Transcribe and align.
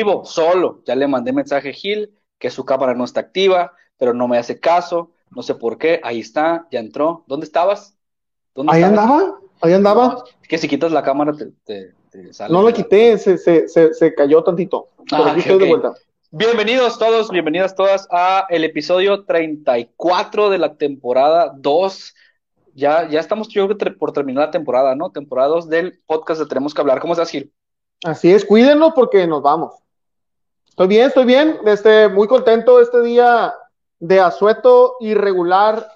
Vivo, 0.00 0.24
solo. 0.24 0.80
Ya 0.86 0.94
le 0.94 1.06
mandé 1.06 1.30
mensaje 1.30 1.68
a 1.68 1.72
Gil 1.74 2.14
que 2.38 2.48
su 2.48 2.64
cámara 2.64 2.94
no 2.94 3.04
está 3.04 3.20
activa, 3.20 3.74
pero 3.98 4.14
no 4.14 4.28
me 4.28 4.38
hace 4.38 4.58
caso. 4.58 5.10
No 5.30 5.42
sé 5.42 5.54
por 5.54 5.76
qué. 5.76 6.00
Ahí 6.02 6.20
está, 6.20 6.66
ya 6.70 6.80
entró. 6.80 7.22
¿Dónde 7.26 7.44
estabas? 7.44 7.98
¿Dónde 8.54 8.72
ahí 8.72 8.82
andaba, 8.82 9.38
ahí 9.60 9.74
andaba. 9.74 10.24
que 10.48 10.56
si 10.56 10.68
quitas 10.68 10.90
la 10.90 11.02
cámara 11.02 11.34
te, 11.66 11.92
sale. 12.32 12.50
No 12.50 12.62
la 12.62 12.72
quité, 12.72 13.18
se, 13.18 13.36
se, 13.36 13.68
se, 13.68 14.14
cayó 14.14 14.42
tantito. 14.42 14.88
Ah, 15.12 15.32
aquí 15.32 15.40
estoy 15.40 15.58
de 15.58 15.68
vuelta. 15.68 15.92
Bienvenidos 16.30 16.98
todos, 16.98 17.28
bienvenidas 17.30 17.74
todas 17.74 18.08
a 18.10 18.46
el 18.48 18.64
episodio 18.64 19.26
34 19.26 20.48
de 20.48 20.56
la 20.56 20.76
temporada 20.76 21.52
2. 21.58 22.14
Ya, 22.72 23.06
ya 23.06 23.20
estamos, 23.20 23.48
yo 23.48 23.68
creo 23.76 23.98
por 23.98 24.12
terminar 24.12 24.46
la 24.46 24.50
temporada, 24.50 24.94
¿no? 24.94 25.10
Temporada 25.10 25.48
2 25.48 25.68
del 25.68 26.00
podcast 26.06 26.40
de 26.40 26.46
Tenemos 26.46 26.72
que 26.72 26.80
hablar. 26.80 27.00
¿Cómo 27.00 27.12
estás, 27.12 27.28
Gil? 27.28 27.52
Así 28.02 28.32
es, 28.32 28.46
cuídenlo 28.46 28.94
porque 28.94 29.26
nos 29.26 29.42
vamos. 29.42 29.74
Estoy 30.80 30.96
bien, 30.96 31.08
estoy 31.08 31.24
bien, 31.26 31.58
este, 31.66 32.08
muy 32.08 32.26
contento 32.26 32.80
este 32.80 33.02
día 33.02 33.52
de 33.98 34.18
asueto 34.18 34.96
irregular 35.00 35.92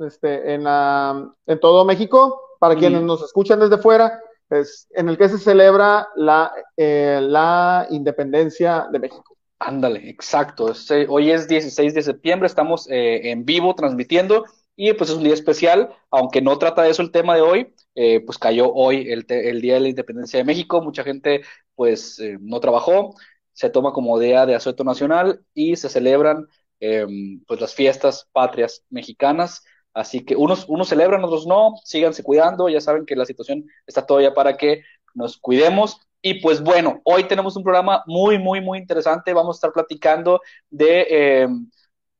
este, 0.00 0.54
en, 0.54 0.66
en 0.66 1.60
todo 1.60 1.84
México, 1.84 2.40
para 2.58 2.74
quienes 2.74 3.02
nos 3.02 3.22
escuchan 3.22 3.60
desde 3.60 3.78
fuera, 3.78 4.20
es 4.50 4.88
en 4.90 5.08
el 5.08 5.16
que 5.16 5.28
se 5.28 5.38
celebra 5.38 6.08
la, 6.16 6.52
eh, 6.76 7.20
la 7.22 7.86
independencia 7.90 8.88
de 8.90 8.98
México. 8.98 9.36
Ándale, 9.60 10.10
exacto. 10.10 10.68
Este, 10.68 11.06
hoy 11.08 11.30
es 11.30 11.46
16 11.46 11.94
de 11.94 12.02
septiembre, 12.02 12.48
estamos 12.48 12.90
eh, 12.90 13.30
en 13.30 13.44
vivo 13.44 13.76
transmitiendo 13.76 14.46
y 14.74 14.92
pues 14.94 15.10
es 15.10 15.16
un 15.16 15.22
día 15.22 15.34
especial, 15.34 15.94
aunque 16.10 16.42
no 16.42 16.58
trata 16.58 16.82
de 16.82 16.90
eso 16.90 17.02
el 17.02 17.12
tema 17.12 17.36
de 17.36 17.42
hoy, 17.42 17.72
eh, 17.94 18.20
pues 18.26 18.38
cayó 18.38 18.72
hoy 18.72 19.12
el, 19.12 19.24
el, 19.28 19.60
Día 19.60 19.74
de 19.74 19.80
la 19.80 19.88
Independencia 19.90 20.40
de 20.40 20.44
México, 20.44 20.82
mucha 20.82 21.04
gente 21.04 21.42
pues 21.76 22.18
eh, 22.18 22.36
no 22.40 22.58
trabajó, 22.58 23.14
se 23.54 23.70
toma 23.70 23.92
como 23.92 24.18
día 24.18 24.44
de 24.44 24.54
asueto 24.54 24.84
nacional 24.84 25.40
y 25.54 25.76
se 25.76 25.88
celebran 25.88 26.46
em, 26.80 27.42
pues 27.46 27.60
las 27.60 27.74
fiestas 27.74 28.28
patrias 28.32 28.84
mexicanas, 28.90 29.64
así 29.94 30.24
que 30.24 30.36
unos, 30.36 30.66
unos 30.68 30.88
celebran, 30.88 31.24
otros 31.24 31.46
no, 31.46 31.74
síganse 31.84 32.22
cuidando, 32.22 32.68
ya 32.68 32.80
saben 32.80 33.06
que 33.06 33.16
la 33.16 33.24
situación 33.24 33.64
está 33.86 34.04
todavía 34.04 34.34
para 34.34 34.56
que 34.56 34.82
nos 35.14 35.38
cuidemos. 35.38 35.98
Y 36.20 36.40
pues 36.40 36.62
bueno, 36.62 37.00
hoy 37.04 37.24
tenemos 37.24 37.56
un 37.56 37.62
programa 37.62 38.02
muy, 38.06 38.38
muy, 38.38 38.60
muy 38.60 38.78
interesante, 38.78 39.32
vamos 39.32 39.56
a 39.56 39.58
estar 39.58 39.72
platicando 39.72 40.40
de... 40.68 41.06
Em, 41.42 41.70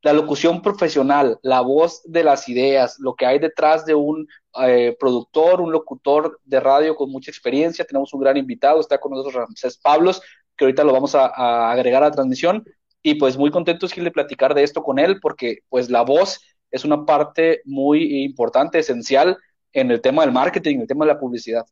la 0.05 0.13
locución 0.13 0.61
profesional, 0.61 1.39
la 1.43 1.63
voz 1.63 2.03
de 2.05 2.23
las 2.23 2.47
ideas, 2.51 2.99
lo 2.99 3.15
que 3.15 3.25
hay 3.25 3.39
detrás 3.39 3.87
de 3.87 3.95
un 3.95 4.29
eh, 4.63 4.95
productor, 5.01 5.63
un 5.63 5.73
locutor 5.73 6.41
de 6.45 6.61
radio 6.61 6.95
con 6.95 7.11
mucha 7.11 7.31
experiencia. 7.31 7.87
Tenemos 7.87 8.13
un 8.13 8.21
gran 8.21 8.37
invitado, 8.37 8.81
está 8.81 9.01
con 9.01 9.13
nosotros 9.13 9.35
Ramsés 9.35 9.79
Pablos, 9.79 10.21
que 10.57 10.65
ahorita 10.65 10.85
lo 10.85 10.93
vamos 10.93 11.15
a, 11.15 11.71
agregar 11.71 12.03
a 12.03 12.09
la 12.09 12.13
transmisión. 12.13 12.65
Y 13.03 13.17
pues 13.17 13.37
muy 13.37 13.51
contentos 13.51 13.95
de 13.95 14.11
platicar 14.11 14.55
de 14.55 14.63
esto 14.63 14.83
con 14.83 14.99
él, 14.99 15.21
porque 15.21 15.59
pues 15.69 15.91
la 15.91 16.03
voz 16.03 16.41
es 16.71 16.85
una 16.85 17.05
parte 17.05 17.61
muy 17.65 18.25
importante, 18.25 18.79
esencial 18.79 19.37
en 19.73 19.91
el 19.91 20.01
tema 20.01 20.23
del 20.23 20.33
marketing, 20.33 20.77
en 20.77 20.81
el 20.83 20.89
tema 20.89 21.05
de 21.05 21.13
la 21.13 21.21
publicidad. 21.21 21.67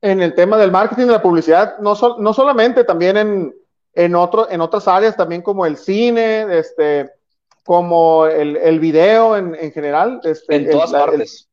En 0.00 0.22
el 0.22 0.34
tema 0.34 0.56
del 0.56 0.72
marketing 0.72 1.04
y 1.04 1.10
la 1.10 1.22
publicidad, 1.22 1.78
no, 1.78 1.94
no 2.18 2.32
solamente, 2.32 2.84
también 2.84 3.16
en, 3.16 3.54
en, 3.94 4.14
otro, 4.14 4.50
en 4.50 4.60
otras 4.60 4.88
áreas, 4.88 5.16
también 5.16 5.42
como 5.42 5.66
el 5.66 5.76
cine, 5.76 6.46
este, 6.58 7.10
como 7.62 8.26
el, 8.26 8.56
el 8.56 8.80
video 8.80 9.36
en, 9.36 9.54
en 9.54 9.70
general. 9.70 10.20
Este, 10.24 10.56
en 10.56 10.70
todas 10.70 10.92
partes. 10.92 11.48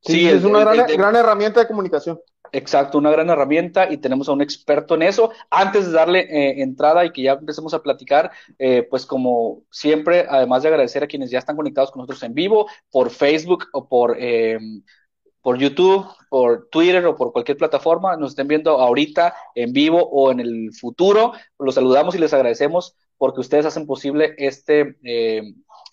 sí, 0.00 0.28
es 0.28 0.44
una 0.44 0.60
gran, 0.60 0.86
gran 0.86 1.16
herramienta 1.16 1.60
de 1.60 1.66
comunicación. 1.66 2.18
Exacto, 2.54 2.98
una 2.98 3.10
gran 3.10 3.30
herramienta 3.30 3.90
y 3.90 3.96
tenemos 3.96 4.28
a 4.28 4.32
un 4.32 4.42
experto 4.42 4.94
en 4.94 5.02
eso. 5.02 5.32
Antes 5.50 5.86
de 5.86 5.92
darle 5.92 6.20
eh, 6.20 6.62
entrada 6.62 7.02
y 7.06 7.10
que 7.10 7.22
ya 7.22 7.32
empecemos 7.32 7.72
a 7.72 7.82
platicar, 7.82 8.30
eh, 8.58 8.86
pues 8.90 9.06
como 9.06 9.62
siempre, 9.70 10.26
además 10.28 10.62
de 10.62 10.68
agradecer 10.68 11.02
a 11.02 11.06
quienes 11.06 11.30
ya 11.30 11.38
están 11.38 11.56
conectados 11.56 11.90
con 11.90 12.00
nosotros 12.00 12.22
en 12.24 12.34
vivo, 12.34 12.68
por 12.90 13.08
Facebook 13.08 13.64
o 13.72 13.88
por, 13.88 14.16
eh, 14.20 14.58
por 15.40 15.56
YouTube, 15.56 16.06
por 16.28 16.68
Twitter 16.70 17.06
o 17.06 17.16
por 17.16 17.32
cualquier 17.32 17.56
plataforma, 17.56 18.16
nos 18.18 18.32
estén 18.32 18.48
viendo 18.48 18.72
ahorita 18.78 19.34
en 19.54 19.72
vivo 19.72 20.06
o 20.10 20.30
en 20.30 20.40
el 20.40 20.72
futuro, 20.74 21.32
los 21.58 21.74
saludamos 21.74 22.14
y 22.14 22.18
les 22.18 22.34
agradecemos 22.34 22.94
porque 23.16 23.40
ustedes 23.40 23.64
hacen 23.66 23.86
posible 23.86 24.34
este, 24.36 24.96
eh, 25.04 25.42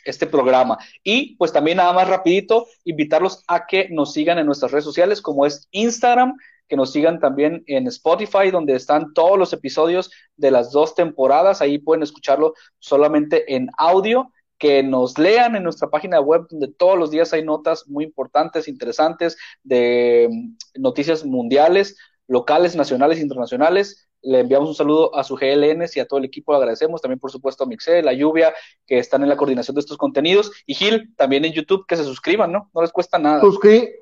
este 0.10 0.28
programa. 0.28 0.78
Y 1.04 1.36
pues 1.38 1.54
también 1.54 1.78
nada 1.78 1.94
más 1.94 2.08
rapidito, 2.08 2.68
invitarlos 2.84 3.44
a 3.48 3.66
que 3.66 3.90
nos 3.90 4.14
sigan 4.14 4.38
en 4.40 4.46
nuestras 4.46 4.72
redes 4.72 4.86
sociales 4.86 5.22
como 5.22 5.46
es 5.46 5.68
Instagram, 5.72 6.36
que 6.68 6.76
nos 6.76 6.92
sigan 6.92 7.20
también 7.20 7.64
en 7.68 7.88
Spotify, 7.88 8.52
donde 8.52 8.76
están 8.76 9.14
todos 9.14 9.38
los 9.38 9.54
episodios 9.54 10.12
de 10.36 10.52
las 10.52 10.72
dos 10.72 10.94
temporadas. 10.96 11.62
Ahí 11.62 11.80
pueden 11.80 12.04
escucharlo 12.04 12.54
solamente 12.78 13.56
en 13.56 13.70
audio 13.78 14.32
que 14.60 14.84
nos 14.84 15.18
lean 15.18 15.56
en 15.56 15.64
nuestra 15.64 15.90
página 15.90 16.20
web, 16.20 16.46
donde 16.50 16.68
todos 16.68 17.00
los 17.00 17.10
días 17.10 17.32
hay 17.34 17.44
notas 17.44 17.88
muy 17.88 18.04
importantes, 18.04 18.68
interesantes, 18.68 19.38
de 19.64 20.28
mm, 20.30 20.82
noticias 20.82 21.26
mundiales, 21.26 21.98
locales, 22.30 22.76
nacionales, 22.76 23.20
internacionales. 23.20 24.08
Le 24.22 24.42
enviamos 24.42 24.70
un 24.70 24.76
saludo 24.76 25.16
a 25.16 25.24
su 25.24 25.36
GLN 25.36 25.86
y 25.94 26.00
a 26.00 26.08
todo 26.08 26.20
el 26.20 26.26
equipo, 26.26 26.52
le 26.52 26.60
agradecemos. 26.60 27.02
También, 27.02 27.20
por 27.20 27.32
supuesto, 27.32 27.64
a 27.64 27.68
Mixel, 27.68 28.08
a 28.08 28.14
Lluvia, 28.14 28.54
que 28.86 29.00
están 29.00 29.24
en 29.24 29.30
la 29.30 29.38
coordinación 29.38 29.76
de 29.76 29.82
estos 29.82 29.98
contenidos. 29.98 30.52
Y 30.66 30.76
Gil, 30.76 31.14
también 31.16 31.44
en 31.46 31.54
YouTube, 31.54 31.86
que 31.88 31.98
se 31.98 32.04
suscriban, 32.04 32.52
¿no? 32.52 32.70
No 32.74 32.82
les 32.82 32.92
cuesta 32.92 33.18
nada. 33.18 33.42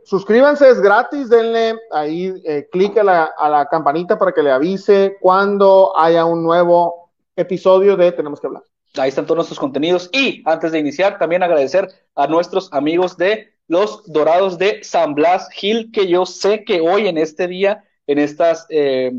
suscríbanse, 0.03 0.69
es 0.69 0.81
gratis, 0.81 1.29
denle 1.29 1.75
ahí, 1.91 2.33
eh, 2.45 2.67
clic 2.71 2.97
a 2.97 3.03
la, 3.03 3.23
a 3.37 3.49
la 3.49 3.67
campanita 3.67 4.17
para 4.17 4.31
que 4.31 4.43
le 4.43 4.51
avise 4.51 5.17
cuando 5.21 5.97
haya 5.97 6.25
un 6.25 6.43
nuevo 6.43 7.11
episodio 7.35 7.95
de 7.95 8.11
Tenemos 8.11 8.41
que 8.41 8.47
hablar. 8.47 8.63
Ahí 8.97 9.09
están 9.09 9.25
todos 9.25 9.37
nuestros 9.37 9.59
contenidos. 9.59 10.09
Y 10.11 10.41
antes 10.45 10.71
de 10.71 10.79
iniciar, 10.79 11.19
también 11.19 11.43
agradecer 11.43 11.87
a 12.15 12.27
nuestros 12.27 12.73
amigos 12.73 13.15
de 13.17 13.53
los 13.67 14.03
Dorados 14.11 14.57
de 14.57 14.83
San 14.83 15.13
Blas 15.13 15.49
Gil, 15.51 15.91
que 15.91 16.07
yo 16.07 16.25
sé 16.25 16.63
que 16.63 16.81
hoy 16.81 17.07
en 17.07 17.17
este 17.17 17.47
día, 17.47 17.83
en 18.07 18.19
estas 18.19 18.65
eh, 18.69 19.11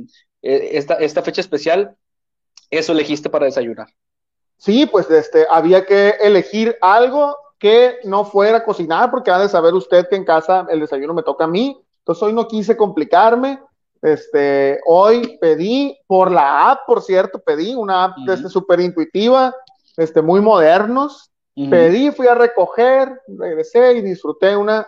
eh, 0.43 0.71
esta, 0.73 0.95
esta 0.95 1.23
fecha 1.23 1.41
especial, 1.41 1.97
eso 2.71 2.93
elegiste 2.93 3.31
para 3.31 3.47
desayunar. 3.47 3.89
Sí, 4.57 4.87
pues 4.87 5.11
este, 5.11 5.47
había 5.49 5.87
que 5.87 6.11
elegir 6.21 6.77
algo 6.81 7.37
que 7.59 7.99
no 8.05 8.25
fuera 8.25 8.65
cocinar, 8.65 9.11
porque 9.11 9.31
ha 9.31 9.39
de 9.39 9.49
saber 9.49 9.75
usted 9.75 10.09
que 10.09 10.17
en 10.17 10.25
casa 10.25 10.67
el 10.71 10.81
desayuno 10.81 11.15
me 11.15 11.23
toca 11.23 11.45
a 11.45 11.49
mí. 11.49 11.81
Entonces 12.01 12.23
hoy 12.23 12.33
no 12.33 12.47
quise 12.47 12.77
complicarme. 12.77 13.61
Este, 14.01 14.81
hoy 14.87 15.39
pedí 15.41 15.99
por 16.07 16.31
la 16.31 16.71
app, 16.71 16.87
por 16.87 17.03
cierto, 17.03 17.41
pedí 17.41 17.75
una 17.75 18.05
app 18.05 18.19
uh 18.19 18.49
súper 18.49 18.81
intuitiva, 18.81 19.55
este, 19.97 20.23
muy 20.23 20.41
modernos. 20.41 21.31
Pedí, 21.71 22.13
fui 22.13 22.29
a 22.29 22.37
recoger, 22.37 23.21
regresé 23.27 23.95
y 23.95 24.03
disfruté 24.03 24.57
una 24.57 24.87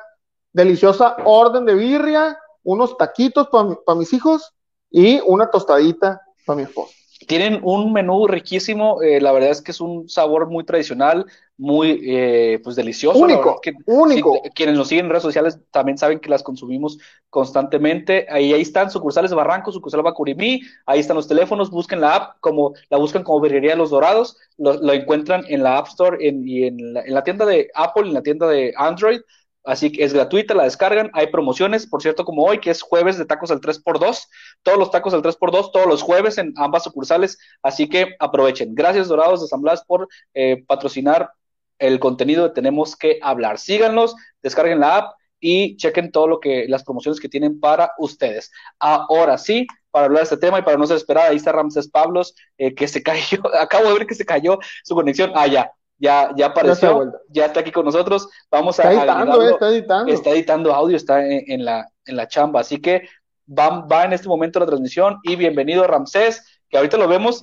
deliciosa 0.52 1.16
orden 1.24 1.64
de 1.64 1.74
birria, 1.74 2.38
unos 2.62 2.96
taquitos 2.96 3.48
para 3.48 3.98
mis 3.98 4.12
hijos 4.12 4.52
y 4.90 5.20
una 5.26 5.50
tostadita 5.50 6.20
para 6.44 6.56
mi 6.56 6.62
esposa. 6.64 6.94
Tienen 7.26 7.60
un 7.62 7.92
menú 7.92 8.26
riquísimo, 8.26 9.02
eh, 9.02 9.20
la 9.20 9.30
verdad 9.32 9.50
es 9.50 9.60
que 9.60 9.72
es 9.72 9.80
un 9.82 10.08
sabor 10.08 10.48
muy 10.48 10.64
tradicional, 10.64 11.26
muy 11.58 12.00
eh, 12.02 12.60
pues 12.64 12.76
delicioso. 12.76 13.18
Único, 13.18 13.60
único. 13.84 14.40
quienes 14.54 14.74
nos 14.74 14.88
siguen 14.88 15.04
en 15.04 15.10
redes 15.10 15.24
sociales 15.24 15.58
también 15.70 15.98
saben 15.98 16.18
que 16.18 16.30
las 16.30 16.42
consumimos 16.42 16.98
constantemente. 17.28 18.26
Ahí, 18.30 18.54
ahí 18.54 18.62
están 18.62 18.90
sucursales 18.90 19.30
de 19.30 19.36
Barranco, 19.36 19.70
sucursal 19.70 20.02
Bacurimí, 20.02 20.62
ahí 20.86 21.00
están 21.00 21.16
los 21.16 21.28
teléfonos, 21.28 21.70
busquen 21.70 22.00
la 22.00 22.16
app, 22.16 22.36
como 22.40 22.72
la 22.88 22.96
buscan 22.96 23.22
como 23.22 23.42
Birrería 23.42 23.76
Los 23.76 23.90
Dorados, 23.90 24.38
lo, 24.56 24.92
encuentran 24.94 25.44
en 25.48 25.62
la 25.62 25.76
App 25.76 25.88
Store 25.88 26.16
y 26.20 26.64
en 26.64 26.94
la, 26.94 27.02
en 27.02 27.12
la 27.12 27.22
tienda 27.22 27.44
de 27.44 27.70
Apple, 27.74 28.08
en 28.08 28.14
la 28.14 28.22
tienda 28.22 28.48
de 28.48 28.72
Android, 28.78 29.20
Así 29.64 29.92
que 29.92 30.04
es 30.04 30.12
gratuita, 30.12 30.54
la 30.54 30.64
descargan. 30.64 31.10
Hay 31.12 31.26
promociones, 31.28 31.86
por 31.86 32.02
cierto, 32.02 32.24
como 32.24 32.44
hoy, 32.44 32.60
que 32.60 32.70
es 32.70 32.82
jueves 32.82 33.18
de 33.18 33.26
tacos 33.26 33.50
al 33.50 33.60
3x2. 33.60 34.28
Todos 34.62 34.78
los 34.78 34.90
tacos 34.90 35.12
al 35.14 35.22
3x2, 35.22 35.70
todos 35.72 35.86
los 35.86 36.02
jueves 36.02 36.38
en 36.38 36.54
ambas 36.56 36.84
sucursales. 36.84 37.38
Así 37.62 37.88
que 37.88 38.14
aprovechen. 38.18 38.74
Gracias, 38.74 39.08
Dorados 39.08 39.42
de 39.42 39.48
San 39.48 39.60
Blas, 39.60 39.84
por 39.84 40.08
eh, 40.34 40.64
patrocinar 40.66 41.30
el 41.78 41.98
contenido 41.98 42.44
de 42.44 42.54
Tenemos 42.54 42.96
que 42.96 43.18
hablar. 43.22 43.58
Síganlos, 43.58 44.14
descarguen 44.42 44.80
la 44.80 44.96
app 44.96 45.14
y 45.40 45.76
chequen 45.76 46.12
todo 46.12 46.28
lo 46.28 46.40
que, 46.40 46.66
las 46.68 46.84
promociones 46.84 47.20
que 47.20 47.28
tienen 47.28 47.58
para 47.58 47.92
ustedes. 47.98 48.52
Ahora 48.78 49.38
sí, 49.38 49.66
para 49.90 50.06
hablar 50.06 50.20
de 50.20 50.24
este 50.24 50.36
tema 50.36 50.58
y 50.58 50.62
para 50.62 50.76
no 50.76 50.86
ser 50.86 50.98
esperada, 50.98 51.28
ahí 51.28 51.36
está 51.36 51.52
Ramses 51.52 51.88
Pablos, 51.88 52.34
eh, 52.58 52.74
que 52.74 52.86
se 52.86 53.02
cayó, 53.04 53.40
acabo 53.58 53.88
de 53.88 53.94
ver 53.94 54.06
que 54.06 54.14
se 54.14 54.24
cayó 54.24 54.58
su 54.84 54.94
conexión. 54.94 55.32
Ah, 55.34 55.46
ya, 55.46 55.72
ya, 56.00 56.30
ya 56.34 56.46
apareció, 56.46 57.12
ya, 57.28 57.46
está 57.46 57.60
aquí 57.60 57.70
con 57.70 57.84
nosotros. 57.84 58.28
Vamos 58.50 58.80
a 58.80 58.90
editando, 58.90 59.42
eh, 59.42 59.50
está 59.50 59.68
editando. 59.68 60.12
Está 60.12 60.30
editando 60.30 60.74
audio, 60.74 60.96
está 60.96 61.24
en, 61.24 61.64
la, 61.64 61.86
en 62.06 62.16
la 62.16 62.26
chamba. 62.26 62.60
Así 62.60 62.80
que 62.80 63.06
va, 63.46 63.80
va 63.80 64.04
en 64.04 64.14
este 64.14 64.26
momento 64.26 64.58
la 64.58 64.66
transmisión 64.66 65.18
y 65.22 65.36
bienvenido 65.36 65.86
Ramsés, 65.86 66.60
que 66.68 66.78
ahorita 66.78 66.96
lo 66.96 67.06
vemos. 67.06 67.42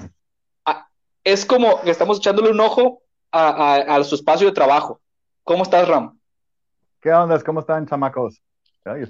es 1.24 1.46
como 1.46 1.82
que 1.82 1.92
estamos 1.92 2.18
echándole 2.18 2.50
un 2.50 2.60
ojo 2.60 3.04
a, 3.32 4.04
su 4.04 4.16
espacio 4.16 4.48
de 4.48 4.54
trabajo. 4.54 5.00
¿Cómo 5.44 5.62
estás, 5.62 5.88
Ram? 5.88 6.20
¿Qué 7.00 7.14
onda? 7.14 7.40
¿Cómo 7.44 7.60
están, 7.60 7.86
chamacos? 7.86 8.42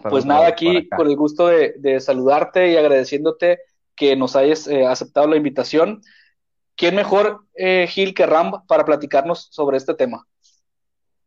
Pues 0.10 0.26
nada, 0.26 0.48
aquí 0.48 0.90
con 0.90 1.08
el 1.08 1.16
gusto 1.16 1.48
de, 1.48 1.76
de 1.78 2.00
saludarte 2.00 2.72
y 2.72 2.76
agradeciéndote 2.76 3.60
que 3.96 4.16
nos 4.16 4.36
hayas 4.36 4.68
eh, 4.68 4.86
aceptado 4.86 5.28
la 5.28 5.38
invitación. 5.38 6.02
¿Quién 6.78 6.96
mejor, 6.96 7.42
eh, 7.56 7.88
Gil, 7.90 8.14
que 8.14 8.26
Ram 8.26 8.66
para 8.68 8.86
platicarnos 8.86 9.48
sobre 9.52 9.78
este 9.78 9.96
tema? 9.96 10.26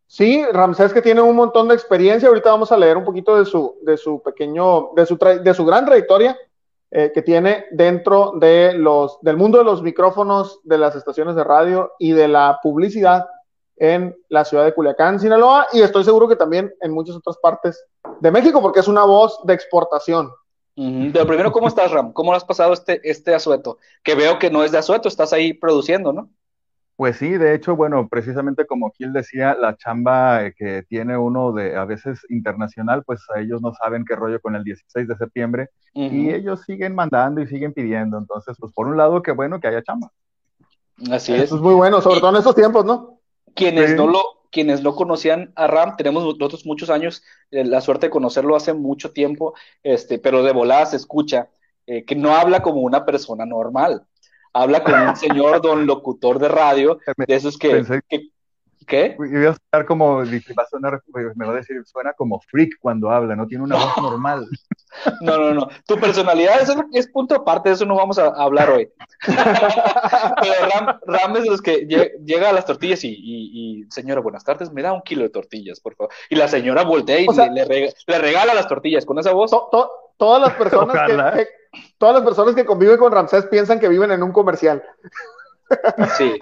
Sí, 0.06 0.44
Ramsés 0.52 0.92
que 0.92 1.02
tiene 1.02 1.20
un 1.20 1.36
montón 1.36 1.68
de 1.68 1.74
experiencia. 1.74 2.28
Ahorita 2.28 2.50
vamos 2.50 2.72
a 2.72 2.76
leer 2.76 2.96
un 2.96 3.04
poquito 3.04 3.36
de 3.36 3.44
su, 3.44 3.76
de 3.82 3.96
su 3.96 4.22
pequeño, 4.22 4.90
de 4.94 5.06
su, 5.06 5.16
de 5.16 5.54
su 5.54 5.64
gran 5.64 5.84
trayectoria 5.84 6.38
eh, 6.92 7.12
que 7.14 7.22
tiene 7.22 7.66
dentro 7.70 8.32
de 8.36 8.72
los, 8.74 9.20
del 9.22 9.36
mundo 9.36 9.58
de 9.58 9.64
los 9.64 9.82
micrófonos, 9.82 10.60
de 10.64 10.78
las 10.78 10.96
estaciones 10.96 11.36
de 11.36 11.44
radio 11.44 11.92
y 11.98 12.12
de 12.12 12.26
la 12.26 12.58
publicidad 12.62 13.26
en 13.76 14.16
la 14.28 14.44
ciudad 14.44 14.64
de 14.64 14.74
Culiacán, 14.74 15.18
Sinaloa, 15.18 15.68
y 15.72 15.80
estoy 15.80 16.04
seguro 16.04 16.28
que 16.28 16.36
también 16.36 16.72
en 16.80 16.92
muchas 16.92 17.16
otras 17.16 17.38
partes 17.38 17.82
de 18.20 18.30
México, 18.30 18.60
porque 18.60 18.80
es 18.80 18.88
una 18.88 19.04
voz 19.04 19.40
de 19.44 19.54
exportación. 19.54 20.30
Pero 20.74 21.26
primero, 21.26 21.52
¿cómo 21.52 21.68
estás, 21.68 21.90
Ram? 21.90 22.12
¿Cómo 22.12 22.32
has 22.32 22.44
pasado 22.44 22.72
este, 22.72 23.00
este 23.08 23.34
asueto? 23.34 23.78
Que 24.02 24.14
veo 24.14 24.38
que 24.38 24.50
no 24.50 24.64
es 24.64 24.72
de 24.72 24.78
asueto, 24.78 25.08
estás 25.08 25.32
ahí 25.32 25.52
produciendo, 25.52 26.12
¿no? 26.12 26.30
Pues 26.96 27.16
sí, 27.16 27.30
de 27.30 27.54
hecho, 27.54 27.76
bueno, 27.76 28.08
precisamente 28.08 28.66
como 28.66 28.90
Gil 28.90 29.14
decía, 29.14 29.56
la 29.58 29.74
chamba 29.74 30.44
eh, 30.44 30.54
que 30.54 30.82
tiene 30.82 31.16
uno 31.16 31.50
de 31.52 31.74
a 31.74 31.86
veces 31.86 32.20
internacional, 32.28 33.04
pues 33.04 33.22
a 33.34 33.40
ellos 33.40 33.62
no 33.62 33.72
saben 33.72 34.04
qué 34.04 34.14
rollo 34.14 34.38
con 34.40 34.54
el 34.54 34.64
16 34.64 35.08
de 35.08 35.16
septiembre 35.16 35.70
y 35.94 36.28
ellos 36.28 36.60
siguen 36.66 36.94
mandando 36.94 37.40
y 37.40 37.46
siguen 37.46 37.72
pidiendo. 37.72 38.18
Entonces, 38.18 38.54
pues 38.60 38.70
por 38.74 38.86
un 38.86 38.98
lado, 38.98 39.22
qué 39.22 39.32
bueno 39.32 39.58
que 39.60 39.68
haya 39.68 39.82
chamba. 39.82 40.12
Así 41.10 41.32
es. 41.32 41.44
Eso 41.44 41.56
es 41.56 41.62
muy 41.62 41.72
bueno, 41.72 42.02
sobre 42.02 42.20
todo 42.20 42.32
en 42.32 42.36
estos 42.36 42.54
tiempos, 42.54 42.84
¿no? 42.84 43.18
Quienes 43.54 43.96
no 43.96 44.06
lo, 44.06 44.22
quienes 44.50 44.82
no 44.82 44.94
conocían 44.94 45.52
a 45.56 45.66
Ram, 45.66 45.96
tenemos 45.96 46.24
nosotros 46.24 46.66
muchos 46.66 46.90
años, 46.90 47.22
eh, 47.50 47.64
la 47.64 47.80
suerte 47.80 48.06
de 48.06 48.10
conocerlo 48.10 48.56
hace 48.56 48.72
mucho 48.72 49.12
tiempo, 49.12 49.54
este, 49.82 50.18
pero 50.18 50.42
de 50.42 50.52
volada 50.52 50.86
se 50.86 50.96
escucha 50.96 51.50
eh, 51.86 52.04
que 52.04 52.16
no 52.16 52.34
habla 52.34 52.62
como 52.62 52.80
una 52.80 53.04
persona 53.04 53.46
normal 53.46 54.06
habla 54.52 54.82
con 54.82 54.94
un 54.94 55.16
señor 55.16 55.60
don 55.62 55.86
locutor 55.86 56.38
de 56.38 56.48
radio, 56.48 56.98
de 57.16 57.34
esos 57.34 57.58
que... 57.58 57.84
¿Qué? 58.90 59.16
Iba 59.18 59.50
a 59.50 59.52
estar 59.52 59.86
como, 59.86 60.16
va 60.16 60.62
a 60.64 60.68
sonar, 60.68 61.00
me 61.36 61.46
va 61.46 61.52
a 61.52 61.56
decir, 61.56 61.80
suena 61.86 62.12
como 62.12 62.40
freak 62.40 62.72
cuando 62.80 63.08
habla, 63.08 63.36
no 63.36 63.46
tiene 63.46 63.62
una 63.62 63.76
voz 63.76 63.96
normal. 64.02 64.46
No, 65.20 65.38
no, 65.38 65.54
no. 65.54 65.68
Tu 65.86 65.96
personalidad 66.00 66.60
es, 66.60 66.74
es 66.92 67.06
punto 67.06 67.36
aparte, 67.36 67.68
de 67.68 67.76
eso 67.76 67.86
no 67.86 67.94
vamos 67.94 68.18
a, 68.18 68.26
hablar 68.26 68.70
hoy. 68.70 68.88
Pero 69.24 70.98
Ram, 71.06 71.36
es 71.36 71.46
los 71.46 71.62
que 71.62 71.86
llega 71.86 72.50
a 72.50 72.52
las 72.52 72.66
tortillas 72.66 73.04
y, 73.04 73.14
y, 73.16 73.84
señora, 73.88 74.20
buenas 74.20 74.42
tardes, 74.42 74.72
me 74.72 74.82
da 74.82 74.92
un 74.92 75.02
kilo 75.02 75.22
de 75.22 75.28
tortillas, 75.28 75.78
por 75.78 75.94
favor. 75.94 76.12
Y 76.28 76.34
la 76.34 76.48
señora 76.48 76.82
voltea 76.82 77.20
y 77.20 77.26
le, 77.28 77.94
le, 78.04 78.18
regala 78.18 78.52
las 78.52 78.66
tortillas 78.66 79.06
con 79.06 79.20
esa 79.20 79.32
voz. 79.32 79.52
todas 80.16 80.42
las 80.42 80.54
personas 80.54 80.96
que, 81.06 81.46
todas 81.96 82.16
las 82.16 82.24
personas 82.24 82.56
que 82.56 82.64
conviven 82.64 82.98
con 82.98 83.12
Ramsés 83.12 83.46
piensan 83.46 83.78
que 83.78 83.88
viven 83.88 84.10
en 84.10 84.24
un 84.24 84.32
comercial. 84.32 84.82
Sí, 86.18 86.40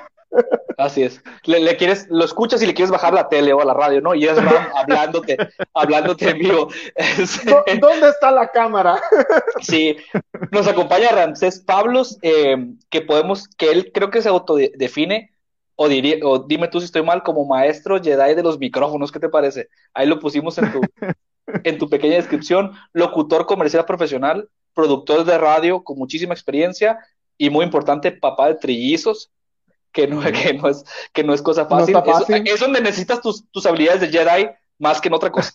así 0.76 1.02
es. 1.02 1.22
Le, 1.44 1.76
quieres, 1.76 2.06
lo 2.08 2.24
escuchas 2.24 2.62
y 2.62 2.66
le 2.66 2.74
quieres 2.74 2.90
bajar 2.90 3.12
la 3.12 3.28
tele 3.28 3.52
o 3.52 3.62
la 3.64 3.74
radio, 3.74 4.00
¿no? 4.00 4.14
Y 4.14 4.24
es 4.24 4.36
Ram 4.36 4.68
hablándote, 4.76 5.36
hablándote 5.74 6.30
en 6.30 6.38
vivo. 6.38 6.68
¿Dónde 7.80 8.08
está 8.08 8.30
la 8.30 8.48
cámara? 8.48 9.00
Sí, 9.60 9.96
nos 10.52 10.68
acompaña 10.68 11.10
Ramsés 11.10 11.60
Pablos, 11.60 12.16
eh, 12.22 12.56
que 12.90 13.00
podemos, 13.00 13.48
que 13.48 13.70
él 13.70 13.90
creo 13.92 14.10
que 14.10 14.22
se 14.22 14.28
autodefine, 14.28 15.32
o, 15.74 15.88
diría, 15.88 16.18
o 16.22 16.38
dime 16.38 16.68
tú 16.68 16.80
si 16.80 16.86
estoy 16.86 17.02
mal, 17.02 17.22
como 17.22 17.44
maestro 17.44 18.00
Jedi 18.00 18.34
de 18.34 18.42
los 18.42 18.58
micrófonos, 18.58 19.10
¿qué 19.10 19.18
te 19.18 19.28
parece? 19.28 19.68
Ahí 19.94 20.06
lo 20.06 20.20
pusimos 20.20 20.56
en 20.58 20.72
tu, 20.72 20.80
en 21.64 21.78
tu 21.78 21.88
pequeña 21.88 22.16
descripción, 22.16 22.72
locutor 22.92 23.46
comercial 23.46 23.84
profesional, 23.84 24.48
productor 24.74 25.24
de 25.24 25.38
radio 25.38 25.82
con 25.82 25.98
muchísima 25.98 26.34
experiencia 26.34 26.98
y 27.36 27.50
muy 27.50 27.64
importante, 27.64 28.12
papá 28.12 28.48
de 28.48 28.54
trillizos, 28.56 29.30
que 29.92 30.06
no, 30.06 30.20
que 30.20 30.54
no, 30.54 30.68
es, 30.68 30.84
que 31.12 31.24
no 31.24 31.34
es 31.34 31.42
cosa 31.42 31.66
fácil. 31.66 31.96
Es, 32.44 32.60
donde 32.60 32.80
necesitas 32.80 33.20
tus, 33.20 33.48
tus 33.50 33.66
habilidades 33.66 34.00
de 34.00 34.08
Jedi 34.08 34.48
más 34.78 35.00
que 35.00 35.08
en 35.08 35.14
otra 35.14 35.30
cosa. 35.30 35.52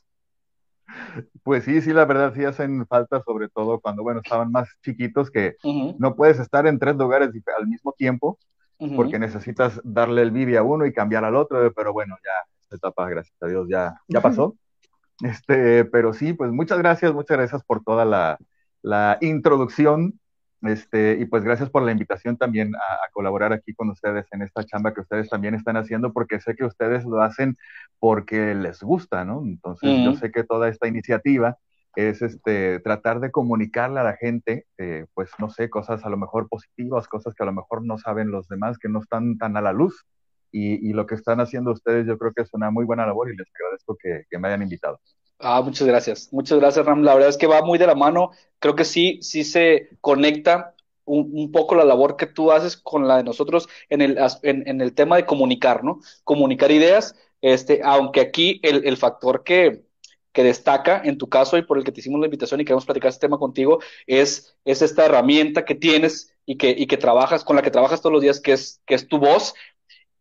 Pues 1.44 1.66
sí, 1.66 1.82
sí, 1.82 1.92
la 1.92 2.06
verdad 2.06 2.34
sí 2.34 2.46
hacen 2.46 2.88
falta, 2.88 3.22
sobre 3.24 3.50
todo 3.50 3.80
cuando, 3.80 4.02
bueno, 4.02 4.22
estaban 4.24 4.52
más 4.52 4.70
chiquitos, 4.84 5.30
que 5.30 5.56
no 5.98 6.16
puedes 6.16 6.40
estar 6.40 6.66
en 6.68 6.80
tres 6.80 6.96
lugares 6.96 7.30
al 7.58 7.68
mismo 7.68 7.94
tiempo, 7.94 8.40
porque 8.96 9.20
necesitas 9.20 9.82
darle 9.84 10.22
el 10.22 10.32
bibi 10.32 10.56
a 10.56 10.64
uno 10.64 10.86
y 10.86 10.94
cambiar 10.94 11.26
al 11.26 11.36
otro, 11.36 11.72
pero 11.74 11.92
bueno, 11.92 12.16
ya 12.24 12.32
esta 12.62 12.76
etapa, 12.78 13.10
gracias 13.10 13.36
a 13.42 13.48
Dios, 13.48 13.68
ya, 13.70 13.94
ya 14.08 14.22
pasó. 14.22 14.56
Este, 15.22 15.86
pero 15.86 16.14
sí, 16.14 16.34
pues 16.34 16.52
muchas 16.52 16.78
gracias, 16.78 17.14
muchas 17.14 17.38
gracias 17.38 17.64
por 17.64 17.84
toda 17.84 18.06
la, 18.06 18.38
la 18.82 19.18
introducción. 19.22 20.20
Este, 20.64 21.18
y 21.20 21.26
pues 21.26 21.44
gracias 21.44 21.70
por 21.70 21.84
la 21.84 21.92
invitación 21.92 22.38
también 22.38 22.74
a, 22.76 23.12
colaborar 23.12 23.52
aquí 23.54 23.74
con 23.74 23.90
ustedes 23.90 24.26
en 24.32 24.42
esta 24.42 24.64
chamba 24.64 24.94
que 24.94 25.02
ustedes 25.02 25.30
también 25.30 25.56
están 25.56 25.78
haciendo, 25.78 26.14
porque 26.14 26.40
sé 26.40 26.56
que 26.56 26.66
ustedes 26.66 27.06
lo 27.06 27.22
hacen 27.22 27.58
porque 28.00 28.56
les 28.56 28.82
gusta, 28.82 29.26
¿no? 29.26 29.42
Entonces 29.44 30.04
yo 30.04 30.14
sé 30.16 30.32
que 30.32 30.44
toda 30.44 30.70
esta 30.70 30.88
iniciativa 30.88 31.58
es 31.96 32.22
este, 32.22 32.80
tratar 32.80 33.20
de 33.20 33.32
comunicarle 33.32 34.00
a 34.00 34.04
la 34.04 34.16
gente, 34.16 34.66
eh, 34.78 35.06
pues 35.14 35.30
no 35.38 35.50
sé, 35.50 35.70
cosas 35.70 36.06
a 36.06 36.10
lo 36.10 36.18
mejor 36.18 36.48
positivas, 36.48 37.08
cosas 37.08 37.36
que 37.36 37.44
a 37.44 37.46
lo 37.46 37.54
mejor 37.54 37.86
no 37.86 37.98
saben 37.98 38.32
los 38.32 38.48
demás, 38.48 38.80
que 38.80 38.90
no 38.90 39.00
están 39.00 39.38
tan 39.38 39.58
a 39.58 39.62
la 39.62 39.74
luz. 39.74 40.06
Y, 40.56 40.94
lo 40.94 41.08
que 41.08 41.16
están 41.16 41.40
haciendo 41.40 41.72
ustedes 41.72 42.06
yo 42.06 42.16
creo 42.20 42.32
que 42.32 42.44
es 42.44 42.54
una 42.54 42.70
muy 42.70 42.86
buena 42.86 43.08
labor 43.08 43.28
y 43.32 43.36
les 43.36 43.48
agradezco 43.56 43.98
que 43.98 44.38
me 44.38 44.48
hayan 44.50 44.62
invitado. 44.62 45.00
Ah, 45.46 45.62
muchas 45.62 45.86
gracias. 45.88 46.30
Muchas 46.32 46.58
gracias, 46.58 46.86
Ram. 46.86 47.04
La 47.04 47.14
verdad 47.14 47.30
es 47.30 47.38
que 47.38 47.48
va 47.48 47.62
muy 47.62 47.78
de 47.78 47.86
la 47.88 47.96
mano. 47.96 48.32
Creo 48.60 48.76
que 48.76 48.86
sí, 48.86 49.20
sí 49.22 49.44
se 49.44 49.90
conecta 50.00 50.74
un, 51.04 51.52
poco 51.52 51.76
la 51.76 51.84
labor 51.84 52.16
que 52.16 52.28
tú 52.28 52.52
haces 52.54 52.78
con 52.78 53.10
la 53.10 53.18
de 53.18 53.24
nosotros 53.24 53.68
en 53.90 54.02
el, 54.02 54.18
en, 54.44 54.80
el 54.80 54.94
tema 54.94 55.18
de 55.18 55.26
comunicar, 55.26 55.84
¿no? 55.84 56.00
Comunicar 56.24 56.72
ideas, 56.72 57.16
este, 57.42 57.82
aunque 57.84 58.22
aquí 58.22 58.62
el, 58.64 58.88
el 58.88 58.96
factor 58.96 59.44
que, 59.44 59.84
que 60.32 60.44
destaca 60.46 61.02
en 61.04 61.18
tu 61.18 61.28
caso 61.28 61.58
y 61.58 61.64
por 61.64 61.78
el 61.78 61.84
que 61.84 61.92
te 61.92 62.00
hicimos 62.00 62.22
la 62.22 62.28
invitación 62.28 62.62
y 62.62 62.66
queremos 62.66 62.86
platicar 62.86 63.10
este 63.10 63.28
tema 63.28 63.38
contigo 63.38 63.80
es, 64.08 64.56
es 64.64 64.82
esta 64.82 65.06
herramienta 65.06 65.66
que 65.66 65.76
tienes 65.76 66.34
y 66.46 66.56
que, 66.58 66.70
y 66.72 66.88
que 66.88 66.96
trabajas, 66.98 67.44
con 67.44 67.58
la 67.58 67.62
que 67.62 67.72
trabajas 67.72 68.02
todos 68.02 68.14
los 68.14 68.22
días, 68.22 68.40
que 68.40 68.54
es, 68.54 68.82
que 68.86 68.96
es 68.96 69.10
tu 69.10 69.18
voz 69.20 69.56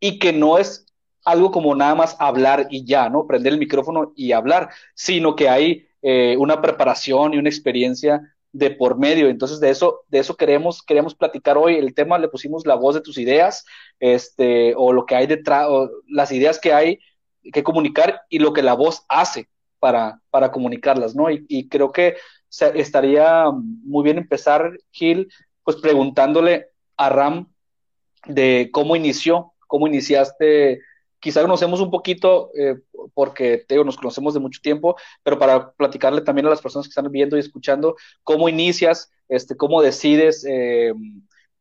y 0.01 0.19
que 0.19 0.33
no 0.33 0.59
es 0.59 0.92
algo 1.25 1.51
como 1.51 1.75
nada 1.75 1.95
más 1.95 2.17
hablar 2.19 2.67
y 2.71 2.85
ya, 2.85 3.09
¿no? 3.09 3.27
Prender 3.27 3.53
el 3.53 3.59
micrófono 3.59 4.13
y 4.17 4.33
hablar, 4.33 4.71
sino 4.95 5.37
que 5.37 5.49
hay 5.49 5.87
eh, 6.03 6.37
una 6.39 6.61
preparación 6.61 7.35
y 7.35 7.39
una 7.39 7.49
experiencia 7.49 8.35
de 8.53 8.71
por 8.71 8.99
medio. 8.99 9.29
Entonces, 9.29 9.61
de 9.61 9.71
eso, 9.71 10.05
de 10.09 10.19
eso 10.19 10.37
queremos, 10.37 10.83
queremos 10.83 11.15
platicar 11.15 11.57
hoy. 11.57 11.77
El 11.77 11.95
tema 11.95 12.19
le 12.19 12.29
pusimos 12.29 12.67
la 12.67 12.75
voz 12.75 12.95
de 12.95 13.01
tus 13.01 13.19
ideas, 13.19 13.65
este, 13.99 14.75
o 14.77 14.93
lo 14.93 15.07
que 15.07 15.15
hay 15.15 15.27
detrás, 15.27 15.67
o 15.69 15.91
las 16.09 16.33
ideas 16.33 16.59
que 16.59 16.73
hay 16.73 16.99
que 17.53 17.63
comunicar 17.63 18.23
y 18.29 18.39
lo 18.39 18.53
que 18.53 18.63
la 18.63 18.75
voz 18.75 19.05
hace 19.09 19.49
para, 19.79 20.21
para 20.31 20.53
comunicarlas, 20.53 21.15
¿no? 21.15 21.31
Y, 21.31 21.45
y 21.49 21.69
creo 21.69 21.93
que 21.93 22.17
estaría 22.75 23.47
muy 23.51 24.05
bien 24.05 24.19
empezar, 24.19 24.71
Gil, 24.91 25.29
pues 25.65 25.79
preguntándole 25.79 26.69
a 26.97 27.09
Ram 27.09 27.53
de 28.27 28.71
cómo 28.73 28.95
inició, 28.95 29.55
cómo 29.67 29.87
iniciaste 29.87 30.81
quizá 31.23 31.41
conocemos 31.41 31.81
un 31.81 31.91
poquito 31.91 32.51
eh, 32.59 32.81
porque 33.15 33.65
te 33.67 33.83
nos 33.83 33.97
conocemos 33.97 34.35
de 34.35 34.41
mucho 34.41 34.61
tiempo, 34.61 34.97
pero 35.23 35.39
para 35.39 35.71
platicarle 35.71 36.21
también 36.21 36.47
a 36.47 36.51
las 36.51 36.61
personas 36.61 36.87
que 36.87 36.91
están 36.91 37.11
viendo 37.13 37.37
y 37.37 37.41
escuchando 37.41 37.95
cómo 38.25 38.49
inicias, 38.49 39.11
este, 39.29 39.57
cómo 39.57 39.81
decides 39.81 40.45
eh, 40.45 40.93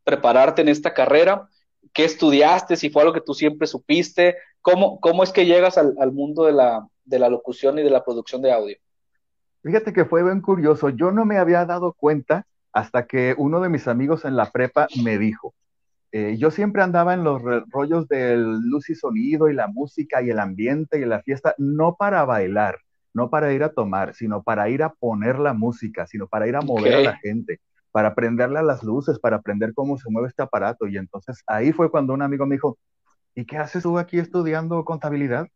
prepararte 0.03 0.63
en 0.63 0.69
esta 0.69 0.95
carrera, 0.95 1.47
qué 1.93 2.05
estudiaste, 2.05 2.75
si 2.75 2.89
fue 2.89 3.03
algo 3.03 3.13
que 3.13 3.21
tú 3.21 3.35
siempre 3.35 3.67
supiste, 3.67 4.35
cómo, 4.61 4.99
cómo 4.99 5.21
es 5.21 5.31
que 5.31 5.45
llegas 5.45 5.77
al, 5.77 5.93
al 5.99 6.11
mundo 6.11 6.43
de 6.45 6.53
la, 6.53 6.87
de 7.05 7.19
la 7.19 7.29
locución 7.29 7.77
y 7.77 7.83
de 7.83 7.91
la 7.91 8.03
producción 8.03 8.41
de 8.41 8.51
audio. 8.51 8.77
Fíjate 9.61 9.93
que 9.93 10.05
fue 10.05 10.23
bien 10.23 10.41
curioso, 10.41 10.89
yo 10.89 11.11
no 11.11 11.23
me 11.23 11.37
había 11.37 11.65
dado 11.65 11.93
cuenta 11.93 12.47
hasta 12.73 13.05
que 13.05 13.35
uno 13.37 13.61
de 13.61 13.69
mis 13.69 13.87
amigos 13.87 14.25
en 14.25 14.35
la 14.35 14.49
prepa 14.49 14.87
me 15.03 15.19
dijo, 15.19 15.53
eh, 16.11 16.35
yo 16.37 16.51
siempre 16.51 16.81
andaba 16.81 17.13
en 17.13 17.23
los 17.23 17.41
rollos 17.69 18.07
del 18.07 18.59
luz 18.61 18.89
y 18.89 18.95
sonido 18.95 19.49
y 19.49 19.53
la 19.53 19.67
música 19.67 20.21
y 20.21 20.29
el 20.29 20.39
ambiente 20.39 20.99
y 20.99 21.05
la 21.05 21.21
fiesta, 21.21 21.55
no 21.57 21.95
para 21.95 22.25
bailar, 22.25 22.79
no 23.13 23.29
para 23.29 23.53
ir 23.53 23.63
a 23.63 23.73
tomar, 23.73 24.13
sino 24.13 24.43
para 24.43 24.67
ir 24.69 24.83
a 24.83 24.93
poner 24.93 25.39
la 25.39 25.53
música, 25.53 26.05
sino 26.07 26.27
para 26.27 26.47
ir 26.47 26.55
a 26.55 26.61
mover 26.61 26.95
a 26.95 26.99
la 26.99 27.17
gente, 27.17 27.61
para 27.91 28.13
prenderle 28.13 28.59
a 28.59 28.63
las 28.63 28.83
luces, 28.83 29.19
para 29.19 29.37
aprender 29.37 29.73
cómo 29.73 29.97
se 29.97 30.09
mueve 30.09 30.27
este 30.27 30.43
aparato. 30.43 30.85
Y 30.87 30.97
entonces 30.97 31.43
ahí 31.47 31.71
fue 31.71 31.89
cuando 31.89 32.13
un 32.13 32.21
amigo 32.21 32.45
me 32.45 32.55
dijo, 32.55 32.77
¿y 33.33 33.45
qué 33.45 33.57
haces 33.57 33.83
tú 33.83 33.97
aquí 33.97 34.19
estudiando 34.19 34.83
contabilidad? 34.83 35.47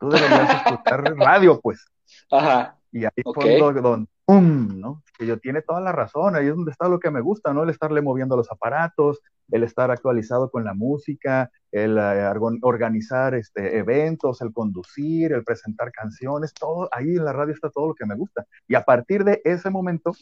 Tú 0.00 0.08
deberías 0.08 0.66
escuchar 0.66 1.02
radio, 1.18 1.60
pues. 1.60 1.84
Ajá. 2.30 2.78
Y 2.92 3.04
ahí 3.04 3.22
fue 3.34 3.58
donde, 3.58 4.08
¡pum! 4.28 4.78
¿no? 4.78 5.02
Que 5.16 5.26
yo 5.26 5.38
tiene 5.38 5.62
toda 5.62 5.80
la 5.80 5.90
razón, 5.90 6.36
ahí 6.36 6.48
es 6.48 6.54
donde 6.54 6.70
está 6.70 6.86
lo 6.86 7.00
que 7.00 7.10
me 7.10 7.22
gusta, 7.22 7.54
¿no? 7.54 7.62
El 7.62 7.70
estarle 7.70 8.02
moviendo 8.02 8.36
los 8.36 8.52
aparatos, 8.52 9.22
el 9.50 9.62
estar 9.62 9.90
actualizado 9.90 10.50
con 10.50 10.64
la 10.64 10.74
música, 10.74 11.50
el 11.72 11.96
eh, 11.96 12.30
organizar 12.60 13.34
este, 13.34 13.78
eventos, 13.78 14.42
el 14.42 14.52
conducir, 14.52 15.32
el 15.32 15.44
presentar 15.44 15.90
canciones, 15.92 16.52
todo, 16.52 16.90
ahí 16.92 17.16
en 17.16 17.24
la 17.24 17.32
radio 17.32 17.54
está 17.54 17.70
todo 17.70 17.88
lo 17.88 17.94
que 17.94 18.04
me 18.04 18.16
gusta. 18.16 18.44
Y 18.68 18.74
a 18.74 18.82
partir 18.82 19.24
de 19.24 19.40
ese 19.44 19.70
momento, 19.70 20.12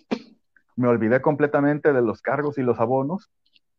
me 0.77 0.87
olvidé 0.87 1.21
completamente 1.21 1.93
de 1.93 2.03
los 2.03 2.23
cargos 2.23 2.59
y 2.59 2.63
los 2.63 2.79
abonos. 2.79 3.29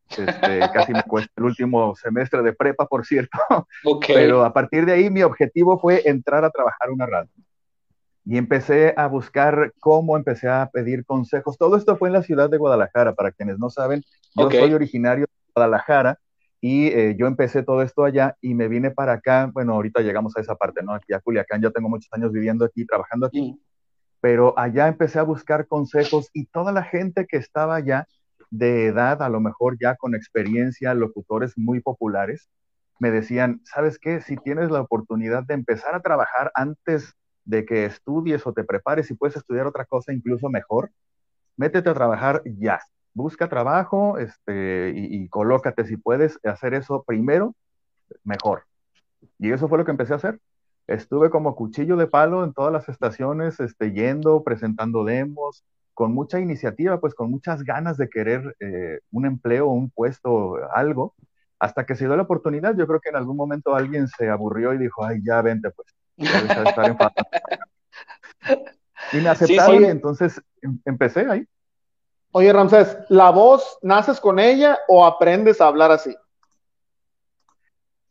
Este, 0.10 0.60
casi 0.74 0.92
me 0.92 1.04
cuesta 1.04 1.32
el 1.38 1.46
último 1.46 1.96
semestre 1.96 2.42
de 2.42 2.52
prepa, 2.52 2.86
por 2.86 3.06
cierto. 3.06 3.40
Pero 4.06 4.44
a 4.44 4.52
partir 4.52 4.86
de 4.86 4.92
ahí 4.92 5.10
mi 5.10 5.24
objetivo 5.24 5.80
fue 5.80 6.02
entrar 6.04 6.44
a 6.44 6.50
trabajar 6.50 6.90
una 6.92 7.06
radio. 7.06 7.32
Y 8.30 8.38
empecé 8.38 8.94
a 8.98 9.08
buscar 9.08 9.74
cómo, 9.80 10.18
empecé 10.18 10.50
a 10.50 10.70
pedir 10.72 11.06
consejos. 11.06 11.58
Todo 11.58 11.78
esto 11.78 11.96
fue 11.96 12.10
en 12.10 12.14
la 12.14 12.24
ciudad 12.24 12.50
de 12.50 12.58
Guadalajara. 12.58 13.16
Para 13.16 13.32
quienes 13.32 13.58
no 13.58 13.70
saben, 13.70 14.04
yo 14.36 14.52
soy 14.52 14.74
originario 14.74 15.26
de 15.26 15.52
Guadalajara 15.56 16.20
y 16.60 16.88
eh, 16.88 17.16
yo 17.18 17.28
empecé 17.28 17.64
todo 17.64 17.82
esto 17.82 18.04
allá 18.04 18.36
y 18.42 18.54
me 18.54 18.68
vine 18.68 18.92
para 18.92 19.14
acá. 19.14 19.50
Bueno, 19.54 19.74
ahorita 19.76 20.02
llegamos 20.02 20.36
a 20.36 20.42
esa 20.42 20.56
parte, 20.56 20.84
¿no? 20.84 20.94
Aquí 20.94 21.14
a 21.14 21.22
Culiacán, 21.22 21.62
yo 21.62 21.72
tengo 21.72 21.88
muchos 21.88 22.12
años 22.12 22.34
viviendo 22.34 22.66
aquí, 22.66 22.86
trabajando 22.86 23.28
aquí. 23.28 23.54
Mm. 23.54 23.60
Pero 24.20 24.60
allá 24.60 24.90
empecé 24.90 25.20
a 25.20 25.24
buscar 25.24 25.66
consejos 25.68 26.30
y 26.34 26.48
toda 26.48 26.74
la 26.74 26.84
gente 26.84 27.28
que 27.28 27.38
estaba 27.38 27.76
allá 27.76 28.08
de 28.50 28.88
edad, 28.88 29.22
a 29.22 29.30
lo 29.30 29.40
mejor 29.40 29.78
ya 29.80 29.96
con 29.96 30.16
experiencia, 30.16 30.94
locutores 30.94 31.58
muy 31.58 31.80
populares, 31.80 32.50
me 33.00 33.10
decían, 33.12 33.62
¿sabes 33.64 34.00
qué? 34.00 34.20
Si 34.20 34.36
tienes 34.36 34.70
la 34.70 34.82
oportunidad 34.82 35.44
de 35.44 35.54
empezar 35.54 35.96
a 35.96 36.02
trabajar 36.02 36.52
antes 36.56 37.14
de 37.48 37.66
que 37.66 37.86
estudies 37.86 38.46
o 38.46 38.54
te 38.54 38.64
prepares 38.64 39.10
y 39.10 39.16
puedes 39.16 39.38
estudiar 39.38 39.68
otra 39.68 39.86
cosa 39.86 40.14
incluso 40.14 40.50
mejor, 40.50 40.92
métete 41.58 41.90
a 41.90 41.94
trabajar 41.94 42.44
ya 42.46 42.80
busca 43.18 43.50
trabajo 43.50 44.20
este, 44.20 44.94
y, 44.96 45.28
colócate 45.30 45.86
si 45.86 45.98
puedes 45.98 46.40
hacer 46.46 46.76
eso 46.76 47.04
primero, 47.04 47.56
mejor. 48.24 48.64
Y 49.40 49.52
eso 49.52 49.68
fue 49.68 49.80
lo 49.80 49.86
que 49.86 49.92
empecé 49.92 50.14
a 50.14 50.18
hacer. 50.18 50.40
Estuve 50.86 51.32
como 51.32 51.56
cuchillo 51.56 51.98
de 51.98 52.08
palo 52.08 52.44
en 52.44 52.54
todas 52.54 52.72
las 52.72 52.88
estaciones, 52.90 53.60
este, 53.60 53.92
yendo, 53.92 54.44
presentando 54.44 55.04
demos, 55.04 55.66
con 55.96 56.14
mucha 56.14 56.40
iniciativa, 56.40 57.00
pues 57.02 57.16
con 57.16 57.32
muchas 57.32 57.64
ganas 57.64 57.98
de 57.98 58.08
querer 58.08 58.56
eh, 58.60 59.00
un 59.12 59.26
empleo, 59.26 59.68
un 59.68 59.90
puesto, 59.90 60.58
algo, 60.72 61.16
hasta 61.60 61.88
que 61.88 61.96
se 61.96 62.06
dio 62.06 62.16
la 62.16 62.24
oportunidad. 62.24 62.76
Yo 62.78 62.86
creo 62.86 63.00
que 63.00 63.10
en 63.10 63.16
algún 63.16 63.36
momento 63.36 63.74
alguien 63.76 64.08
se 64.08 64.30
aburrió 64.30 64.74
y 64.74 64.78
dijo, 64.78 65.04
ay, 65.04 65.22
ya 65.26 65.42
vente, 65.42 65.72
pues, 65.72 65.88
estar 66.18 66.86
en 66.86 66.98
Y 69.14 69.18
me 69.22 69.30
aceptaron 69.30 69.84
y 69.84 69.86
entonces 69.86 70.42
em, 70.62 70.80
empecé 70.86 71.30
ahí. 71.30 71.46
Oye, 72.32 72.52
Ramsés, 72.52 72.98
¿la 73.10 73.32
voz 73.32 73.78
naces 73.82 74.20
con 74.20 74.40
ella 74.40 74.78
o 74.88 75.06
aprendes 75.06 75.62
a 75.62 75.68
hablar 75.68 75.92
así? 75.92 76.16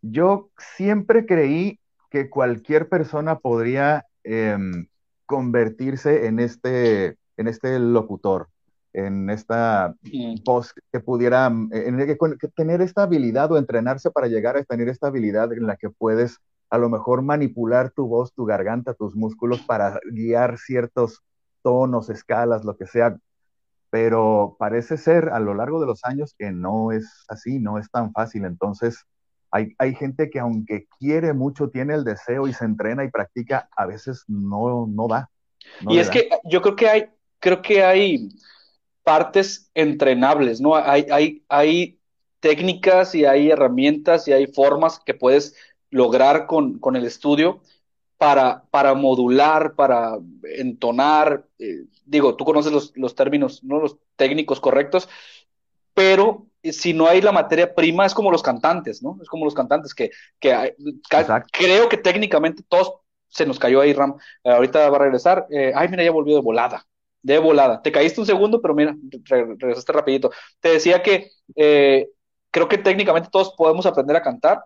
Yo 0.02 0.50
siempre 0.76 1.26
creí 1.26 1.78
que 2.10 2.30
cualquier 2.30 2.88
persona 2.88 3.38
podría 3.38 4.06
em, 4.24 4.86
convertirse 5.26 6.26
en 6.26 6.38
este, 6.38 7.16
en 7.36 7.48
este 7.48 7.78
locutor, 7.78 8.48
en 8.92 9.28
esta 9.28 9.94
voz 10.44 10.72
que 10.92 11.00
pudiera 11.00 11.52
tener 12.54 12.80
esta 12.80 13.02
habilidad 13.02 13.52
o 13.52 13.58
entrenarse 13.58 14.10
para 14.10 14.28
llegar 14.28 14.56
a 14.56 14.64
tener 14.64 14.88
esta 14.88 15.08
habilidad 15.08 15.52
en 15.52 15.66
la 15.66 15.76
que 15.76 15.90
puedes 15.90 16.38
a 16.70 16.78
lo 16.78 16.88
mejor 16.88 17.22
manipular 17.22 17.90
tu 17.90 18.06
voz, 18.06 18.32
tu 18.34 18.44
garganta, 18.44 18.94
tus 18.94 19.14
músculos 19.14 19.60
para 19.62 20.00
guiar 20.10 20.58
ciertos 20.58 21.22
tonos, 21.62 22.10
escalas, 22.10 22.64
lo 22.64 22.76
que 22.76 22.86
sea, 22.86 23.16
pero 23.90 24.56
parece 24.58 24.96
ser 24.96 25.30
a 25.30 25.40
lo 25.40 25.54
largo 25.54 25.80
de 25.80 25.86
los 25.86 26.04
años 26.04 26.34
que 26.38 26.50
no 26.50 26.92
es 26.92 27.24
así, 27.28 27.58
no 27.58 27.78
es 27.78 27.90
tan 27.90 28.12
fácil. 28.12 28.44
Entonces, 28.44 29.04
hay, 29.50 29.74
hay, 29.78 29.94
gente 29.94 30.28
que 30.28 30.40
aunque 30.40 30.86
quiere 30.98 31.32
mucho, 31.32 31.70
tiene 31.70 31.94
el 31.94 32.04
deseo 32.04 32.48
y 32.48 32.52
se 32.52 32.64
entrena 32.64 33.04
y 33.04 33.10
practica, 33.10 33.68
a 33.76 33.86
veces 33.86 34.24
no, 34.26 34.86
no 34.86 35.08
da. 35.08 35.30
y 35.88 35.98
es 35.98 36.10
que 36.10 36.28
yo 36.44 36.60
creo 36.62 36.76
que 36.76 36.88
hay, 36.88 37.06
creo 37.38 37.62
que 37.62 37.82
hay 37.82 38.28
partes 39.04 39.70
entrenables, 39.72 40.60
¿no? 40.60 40.74
Hay, 40.74 41.06
hay, 41.10 41.44
hay 41.48 42.00
técnicas 42.40 43.14
y 43.14 43.24
hay 43.24 43.50
herramientas 43.50 44.26
y 44.28 44.32
hay 44.32 44.46
formas 44.48 45.00
que 45.04 45.14
puedes 45.14 45.54
lograr 45.90 46.46
con, 46.46 46.78
con 46.78 46.96
el 46.96 47.04
estudio 47.04 47.60
para, 48.18 48.64
para 48.70 48.94
modular, 48.94 49.74
para 49.74 50.18
entonar, 50.56 51.44
eh, 51.58 51.84
digo, 52.04 52.36
tú 52.36 52.44
conoces 52.44 52.72
los, 52.72 52.92
los, 52.96 53.14
términos, 53.14 53.62
¿no? 53.62 53.80
Los 53.80 53.96
técnicos 54.16 54.60
correctos, 54.60 55.08
pero 55.94 56.46
si 56.62 56.94
no 56.94 57.06
hay 57.06 57.20
la 57.20 57.32
materia 57.32 57.74
prima, 57.74 58.06
es 58.06 58.14
como 58.14 58.30
los 58.30 58.42
cantantes, 58.42 59.02
¿no? 59.02 59.18
Es 59.22 59.28
como 59.28 59.44
los 59.44 59.54
cantantes 59.54 59.94
que, 59.94 60.10
que 60.40 60.74
creo 61.52 61.88
que 61.88 61.96
técnicamente 61.98 62.62
todos 62.68 62.94
se 63.28 63.46
nos 63.46 63.58
cayó 63.58 63.80
ahí, 63.80 63.92
Ram. 63.92 64.16
Eh, 64.44 64.50
ahorita 64.50 64.88
va 64.88 64.96
a 64.96 65.00
regresar. 65.00 65.46
Eh, 65.50 65.72
ay, 65.74 65.88
mira, 65.88 66.02
ya 66.02 66.10
volvió 66.10 66.34
de 66.34 66.42
volada. 66.42 66.86
De 67.22 67.38
volada. 67.38 67.82
Te 67.82 67.92
caíste 67.92 68.20
un 68.20 68.26
segundo, 68.26 68.62
pero 68.62 68.74
mira, 68.74 68.96
regresaste 69.24 69.92
rapidito. 69.92 70.30
Te 70.60 70.70
decía 70.70 71.02
que 71.02 71.30
creo 72.50 72.68
que 72.68 72.78
técnicamente 72.78 73.28
todos 73.30 73.52
podemos 73.56 73.84
aprender 73.84 74.16
a 74.16 74.22
cantar 74.22 74.64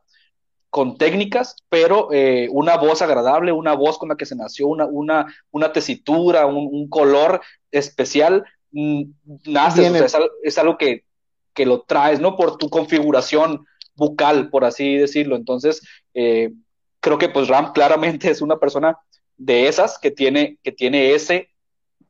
con 0.70 0.96
técnicas, 0.96 1.56
pero 1.68 2.12
eh, 2.12 2.48
una 2.52 2.76
voz 2.76 3.02
agradable, 3.02 3.50
una 3.52 3.74
voz 3.74 3.98
con 3.98 4.08
la 4.08 4.16
que 4.16 4.24
se 4.24 4.36
nació, 4.36 4.68
una, 4.68 4.86
una, 4.86 5.34
una 5.50 5.72
tesitura, 5.72 6.46
un, 6.46 6.88
color 6.88 7.40
especial, 7.72 8.44
mm, 8.70 9.02
nace, 9.46 9.90
es, 10.44 10.58
algo 10.58 10.78
que, 10.78 11.04
que, 11.54 11.66
lo 11.66 11.82
traes, 11.82 12.20
¿no? 12.20 12.36
Por 12.36 12.56
tu 12.56 12.70
configuración 12.70 13.66
bucal, 13.96 14.48
por 14.48 14.64
así 14.64 14.96
decirlo. 14.96 15.34
Entonces, 15.34 15.82
eh, 16.14 16.52
creo 17.00 17.18
que 17.18 17.28
pues 17.28 17.48
Ram 17.48 17.72
claramente 17.72 18.30
es 18.30 18.40
una 18.40 18.58
persona 18.58 18.96
de 19.36 19.66
esas 19.66 19.98
que 19.98 20.12
tiene, 20.12 20.58
que 20.62 20.70
tiene 20.70 21.14
ese, 21.14 21.48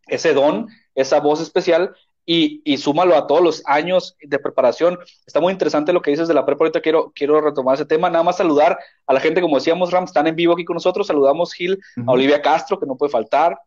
ese 0.07 0.35
don, 0.35 0.69
esa 0.95 1.21
voz 1.21 1.41
especial, 1.41 1.95
y, 2.33 2.63
y, 2.65 2.77
súmalo 2.77 3.17
a 3.17 3.27
todos 3.27 3.43
los 3.43 3.63
años 3.67 4.17
de 4.23 4.39
preparación. 4.39 5.01
Está 5.27 5.41
muy 5.41 5.53
interesante 5.53 5.93
lo 5.93 6.01
que 6.01 6.13
dices 6.13 6.29
de 6.29 6.35
la 6.35 6.47
prepa. 6.47 6.63
Ahorita 6.63 6.81
quiero, 6.81 7.11
quiero 7.13 7.41
retomar 7.41 7.75
ese 7.75 7.87
tema. 7.87 8.09
Nada 8.09 8.23
más 8.23 8.37
saludar 8.37 8.79
a 9.09 9.13
la 9.13 9.19
gente, 9.19 9.41
como 9.41 9.57
decíamos, 9.57 9.91
Ram, 9.91 10.05
están 10.05 10.29
en 10.29 10.37
vivo 10.37 10.53
aquí 10.53 10.65
con 10.65 10.75
nosotros. 10.75 11.09
Saludamos, 11.09 11.53
Gil, 11.53 11.81
a 12.07 12.13
Olivia 12.13 12.41
Castro, 12.41 12.79
que 12.79 12.87
no 12.87 12.95
puede 12.95 13.11
faltar. 13.11 13.59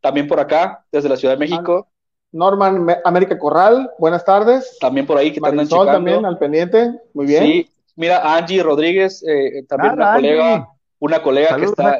También 0.00 0.26
por 0.26 0.40
acá, 0.40 0.84
desde 0.90 1.08
la 1.08 1.16
Ciudad 1.16 1.34
de 1.34 1.38
México. 1.38 1.86
Norman 2.32 2.88
América 3.04 3.38
Corral, 3.38 3.88
buenas 4.00 4.24
tardes. 4.24 4.76
También 4.80 5.06
por 5.06 5.16
ahí, 5.16 5.32
que 5.32 5.40
Marisol 5.40 5.86
también, 5.86 6.26
al 6.26 6.38
pendiente. 6.38 6.90
Muy 7.14 7.26
bien. 7.26 7.44
Sí, 7.44 7.70
mira, 7.94 8.34
Angie 8.34 8.64
Rodríguez, 8.64 9.24
eh, 9.28 9.64
también 9.68 9.92
una 9.92 10.14
colega, 10.14 10.68
una 10.98 11.22
colega 11.22 11.56
que 11.56 11.64
está, 11.66 11.98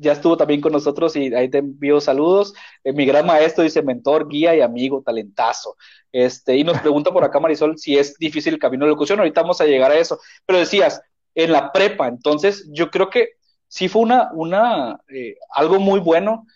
ya 0.00 0.12
estuvo 0.12 0.36
también 0.36 0.60
con 0.60 0.72
nosotros 0.72 1.14
y 1.14 1.32
ahí 1.34 1.48
te 1.48 1.58
envío 1.58 2.00
saludos. 2.00 2.54
Eh, 2.82 2.92
mi 2.92 3.04
gran 3.04 3.26
maestro 3.26 3.62
dice 3.62 3.82
mentor, 3.82 4.28
guía 4.28 4.56
y 4.56 4.62
amigo, 4.62 5.02
talentazo. 5.04 5.76
Este, 6.10 6.56
y 6.56 6.64
nos 6.64 6.80
pregunta 6.80 7.12
por 7.12 7.22
acá 7.22 7.38
Marisol 7.38 7.78
si 7.78 7.98
es 7.98 8.16
difícil 8.18 8.54
el 8.54 8.60
camino 8.60 8.86
de 8.86 8.92
locución. 8.92 9.18
Ahorita 9.18 9.42
vamos 9.42 9.60
a 9.60 9.66
llegar 9.66 9.90
a 9.90 9.98
eso. 9.98 10.18
Pero 10.46 10.58
decías, 10.58 11.02
en 11.34 11.52
la 11.52 11.70
prepa, 11.70 12.08
entonces 12.08 12.68
yo 12.72 12.90
creo 12.90 13.10
que 13.10 13.30
sí 13.68 13.88
fue 13.88 14.02
una, 14.02 14.30
una 14.32 15.00
eh, 15.08 15.36
algo 15.54 15.78
muy 15.78 16.00
bueno, 16.00 16.46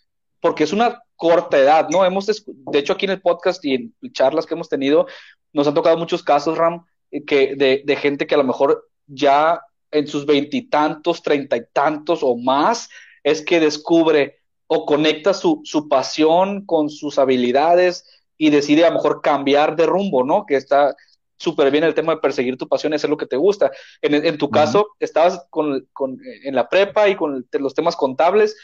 porque 0.41 0.65
es 0.65 0.73
una 0.73 1.03
corta 1.17 1.59
edad, 1.59 1.89
¿no? 1.91 2.05
Hemos, 2.05 2.27
de 2.27 2.79
hecho, 2.79 2.95
aquí 2.95 3.05
en 3.05 3.13
el 3.13 3.21
podcast 3.21 3.65
y 3.65 3.75
en 3.75 3.95
charlas 4.13 4.47
que 4.47 4.55
hemos 4.55 4.69
tenido, 4.69 5.07
nos 5.53 5.69
han 5.69 5.75
tocado 5.75 5.97
muchos 5.97 6.23
casos, 6.23 6.57
Ram, 6.59 6.85
eh, 7.11 7.25
que 7.25 7.55
de, 7.57 7.83
de 7.85 7.97
gente 7.97 8.27
que 8.27 8.35
a 8.35 8.39
lo 8.39 8.45
mejor 8.45 8.89
ya 9.07 9.61
en 9.91 10.09
sus 10.09 10.27
veintitantos, 10.27 11.23
treinta 11.23 11.57
y 11.57 11.67
tantos 11.73 12.21
o 12.23 12.37
más, 12.37 12.89
es 13.25 13.45
que 13.45 13.59
descubre 13.59 14.39
o 14.69 14.87
conecta 14.87 15.35
su, 15.35 15.61
su 15.65 15.89
pasión 15.89 16.65
con 16.65 16.89
sus 16.89 17.19
habilidades 17.19 18.05
y 18.39 18.51
decide 18.51 18.85
a 18.85 18.91
lo 18.91 18.97
mejor 18.97 19.21
cambiar 19.21 19.75
de 19.75 19.87
rumbo, 19.87 20.23
¿no? 20.23 20.47
Que 20.47 20.55
está 20.55 20.95
súper 21.37 21.71
bien 21.71 21.85
el 21.85 21.95
tema 21.95 22.15
de 22.15 22.21
perseguir 22.21 22.57
tu 22.57 22.69
pasión, 22.69 22.95
hacer 22.95 23.11
lo 23.11 23.17
que 23.17 23.27
te 23.27 23.37
gusta. 23.37 23.73
En, 24.01 24.39
tu 24.39 24.51
caso, 24.51 24.89
estabas 25.01 25.45
con, 25.51 25.87
con, 25.93 26.19
en 26.45 26.55
la 26.55 26.69
prepa 26.69 27.09
y 27.09 27.17
con 27.17 27.47
los 27.53 27.75
temas 27.75 27.97
contables 27.97 28.57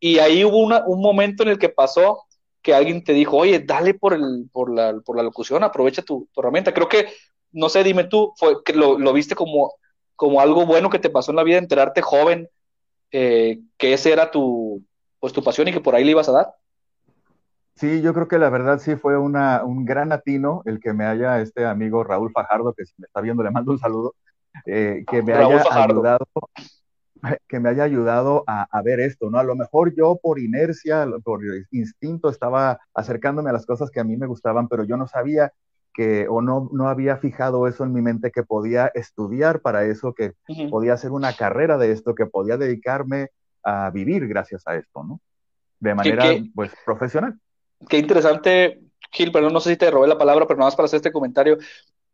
y 0.00 0.18
ahí 0.18 0.44
hubo 0.44 0.58
una, 0.58 0.82
un 0.86 1.00
momento 1.02 1.42
en 1.42 1.50
el 1.50 1.58
que 1.58 1.68
pasó 1.68 2.24
que 2.62 2.74
alguien 2.74 3.04
te 3.04 3.12
dijo, 3.12 3.36
oye, 3.36 3.60
dale 3.60 3.94
por, 3.94 4.14
el, 4.14 4.48
por, 4.50 4.74
la, 4.74 4.98
por 5.04 5.16
la 5.16 5.22
locución, 5.22 5.62
aprovecha 5.62 6.02
tu, 6.02 6.28
herramienta. 6.36 6.74
Creo 6.74 6.88
que, 6.88 7.08
no 7.52 7.68
sé, 7.68 7.84
dime 7.84 8.04
tú, 8.04 8.32
fue 8.36 8.62
que 8.64 8.72
lo, 8.72 8.98
lo, 8.98 9.12
viste 9.12 9.34
como, 9.34 9.74
como 10.16 10.40
algo 10.40 10.66
bueno 10.66 10.90
que 10.90 10.98
te 10.98 11.10
pasó 11.10 11.32
en 11.32 11.36
la 11.36 11.42
vida, 11.42 11.58
enterarte 11.58 12.02
joven 12.02 12.48
eh, 13.12 13.60
que 13.76 13.92
ese 13.92 14.12
era 14.12 14.30
tu, 14.30 14.84
pues, 15.18 15.32
tu 15.32 15.42
pasión 15.42 15.68
y 15.68 15.72
que 15.72 15.80
por 15.80 15.94
ahí 15.94 16.04
le 16.04 16.12
ibas 16.12 16.28
a 16.28 16.32
dar. 16.32 16.54
Sí, 17.74 18.02
yo 18.02 18.12
creo 18.12 18.28
que 18.28 18.38
la 18.38 18.50
verdad 18.50 18.78
sí 18.78 18.96
fue 18.96 19.16
una, 19.16 19.64
un 19.64 19.84
gran 19.84 20.12
atino 20.12 20.62
el 20.66 20.80
que 20.80 20.92
me 20.92 21.06
haya 21.06 21.40
este 21.40 21.64
amigo 21.64 22.04
Raúl 22.04 22.30
Fajardo, 22.32 22.74
que 22.74 22.84
si 22.84 22.94
me 22.98 23.06
está 23.06 23.20
viendo 23.20 23.42
le 23.42 23.50
mando 23.50 23.72
un 23.72 23.78
saludo, 23.78 24.14
eh, 24.66 25.04
que 25.10 25.22
me 25.22 25.32
haya 25.32 25.62
ayudado 25.70 26.26
que 27.48 27.60
me 27.60 27.68
haya 27.68 27.84
ayudado 27.84 28.44
a, 28.46 28.66
a, 28.70 28.82
ver 28.82 29.00
esto, 29.00 29.30
¿no? 29.30 29.38
A 29.38 29.44
lo 29.44 29.54
mejor 29.54 29.94
yo 29.94 30.18
por 30.20 30.38
inercia, 30.38 31.06
por 31.22 31.40
instinto 31.70 32.28
estaba 32.28 32.78
acercándome 32.94 33.50
a 33.50 33.54
las 33.54 33.66
cosas 33.66 33.90
que 33.90 34.00
a 34.00 34.04
mí 34.04 34.16
me 34.16 34.26
gustaban, 34.26 34.68
pero 34.68 34.84
yo 34.84 34.96
no 34.96 35.06
sabía 35.06 35.52
que 35.92 36.28
o 36.28 36.42
no, 36.42 36.68
no 36.72 36.88
había 36.88 37.16
fijado 37.16 37.66
eso 37.66 37.84
en 37.84 37.92
mi 37.92 38.00
mente, 38.00 38.30
que 38.30 38.42
podía 38.42 38.90
estudiar 38.94 39.60
para 39.60 39.84
eso, 39.84 40.14
que 40.14 40.32
podía 40.70 40.94
hacer 40.94 41.10
una 41.10 41.32
carrera 41.34 41.78
de 41.78 41.92
esto, 41.92 42.14
que 42.14 42.26
podía 42.26 42.56
dedicarme 42.56 43.28
a 43.62 43.90
vivir 43.90 44.26
gracias 44.28 44.66
a 44.66 44.76
esto, 44.76 45.02
¿no? 45.04 45.20
De 45.78 45.94
manera, 45.94 46.24
pues, 46.54 46.72
profesional. 46.84 47.38
Qué 47.88 47.98
interesante 47.98 48.80
Gil, 49.12 49.32
perdón, 49.32 49.52
no 49.52 49.60
sé 49.60 49.70
si 49.70 49.76
te 49.76 49.90
robé 49.90 50.06
la 50.06 50.18
palabra, 50.18 50.46
pero 50.46 50.58
nada 50.58 50.68
más 50.68 50.76
para 50.76 50.86
hacer 50.86 50.98
este 50.98 51.12
comentario. 51.12 51.58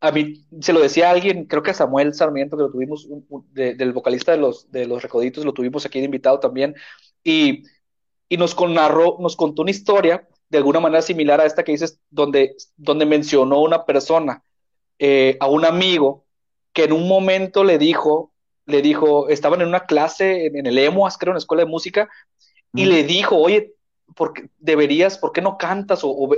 A 0.01 0.11
mí 0.13 0.47
se 0.61 0.73
lo 0.73 0.81
decía 0.81 1.11
alguien, 1.11 1.45
creo 1.45 1.63
que 1.63 1.71
a 1.71 1.75
Samuel 1.75 2.15
Sarmiento, 2.15 2.57
que 2.57 2.63
lo 2.63 2.71
tuvimos, 2.71 3.09
del 3.53 3.93
vocalista 3.93 4.33
de 4.33 4.39
los, 4.39 4.71
de 4.71 4.87
los 4.87 5.03
Recoditos, 5.03 5.45
lo 5.45 5.53
tuvimos 5.53 5.85
aquí 5.85 5.99
de 5.99 6.07
invitado 6.07 6.41
también, 6.41 6.75
y, 7.23 7.65
y 8.29 8.37
nos, 8.37 8.57
narró, 8.69 9.17
nos 9.21 9.37
contó 9.37 9.63
una 9.63 9.71
historia 9.71 10.27
de 10.49 10.59
alguna 10.59 10.81
manera 10.81 11.03
similar 11.03 11.41
a 11.41 11.47
esta 11.47 11.65
que 11.65 11.73
dices, 11.73 11.99
donde, 12.11 12.57
donde 12.77 13.07
mencionó 13.07 13.61
una 13.61 13.85
persona, 13.85 14.43
eh, 14.99 15.37
a 15.41 15.47
un 15.47 15.65
amigo, 15.65 16.25
que 16.73 16.85
en 16.85 16.93
un 16.93 17.09
momento 17.09 17.65
le 17.65 17.79
dijo, 17.79 18.33
le 18.67 18.83
dijo, 18.83 19.29
estaban 19.29 19.61
en 19.61 19.69
una 19.69 19.87
clase 19.87 20.47
en, 20.47 20.67
el 20.67 20.79
EMOAS, 20.79 21.19
creo, 21.19 21.33
en 21.33 21.37
la 21.37 21.39
escuela 21.39 21.65
de 21.65 21.71
música, 21.71 22.09
y 22.75 22.85
le 22.85 23.05
dijo, 23.05 23.37
oye, 23.37 23.73
¿por 24.15 24.35
qué 24.35 24.51
deberías, 24.59 25.17
por 25.19 25.33
qué 25.33 25.41
no 25.41 25.57
cantas? 25.57 26.01
O, 26.03 26.29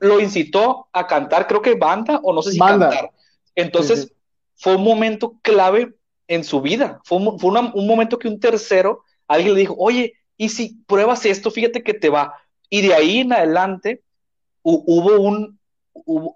lo 0.00 0.20
incitó 0.20 0.88
a 0.92 1.06
cantar, 1.06 1.46
creo 1.46 1.60
que 1.60 1.74
banda, 1.74 2.20
o 2.22 2.32
no 2.32 2.42
sé 2.42 2.52
si 2.52 2.58
cantar. 2.58 3.10
Entonces, 3.54 4.12
fue 4.54 4.76
un 4.76 4.84
momento 4.84 5.38
clave 5.42 5.92
en 6.28 6.44
su 6.44 6.60
vida. 6.60 7.00
Fue, 7.04 7.18
un, 7.18 7.38
fue 7.38 7.50
un 7.50 7.86
momento 7.86 8.18
que 8.18 8.28
un 8.28 8.38
tercero, 8.38 9.02
alguien 9.26 9.54
le 9.54 9.60
dijo, 9.60 9.74
oye, 9.78 10.14
y 10.36 10.48
si 10.48 10.76
pruebas 10.86 11.26
esto, 11.26 11.50
fíjate 11.50 11.82
que 11.82 11.94
te 11.94 12.08
va. 12.08 12.34
Y 12.72 12.80
de 12.80 12.94
ahí 12.94 13.18
en 13.18 13.34
adelante 13.34 14.02
hubo 14.62 15.20
un, 15.20 15.58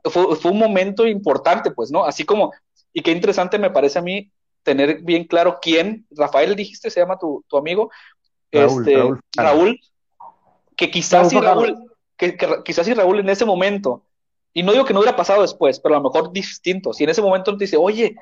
fue, 0.05 0.37
fue, 0.37 0.51
un 0.51 0.59
momento 0.59 1.07
importante, 1.07 1.71
pues, 1.71 1.91
¿no? 1.91 2.05
Así 2.05 2.25
como, 2.25 2.53
y 2.93 3.01
qué 3.01 3.11
interesante 3.11 3.59
me 3.59 3.71
parece 3.71 4.01
a 4.01 4.03
mí 4.03 4.31
tener 4.63 5.01
bien 5.01 5.25
claro 5.25 5.57
quién, 5.63 6.07
Rafael 6.11 6.55
dijiste, 6.55 6.91
se 6.91 7.01
llama 7.01 7.19
tu, 7.19 7.43
tu 7.49 7.57
amigo, 7.57 7.91
Raúl, 8.53 8.87
este, 8.87 9.23
Raúl, 9.35 9.81
que 10.77 10.91
quizás 10.91 11.31
si 11.31 11.41
Raúl, 11.41 11.75
que, 12.19 12.37
quizás 12.67 12.85
si 12.85 12.93
Raúl 12.93 13.21
en 13.21 13.31
ese 13.31 13.47
momento, 13.47 14.05
y 14.53 14.63
no 14.63 14.73
digo 14.73 14.85
que 14.85 14.93
no 14.93 15.01
hubiera 15.01 15.17
pasado 15.17 15.41
después, 15.41 15.81
pero 15.81 15.95
a 15.95 15.99
lo 16.01 16.05
mejor 16.05 16.35
distinto, 16.35 16.93
si 16.93 17.05
en 17.05 17.11
ese 17.11 17.23
momento 17.23 17.57
te 17.57 17.65
dice, 17.65 17.79
oye, 17.79 18.15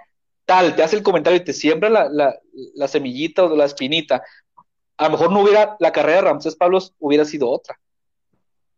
tal, 0.45 0.77
te 0.77 0.85
hace 0.85 0.95
el 0.95 1.03
comentario 1.03 1.41
y 1.41 1.45
te 1.45 1.53
siembra 1.53 1.91
la, 1.91 2.09
la, 2.09 2.39
la 2.77 2.87
semillita 2.87 3.43
o 3.43 3.57
la 3.57 3.65
espinita, 3.65 4.23
a 4.99 5.05
lo 5.07 5.11
mejor 5.11 5.33
no 5.33 5.41
hubiera, 5.41 5.77
la 5.81 5.91
carrera 5.91 6.19
de 6.19 6.29
Ramsés 6.29 6.55
Pablos 6.55 6.95
hubiera 7.01 7.25
sido 7.25 7.51
otra. 7.51 7.77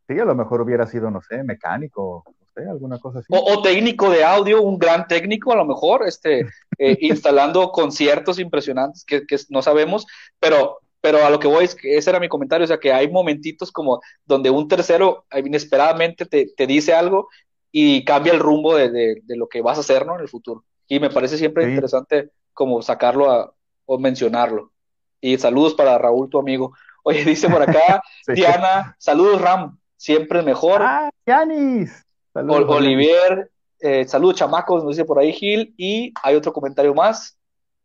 Sí, 0.08 0.18
a 0.18 0.24
lo 0.24 0.34
mejor 0.34 0.60
hubiera 0.60 0.86
sido, 0.86 1.10
no 1.10 1.20
sé, 1.20 1.42
mecánico, 1.42 2.24
alguna 2.64 2.98
cosa 2.98 3.18
así. 3.18 3.26
O, 3.30 3.62
técnico 3.62 4.10
de 4.10 4.24
audio, 4.24 4.62
un 4.62 4.78
gran 4.78 5.06
técnico 5.06 5.52
a 5.52 5.56
lo 5.56 5.64
mejor, 5.64 6.06
este, 6.06 6.40
eh, 6.78 6.96
instalando 7.00 7.70
conciertos 7.70 8.38
impresionantes 8.38 9.04
que, 9.04 9.24
no 9.50 9.62
sabemos, 9.62 10.06
pero, 10.38 10.78
pero 11.00 11.24
a 11.24 11.30
lo 11.30 11.38
que 11.38 11.48
voy 11.48 11.64
es 11.64 11.74
que 11.74 11.96
ese 11.96 12.10
era 12.10 12.20
mi 12.20 12.28
comentario, 12.28 12.64
o 12.64 12.68
sea 12.68 12.78
que 12.78 12.92
hay 12.92 13.10
momentitos 13.10 13.70
como 13.70 14.00
donde 14.24 14.50
un 14.50 14.68
tercero 14.68 15.24
inesperadamente 15.34 16.24
te, 16.24 16.66
dice 16.66 16.94
algo 16.94 17.28
y 17.70 18.04
cambia 18.04 18.32
el 18.32 18.40
rumbo 18.40 18.74
de, 18.74 19.22
lo 19.26 19.48
que 19.48 19.60
vas 19.60 19.76
a 19.78 19.80
hacer, 19.80 20.06
¿no? 20.06 20.14
En 20.14 20.22
el 20.22 20.28
futuro. 20.28 20.64
Y 20.88 21.00
me 21.00 21.10
parece 21.10 21.36
siempre 21.36 21.68
interesante 21.68 22.30
como 22.52 22.80
sacarlo 22.80 23.54
o 23.84 23.98
mencionarlo. 23.98 24.72
Y 25.20 25.36
saludos 25.38 25.74
para 25.74 25.98
Raúl, 25.98 26.30
tu 26.30 26.38
amigo. 26.38 26.72
Oye, 27.02 27.24
dice 27.24 27.48
por 27.48 27.62
acá, 27.62 28.02
Diana, 28.26 28.96
saludos 28.98 29.40
Ram, 29.40 29.78
siempre 29.96 30.42
mejor. 30.42 30.82
Ah, 30.82 31.10
Yanis. 31.26 32.04
Olivier, 32.34 33.50
eh, 33.80 34.06
saludos 34.06 34.36
chamacos, 34.36 34.84
nos 34.84 34.96
dice 34.96 35.04
por 35.04 35.18
ahí 35.18 35.32
Gil, 35.32 35.74
y 35.76 36.12
hay 36.22 36.34
otro 36.36 36.52
comentario 36.52 36.94
más. 36.94 37.38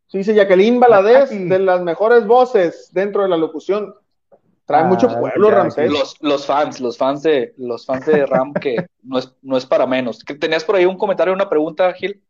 Sí, 0.07 0.19
dice 0.19 0.33
Jacqueline 0.33 0.79
Baladés, 0.79 1.29
de 1.29 1.59
las 1.59 1.81
mejores 1.81 2.27
voces 2.27 2.89
dentro 2.91 3.23
de 3.23 3.29
la 3.29 3.37
locución. 3.37 3.95
Trae 4.65 4.83
mucho 4.83 5.07
ah, 5.09 5.19
pueblo, 5.19 5.49
Ramsés. 5.49 5.89
Los, 5.91 6.17
los, 6.21 6.45
fans, 6.45 6.79
los 6.79 6.97
fans 6.97 7.23
de, 7.23 7.53
los 7.57 7.85
fans 7.85 8.05
de 8.05 8.25
Ram, 8.25 8.53
que 8.61 8.87
no 9.03 9.19
es, 9.19 9.33
no 9.41 9.57
es 9.57 9.65
para 9.65 9.87
menos. 9.87 10.19
¿Tenías 10.19 10.63
por 10.63 10.75
ahí 10.75 10.85
un 10.85 10.97
comentario, 10.97 11.33
una 11.33 11.49
pregunta, 11.49 11.91
Gil? 11.93 12.21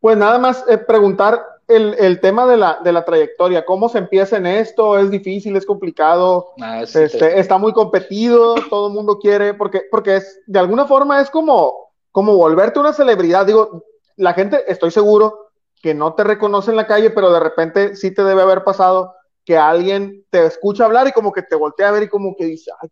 Pues 0.00 0.18
nada 0.18 0.38
más 0.38 0.64
eh, 0.68 0.76
preguntar 0.76 1.40
el, 1.68 1.94
el, 1.98 2.20
tema 2.20 2.46
de 2.46 2.56
la, 2.56 2.78
de 2.82 2.92
la 2.92 3.04
trayectoria, 3.04 3.64
cómo 3.64 3.88
se 3.88 3.98
empieza 3.98 4.36
en 4.36 4.46
esto, 4.46 4.98
es 4.98 5.10
difícil, 5.10 5.56
es 5.56 5.66
complicado, 5.66 6.52
ah, 6.60 6.82
este, 6.82 7.38
está 7.38 7.58
muy 7.58 7.72
competido, 7.72 8.54
todo 8.68 8.88
el 8.88 8.94
mundo 8.94 9.18
quiere, 9.18 9.54
porque, 9.54 9.82
porque 9.90 10.16
es, 10.16 10.40
de 10.46 10.58
alguna 10.58 10.86
forma 10.86 11.20
es 11.20 11.30
como, 11.30 11.92
como 12.12 12.36
volverte 12.36 12.80
una 12.80 12.92
celebridad, 12.92 13.46
digo, 13.46 13.84
la 14.16 14.34
gente, 14.34 14.62
estoy 14.66 14.90
seguro 14.90 15.50
que 15.82 15.94
no 15.94 16.14
te 16.14 16.24
reconoce 16.24 16.70
en 16.70 16.76
la 16.76 16.86
calle, 16.86 17.10
pero 17.10 17.32
de 17.32 17.40
repente 17.40 17.96
sí 17.96 18.12
te 18.14 18.24
debe 18.24 18.42
haber 18.42 18.64
pasado 18.64 19.14
que 19.44 19.58
alguien 19.58 20.24
te 20.30 20.46
escucha 20.46 20.84
hablar 20.84 21.06
y 21.06 21.12
como 21.12 21.32
que 21.32 21.42
te 21.42 21.56
voltea 21.56 21.88
a 21.88 21.92
ver 21.92 22.04
y 22.04 22.08
como 22.08 22.34
que 22.36 22.46
dice, 22.46 22.70
Ay, 22.80 22.90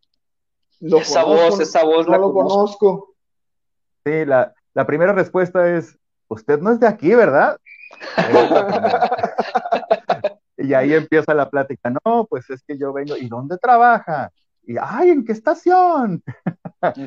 esa 0.80 1.24
voz, 1.24 1.60
esa 1.60 1.84
voz 1.84 2.06
no 2.06 2.12
la 2.12 2.18
lo 2.18 2.32
conozco. 2.32 3.14
Sí, 4.04 4.24
la, 4.24 4.52
la 4.74 4.86
primera 4.86 5.12
respuesta 5.12 5.76
es, 5.76 5.96
usted 6.28 6.58
no 6.58 6.72
es 6.72 6.80
de 6.80 6.88
aquí, 6.88 7.14
¿verdad? 7.14 7.58
y 10.58 10.74
ahí 10.74 10.94
empieza 10.94 11.34
la 11.34 11.50
plática, 11.50 11.92
no, 12.04 12.26
pues 12.26 12.48
es 12.50 12.62
que 12.66 12.78
yo 12.78 12.92
vengo, 12.92 13.16
¿y 13.16 13.28
dónde 13.28 13.58
trabaja? 13.58 14.30
Y, 14.64 14.76
ay, 14.80 15.10
¿en 15.10 15.24
qué 15.24 15.32
estación? 15.32 16.22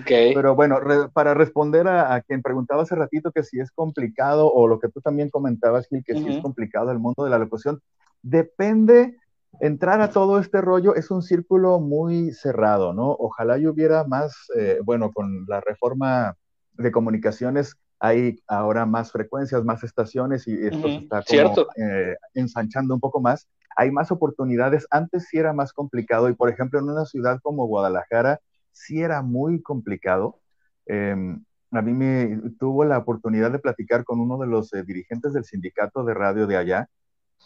Pero 0.08 0.56
bueno, 0.56 0.80
para 1.14 1.34
responder 1.34 1.88
a, 1.88 2.22
quien 2.22 2.42
preguntaba 2.42 2.84
hace 2.84 2.96
ratito 2.96 3.32
que 3.32 3.44
si 3.44 3.60
es 3.60 3.72
complicado, 3.72 4.52
o 4.52 4.68
lo 4.68 4.80
que 4.80 4.90
tú 4.90 5.02
también 5.02 5.30
comentabas, 5.30 5.88
Gil, 5.88 6.04
que 6.06 6.16
si 6.16 6.28
es 6.28 6.42
complicado 6.42 6.92
el 6.92 7.00
mundo 7.00 7.24
de 7.24 7.30
la 7.30 7.38
locución, 7.38 7.82
depende, 8.22 9.18
entrar 9.60 10.02
a 10.02 10.10
todo 10.10 10.40
este 10.40 10.62
rollo 10.62 10.96
es 10.96 11.12
un 11.12 11.22
círculo 11.22 11.80
muy 11.80 12.32
cerrado, 12.32 12.94
¿no? 12.94 13.16
Ojalá 13.20 13.58
yo 13.58 13.72
hubiera 13.72 14.06
más, 14.06 14.36
eh, 14.58 14.80
bueno, 14.84 15.12
con 15.12 15.46
la 15.48 15.62
reforma 15.62 16.36
de 16.74 16.92
comunicaciones, 16.92 17.76
hay 18.00 18.40
ahora 18.48 18.86
más 18.86 19.12
frecuencias, 19.12 19.64
más 19.64 19.84
estaciones 19.84 20.48
y 20.48 20.54
esto 20.54 20.88
se 20.88 20.96
está 20.96 21.24
como, 21.24 21.68
eh, 21.78 22.16
ensanchando 22.34 22.94
un 22.94 23.00
poco 23.00 23.22
más. 23.22 23.48
Hay 23.78 23.92
más 23.92 24.12
oportunidades. 24.12 24.88
Antes 24.90 25.28
sí 25.30 25.38
era 25.38 25.54
más 25.54 25.74
complicado 25.74 26.30
y, 26.30 26.34
por 26.34 26.50
ejemplo, 26.50 26.80
en 26.80 26.90
una 26.90 27.06
ciudad 27.06 27.40
como 27.42 27.68
Guadalajara 27.68 28.40
sí 28.72 29.02
era 29.02 29.22
muy 29.22 29.62
complicado. 29.62 30.40
Em, 30.86 31.44
a 31.72 31.82
mí 31.82 31.94
me 31.94 32.52
tuvo 32.60 32.86
la 32.86 32.98
oportunidad 32.98 33.52
de 33.52 33.60
platicar 33.60 34.04
con 34.04 34.20
uno 34.20 34.38
de 34.38 34.48
los 34.48 34.74
eh, 34.74 34.84
dirigentes 34.84 35.34
del 35.34 35.46
sindicato 35.46 36.04
de 36.04 36.14
radio 36.14 36.48
de 36.48 36.58
allá 36.58 36.88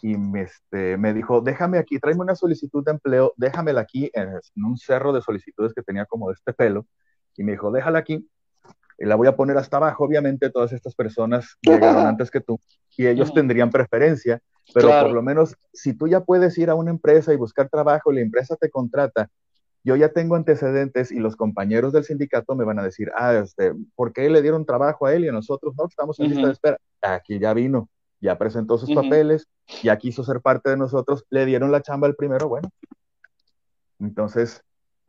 y 0.02 0.16
me, 0.16 0.42
este, 0.42 0.96
me 0.96 1.12
dijo, 1.14 1.40
déjame 1.40 1.78
aquí, 1.78 1.98
tráeme 1.98 2.22
una 2.22 2.34
solicitud 2.34 2.84
de 2.84 2.92
empleo, 2.92 3.34
déjamela 3.36 3.82
aquí 3.82 4.10
en, 4.14 4.28
en 4.28 4.64
un 4.64 4.76
cerro 4.76 5.12
de 5.12 5.20
solicitudes 5.22 5.74
que 5.74 5.82
tenía 5.82 6.06
como 6.06 6.28
de 6.28 6.34
este 6.34 6.52
pelo. 6.52 6.86
Y 7.36 7.44
me 7.44 7.52
dijo, 7.52 7.70
déjala 7.70 8.00
aquí 8.00 8.28
la 9.06 9.16
voy 9.16 9.26
a 9.26 9.36
poner 9.36 9.56
hasta 9.56 9.78
abajo, 9.78 10.04
obviamente 10.04 10.50
todas 10.50 10.72
estas 10.72 10.94
personas 10.94 11.56
llegaron 11.62 12.06
antes 12.06 12.30
que 12.30 12.40
tú 12.40 12.60
y 12.96 13.06
ellos 13.06 13.32
tendrían 13.32 13.70
preferencia, 13.70 14.40
pero 14.74 14.88
por 14.88 15.12
lo 15.12 15.22
menos 15.22 15.56
si 15.72 15.94
tú 15.94 16.06
ya 16.06 16.20
puedes 16.20 16.56
ir 16.58 16.70
a 16.70 16.74
una 16.74 16.90
empresa 16.90 17.32
y 17.32 17.36
buscar 17.36 17.68
trabajo 17.68 18.12
y 18.12 18.16
la 18.16 18.20
empresa 18.20 18.56
te 18.56 18.68
contrata, 18.68 19.30
yo 19.82 19.96
ya 19.96 20.10
tengo 20.10 20.36
antecedentes 20.36 21.10
y 21.10 21.18
los 21.18 21.36
compañeros 21.36 21.92
del 21.92 22.04
sindicato 22.04 22.54
me 22.54 22.64
van 22.64 22.78
a 22.78 22.84
decir, 22.84 23.10
ah, 23.16 23.34
este, 23.34 23.72
¿por 23.94 24.12
qué 24.12 24.28
le 24.28 24.42
dieron 24.42 24.66
trabajo 24.66 25.06
a 25.06 25.14
él 25.14 25.24
y 25.24 25.28
a 25.28 25.32
nosotros 25.32 25.74
no? 25.78 25.86
Estamos 25.86 26.20
en 26.20 26.28
lista 26.28 26.46
de 26.46 26.52
espera. 26.52 26.78
Aquí 27.00 27.38
ya 27.38 27.54
vino, 27.54 27.88
ya 28.20 28.36
presentó 28.36 28.76
sus 28.76 28.92
papeles, 28.92 29.48
ya 29.82 29.96
quiso 29.96 30.22
ser 30.22 30.42
parte 30.42 30.68
de 30.68 30.76
nosotros, 30.76 31.24
le 31.30 31.46
dieron 31.46 31.72
la 31.72 31.80
chamba 31.80 32.06
el 32.06 32.14
primero, 32.14 32.48
bueno. 32.48 32.68
Entonces, 33.98 34.62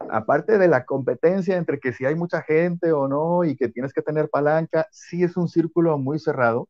aparte 0.10 0.58
de 0.58 0.68
la 0.68 0.86
competencia 0.86 1.58
entre 1.58 1.80
que 1.80 1.94
si 1.94 2.06
hay 2.06 2.16
mucha 2.16 2.42
gente 2.42 2.92
o 2.92 3.08
no 3.08 3.44
y 3.44 3.56
que 3.56 3.70
tienes 3.70 3.94
que 3.94 4.02
tener 4.02 4.30
palanca, 4.30 4.88
sí 4.92 5.24
es 5.24 5.38
un 5.38 5.48
círculo 5.48 5.98
muy 5.98 6.20
cerrado, 6.20 6.68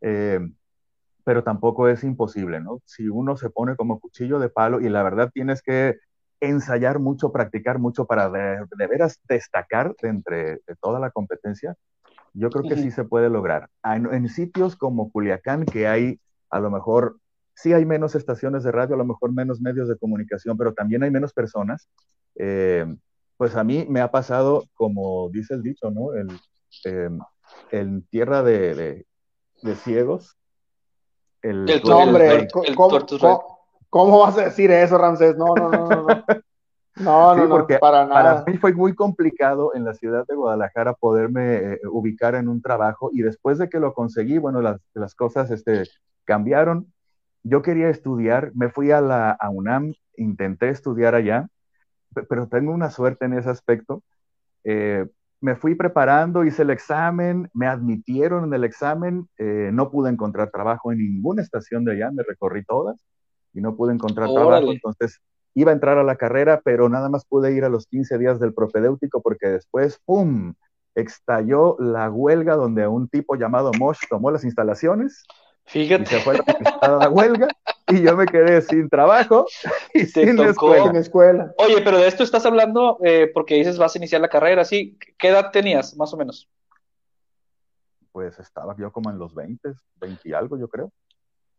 eh, 0.00 0.40
pero 1.24 1.42
tampoco 1.42 1.88
es 1.88 2.04
imposible, 2.04 2.60
¿no? 2.60 2.80
Si 2.84 3.08
uno 3.08 3.36
se 3.36 3.50
pone 3.50 3.76
como 3.76 4.00
cuchillo 4.00 4.38
de 4.38 4.48
palo 4.48 4.80
y 4.80 4.88
la 4.88 5.02
verdad 5.02 5.30
tienes 5.32 5.62
que 5.62 5.98
ensayar 6.40 6.98
mucho, 6.98 7.32
practicar 7.32 7.78
mucho 7.78 8.06
para 8.06 8.30
de, 8.30 8.86
veras 8.86 9.20
destacar 9.28 9.94
entre 10.02 10.60
de 10.66 10.76
toda 10.80 11.00
la 11.00 11.10
competencia, 11.10 11.74
yo 12.34 12.50
creo 12.50 12.68
que 12.68 12.76
sí 12.76 12.90
se 12.90 13.04
puede 13.04 13.30
lograr. 13.30 13.70
En, 13.82 14.12
en 14.12 14.28
sitios 14.28 14.76
como 14.76 15.10
Culiacán, 15.10 15.64
que 15.64 15.88
hay 15.88 16.20
a 16.50 16.60
lo 16.60 16.70
mejor 16.70 17.16
sí 17.56 17.72
hay 17.72 17.84
menos 17.84 18.14
estaciones 18.14 18.62
de 18.62 18.72
radio, 18.72 18.94
a 18.94 18.98
lo 18.98 19.04
mejor 19.04 19.32
menos 19.32 19.60
medios 19.60 19.88
de 19.88 19.96
comunicación, 19.96 20.56
pero 20.56 20.74
también 20.74 21.02
hay 21.02 21.10
menos 21.10 21.32
personas. 21.32 21.88
Eh, 22.36 22.86
pues 23.36 23.54
a 23.56 23.64
mí 23.64 23.86
me 23.88 24.00
ha 24.00 24.10
pasado, 24.10 24.64
como 24.74 25.28
dice 25.30 25.54
el 25.54 25.62
dicho, 25.62 25.90
¿no? 25.90 26.14
El, 26.14 26.28
em, 26.84 27.18
en 27.70 28.06
tierra 28.06 28.42
de, 28.42 29.06
ciegos. 29.82 30.36
El, 31.42 31.68
el 31.68 31.82
hombre, 31.90 32.48
¿cómo, 33.90 34.18
vas 34.18 34.38
a 34.38 34.44
decir 34.44 34.70
eso, 34.70 34.98
Ramsés? 34.98 35.36
No, 35.36 35.54
no, 35.54 35.70
no, 35.70 35.86
no. 35.86 36.06
No, 36.96 37.34
no, 37.36 37.48
porque 37.48 37.78
para 37.78 38.06
nada. 38.06 38.42
Para 38.42 38.44
mí 38.46 38.56
fue 38.56 38.72
muy 38.72 38.94
complicado 38.94 39.74
en 39.74 39.84
la 39.84 39.92
ciudad 39.92 40.24
de 40.26 40.34
Guadalajara 40.34 40.94
poderme 40.94 41.56
eh, 41.56 41.80
ubicar 41.90 42.34
en 42.34 42.48
un 42.48 42.62
trabajo 42.62 43.10
y 43.12 43.20
después 43.20 43.58
de 43.58 43.68
que 43.68 43.78
lo 43.78 43.92
conseguí, 43.92 44.38
bueno, 44.38 44.62
las, 44.62 44.80
las 44.94 45.14
cosas 45.14 45.50
este, 45.50 45.84
cambiaron. 46.24 46.90
Yo 47.42 47.60
quería 47.60 47.90
estudiar, 47.90 48.50
me 48.54 48.70
fui 48.70 48.92
a 48.92 49.02
la 49.02 49.30
a 49.30 49.50
UNAM, 49.50 49.92
intenté 50.16 50.70
estudiar 50.70 51.14
allá 51.14 51.48
pero 52.28 52.48
tengo 52.48 52.72
una 52.72 52.90
suerte 52.90 53.26
en 53.26 53.34
ese 53.34 53.50
aspecto. 53.50 54.02
Eh, 54.64 55.06
me 55.40 55.54
fui 55.54 55.74
preparando, 55.74 56.44
hice 56.44 56.62
el 56.62 56.70
examen, 56.70 57.50
me 57.52 57.66
admitieron 57.66 58.44
en 58.44 58.54
el 58.54 58.64
examen, 58.64 59.28
eh, 59.38 59.70
no 59.72 59.90
pude 59.90 60.10
encontrar 60.10 60.50
trabajo 60.50 60.92
en 60.92 60.98
ninguna 60.98 61.42
estación 61.42 61.84
de 61.84 61.92
allá, 61.92 62.10
me 62.10 62.22
recorrí 62.22 62.64
todas 62.64 62.96
y 63.52 63.60
no 63.60 63.76
pude 63.76 63.92
encontrar 63.92 64.32
trabajo, 64.32 64.72
entonces 64.72 65.20
iba 65.54 65.70
a 65.70 65.74
entrar 65.74 65.98
a 65.98 66.04
la 66.04 66.16
carrera, 66.16 66.60
pero 66.64 66.88
nada 66.88 67.08
más 67.08 67.24
pude 67.26 67.52
ir 67.52 67.64
a 67.64 67.68
los 67.68 67.86
15 67.86 68.18
días 68.18 68.40
del 68.40 68.54
propedéutico 68.54 69.22
porque 69.22 69.48
después, 69.48 70.00
¡pum!, 70.04 70.54
estalló 70.94 71.76
la 71.78 72.10
huelga 72.10 72.56
donde 72.56 72.86
un 72.88 73.08
tipo 73.08 73.36
llamado 73.36 73.70
Mosh 73.78 74.00
tomó 74.08 74.30
las 74.30 74.44
instalaciones 74.44 75.24
Fíjate. 75.66 76.04
Y 76.04 76.06
se 76.06 76.20
fue 76.20 76.38
a 76.80 76.88
la 76.88 77.08
huelga 77.08 77.48
y 77.88 78.02
yo 78.02 78.16
me 78.16 78.26
quedé 78.26 78.62
sin 78.62 78.88
trabajo 78.88 79.46
y 79.94 80.06
sin, 80.06 80.38
escuela. 80.40 81.52
Oye, 81.58 81.80
pero 81.82 81.98
de 81.98 82.06
esto 82.06 82.22
estás 82.22 82.46
hablando 82.46 82.98
eh, 83.02 83.30
porque 83.32 83.56
dices 83.56 83.76
vas 83.76 83.94
a 83.94 83.98
iniciar 83.98 84.20
la 84.20 84.28
carrera, 84.28 84.64
¿sí? 84.64 84.96
¿Qué 85.18 85.28
edad 85.28 85.50
tenías, 85.50 85.96
más 85.96 86.12
o 86.14 86.16
menos? 86.16 86.48
Pues 88.12 88.38
estaba 88.38 88.74
yo 88.78 88.92
como 88.92 89.10
en 89.10 89.18
los 89.18 89.34
20, 89.34 89.74
20 89.96 90.28
y 90.28 90.32
algo, 90.32 90.56
yo 90.56 90.68
creo. 90.68 90.90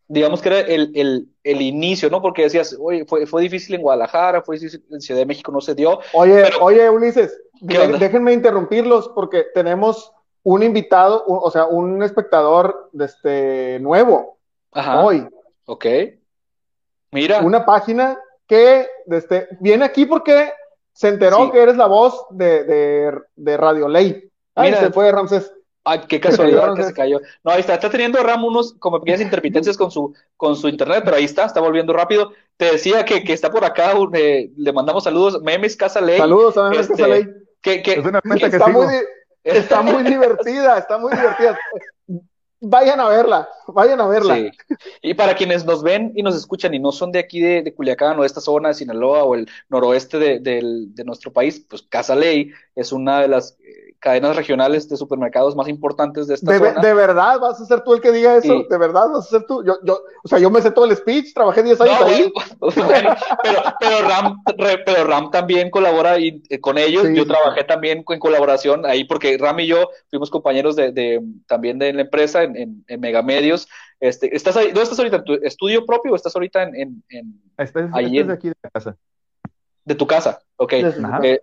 Digamos 0.10 0.42
que 0.42 0.48
era 0.48 0.60
el, 0.62 0.92
el, 0.96 1.28
el 1.44 1.62
inicio, 1.62 2.10
¿no? 2.10 2.22
Porque 2.22 2.44
decías, 2.44 2.78
oye, 2.80 3.06
fue, 3.06 3.26
fue 3.26 3.42
difícil 3.42 3.76
en 3.76 3.82
Guadalajara, 3.82 4.42
fue 4.42 4.58
difícil 4.58 4.86
en 4.90 5.02
Ciudad 5.02 5.20
de 5.20 5.26
México, 5.26 5.52
no 5.52 5.60
se 5.60 5.76
dio. 5.76 6.00
Oye, 6.14 6.46
oye, 6.62 6.90
Ulises, 6.90 7.38
déjenme 7.60 8.32
interrumpirlos 8.32 9.10
porque 9.10 9.48
tenemos 9.54 10.14
un 10.48 10.64
invitado, 10.64 11.26
o 11.28 11.52
sea, 11.52 11.66
un 11.66 12.02
espectador 12.02 12.90
de 12.94 13.04
este 13.04 13.80
nuevo 13.82 14.38
Ajá. 14.72 15.04
hoy. 15.04 15.28
Ok. 15.66 15.86
Mira. 17.12 17.42
Una 17.42 17.66
página 17.66 18.18
que 18.48 18.88
este, 19.08 19.50
viene 19.60 19.84
aquí 19.84 20.06
porque 20.06 20.54
se 20.94 21.10
enteró 21.10 21.52
que 21.52 21.62
eres 21.62 21.76
la 21.76 21.88
voz 21.88 22.28
de, 22.30 22.64
de, 22.64 23.20
de 23.36 23.58
Radio 23.58 23.90
Ley. 23.90 24.32
Ay, 24.56 24.70
Mira, 24.70 24.80
se 24.80 24.92
fue 24.92 25.12
Ramses. 25.12 25.52
Ay, 25.84 26.04
qué 26.08 26.22
casualidad 26.22 26.76
que 26.76 26.84
se 26.84 26.94
cayó. 26.94 27.20
No, 27.44 27.52
ahí 27.52 27.60
está, 27.60 27.74
está 27.74 27.90
teniendo 27.90 28.24
Ram 28.24 28.46
unos 28.46 28.74
como 28.80 29.02
pequeñas 29.02 29.20
intermitencias 29.20 29.76
con 29.76 29.92
su, 29.92 30.16
con 30.38 30.56
su 30.56 30.70
internet, 30.70 31.02
pero 31.04 31.18
ahí 31.18 31.26
está, 31.26 31.44
está 31.44 31.60
volviendo 31.60 31.92
rápido. 31.92 32.32
Te 32.56 32.72
decía 32.72 33.04
que, 33.04 33.26
que 33.26 33.34
está 33.34 33.52
por 33.52 33.66
acá, 33.66 33.96
eh, 34.14 34.50
le 34.56 34.72
mandamos 34.72 35.04
saludos, 35.04 35.42
Memes 35.42 35.76
Casa 35.76 36.00
Ley. 36.00 36.18
Saludos 36.18 36.58
a 36.58 36.70
Memes 36.70 36.88
Casa 36.88 37.08
Ley. 37.08 37.28
Que, 37.62 37.82
que, 37.82 37.94
es 37.94 38.06
una 38.06 38.22
que, 38.22 38.40
que 38.40 38.46
está 38.46 38.68
muy, 38.68 38.86
Está 39.48 39.82
muy 39.82 40.04
divertida, 40.04 40.78
está 40.78 40.98
muy 40.98 41.12
divertida. 41.12 41.58
Vayan 42.60 43.00
a 43.00 43.08
verla, 43.08 43.48
vayan 43.68 44.02
a 44.02 44.08
verla. 44.08 44.52
Y 45.02 45.14
para 45.14 45.36
quienes 45.36 45.64
nos 45.64 45.84
ven 45.84 46.12
y 46.16 46.24
nos 46.24 46.36
escuchan 46.36 46.74
y 46.74 46.80
no 46.80 46.92
son 46.92 47.12
de 47.12 47.20
aquí 47.20 47.40
de, 47.40 47.74
Culiacán 47.74 48.18
o 48.18 48.22
de 48.22 48.28
esta 48.28 48.42
zona 48.42 48.70
de 48.70 48.76
Sinaloa 48.76 49.24
o 49.24 49.36
el 49.36 49.48
noroeste 49.70 50.18
de, 50.18 50.40
de, 50.40 50.62
de 50.88 51.04
nuestro 51.04 51.32
país, 51.32 51.64
pues 51.70 51.84
Casa 51.84 52.16
Ley 52.16 52.52
es 52.76 52.92
una 52.92 53.22
de 53.22 53.28
las 53.28 53.58
eh, 53.60 53.87
cadenas 54.00 54.36
regionales 54.36 54.88
de 54.88 54.98
supermercados 54.98 55.56
más 55.56 55.68
importantes 55.68 56.28
de 56.28 56.36
esta 56.36 56.52
de, 56.52 56.60
zona. 56.60 56.82
¿De 56.82 56.94
verdad 56.94 57.40
vas 57.40 57.60
a 57.60 57.66
ser 57.66 57.82
tú 57.82 57.94
el 57.94 58.02
que 58.02 58.12
diga 58.12 58.36
eso? 58.36 58.64
¿De 58.70 58.78
verdad 58.78 59.10
vas 59.12 59.26
a 59.26 59.30
ser 59.30 59.44
tú? 59.46 59.64
Yo, 59.64 59.78
yo, 59.84 60.00
o 60.24 60.28
sea, 60.28 60.40
yo 60.40 60.50
me 60.50 60.62
sé 60.62 60.72
todo 60.72 60.86
el 60.86 60.96
speech, 60.96 61.34
trabajé 61.34 61.64
10 61.64 61.82
años 61.82 62.02
ahí. 62.02 62.34
Bueno, 62.60 63.16
pero, 63.44 63.62
pero, 63.80 64.08
Ram, 64.08 64.44
pero 64.86 65.04
Ram 65.06 65.32
también 65.32 65.70
colabora 65.70 66.20
y, 66.20 66.42
eh, 66.50 66.60
con 66.60 66.78
ellos. 66.78 67.08
Sí, 67.08 67.16
yo 67.16 67.24
sí. 67.24 67.30
trabajé 67.30 67.64
también 67.64 68.04
en 68.08 68.20
colaboración 68.20 68.86
ahí 68.86 69.04
porque 69.04 69.38
Ram 69.38 69.60
y 69.60 69.68
yo 69.68 69.90
fuimos 70.10 70.30
compañeros 70.30 70.76
de, 70.76 70.92
de 70.92 71.22
también 71.48 71.80
de 71.80 71.94
la 71.94 72.02
empresa 72.02 72.44
en, 72.44 72.56
en, 72.56 72.86
en 72.88 73.00
Megamedios. 73.00 73.68
Este, 74.00 74.36
¿estás 74.36 74.56
ahí, 74.58 74.68
¿Dónde 74.68 74.84
estás 74.84 75.00
ahorita? 75.00 75.18
¿En 75.18 75.24
tu 75.24 75.34
estudio 75.36 75.86
propio 75.86 76.12
o 76.12 76.16
estás 76.16 76.36
ahorita 76.36 76.64
en...? 76.64 76.76
en, 76.76 77.04
en 77.10 77.42
estás, 77.58 77.90
ahí 77.94 78.20
estás 78.20 78.38
aquí 78.38 78.50
de 78.50 78.56
la 78.62 78.70
casa. 78.70 78.98
De 79.86 79.96
tu 79.96 80.06
casa, 80.06 80.42
ok. 80.58 80.74
Eh, 81.24 81.42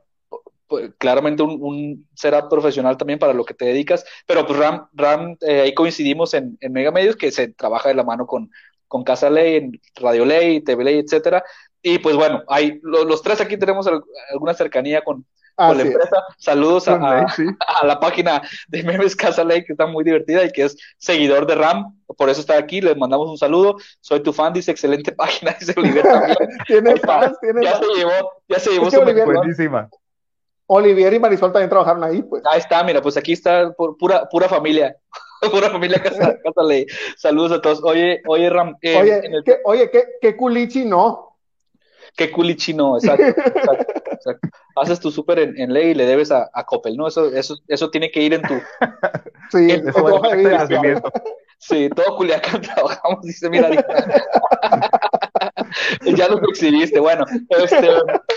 pues, 0.66 0.92
claramente 0.98 1.42
un, 1.42 1.58
un 1.60 2.08
setup 2.14 2.48
profesional 2.48 2.96
también 2.96 3.18
para 3.18 3.32
lo 3.32 3.44
que 3.44 3.54
te 3.54 3.66
dedicas, 3.66 4.04
pero 4.26 4.46
pues 4.46 4.58
Ram, 4.58 4.86
Ram 4.92 5.36
eh, 5.40 5.62
ahí 5.62 5.74
coincidimos 5.74 6.34
en, 6.34 6.56
en 6.60 6.72
Mega 6.72 6.90
Medios 6.90 7.16
que 7.16 7.30
se 7.30 7.48
trabaja 7.48 7.88
de 7.88 7.94
la 7.94 8.04
mano 8.04 8.26
con, 8.26 8.50
con 8.88 9.04
Casa 9.04 9.30
Ley, 9.30 9.56
en 9.56 9.80
Radio 9.96 10.24
Ley, 10.24 10.60
TV 10.60 10.84
Ley, 10.84 10.98
etcétera, 10.98 11.44
y 11.82 11.98
pues 11.98 12.16
bueno, 12.16 12.42
hay, 12.48 12.80
lo, 12.82 13.04
los 13.04 13.22
tres 13.22 13.40
aquí 13.40 13.56
tenemos 13.56 13.86
alguna 14.30 14.54
cercanía 14.54 15.02
con, 15.02 15.26
Ah, 15.56 15.68
con 15.68 15.78
la 15.78 15.84
empresa. 15.84 16.16
Saludos 16.36 16.88
a, 16.88 16.94
a, 16.94 17.28
sí. 17.28 17.44
a, 17.80 17.86
la 17.86 18.00
página 18.00 18.42
de 18.66 18.82
Memes 18.82 19.14
Casa 19.14 19.44
Ley, 19.44 19.64
que 19.64 19.72
está 19.72 19.86
muy 19.86 20.02
divertida 20.02 20.44
y 20.44 20.50
que 20.50 20.64
es 20.64 20.76
seguidor 20.98 21.46
de 21.46 21.54
RAM. 21.54 21.96
Por 22.16 22.28
eso 22.28 22.40
está 22.40 22.58
aquí. 22.58 22.80
Les 22.80 22.96
mandamos 22.96 23.30
un 23.30 23.38
saludo. 23.38 23.76
Soy 24.00 24.20
tu 24.20 24.32
fan, 24.32 24.52
dice 24.52 24.72
excelente 24.72 25.12
página, 25.16 25.54
dice 25.58 25.74
Oliver 25.76 26.02
también. 26.02 26.36
tiene 26.66 26.96
fans, 26.96 27.38
tiene 27.40 27.62
Ya 27.62 27.78
se 27.78 27.86
llevó, 27.86 28.32
ya 28.48 28.58
se 28.58 28.70
llevó 28.70 28.88
es 28.88 28.94
su 28.94 29.00
buenísima. 29.02 29.88
Olivier 30.66 31.12
y 31.12 31.18
Marisol 31.18 31.52
también 31.52 31.70
trabajaron 31.70 32.04
ahí, 32.04 32.22
pues. 32.22 32.42
Ahí 32.50 32.58
está, 32.58 32.82
mira, 32.84 33.02
pues 33.02 33.16
aquí 33.16 33.32
está 33.32 33.72
por, 33.72 33.96
pura, 33.96 34.28
pura 34.28 34.48
familia. 34.48 34.96
pura 35.50 35.70
familia 35.70 36.02
Casa, 36.02 36.38
Casa 36.42 36.62
Ley. 36.62 36.86
Saludos 37.16 37.52
a 37.52 37.60
todos. 37.60 37.82
Oye, 37.84 38.22
oye, 38.26 38.50
Ram. 38.50 38.76
Eh, 38.80 38.96
oye, 38.96 39.20
el... 39.24 39.44
¿qué, 39.44 39.58
oye, 39.64 39.90
¿qué, 39.90 40.04
qué 40.20 40.36
culichi 40.36 40.84
no? 40.84 41.34
qué 42.16 42.30
culichino, 42.30 42.96
exacto, 42.96 43.24
exacto, 43.24 43.92
exacto. 44.12 44.48
Haces 44.76 45.00
tu 45.00 45.10
súper 45.10 45.38
en, 45.40 45.58
en, 45.58 45.72
ley 45.72 45.90
y 45.90 45.94
le 45.94 46.06
debes 46.06 46.30
a, 46.30 46.48
a, 46.52 46.64
Coppel, 46.64 46.96
¿no? 46.96 47.08
Eso, 47.08 47.26
eso, 47.32 47.56
eso 47.68 47.90
tiene 47.90 48.10
que 48.10 48.20
ir 48.20 48.34
en 48.34 48.42
tu... 48.42 48.54
Sí, 49.50 49.70
en, 49.70 49.88
eso 49.88 51.02
sí, 51.58 51.88
todo 51.90 52.16
Culiacán 52.16 52.60
trabajamos, 52.74 53.22
dice, 53.22 53.48
mira, 53.48 53.68
ya 56.16 56.28
lo 56.28 56.38
exhibiste. 56.48 57.00
Bueno, 57.00 57.24
este, 57.48 57.88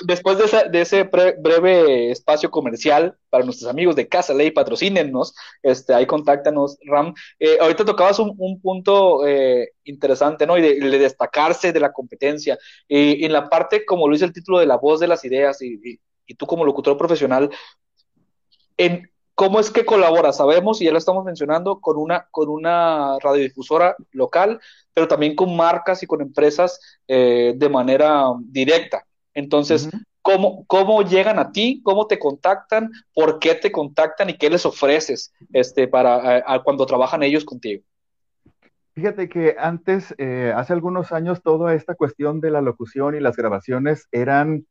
después 0.06 0.38
de, 0.38 0.82
ese 0.82 1.04
breve 1.04 2.12
espacio 2.12 2.50
comercial 2.52 3.17
para 3.30 3.43
nuestros 3.43 3.69
amigos 3.69 3.95
de 3.95 4.08
Casa 4.08 4.34
Ley, 4.34 4.52
patrocínennos, 4.52 5.36
este, 5.62 5.93
ahí 5.93 6.06
contáctanos, 6.06 6.78
Ram. 6.86 7.13
Eh, 7.39 7.58
ahorita 7.60 7.86
tocabas 7.86 8.19
un, 8.19 8.34
un 8.38 8.62
punto 8.62 9.26
eh, 9.28 9.73
interesante, 9.84 10.45
¿no? 10.45 10.58
Y 10.58 10.62
de, 10.62 10.80
de, 10.80 11.00
destacarse 11.00 11.73
de 11.73 11.80
la 11.80 11.91
competencia. 11.91 12.58
Y, 12.88 13.26
en 13.26 13.34
la 13.34 13.50
parte, 13.50 13.86
como 13.86 14.08
lo 14.08 14.13
dice 14.13 14.26
el 14.26 14.34
título 14.34 14.60
de 14.60 14.65
la 14.65 14.78
voz 14.78 15.00
de 15.00 15.08
las 15.08 15.23
ideas, 15.26 15.62
y, 15.62 15.80
y, 15.84 16.00
y 16.26 16.36
tú 16.36 16.45
como 16.45 16.65
locutor 16.65 16.97
profesional, 16.97 17.50
en 18.78 19.10
¿Cómo 19.38 19.60
es 19.60 19.69
que 19.69 19.86
colabora? 19.86 20.34
Sabemos, 20.34 20.82
y 20.82 20.86
ya 20.86 20.91
lo 20.91 20.97
estamos 20.97 21.23
mencionando, 21.23 21.80
con 21.80 21.95
una, 21.97 22.28
con 22.32 22.50
una 22.50 23.19
radiodifusora 23.19 23.95
local, 24.13 24.60
pero 24.95 25.08
también 25.08 25.36
con 25.36 25.56
marcas 25.56 26.02
y 26.02 26.08
con 26.08 26.21
empresas 26.21 26.80
eh, 27.08 27.54
de 27.56 27.69
manera 27.69 28.34
directa. 28.39 29.06
Entonces, 29.36 29.86
uh 29.86 29.89
-huh. 29.91 30.04
¿cómo, 30.23 30.65
¿cómo 30.65 31.04
llegan 31.04 31.38
a 31.38 31.52
ti? 31.52 31.82
¿Cómo 31.84 32.08
te 32.08 32.17
contactan? 32.17 32.89
¿Por 33.13 33.38
qué 33.38 33.54
te 33.54 33.71
contactan? 33.71 34.32
¿Y 34.32 34.38
qué 34.39 34.50
les 34.50 34.65
ofreces 34.65 35.32
este, 35.54 35.88
para, 35.88 36.15
a, 36.15 36.56
a 36.56 36.63
cuando 36.63 36.88
trabajan 36.88 37.21
ellos 37.21 37.45
contigo? 37.45 37.84
Fíjate 38.95 39.30
que 39.30 39.56
antes, 39.60 40.15
eh, 40.17 40.52
hace 40.56 40.73
algunos 40.73 41.12
años, 41.12 41.43
toda 41.43 41.76
esta 41.76 41.93
cuestión 41.93 42.41
de 42.41 42.50
la 42.50 42.62
locución 42.62 43.13
y 43.13 43.19
las 43.19 43.36
grabaciones 43.36 44.08
eran, 44.12 44.65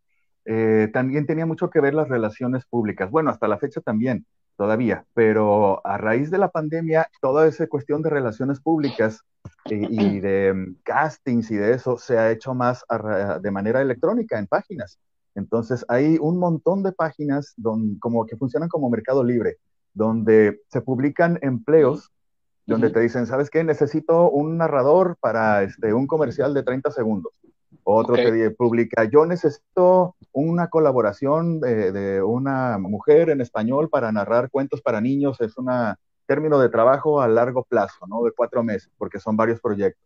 eh, 0.44 0.88
también 0.92 1.24
tenía 1.24 1.46
mucho 1.46 1.70
que 1.70 1.80
ver 1.80 1.94
las 1.94 2.08
relaciones 2.08 2.66
públicas. 2.66 3.12
Bueno, 3.12 3.30
hasta 3.30 3.46
la 3.46 3.58
fecha 3.58 3.80
también 3.80 4.26
todavía, 4.56 5.04
pero 5.14 5.86
a 5.86 5.98
raíz 5.98 6.30
de 6.30 6.38
la 6.38 6.50
pandemia, 6.50 7.08
toda 7.20 7.46
esa 7.46 7.66
cuestión 7.66 8.02
de 8.02 8.10
relaciones 8.10 8.60
públicas 8.60 9.20
y, 9.66 10.14
y 10.14 10.20
de 10.20 10.52
um, 10.52 10.74
castings 10.82 11.50
y 11.50 11.56
de 11.56 11.72
eso 11.74 11.98
se 11.98 12.18
ha 12.18 12.30
hecho 12.30 12.54
más 12.54 12.84
a, 12.88 13.38
de 13.38 13.50
manera 13.50 13.80
electrónica 13.80 14.38
en 14.38 14.46
páginas. 14.46 14.98
Entonces 15.34 15.84
hay 15.88 16.16
un 16.20 16.38
montón 16.38 16.82
de 16.82 16.92
páginas 16.92 17.52
don, 17.56 17.98
como 17.98 18.24
que 18.26 18.36
funcionan 18.36 18.68
como 18.68 18.88
mercado 18.88 19.22
libre, 19.22 19.58
donde 19.92 20.62
se 20.70 20.80
publican 20.80 21.38
empleos, 21.42 22.10
donde 22.66 22.88
uh 22.88 22.90
-huh. 22.90 22.94
te 22.94 23.00
dicen, 23.00 23.26
¿sabes 23.26 23.50
qué? 23.50 23.62
Necesito 23.62 24.30
un 24.30 24.56
narrador 24.56 25.16
para 25.20 25.62
este, 25.62 25.92
un 25.92 26.06
comercial 26.06 26.54
de 26.54 26.62
30 26.62 26.90
segundos. 26.90 27.32
Otro 27.88 28.14
okay. 28.14 28.32
te 28.32 28.50
publica, 28.50 29.04
yo 29.04 29.26
necesito 29.26 30.16
una 30.32 30.68
colaboración 30.70 31.60
de, 31.60 31.92
de, 31.92 32.20
una 32.20 32.78
mujer 32.78 33.30
en 33.30 33.40
español 33.40 33.88
para 33.88 34.10
narrar 34.10 34.50
cuentos 34.50 34.82
para 34.82 35.00
niños. 35.00 35.40
Es 35.40 35.56
un 35.56 35.68
término 36.26 36.58
de 36.58 36.68
trabajo 36.68 37.20
a 37.20 37.28
largo 37.28 37.62
plazo, 37.62 38.08
¿no? 38.08 38.24
De 38.24 38.32
cuatro 38.36 38.64
meses, 38.64 38.90
porque 38.98 39.20
son 39.20 39.36
varios 39.36 39.60
proyectos. 39.60 40.02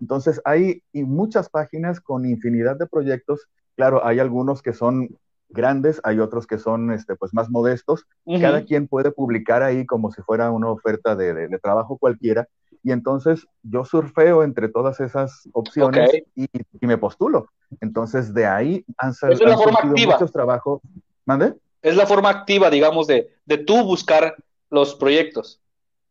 Entonces, 0.00 0.40
hay 0.44 0.82
muchas 0.92 1.48
páginas 1.48 2.00
con 2.00 2.26
infinidad 2.26 2.76
de 2.76 2.88
proyectos. 2.88 3.46
Claro, 3.76 4.04
hay 4.04 4.18
algunos 4.18 4.60
que 4.60 4.72
son 4.72 5.16
grandes, 5.50 6.00
hay 6.02 6.18
otros 6.18 6.48
que 6.48 6.58
son 6.58 6.90
este, 6.90 7.14
pues, 7.14 7.32
más 7.32 7.48
modestos. 7.48 8.06
Uh 8.24 8.34
-huh. 8.34 8.40
Cada 8.40 8.64
quien 8.64 8.88
puede 8.88 9.12
publicar 9.12 9.62
ahí 9.62 9.86
como 9.86 10.10
si 10.10 10.20
fuera 10.22 10.50
una 10.50 10.68
oferta 10.68 11.14
de, 11.14 11.32
de, 11.32 11.46
de 11.46 11.58
trabajo 11.60 11.96
cualquiera 11.96 12.48
y 12.82 12.92
entonces 12.92 13.46
yo 13.62 13.84
surfeo 13.84 14.42
entre 14.42 14.68
todas 14.68 15.00
esas 15.00 15.48
opciones 15.52 16.08
okay. 16.08 16.22
y, 16.34 16.44
y, 16.80 16.86
me 16.86 16.98
postulo. 16.98 17.48
Entonces 17.80 18.32
de 18.32 18.46
ahí 18.46 18.84
han, 18.96 19.10
es 19.10 19.22
activa. 19.22 20.12
muchos 20.12 20.32
trabajos. 20.32 20.80
¿Mande? 21.26 21.54
Es 21.82 21.96
la 21.96 22.06
forma 22.06 22.30
activa, 22.30 22.70
digamos, 22.70 23.06
de, 23.06 23.30
de 23.44 23.58
tú 23.58 23.84
buscar 23.84 24.34
los 24.70 24.94
proyectos. 24.94 25.60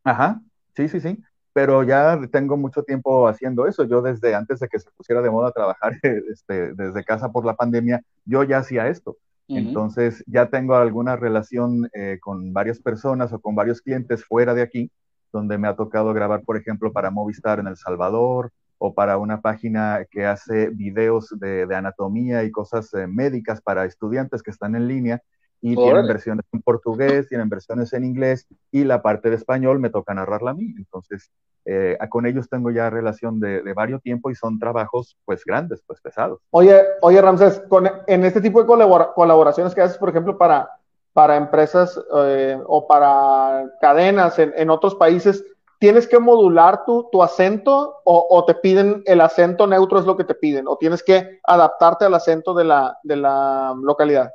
Ajá, 0.04 0.40
sí, 0.76 0.88
sí, 0.88 1.00
sí. 1.00 1.18
Pero 1.52 1.82
ya 1.82 2.20
tengo 2.30 2.56
mucho 2.56 2.84
tiempo 2.84 3.26
haciendo 3.26 3.66
eso. 3.66 3.84
Yo 3.84 4.00
desde 4.02 4.34
antes 4.34 4.60
de 4.60 4.68
que 4.68 4.78
se 4.78 4.90
pusiera 4.92 5.20
de 5.20 5.30
moda 5.30 5.50
trabajar 5.50 5.92
este, 6.32 6.74
desde 6.74 7.04
casa 7.04 7.30
por 7.30 7.44
la 7.44 7.54
pandemia, 7.54 8.02
yo 8.24 8.44
ya 8.44 8.58
hacía 8.58 8.88
esto. 8.88 9.16
Entonces 9.48 10.22
ya 10.28 10.48
tengo 10.48 10.76
alguna 10.76 11.16
relación 11.16 11.90
eh, 11.92 12.18
con 12.20 12.52
varias 12.52 12.78
personas 12.78 13.32
o 13.32 13.40
con 13.40 13.56
varios 13.56 13.82
clientes 13.82 14.24
fuera 14.24 14.54
de 14.54 14.62
aquí, 14.62 14.92
donde 15.32 15.58
me 15.58 15.68
ha 15.68 15.76
tocado 15.76 16.12
grabar, 16.12 16.42
por 16.42 16.56
ejemplo, 16.56 16.92
para 16.92 17.10
Movistar 17.10 17.58
en 17.58 17.66
El 17.66 17.76
Salvador 17.76 18.50
o 18.78 18.94
para 18.94 19.18
una 19.18 19.40
página 19.40 20.06
que 20.10 20.24
hace 20.24 20.70
videos 20.70 21.34
de, 21.38 21.66
anatomía 21.74 22.44
y 22.44 22.50
cosas 22.50 22.92
eh, 22.94 23.06
médicas 23.06 23.60
para 23.60 23.84
estudiantes 23.84 24.42
que 24.42 24.50
están 24.50 24.74
en 24.74 24.88
línea 24.88 25.22
y 25.60 25.76
tienen 25.76 26.06
versiones 26.06 26.46
en 26.52 26.62
portugués, 26.62 27.28
tienen 27.28 27.48
versiones 27.48 27.92
en 27.92 28.04
inglés 28.04 28.46
y 28.72 28.84
la 28.84 29.02
parte 29.02 29.28
de 29.28 29.36
español 29.36 29.78
me 29.78 29.90
toca 29.90 30.14
narrarla 30.14 30.52
a 30.52 30.54
mí. 30.54 30.74
Entonces, 30.78 31.30
eh, 31.66 31.98
con 32.08 32.24
ellos 32.24 32.48
tengo 32.48 32.70
ya 32.70 32.88
relación 32.88 33.38
de, 33.40 33.60
varios 33.74 34.02
tiempo 34.02 34.30
y 34.30 34.34
son 34.34 34.58
trabajos 34.58 35.18
pues 35.26 35.44
grandes, 35.44 35.82
pues 35.86 36.00
pesados. 36.00 36.40
Oye, 36.50 36.80
oye 37.02 37.20
Ramses, 37.20 37.62
con, 37.68 37.88
en 38.06 38.24
este 38.24 38.40
tipo 38.40 38.62
de 38.62 38.66
colaboraciones 39.14 39.74
que 39.74 39.82
haces, 39.82 39.98
por 39.98 40.08
ejemplo, 40.08 40.38
para, 40.38 40.70
para 41.12 41.36
empresas 41.36 42.00
eh, 42.16 42.58
o 42.66 42.86
para 42.86 43.66
cadenas 43.80 44.38
en, 44.38 44.52
en, 44.56 44.70
otros 44.70 44.94
países, 44.94 45.44
¿tienes 45.78 46.06
que 46.06 46.18
modular 46.18 46.84
tu, 46.84 47.08
tu 47.10 47.22
acento 47.22 47.96
o, 48.04 48.26
o, 48.30 48.44
te 48.44 48.54
piden 48.54 49.02
el 49.06 49.20
acento 49.20 49.66
neutro 49.66 49.98
es 49.98 50.06
lo 50.06 50.16
que 50.16 50.24
te 50.24 50.34
piden? 50.34 50.68
¿O 50.68 50.76
tienes 50.76 51.02
que 51.02 51.40
adaptarte 51.44 52.04
al 52.04 52.14
acento 52.14 52.54
de 52.54 52.64
la, 52.64 52.98
de 53.02 53.16
la 53.16 53.74
localidad? 53.82 54.30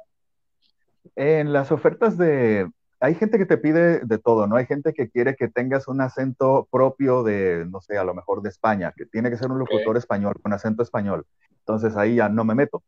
En 1.15 1.53
las 1.53 1.71
ofertas 1.71 2.17
de... 2.17 2.69
Hay 2.99 3.13
gente 3.15 3.37
que 3.37 3.45
te 3.45 3.57
pide 3.57 3.99
de 3.99 4.17
todo, 4.17 4.47
¿no? 4.47 4.55
Hay 4.55 4.65
gente 4.65 4.93
que 4.93 5.09
quiere 5.09 5.35
que 5.35 5.47
tengas 5.47 5.87
un 5.87 6.01
acento 6.01 6.67
propio 6.71 7.23
de, 7.23 7.65
no 7.69 7.81
sé, 7.81 7.97
a 7.97 8.03
lo 8.03 8.15
mejor 8.15 8.41
de 8.41 8.49
España, 8.49 8.93
que 8.95 9.05
tiene 9.05 9.29
que 9.29 9.37
ser 9.37 9.51
un 9.51 9.59
locutor 9.59 9.97
español, 9.97 10.35
con 10.41 10.53
acento 10.53 10.81
español. 10.81 11.25
Entonces 11.59 11.95
ahí 11.97 12.15
ya 12.15 12.29
no 12.29 12.45
me 12.45 12.55
meto. 12.55 12.83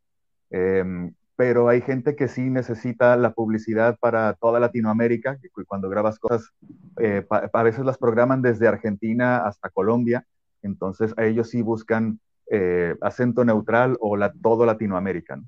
Em, 0.50 1.14
pero 1.38 1.68
hay 1.68 1.82
gente 1.82 2.16
que 2.16 2.26
sí 2.26 2.50
necesita 2.50 3.16
la 3.16 3.32
publicidad 3.32 3.96
para 4.00 4.34
toda 4.34 4.58
Latinoamérica, 4.58 5.38
cuando 5.68 5.88
grabas 5.88 6.18
cosas, 6.18 6.50
eh, 6.98 7.24
a 7.30 7.62
veces 7.62 7.84
las 7.84 7.96
programan 7.96 8.42
desde 8.42 8.66
Argentina 8.66 9.46
hasta 9.46 9.70
Colombia, 9.70 10.26
entonces 10.62 11.14
a 11.16 11.24
ellos 11.24 11.48
sí 11.50 11.62
buscan 11.62 12.18
eh, 12.50 12.96
acento 13.00 13.44
neutral 13.44 13.96
o 14.00 14.18
todo 14.42 14.66
Latinoamérica. 14.66 15.36
¿no? 15.36 15.44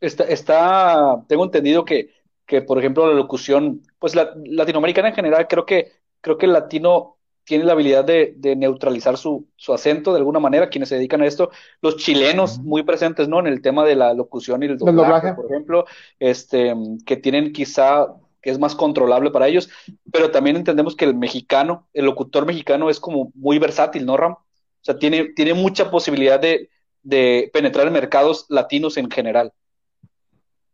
está, 0.00 0.24
está 0.24 1.22
tengo 1.28 1.44
entendido 1.44 1.84
que, 1.84 2.08
que, 2.46 2.62
por 2.62 2.78
ejemplo, 2.78 3.06
la 3.06 3.12
locución, 3.12 3.82
pues 3.98 4.14
la 4.14 4.32
latinoamericana 4.46 5.08
en 5.08 5.14
general, 5.14 5.46
creo 5.46 5.66
que, 5.66 5.92
creo 6.22 6.38
que 6.38 6.46
el 6.46 6.54
latino 6.54 7.18
tiene 7.44 7.64
la 7.64 7.72
habilidad 7.72 8.04
de, 8.04 8.34
de 8.36 8.56
neutralizar 8.56 9.16
su, 9.16 9.48
su, 9.56 9.72
acento 9.72 10.12
de 10.12 10.18
alguna 10.18 10.38
manera, 10.38 10.68
quienes 10.68 10.88
se 10.88 10.96
dedican 10.96 11.22
a 11.22 11.26
esto, 11.26 11.50
los 11.80 11.96
chilenos 11.96 12.58
muy 12.58 12.82
presentes, 12.82 13.28
¿no? 13.28 13.40
En 13.40 13.46
el 13.46 13.62
tema 13.62 13.84
de 13.84 13.96
la 13.96 14.14
locución 14.14 14.62
y 14.62 14.66
el 14.66 14.78
doblaje, 14.78 15.34
por 15.34 15.46
ejemplo, 15.46 15.84
este, 16.18 16.74
que 17.04 17.16
tienen 17.16 17.52
quizá 17.52 18.14
que 18.40 18.50
es 18.50 18.58
más 18.58 18.74
controlable 18.74 19.30
para 19.30 19.46
ellos, 19.46 19.70
pero 20.12 20.30
también 20.30 20.56
entendemos 20.56 20.96
que 20.96 21.04
el 21.04 21.14
mexicano, 21.14 21.86
el 21.92 22.06
locutor 22.06 22.44
mexicano 22.44 22.90
es 22.90 22.98
como 22.98 23.30
muy 23.34 23.58
versátil, 23.58 24.04
¿no, 24.04 24.16
Ram? 24.16 24.32
O 24.32 24.84
sea, 24.84 24.98
tiene, 24.98 25.32
tiene 25.36 25.54
mucha 25.54 25.90
posibilidad 25.90 26.40
de, 26.40 26.68
de 27.02 27.50
penetrar 27.52 27.86
en 27.86 27.92
mercados 27.92 28.46
latinos 28.48 28.96
en 28.96 29.10
general. 29.10 29.52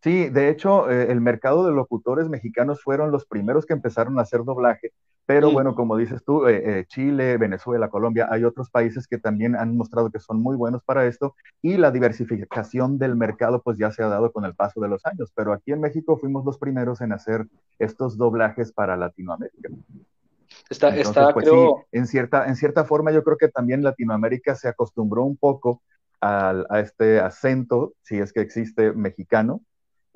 Sí, 0.02 0.30
de 0.30 0.48
hecho, 0.48 0.90
eh, 0.90 1.10
el 1.10 1.20
mercado 1.20 1.66
de 1.66 1.72
locutores 1.72 2.28
mexicanos 2.28 2.80
fueron 2.82 3.10
los 3.10 3.26
primeros 3.26 3.66
que 3.66 3.74
empezaron 3.74 4.18
a 4.18 4.22
hacer 4.22 4.44
doblaje, 4.44 4.92
pero 5.28 5.52
bueno, 5.52 5.74
como 5.74 5.98
dices 5.98 6.24
tú, 6.24 6.46
eh, 6.46 6.62
eh, 6.64 6.84
Chile, 6.86 7.36
Venezuela, 7.36 7.90
Colombia, 7.90 8.28
hay 8.30 8.44
otros 8.44 8.70
países 8.70 9.06
que 9.06 9.18
también 9.18 9.56
han 9.56 9.76
mostrado 9.76 10.10
que 10.10 10.20
son 10.20 10.40
muy 10.40 10.56
buenos 10.56 10.82
para 10.82 11.04
esto 11.04 11.34
y 11.60 11.76
la 11.76 11.90
diversificación 11.90 12.96
del 12.96 13.14
mercado 13.14 13.60
pues 13.60 13.76
ya 13.76 13.90
se 13.90 14.02
ha 14.02 14.08
dado 14.08 14.32
con 14.32 14.46
el 14.46 14.54
paso 14.54 14.80
de 14.80 14.88
los 14.88 15.04
años, 15.04 15.30
pero 15.34 15.52
aquí 15.52 15.72
en 15.72 15.82
México 15.82 16.16
fuimos 16.16 16.46
los 16.46 16.56
primeros 16.56 17.02
en 17.02 17.12
hacer 17.12 17.46
estos 17.78 18.16
doblajes 18.16 18.72
para 18.72 18.96
Latinoamérica. 18.96 19.68
Está, 20.70 20.96
está 20.96 21.34
pues, 21.34 21.46
creo... 21.46 21.84
en, 21.92 22.06
cierta, 22.06 22.48
en 22.48 22.56
cierta 22.56 22.86
forma 22.86 23.12
yo 23.12 23.22
creo 23.22 23.36
que 23.36 23.48
también 23.48 23.82
Latinoamérica 23.82 24.54
se 24.54 24.68
acostumbró 24.68 25.24
un 25.24 25.36
poco 25.36 25.82
a 26.22 26.80
este 26.80 27.20
acento, 27.20 27.92
si 28.00 28.18
es 28.18 28.32
que 28.32 28.40
existe 28.40 28.94
mexicano, 28.94 29.60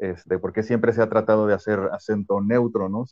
este, 0.03 0.37
porque 0.41 0.65
siempre 0.65 0.93
se 0.93 1.01
ha 1.01 1.09
tratado 1.09 1.47
de 1.47 1.55
hacer 1.55 1.79
acento 1.93 2.41
neutro, 2.41 2.89
¿no? 2.89 3.07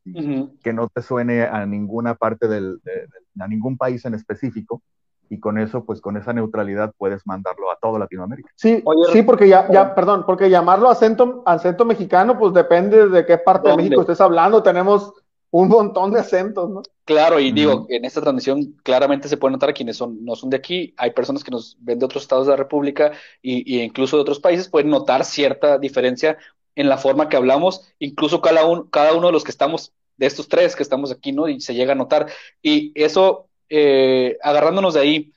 Que 0.61 0.72
no 0.72 0.88
te 0.88 1.03
suene 1.03 1.44
a 1.44 1.64
ninguna 1.64 2.16
parte 2.16 2.48
del, 2.48 2.81
a 3.38 3.46
ningún 3.46 3.76
país 3.76 4.05
en 4.07 4.14
específico, 4.14 4.83
y 5.29 5.38
con 5.38 5.57
eso, 5.59 5.85
pues 5.85 6.00
con 6.00 6.16
esa 6.16 6.33
neutralidad 6.33 6.92
puedes 6.98 7.24
mandarlo 7.29 7.70
a 7.70 7.76
toda 7.81 8.00
Latinoamérica. 8.00 8.50
Sí, 8.57 8.83
sí, 9.12 9.22
porque 9.22 9.46
ya, 9.46 9.70
ya, 9.70 9.94
perdón, 9.94 10.24
porque 10.26 10.50
llamarlo 10.50 10.90
acento, 10.90 11.44
acento 11.46 11.85
mexicano, 11.85 12.37
pues 12.37 12.53
depende 12.53 13.09
de 13.09 13.24
qué 13.24 13.38
parte 13.38 13.70
de 13.70 13.76
México 13.76 14.00
estés 14.00 14.20
hablando, 14.20 14.61
tenemos 14.61 15.12
un 15.53 15.68
montón 15.68 16.11
de 16.11 16.18
acentos, 16.18 16.68
¿no? 16.70 16.83
Claro, 17.05 17.38
y 17.38 17.53
digo, 17.53 17.87
en 17.88 18.05
esta 18.05 18.20
transmisión 18.20 18.74
claramente 18.83 19.29
se 19.29 19.37
puede 19.37 19.53
notar 19.53 19.70
a 19.70 19.74
quienes 19.74 19.96
son, 19.96 20.24
no 20.24 20.35
son 20.35 20.50
de 20.50 20.57
aquí, 20.57 20.92
hay 20.96 21.12
personas 21.12 21.44
que 21.44 21.53
nos 21.53 21.76
ven 21.79 22.00
de 22.00 22.05
otros 22.05 22.24
estados 22.24 22.46
de 22.46 22.53
la 22.53 22.57
República 22.57 23.12
y, 23.40 23.76
y 23.76 23.81
incluso 23.81 24.16
de 24.16 24.22
otros 24.22 24.40
países, 24.40 24.68
pueden 24.68 24.90
notar 24.90 25.24
cierta 25.24 25.79
diferencia 25.79 26.37
en 26.74 26.88
la 26.88 26.98
forma 26.98 27.28
que 27.28 27.37
hablamos, 27.37 27.92
incluso 27.98 28.40
cada, 28.40 28.62
cada 28.90 29.14
uno 29.14 29.28
de 29.28 29.33
los 29.33 29.44
que 29.44 29.50
estamos, 29.50 29.92
de 30.16 30.26
estos 30.26 30.48
tres 30.48 30.76
que 30.76 30.83
estamos 30.83 31.11
aquí, 31.11 31.33
¿no? 31.33 31.48
Y 31.48 31.61
se 31.61 31.74
llega 31.74 31.92
a 31.92 31.96
notar. 31.96 32.26
Y 32.62 32.92
eso, 32.94 33.48
eh, 33.68 34.38
agarrándonos 34.42 34.94
de 34.94 35.00
ahí, 35.00 35.33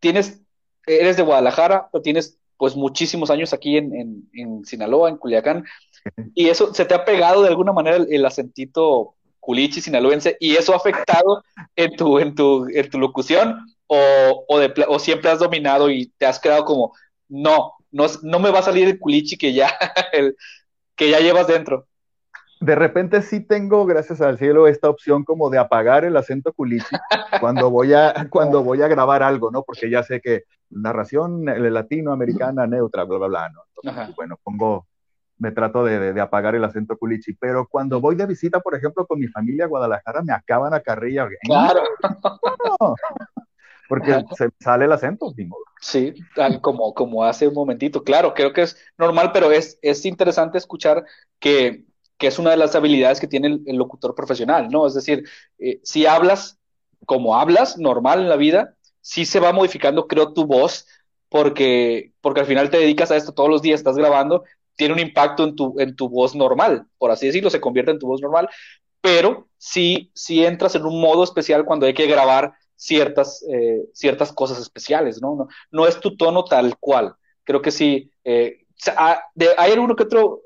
tienes, 0.00 0.40
eres 0.86 1.16
de 1.16 1.22
Guadalajara, 1.22 1.88
pero 1.90 2.02
tienes 2.02 2.38
pues 2.56 2.76
muchísimos 2.76 3.30
años 3.30 3.52
aquí 3.52 3.76
en, 3.76 4.28
en, 4.32 4.64
Sinaloa, 4.64 5.08
en 5.08 5.16
Culiacán, 5.16 5.64
y 6.34 6.48
eso 6.48 6.72
se 6.72 6.84
te 6.84 6.94
ha 6.94 7.04
pegado 7.04 7.42
de 7.42 7.48
alguna 7.48 7.72
manera 7.72 7.96
el, 7.96 8.24
acentito 8.24 9.14
culichi 9.40 9.80
sinaloense, 9.80 10.36
y 10.38 10.54
eso 10.54 10.72
ha 10.72 10.76
afectado 10.76 11.42
en 11.74 11.96
tu, 11.96 12.20
en 12.20 12.34
tu, 12.36 12.68
en 12.68 12.88
tu 12.88 13.00
locución, 13.00 13.66
o, 13.88 14.44
o, 14.48 14.58
de, 14.60 14.72
o 14.86 14.98
siempre 14.98 15.30
has 15.30 15.40
dominado 15.40 15.90
y 15.90 16.06
te 16.18 16.26
has 16.26 16.38
quedado 16.38 16.64
como, 16.64 16.94
no, 17.28 17.72
no, 17.92 18.38
me 18.40 18.50
va 18.50 18.60
a 18.60 18.62
salir 18.62 18.88
el 18.88 18.98
culichi 18.98 19.36
que 19.36 19.52
ya, 19.52 19.70
que 20.96 21.10
ya 21.10 21.20
llevas 21.20 21.46
dentro. 21.46 21.86
De 22.60 22.76
repente 22.76 23.22
sí 23.22 23.40
tengo, 23.40 23.84
gracias 23.86 24.20
al 24.20 24.38
cielo, 24.38 24.68
esta 24.68 24.88
opción 24.88 25.24
como 25.24 25.50
de 25.50 25.58
apagar 25.58 26.04
el 26.04 26.16
acento 26.16 26.52
culichi 26.52 26.96
cuando 27.40 27.70
voy 27.70 27.92
a, 27.92 28.14
cuando 28.30 28.62
voy 28.62 28.82
a 28.82 28.88
grabar 28.88 29.22
algo, 29.22 29.50
¿no? 29.50 29.64
Porque 29.64 29.90
ya 29.90 30.02
sé 30.04 30.20
que 30.20 30.44
narración 30.70 31.44
latinoamericana 31.44 32.66
neutra, 32.66 33.04
bla, 33.04 33.18
bla, 33.18 33.26
bla, 33.26 33.48
¿no? 33.48 33.62
Entonces, 33.82 34.14
bueno, 34.14 34.38
pongo, 34.44 34.86
me 35.38 35.50
trato 35.50 35.84
de, 35.84 36.18
apagar 36.20 36.54
el 36.54 36.64
acento 36.64 36.96
culichi, 36.96 37.34
pero 37.34 37.66
cuando 37.68 38.00
voy 38.00 38.14
de 38.14 38.26
visita, 38.26 38.60
por 38.60 38.76
ejemplo, 38.76 39.06
con 39.06 39.18
mi 39.18 39.26
familia 39.26 39.64
a 39.64 39.68
Guadalajara, 39.68 40.22
me 40.22 40.32
acaban 40.32 40.72
a 40.72 40.80
carrilla. 40.80 41.28
Claro 41.42 41.82
porque 43.92 44.24
se 44.38 44.48
sale 44.58 44.86
el 44.86 44.92
acento, 44.92 45.34
Sí, 45.78 46.14
como, 46.62 46.94
como 46.94 47.24
hace 47.24 47.46
un 47.46 47.52
momentito, 47.52 48.02
claro, 48.02 48.32
creo 48.32 48.54
que 48.54 48.62
es 48.62 48.74
normal, 48.96 49.32
pero 49.34 49.52
es, 49.52 49.78
es 49.82 50.06
interesante 50.06 50.56
escuchar 50.56 51.04
que, 51.38 51.84
que 52.16 52.28
es 52.28 52.38
una 52.38 52.52
de 52.52 52.56
las 52.56 52.74
habilidades 52.74 53.20
que 53.20 53.26
tiene 53.26 53.60
el, 53.66 53.76
locutor 53.76 54.14
profesional, 54.14 54.70
¿no? 54.70 54.86
Es 54.86 54.94
decir, 54.94 55.28
eh, 55.58 55.78
si 55.82 56.06
hablas 56.06 56.58
como 57.04 57.36
hablas, 57.36 57.76
normal 57.76 58.20
en 58.20 58.30
la 58.30 58.36
vida, 58.36 58.76
sí 59.02 59.26
se 59.26 59.40
va 59.40 59.52
modificando, 59.52 60.06
creo, 60.06 60.32
tu 60.32 60.46
voz, 60.46 60.86
porque, 61.28 62.14
porque 62.22 62.40
al 62.40 62.46
final 62.46 62.70
te 62.70 62.78
dedicas 62.78 63.10
a 63.10 63.16
esto 63.16 63.32
todos 63.32 63.50
los 63.50 63.60
días, 63.60 63.80
estás 63.80 63.96
grabando, 63.96 64.44
tiene 64.74 64.94
un 64.94 65.00
impacto 65.00 65.44
en 65.44 65.54
tu, 65.54 65.78
en 65.78 65.96
tu 65.96 66.08
voz 66.08 66.34
normal, 66.34 66.86
por 66.96 67.10
así 67.10 67.26
decirlo, 67.26 67.50
se 67.50 67.60
convierte 67.60 67.90
en 67.90 67.98
tu 67.98 68.06
voz 68.06 68.22
normal, 68.22 68.48
pero 69.02 69.48
sí, 69.58 70.10
sí 70.14 70.46
entras 70.46 70.76
en 70.76 70.86
un 70.86 70.98
modo 70.98 71.24
especial 71.24 71.66
cuando 71.66 71.84
hay 71.84 71.92
que 71.92 72.06
grabar 72.06 72.54
ciertas, 72.82 73.44
eh, 73.48 73.84
ciertas 73.92 74.32
cosas 74.32 74.58
especiales, 74.58 75.22
¿no? 75.22 75.36
¿no? 75.36 75.48
¿no? 75.70 75.86
es 75.86 76.00
tu 76.00 76.16
tono 76.16 76.44
tal 76.44 76.76
cual. 76.78 77.14
Creo 77.44 77.62
que 77.62 77.70
sí. 77.70 78.10
Eh, 78.24 78.64
ah, 78.96 79.22
hay 79.56 79.72
alguno 79.72 79.94
que 79.94 80.02
otro 80.02 80.42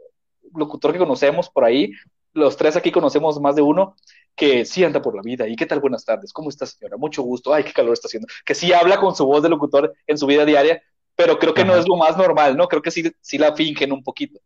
locutor 0.54 0.92
que 0.92 0.98
conocemos 0.98 1.48
por 1.48 1.64
ahí, 1.64 1.92
los 2.34 2.56
tres 2.58 2.76
aquí 2.76 2.92
conocemos 2.92 3.40
más 3.40 3.56
de 3.56 3.62
uno, 3.62 3.96
que 4.34 4.66
sí 4.66 4.84
anda 4.84 5.00
por 5.00 5.16
la 5.16 5.22
vida. 5.22 5.48
¿Y 5.48 5.56
qué 5.56 5.64
tal? 5.64 5.80
Buenas 5.80 6.04
tardes. 6.04 6.30
¿Cómo 6.34 6.50
está, 6.50 6.66
señora? 6.66 6.98
Mucho 6.98 7.22
gusto. 7.22 7.54
Ay, 7.54 7.64
qué 7.64 7.72
calor 7.72 7.94
está 7.94 8.06
haciendo. 8.08 8.28
Que 8.44 8.54
sí 8.54 8.70
habla 8.70 9.00
con 9.00 9.16
su 9.16 9.24
voz 9.24 9.42
de 9.42 9.48
locutor 9.48 9.94
en 10.06 10.18
su 10.18 10.26
vida 10.26 10.44
diaria, 10.44 10.82
pero 11.14 11.38
creo 11.38 11.54
que 11.54 11.64
no 11.64 11.74
es 11.74 11.88
lo 11.88 11.96
más 11.96 12.18
normal, 12.18 12.54
¿no? 12.54 12.68
Creo 12.68 12.82
que 12.82 12.90
sí, 12.90 13.10
sí 13.22 13.38
la 13.38 13.56
fingen 13.56 13.92
un 13.92 14.04
poquito. 14.04 14.38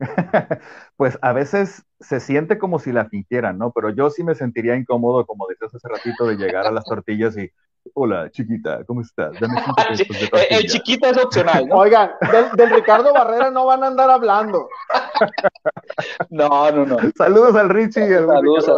pues 0.96 1.18
a 1.22 1.32
veces 1.32 1.84
se 2.00 2.20
siente 2.20 2.58
como 2.58 2.78
si 2.78 2.92
la 2.92 3.06
fingieran, 3.06 3.58
¿no? 3.58 3.72
Pero 3.72 3.90
yo 3.90 4.10
sí 4.10 4.24
me 4.24 4.34
sentiría 4.34 4.76
incómodo, 4.76 5.26
como 5.26 5.46
decías 5.48 5.74
hace 5.74 5.88
ratito, 5.88 6.26
de 6.26 6.36
llegar 6.36 6.66
a 6.66 6.72
las 6.72 6.84
tortillas 6.84 7.36
y, 7.36 7.50
hola, 7.94 8.30
chiquita, 8.30 8.84
¿cómo 8.84 9.02
estás? 9.02 9.32
el 10.50 10.66
chiquita 10.66 11.10
es 11.10 11.18
opcional, 11.18 11.66
¿no? 11.66 11.76
Oigan, 11.76 12.10
del, 12.56 12.70
Ricardo 12.70 13.12
Barrera 13.12 13.50
no 13.50 13.66
van 13.66 13.84
a 13.84 13.88
andar 13.88 14.10
hablando. 14.10 14.68
no, 16.30 16.70
no, 16.70 16.86
no. 16.86 16.96
Saludos 17.16 17.54
al 17.56 17.68
Richie. 17.68 18.08
Saludos 18.08 18.68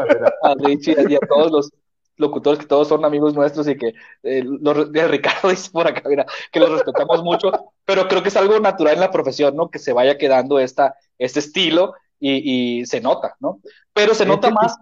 a, 0.43 0.55
Richie 0.57 0.97
y 1.09 1.15
a 1.15 1.21
todos 1.21 1.53
los 1.53 1.71
locutores 2.17 2.59
que 2.59 2.67
todos 2.67 2.89
son 2.89 3.05
amigos 3.05 3.35
nuestros 3.35 3.67
y 3.69 3.77
que 3.77 3.95
eh, 4.23 4.45
de 4.91 5.09
Ricardo 5.09 5.49
dice 5.51 5.71
por 5.71 5.87
acá, 5.87 6.03
mira, 6.09 6.27
que 6.51 6.61
los 6.61 6.71
respetamos 6.71 7.23
mucho, 7.23 7.51
pero 7.85 8.09
creo 8.09 8.23
que 8.23 8.29
es 8.29 8.37
algo 8.37 8.59
natural 8.61 8.95
en 8.95 9.01
la 9.01 9.11
profesión, 9.11 9.57
¿no? 9.57 9.71
Que 9.71 9.79
se 9.79 9.93
vaya 9.93 10.19
quedando 10.19 10.59
esta, 10.59 10.95
este 11.19 11.41
estilo 11.41 11.95
y, 12.21 12.87
se 12.87 13.01
nota, 13.01 13.37
¿no? 13.41 13.61
Pero 13.93 14.15
se 14.15 14.25
nota 14.25 14.51
más. 14.51 14.77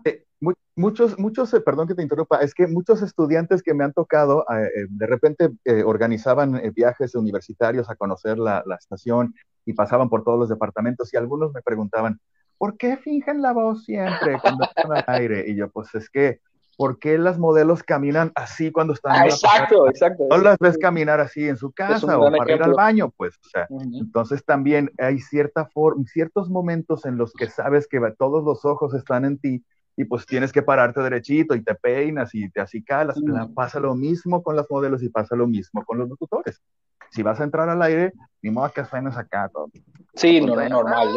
muchos, 0.76 1.18
muchos, 1.18 1.54
eh, 1.54 1.60
perdón 1.60 1.88
que 1.88 1.94
te 1.94 2.02
interrumpa, 2.02 2.40
es 2.40 2.52
que 2.52 2.66
muchos 2.66 3.00
estudiantes 3.00 3.62
que 3.62 3.72
me 3.72 3.84
han 3.84 3.94
tocado, 3.94 4.44
eh, 4.50 4.86
de 4.90 5.06
repente 5.06 5.50
organizaban 5.84 6.60
viajes 6.74 7.14
universitarios 7.14 7.88
a 7.88 7.96
conocer 7.96 8.38
la, 8.38 8.62
la 8.66 8.74
estación 8.74 9.34
y 9.64 9.72
pasaban 9.72 10.10
por 10.10 10.22
todos 10.22 10.38
los 10.38 10.48
departamentos 10.50 11.12
y 11.14 11.16
algunos 11.16 11.52
me 11.54 11.62
preguntaban, 11.62 12.20
¿por 12.58 12.76
qué 12.76 12.98
fingen 12.98 13.40
la 13.40 13.52
voz 13.52 13.84
siempre 13.84 14.38
cuando 14.42 14.64
están 14.64 14.92
al 14.92 15.04
aire? 15.06 15.46
Y 15.48 15.56
yo, 15.56 15.70
pues 15.70 15.94
es 15.94 16.10
que 16.10 16.40
¿por 16.80 16.98
qué 16.98 17.18
las 17.18 17.38
modelos 17.38 17.82
caminan 17.82 18.32
así 18.34 18.72
cuando 18.72 18.94
están 18.94 19.12
ah, 19.14 19.26
exacto, 19.26 19.86
exacto. 19.86 20.24
No 20.30 20.38
las 20.38 20.56
ves 20.58 20.78
caminar 20.78 21.20
así 21.20 21.46
en 21.46 21.58
su 21.58 21.72
casa 21.72 22.18
o 22.18 22.32
para 22.34 22.54
ir 22.54 22.62
al 22.62 22.72
baño, 22.72 23.12
pues, 23.18 23.36
o 23.36 23.48
sea, 23.50 23.68
entonces 23.92 24.42
también 24.46 24.90
hay 24.96 25.18
cierta 25.18 25.66
forma, 25.66 26.04
ciertos 26.06 26.48
momentos 26.48 27.04
en 27.04 27.18
los 27.18 27.34
que 27.34 27.48
sabes 27.50 27.86
que 27.86 28.00
todos 28.16 28.42
los 28.44 28.64
ojos 28.64 28.94
están 28.94 29.26
en 29.26 29.38
ti 29.38 29.62
y 29.96 30.04
pues 30.04 30.24
tienes 30.26 30.52
que 30.52 30.62
pararte 30.62 31.00
derechito 31.00 31.54
y 31.54 31.62
te 31.62 31.74
peinas 31.74 32.34
y 32.34 32.48
te 32.50 32.60
así 32.60 32.82
calas. 32.82 33.18
Pasa 33.54 33.80
lo 33.80 33.94
mismo 33.94 34.42
con 34.42 34.56
las 34.56 34.66
modelos 34.70 35.02
y 35.02 35.08
pasa 35.08 35.36
lo 35.36 35.46
mismo 35.46 35.84
con 35.84 35.98
los 35.98 36.08
locutores. 36.08 36.60
Si 37.10 37.22
vas 37.22 37.40
a 37.40 37.44
entrar 37.44 37.68
al 37.68 37.82
aire, 37.82 38.12
ni 38.40 38.50
modo 38.50 38.70
que 38.72 38.84
suenes 38.84 39.16
acá 39.16 39.50
todo. 39.52 39.68
Sí, 40.14 40.40
no, 40.40 40.58
es 40.60 40.70
normal. 40.70 41.08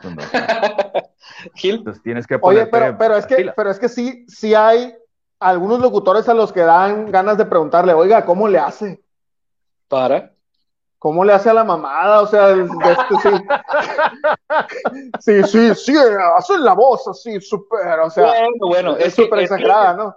Gil. 1.54 1.76
Entonces 1.76 2.02
tienes 2.02 2.26
que 2.26 2.38
Oye, 2.40 2.66
pero, 2.66 2.98
pero, 2.98 3.16
es 3.16 3.26
que, 3.26 3.52
pero 3.56 3.70
es 3.70 3.78
que 3.78 3.88
sí, 3.88 4.24
sí 4.28 4.54
hay 4.54 4.94
algunos 5.40 5.80
locutores 5.80 6.28
a 6.28 6.34
los 6.34 6.52
que 6.52 6.60
dan 6.60 7.10
ganas 7.10 7.38
de 7.38 7.46
preguntarle, 7.46 7.92
oiga, 7.94 8.24
¿cómo 8.24 8.48
le 8.48 8.58
hace? 8.58 9.02
Para. 9.86 10.32
¿Cómo 10.98 11.24
le 11.24 11.32
hace 11.32 11.50
a 11.50 11.54
la 11.54 11.64
mamada? 11.64 12.22
O 12.22 12.26
sea, 12.26 12.50
este, 12.50 13.14
sí. 15.22 15.24
sí, 15.42 15.42
sí, 15.44 15.74
sí, 15.74 15.94
hacen 16.36 16.64
la 16.64 16.74
voz 16.74 17.06
así, 17.06 17.40
súper, 17.40 18.00
o 18.00 18.10
sea, 18.10 18.32
bueno, 18.58 18.96
es 18.96 19.14
súper 19.14 19.40
exagerada, 19.40 19.94
¿no? 19.94 20.14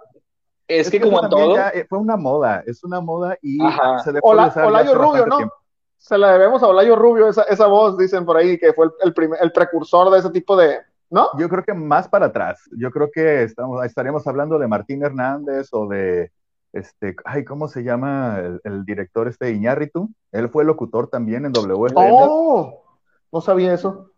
Es, 0.66 0.90
que, 0.90 1.00
como 1.00 1.28
todo. 1.28 1.56
Eh, 1.56 1.86
fue 1.88 1.98
una 1.98 2.16
moda, 2.16 2.64
es 2.66 2.82
una 2.82 3.00
moda 3.00 3.36
y 3.42 3.58
se 4.02 4.12
dejó 4.12 4.30
Olayo 4.30 4.94
Rubio, 4.94 5.26
¿no? 5.26 5.38
Se 5.98 6.18
la 6.18 6.32
debemos 6.32 6.62
a 6.64 6.66
Olayo 6.66 6.96
Rubio, 6.96 7.28
esa, 7.28 7.42
esa 7.42 7.66
voz, 7.66 7.96
dicen 7.96 8.24
por 8.24 8.36
ahí, 8.36 8.58
que 8.58 8.72
fue 8.72 8.86
el, 8.86 9.14
el, 9.16 9.30
el 9.40 9.52
precursor 9.52 10.10
de 10.10 10.18
ese 10.18 10.30
tipo 10.30 10.56
de, 10.56 10.80
¿no? 11.10 11.28
Yo 11.38 11.48
creo 11.48 11.62
que 11.62 11.74
más 11.74 12.08
para 12.08 12.26
atrás. 12.26 12.60
Yo 12.76 12.90
creo 12.90 13.08
que 13.12 13.44
estamos, 13.44 13.84
estaríamos 13.84 14.26
hablando 14.26 14.58
de 14.58 14.66
Martín 14.66 15.04
Hernández 15.04 15.68
o 15.72 15.86
de, 15.86 16.32
este, 16.72 17.16
ay, 17.24 17.44
¿cómo 17.44 17.68
se 17.68 17.82
llama 17.82 18.40
el, 18.64 18.84
director 18.84 19.28
este 19.28 19.50
Iñárritu? 19.52 20.10
Él 20.32 20.48
fue 20.48 20.64
locutor 20.64 21.08
también 21.08 21.44
en 21.44 21.52
WFM. 21.52 22.10
¡Oh! 22.12 22.82
No 23.30 23.40
sabía 23.40 23.74
eso. 23.74 24.10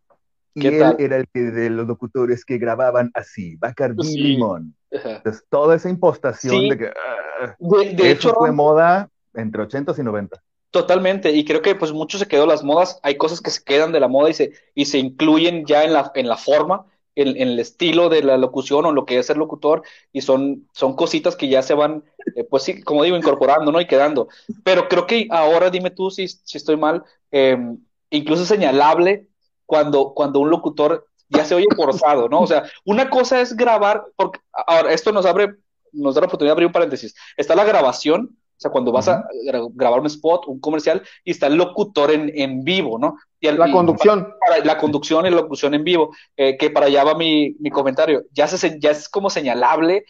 Y 0.55 0.69
él 0.69 0.95
era 0.99 1.17
el 1.17 1.27
de 1.33 1.69
los 1.71 1.87
locutores 1.87 2.45
que 2.45 2.59
grababan 2.59 3.11
así, 3.15 3.57
Bacardi 3.57 4.17
Limón. 4.17 4.77
Entonces, 4.91 5.45
toda 5.49 5.75
esa 5.75 5.91
impostación 5.91 6.69
de 6.69 6.79
que... 6.79 6.87
Ah, 6.87 7.57
de, 7.59 8.11
hecho, 8.11 8.33
fue 8.35 8.53
moda 8.53 9.09
entre 9.35 9.63
80 9.63 9.95
y 9.99 10.03
90. 10.03 10.43
Totalmente, 10.71 11.33
y 11.33 11.45
creo 11.45 11.63
que 11.63 11.75
pues 11.75 11.93
mucho 11.93 12.19
se 12.19 12.27
quedó 12.27 12.47
las 12.47 12.65
modas, 12.65 12.99
hay 13.03 13.17
cosas 13.17 13.41
que 13.41 13.51
se 13.51 13.63
quedan 13.63 13.93
de 13.93 14.01
la 14.01 14.09
moda 14.09 14.31
y 14.31 14.35
se, 14.35 14.53
y 14.75 14.87
se 14.87 14.99
incluyen 14.99 15.65
ya 15.67 15.85
en 15.85 15.93
la, 15.93 16.11
en 16.15 16.29
la 16.29 16.37
forma, 16.37 16.87
en, 17.17 17.37
el 17.37 17.59
estilo 17.59 18.09
de 18.09 18.23
la 18.23 18.37
locución 18.37 18.85
o 18.87 18.93
lo 18.93 19.07
que 19.07 19.19
es 19.19 19.27
ser 19.27 19.37
locutor, 19.37 19.83
y 20.13 20.21
son, 20.23 20.69
son 20.73 20.95
cositas 20.97 21.37
que 21.37 21.49
ya 21.49 21.63
se 21.63 21.75
van, 21.75 22.05
eh, 22.37 22.45
pues 22.45 22.63
sí, 22.65 22.83
como 22.83 23.03
digo, 23.03 23.17
incorporando, 23.17 23.73
¿no? 23.73 23.81
Y 23.81 23.87
quedando. 23.87 24.29
Pero 24.65 24.89
creo 24.89 25.07
que 25.07 25.29
ahora, 25.31 25.71
dime 25.71 25.91
tú 25.91 26.11
si, 26.11 26.29
si 26.29 26.59
estoy 26.59 26.77
mal, 26.77 27.05
em, 27.31 27.79
incluso 28.11 28.45
señalable 28.45 29.29
cuando, 29.67 30.15
cuando 30.15 30.41
un 30.41 30.51
locutor 30.51 31.07
ya 31.29 31.45
se 31.45 31.55
oye 31.55 31.67
forzado, 31.75 32.29
¿no? 32.29 32.41
O 32.41 32.47
sea, 32.47 32.65
una 32.85 33.11
cosa 33.11 33.41
es 33.41 33.57
grabar, 33.57 34.05
porque 34.17 34.41
ahora 34.67 34.93
esto 34.93 35.13
nos 35.13 35.27
abre, 35.27 35.55
nos 35.93 36.15
da 36.15 36.21
la 36.21 36.27
oportunidad 36.27 36.53
de 36.53 36.57
abrir 36.57 36.67
un 36.67 36.73
paréntesis. 36.73 37.15
Está 37.37 37.55
la 37.55 37.65
grabación, 37.65 38.37
o 38.57 38.61
sea, 38.61 38.71
cuando 38.71 38.93
vas 38.93 39.09
a 39.09 39.27
grabar 39.73 40.01
un 40.01 40.07
spot, 40.07 40.47
un 40.47 40.61
comercial, 40.61 41.03
y 41.25 41.33
está 41.33 41.49
el 41.49 41.57
locutor 41.57 42.13
en, 42.13 42.31
en 42.35 42.63
vivo, 42.63 42.99
¿no? 42.99 43.17
Y 43.41 43.51
la 43.51 43.71
conducción. 43.71 44.33
la 44.63 44.79
conducción 44.79 45.27
y 45.27 45.31
la 45.31 45.37
locución 45.37 45.75
en 45.75 45.85
vivo, 45.85 46.15
eh, 46.37 46.57
que 46.57 46.71
para 46.71 46.87
allá 46.87 47.05
va 47.05 47.15
mi, 47.15 47.57
mi 47.59 47.71
comentario. 47.71 48.25
Ya, 48.33 48.47
se, 48.47 48.79
ya 48.81 48.91
es 48.91 49.09
como 49.09 49.29
señalable 49.29 50.05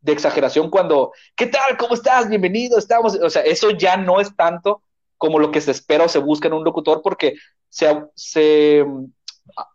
de 0.00 0.12
exageración 0.12 0.68
cuando, 0.70 1.12
¿qué 1.36 1.46
tal? 1.46 1.76
¿Cómo 1.76 1.94
estás? 1.94 2.28
Bienvenido, 2.28 2.78
estamos. 2.78 3.14
O 3.14 3.30
sea, 3.30 3.42
eso 3.42 3.70
ya 3.70 3.96
no 3.96 4.20
es 4.20 4.34
tanto 4.34 4.82
como 5.16 5.38
lo 5.38 5.52
que 5.52 5.60
se 5.60 5.70
espera 5.70 6.04
o 6.04 6.08
se 6.08 6.18
busca 6.18 6.48
en 6.48 6.54
un 6.54 6.64
locutor, 6.64 7.02
porque 7.02 7.34
se, 7.68 8.04
se 8.16 8.84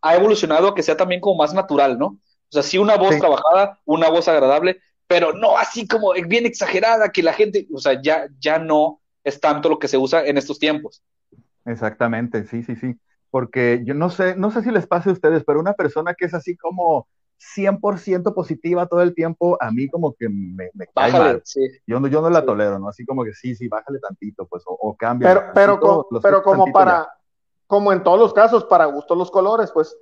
ha 0.02 0.16
evolucionado 0.16 0.70
a 0.70 0.76
que 0.76 0.84
sea 0.84 0.98
también 0.98 1.22
como 1.22 1.38
más 1.38 1.54
natural, 1.54 1.98
¿no? 1.98 2.08
O 2.08 2.52
sea, 2.52 2.64
sí 2.64 2.78
una 2.78 2.98
voz 2.98 3.18
trabajada, 3.18 3.80
una 3.86 4.10
voz 4.10 4.28
agradable, 4.28 4.82
pero 5.08 5.34
no 5.34 5.58
así 5.58 5.88
como 5.88 6.14
bien 6.28 6.46
exagerada 6.46 7.10
que 7.10 7.24
la 7.24 7.34
gente, 7.34 7.68
o 7.74 7.80
sea, 7.80 8.02
ya, 8.02 8.28
ya 8.40 8.60
no 8.60 9.00
es 9.24 9.40
tanto 9.40 9.70
lo 9.70 9.80
que 9.80 9.88
se 9.88 9.98
usa 9.98 10.26
en 10.26 10.38
estos 10.38 10.60
tiempos. 10.60 11.02
Exactamente, 11.66 12.46
sí, 12.46 12.64
sí, 12.64 12.76
sí. 12.76 12.96
Porque 13.30 13.82
yo 13.84 13.94
no 13.94 14.10
sé, 14.10 14.36
no 14.36 14.52
sé 14.52 14.64
si 14.64 14.72
les 14.72 14.88
pase 14.88 15.10
a 15.10 15.14
ustedes, 15.14 15.44
pero 15.46 15.60
una 15.60 15.74
persona 15.74 16.14
que 16.14 16.26
es 16.26 16.34
así 16.34 16.56
como 16.56 17.08
100% 17.56 18.34
positiva 18.34 18.88
todo 18.88 19.02
el 19.02 19.14
tiempo, 19.14 19.58
a 19.62 19.72
mí 19.72 19.90
como 19.90 20.14
que 20.14 20.30
me, 20.30 20.70
me 20.74 20.88
cae 20.88 21.12
mal. 21.12 21.44
Yo, 21.86 22.00
no, 22.00 22.08
yo 22.08 22.22
no 22.22 22.30
la 22.30 22.46
tolero, 22.46 22.80
¿no? 22.80 22.88
Así 22.88 23.06
como 23.06 23.24
que 23.24 23.34
sí, 23.34 23.56
sí, 23.56 23.68
bájale 23.68 24.00
tantito, 24.00 24.46
pues, 24.48 24.64
o, 24.66 24.96
cambia. 24.96 25.52
Pero, 25.54 25.80
pero, 25.80 26.08
pero 26.22 26.42
como 26.42 26.72
para, 26.72 27.08
como 27.68 27.92
en 27.92 28.02
todos 28.02 28.20
los 28.20 28.34
casos, 28.34 28.66
para 28.66 28.86
gusto 28.86 29.14
los 29.14 29.30
colores, 29.30 29.72
pues 29.72 29.96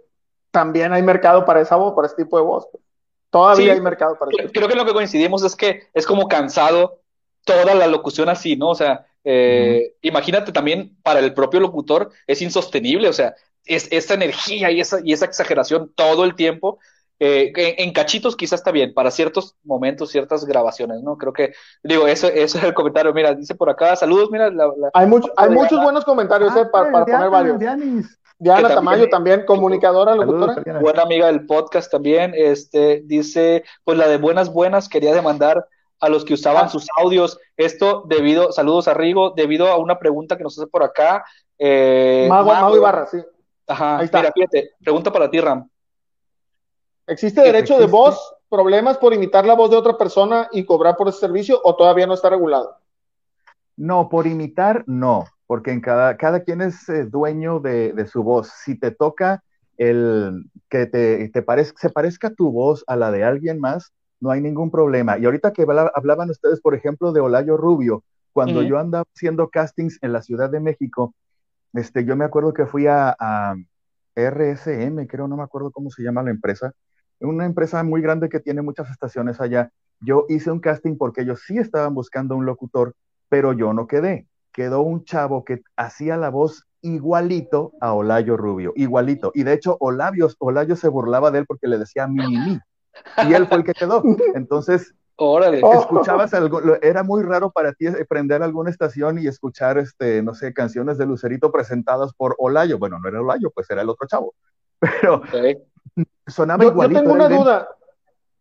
también 0.51 0.93
hay 0.93 1.03
mercado 1.03 1.45
para 1.45 1.61
esa 1.61 1.75
voz, 1.75 1.93
para 1.93 2.07
ese 2.07 2.15
tipo 2.15 2.37
de 2.37 2.43
voz. 2.43 2.67
Pues. 2.71 2.84
Todavía 3.29 3.73
hay 3.73 3.81
mercado 3.81 4.17
para 4.17 4.31
creo, 4.31 4.51
creo 4.51 4.67
que 4.67 4.75
lo 4.75 4.85
que 4.85 4.93
coincidimos 4.93 5.43
es 5.43 5.55
que 5.55 5.83
es 5.93 6.05
como 6.05 6.27
cansado 6.27 7.01
toda 7.45 7.75
la 7.75 7.87
locución 7.87 8.29
así, 8.29 8.55
¿no? 8.55 8.69
O 8.69 8.75
sea, 8.75 9.05
eh, 9.23 9.95
imagínate 10.01 10.51
también 10.51 10.95
para 11.01 11.19
el 11.19 11.33
propio 11.33 11.59
locutor 11.59 12.11
es 12.27 12.41
insostenible, 12.41 13.09
o 13.09 13.13
sea, 13.13 13.35
es, 13.65 13.87
esa 13.91 14.13
energía 14.13 14.71
y 14.71 14.79
esa, 14.79 14.99
y 15.03 15.13
esa 15.13 15.25
exageración 15.25 15.91
todo 15.95 16.25
el 16.25 16.35
tiempo. 16.35 16.79
Eh, 17.17 17.53
en, 17.55 17.93
cachitos 17.93 18.35
quizás 18.35 18.59
está 18.59 18.71
bien, 18.71 18.93
para 18.93 19.09
ciertos 19.09 19.55
momentos, 19.63 20.11
ciertas 20.11 20.43
grabaciones, 20.45 21.01
¿no? 21.01 21.17
Creo 21.17 21.31
que, 21.31 21.53
digo, 21.81 22.07
eso, 22.07 22.27
eso 22.27 22.57
es 22.57 22.63
el 22.63 22.73
comentario. 22.73 23.13
Mira, 23.13 23.33
dice 23.33 23.55
por 23.55 23.69
acá, 23.69 23.95
saludos, 23.95 24.29
mira. 24.31 24.51
hay 24.93 25.07
hay 25.37 25.49
muchos 25.49 25.81
buenos 25.81 26.03
comentarios, 26.03 26.53
eh, 26.57 26.65
para, 26.71 26.91
para 26.91 27.05
poner 27.05 27.29
varios. 27.29 27.59
Diana 28.37 28.69
Tamayo 28.69 29.09
también, 29.09 29.45
comunicadora, 29.45 30.13
locutora. 30.15 30.61
Buena 30.81 31.03
amiga 31.03 31.27
del 31.27 31.45
podcast 31.45 31.89
también. 31.89 32.33
Este 32.35 33.01
dice, 33.05 33.63
pues 33.83 33.97
la 33.97 34.07
de 34.07 34.17
buenas 34.17 34.51
buenas 34.51 34.89
quería 34.89 35.13
demandar 35.13 35.67
a 36.01 36.09
los 36.09 36.25
que 36.25 36.33
usaban 36.33 36.65
ah. 36.65 36.69
sus 36.69 36.87
audios. 36.97 37.39
Esto 37.55 38.03
debido, 38.07 38.51
saludos 38.51 38.87
a 38.87 38.93
Rigo, 38.93 39.31
debido 39.31 39.67
a 39.69 39.77
una 39.77 39.99
pregunta 39.99 40.37
que 40.37 40.43
nos 40.43 40.57
hace 40.57 40.67
por 40.67 40.83
acá. 40.83 41.23
Eh, 41.57 42.27
Mago, 42.29 42.51
Mago 42.51 42.75
Ibarra, 42.75 43.07
sí. 43.07 43.19
Ajá, 43.67 43.99
Ahí 43.99 44.05
está. 44.05 44.19
mira, 44.19 44.33
fíjate, 44.33 44.71
pregunta 44.83 45.11
para 45.11 45.29
ti, 45.29 45.39
Ram. 45.39 45.69
¿Existe 47.07 47.41
derecho 47.41 47.79
de 47.79 47.85
voz, 47.85 48.35
problemas 48.49 48.97
por 48.97 49.13
imitar 49.13 49.45
la 49.45 49.53
voz 49.53 49.69
de 49.69 49.77
otra 49.77 49.97
persona 49.97 50.49
y 50.51 50.65
cobrar 50.65 50.97
por 50.97 51.07
ese 51.07 51.19
servicio 51.19 51.61
o 51.63 51.75
todavía 51.75 52.05
no 52.05 52.13
está 52.13 52.29
regulado? 52.29 52.77
No, 53.77 54.09
por 54.09 54.27
imitar, 54.27 54.83
no 54.87 55.25
porque 55.47 55.71
en 55.71 55.81
cada, 55.81 56.17
cada 56.17 56.41
quien 56.41 56.61
es 56.61 56.87
eh, 56.89 57.05
dueño 57.05 57.59
de, 57.59 58.07
su 58.07 58.23
voz. 58.23 58.49
Si 58.63 58.77
te 58.77 58.91
toca 58.91 59.43
el 59.77 60.45
que 60.69 60.85
te, 60.85 61.29
te 61.29 61.65
se 61.75 61.89
parezca 61.89 62.29
tu 62.31 62.51
voz 62.51 62.83
a 62.87 62.95
la 62.95 63.11
de 63.11 63.23
alguien 63.23 63.59
más, 63.59 63.93
no 64.19 64.31
hay 64.31 64.41
ningún 64.41 64.71
problema. 64.71 65.17
Y 65.17 65.25
ahorita 65.25 65.53
que 65.53 65.65
hablaban 65.93 66.29
ustedes, 66.29 66.61
por 66.61 66.73
ejemplo, 66.75 67.11
de 67.11 67.21
Olayo 67.21 67.57
Rubio, 67.57 68.03
cuando 68.33 68.63
yo 68.63 68.79
andaba 68.79 69.05
haciendo 69.15 69.49
castings 69.49 69.99
en 70.01 70.11
la 70.11 70.21
Ciudad 70.21 70.49
de 70.49 70.59
México, 70.59 71.13
este, 71.73 72.05
yo 72.05 72.15
me 72.15 72.25
acuerdo 72.25 72.53
que 72.53 72.65
fui 72.65 72.87
a, 72.87 73.15
a 73.17 73.55
RSM, 74.15 75.07
creo, 75.07 75.27
no 75.27 75.37
me 75.37 75.43
acuerdo 75.43 75.71
cómo 75.71 75.89
se 75.89 76.03
llama 76.03 76.23
la 76.23 76.31
empresa, 76.31 76.73
una 77.19 77.45
empresa 77.45 77.83
muy 77.83 78.01
grande 78.01 78.27
que 78.29 78.39
tiene 78.39 78.61
muchas 78.61 78.89
estaciones 78.89 79.39
allá. 79.39 79.71
Yo 80.01 80.25
hice 80.27 80.51
un 80.51 80.59
casting 80.59 80.97
porque 80.97 81.21
ellos 81.21 81.43
sí 81.45 81.57
estaban 81.57 81.93
buscando 81.93 82.35
un 82.35 82.45
locutor, 82.45 82.93
pero 83.29 83.53
yo 83.53 83.73
no 83.73 83.87
quedé 83.87 84.27
quedó 84.55 84.81
un 84.81 85.03
chavo 85.03 85.43
que 85.43 85.61
hacía 85.75 86.15
la 86.15 86.29
voz 86.29 86.65
igualito 86.81 87.73
a 87.81 87.93
Olayo 87.93 88.37
Rubio, 88.37 88.71
igualito. 88.75 89.31
Y 89.35 89.43
de 89.43 89.53
hecho, 89.53 89.75
Olayo, 89.81 90.29
Olayo 90.39 90.75
se 90.77 90.87
burlaba 90.87 91.29
de 91.29 91.39
él 91.39 91.45
porque 91.45 91.67
le 91.67 91.77
decía 91.77 92.07
mi, 92.07 92.25
mi, 92.25 92.59
Y 93.27 93.33
él 93.33 93.47
fue 93.47 93.57
el 93.57 93.63
que 93.65 93.73
quedó. 93.73 94.01
Entonces, 94.33 94.93
Órale. 95.17 95.59
escuchabas 95.59 96.33
algo, 96.33 96.61
era 96.81 97.03
muy 97.03 97.23
raro 97.23 97.51
para 97.51 97.73
ti 97.73 97.87
prender 98.07 98.43
alguna 98.43 98.69
estación 98.69 99.19
y 99.19 99.27
escuchar, 99.27 99.77
este, 99.77 100.21
no 100.23 100.33
sé, 100.33 100.53
canciones 100.53 100.97
de 100.97 101.05
Lucerito 101.05 101.51
presentadas 101.51 102.13
por 102.13 102.35
Olayo. 102.37 102.79
Bueno, 102.79 102.97
no 102.99 103.09
era 103.09 103.19
Olayo, 103.19 103.51
pues 103.51 103.69
era 103.69 103.81
el 103.81 103.89
otro 103.89 104.07
chavo. 104.07 104.33
Pero 105.01 105.21
sonaba 106.27 106.63
igualito. 106.63 107.01
Yo 107.01 107.03
tengo 107.03 107.13
una 107.13 107.29
duda. 107.29 107.67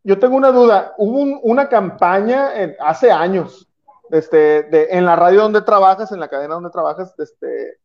yo 0.04 0.18
tengo 0.20 0.36
una 0.36 0.52
duda. 0.52 0.94
Hubo 0.96 1.40
una 1.40 1.68
campaña 1.68 2.50
hace 2.78 3.10
años, 3.10 3.68
este, 4.10 4.64
de, 4.64 4.88
en 4.90 5.04
la 5.04 5.16
radio 5.16 5.42
donde 5.42 5.62
trabajas, 5.62 6.12
en 6.12 6.20
la 6.20 6.28
cadena 6.28 6.54
donde 6.54 6.70
trabajas, 6.70 7.14
este, 7.18 7.78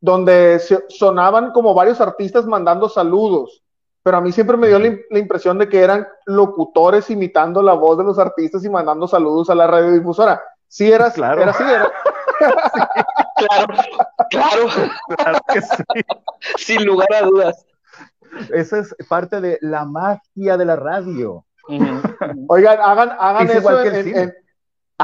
donde 0.00 0.60
sonaban 0.88 1.52
como 1.52 1.74
varios 1.74 2.00
artistas 2.00 2.46
mandando 2.46 2.88
saludos, 2.88 3.62
pero 4.02 4.16
a 4.16 4.20
mí 4.20 4.32
siempre 4.32 4.56
me 4.56 4.66
dio 4.66 4.78
la, 4.78 5.18
impresión 5.18 5.58
de 5.58 5.68
que 5.68 5.80
eran 5.80 6.08
locutores 6.26 7.08
imitando 7.10 7.62
la 7.62 7.74
voz 7.74 7.98
de 7.98 8.04
los 8.04 8.18
artistas 8.18 8.64
y 8.64 8.68
mandando 8.68 9.06
saludos 9.06 9.48
a 9.48 9.54
la 9.54 9.66
radiodifusora. 9.68 10.42
Sí, 10.66 10.90
era, 10.90 11.10
claro. 11.12 11.42
era 11.42 11.50
así, 11.50 11.62
era. 11.62 11.92
Claro, 13.42 13.74
claro. 14.30 14.66
Claro 15.16 15.38
que 15.52 15.60
sí. 15.60 15.82
Sin 16.58 16.84
lugar 16.84 17.08
a 17.12 17.22
dudas. 17.22 17.66
Esa 18.50 18.78
es 18.78 18.94
parte 19.08 19.40
de 19.40 19.58
la 19.62 19.84
magia 19.84 20.56
de 20.56 20.64
la 20.64 20.76
radio. 20.76 21.44
Oigan, 22.48 22.78
hagan, 22.80 23.16
hagan 23.18 23.50
eso 23.50 23.84
en, 23.84 24.34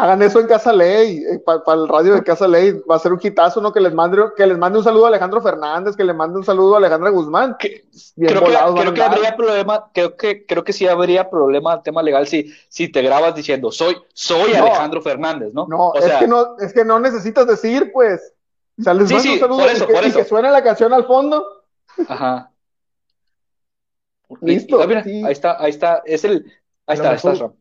hagan 0.03 0.23
eso 0.23 0.41
en 0.41 0.47
Casa 0.47 0.73
Ley, 0.73 1.19
eh, 1.19 1.39
para 1.41 1.81
el 1.81 1.89
radio 1.89 2.15
de 2.15 2.23
Casa 2.23 2.47
Ley, 2.47 2.73
va 2.91 2.97
a 2.97 2.99
ser 2.99 3.13
un 3.13 3.21
hitazo, 3.23 3.61
¿no? 3.61 3.73
Que 3.73 3.81
les 3.81 3.93
mande, 3.93 4.19
que 4.37 4.47
les 4.47 4.57
mande 4.57 4.79
un 4.79 4.85
saludo 4.85 5.07
a 5.07 5.09
Alejandro 5.09 5.41
Fernández, 5.41 5.97
que 5.97 6.05
le 6.05 6.15
mande 6.15 6.39
un 6.39 6.45
saludo 6.45 6.75
a 6.75 6.79
Alejandra 6.79 7.11
Guzmán. 7.11 7.57
creo, 7.59 8.45
que, 8.45 8.55
creo 8.77 8.95
que 8.95 9.03
habría 9.03 9.37
problema, 9.37 9.91
creo 9.93 10.17
que, 10.17 10.47
creo 10.47 10.65
que 10.65 10.73
sí 10.73 10.87
habría 10.87 11.29
problema 11.29 11.75
el 11.75 11.83
tema 11.83 12.03
legal 12.03 12.27
si, 12.27 12.53
si 12.69 12.89
te 12.89 13.03
grabas 13.03 13.35
diciendo 13.35 13.71
soy, 13.71 13.97
soy 14.13 14.55
Alejandro 14.55 15.03
Fernández, 15.03 15.53
¿no? 15.53 15.67
No, 15.67 15.95
es 15.95 16.13
que 16.15 16.27
no, 16.27 16.57
es 16.59 16.73
que 16.73 16.85
no 16.85 17.01
necesitas 17.01 17.47
decir, 17.47 17.91
pues. 17.93 18.35
O 18.79 18.83
sea, 18.83 18.95
les 18.95 19.09
sí, 19.09 19.15
un 19.15 19.41
saludo 19.41 19.59
por 19.59 19.69
eso, 19.71 19.85
y, 19.85 19.87
que, 19.89 19.93
por 19.93 20.05
eso. 20.05 20.25
suena 20.25 20.51
la 20.51 20.63
canción 20.63 20.93
al 20.93 21.05
fondo. 21.05 21.45
Ajá. 22.07 22.53
Listo. 24.43 24.81
ahí 24.81 25.33
está, 25.33 25.57
ahí 25.59 25.71
está, 25.71 26.03
es 26.05 26.25
el, 26.25 26.53
ahí 26.87 26.97
está, 26.97 27.11
ahí 27.11 27.17
está, 27.17 27.53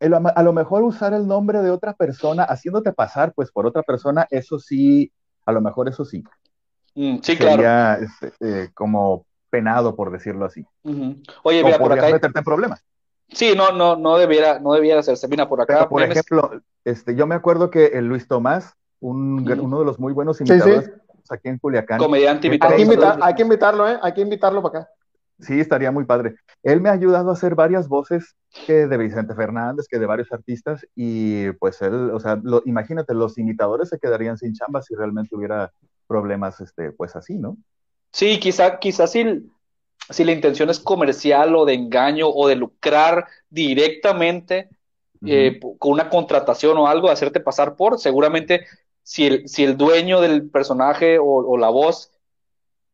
a 0.00 0.42
lo 0.42 0.52
mejor 0.52 0.82
usar 0.82 1.14
el 1.14 1.26
nombre 1.26 1.62
de 1.62 1.70
otra 1.70 1.94
persona, 1.94 2.44
haciéndote 2.44 2.92
pasar 2.92 3.32
pues 3.34 3.50
por 3.50 3.66
otra 3.66 3.82
persona, 3.82 4.26
eso 4.30 4.58
sí, 4.58 5.12
a 5.44 5.52
lo 5.52 5.60
mejor 5.60 5.88
eso 5.88 6.04
sí. 6.04 6.22
Mm, 6.94 7.18
sí, 7.22 7.36
Sería, 7.36 7.94
este, 7.94 8.32
eh, 8.40 8.70
como 8.74 9.26
penado, 9.50 9.94
por 9.94 10.10
decirlo 10.10 10.44
así. 10.44 10.66
Oye, 11.42 11.64
mira, 11.64 11.78
por 11.78 11.92
acá. 11.92 12.10
meterte 12.10 12.38
en 12.38 12.44
problemas. 12.44 12.84
Sí, 13.28 13.54
no, 13.56 13.72
no, 13.72 13.96
no 13.96 14.18
debiera, 14.18 14.60
no 14.60 14.72
debiera 14.72 15.00
hacerse. 15.00 15.28
Mira, 15.28 15.48
por 15.48 15.60
acá. 15.60 15.88
por 15.88 16.02
ejemplo, 16.02 16.60
este, 16.84 17.14
yo 17.14 17.26
me 17.26 17.34
acuerdo 17.34 17.70
que 17.70 17.86
el 17.86 18.06
Luis 18.06 18.28
Tomás, 18.28 18.74
un, 19.00 19.50
uno 19.60 19.78
de 19.80 19.84
los 19.84 19.98
muy 19.98 20.12
buenos 20.12 20.40
imitadores 20.40 20.90
aquí 21.30 21.48
en 21.48 21.58
Culiacán. 21.58 21.98
Comediante 21.98 22.46
invitado. 22.46 22.72
Hay 22.72 23.34
que, 23.34 23.42
invitarlo, 23.42 23.88
¿eh? 23.88 23.98
Hay 24.02 24.14
que 24.14 24.20
invitarlo 24.20 24.62
para 24.62 24.80
acá. 24.80 24.90
Sí, 25.38 25.60
estaría 25.60 25.90
muy 25.90 26.04
padre. 26.04 26.36
Él 26.62 26.80
me 26.80 26.88
ha 26.88 26.92
ayudado 26.92 27.30
a 27.30 27.34
hacer 27.34 27.54
varias 27.54 27.88
voces 27.88 28.34
que 28.66 28.86
de 28.86 28.96
Vicente 28.96 29.34
Fernández, 29.34 29.86
que 29.88 29.98
de 29.98 30.06
varios 30.06 30.32
artistas, 30.32 30.86
y 30.94 31.50
pues 31.52 31.82
él, 31.82 32.10
o 32.10 32.18
sea, 32.20 32.40
imagínate, 32.64 33.12
los 33.12 33.36
imitadores 33.36 33.90
se 33.90 33.98
quedarían 33.98 34.38
sin 34.38 34.54
chamba 34.54 34.80
si 34.80 34.94
realmente 34.94 35.36
hubiera 35.36 35.72
problemas, 36.06 36.60
este, 36.60 36.90
pues 36.92 37.16
así, 37.16 37.34
¿no? 37.34 37.58
Sí, 38.12 38.40
quizá, 38.40 38.78
quizá 38.78 39.06
si, 39.06 39.50
si 40.08 40.24
la 40.24 40.32
intención 40.32 40.70
es 40.70 40.80
comercial 40.80 41.54
o 41.54 41.66
de 41.66 41.74
engaño 41.74 42.28
o 42.28 42.48
de 42.48 42.56
lucrar 42.56 43.26
directamente 43.50 44.70
eh, 45.26 45.60
con 45.78 45.92
una 45.92 46.08
contratación 46.08 46.78
o 46.78 46.86
algo, 46.86 47.10
hacerte 47.10 47.40
pasar 47.40 47.76
por, 47.76 47.98
seguramente 47.98 48.66
si 49.02 49.26
el, 49.26 49.48
si 49.48 49.64
el 49.64 49.76
dueño 49.76 50.20
del 50.20 50.48
personaje 50.48 51.18
o, 51.20 51.58
la 51.58 51.68
voz 51.68 52.10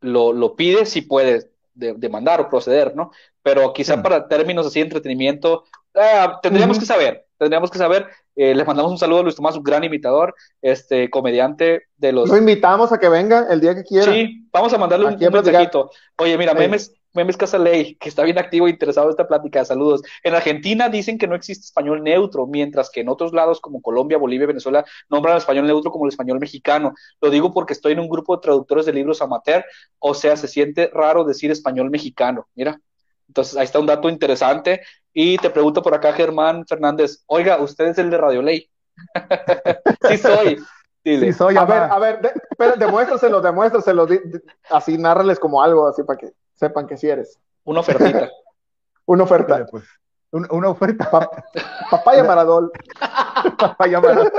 lo, 0.01 0.33
lo 0.33 0.57
pide, 0.57 0.87
sí 0.87 1.03
puede 1.03 1.52
de, 1.75 2.09
mandar 2.09 2.41
o 2.41 2.49
proceder, 2.49 2.95
¿no? 2.95 3.11
Pero 3.43 3.73
quizá 3.73 4.03
para 4.03 4.29
términos 4.29 4.67
así 4.67 4.81
de 4.81 4.87
entretenimiento, 4.87 5.65
ah, 5.95 6.39
tendríamos 6.43 6.79
que 6.79 6.87
saber, 6.87 7.27
tendríamos 7.39 7.71
que 7.71 7.79
saber. 7.79 8.07
Eh, 8.35 8.55
les 8.55 8.67
mandamos 8.67 8.91
un 8.93 8.99
saludo 8.99 9.21
a 9.21 9.23
Luis 9.25 9.37
Tomás, 9.37 9.57
un 9.57 9.63
gran 9.63 9.85
imitador, 9.85 10.35
este 10.63 11.11
comediante 11.11 11.83
de 11.97 12.13
los. 12.13 12.31
Lo 12.31 12.39
invitamos 12.39 12.93
a 12.93 12.99
que 12.99 13.09
venga 13.09 13.47
el 13.51 13.61
día 13.61 13.75
que 13.75 13.85
quiera. 13.85 14.11
Sí, 14.11 14.49
vamos 14.51 14.73
a 14.73 14.79
mandarle 14.79 15.07
un, 15.07 15.15
un 15.15 15.33
mensajito. 15.33 15.91
Oye, 16.17 16.39
mira, 16.39 16.55
memes, 16.55 16.95
Memes 17.15 17.37
Casa 17.37 17.59
Ley, 17.59 17.97
que 17.97 18.09
está 18.09 18.23
bien 18.23 18.39
activo 18.39 18.67
e 18.67 18.71
interesado 18.71 19.07
en 19.07 19.11
esta 19.11 19.29
plática. 19.29 19.65
Saludos. 19.65 20.03
En 20.23 20.35
Argentina 20.35 20.89
dicen 20.89 21.19
que 21.19 21.27
no 21.27 21.35
existe 21.35 21.65
español 21.65 22.03
neutro, 22.03 22.47
mientras 22.47 22.91
que 22.91 23.01
en 23.01 23.09
otros 23.09 23.33
lados 23.33 23.61
como 23.61 23.83
Colombia, 23.83 24.19
Bolivia, 24.19 24.47
Venezuela 24.47 24.85
nombran 25.09 25.35
el 25.35 25.39
español 25.39 25.67
neutro 25.67 25.91
como 25.91 26.07
el 26.07 26.11
español 26.11 26.41
mexicano. 26.41 26.95
Lo 27.21 27.31
digo 27.31 27.53
porque 27.53 27.75
estoy 27.75 27.93
en 27.93 28.01
un 28.01 28.09
grupo 28.09 28.37
de 28.37 28.43
traductores 28.43 28.87
de 28.87 28.93
libros 28.93 29.21
amateur, 29.21 29.65
o 29.99 30.15
sea, 30.15 30.37
se 30.37 30.49
siente 30.49 30.91
raro 30.93 31.25
decir 31.25 31.51
español 31.51 31.91
mexicano. 31.91 32.49
Mira. 32.55 32.81
Entonces, 33.29 33.57
ahí 33.57 33.65
está 33.65 33.79
un 33.79 33.87
dato 33.87 34.11
interesante. 34.11 34.83
Y 35.13 35.39
te 35.39 35.49
pregunto 35.49 35.83
por 35.83 35.95
acá, 35.95 36.13
Germán 36.13 36.67
Fernández, 36.67 37.23
oiga, 37.27 37.59
¿usted 37.61 37.87
es 37.87 37.99
el 37.99 38.11
de 38.11 38.19
Radio 38.19 38.43
Ley? 38.43 38.71
sí 40.09 40.19
soy. 40.19 40.59
Sí 41.05 41.33
soy. 41.33 41.57
A 41.57 41.65
ver, 41.65 41.83
a 41.83 41.99
ver, 41.99 42.79
demuéstraselo, 42.79 43.41
demuéstraselo, 43.41 44.07
así 44.71 44.99
nárrales 44.99 45.39
como 45.39 45.63
algo, 45.63 45.89
así 45.89 46.03
para 46.03 46.19
que 46.19 46.33
sepan 46.55 46.87
que 46.87 46.97
sí 46.97 47.09
eres. 47.09 47.39
Una 47.65 47.81
ofertita. 47.81 48.31
una 49.07 49.25
oferta. 49.25 49.67
Pues, 49.67 49.85
una 50.31 50.69
oferta. 50.69 51.11
papaya 51.91 52.25
Maradol. 52.25 52.71
papaya 53.59 54.01
Maradol. 54.03 54.33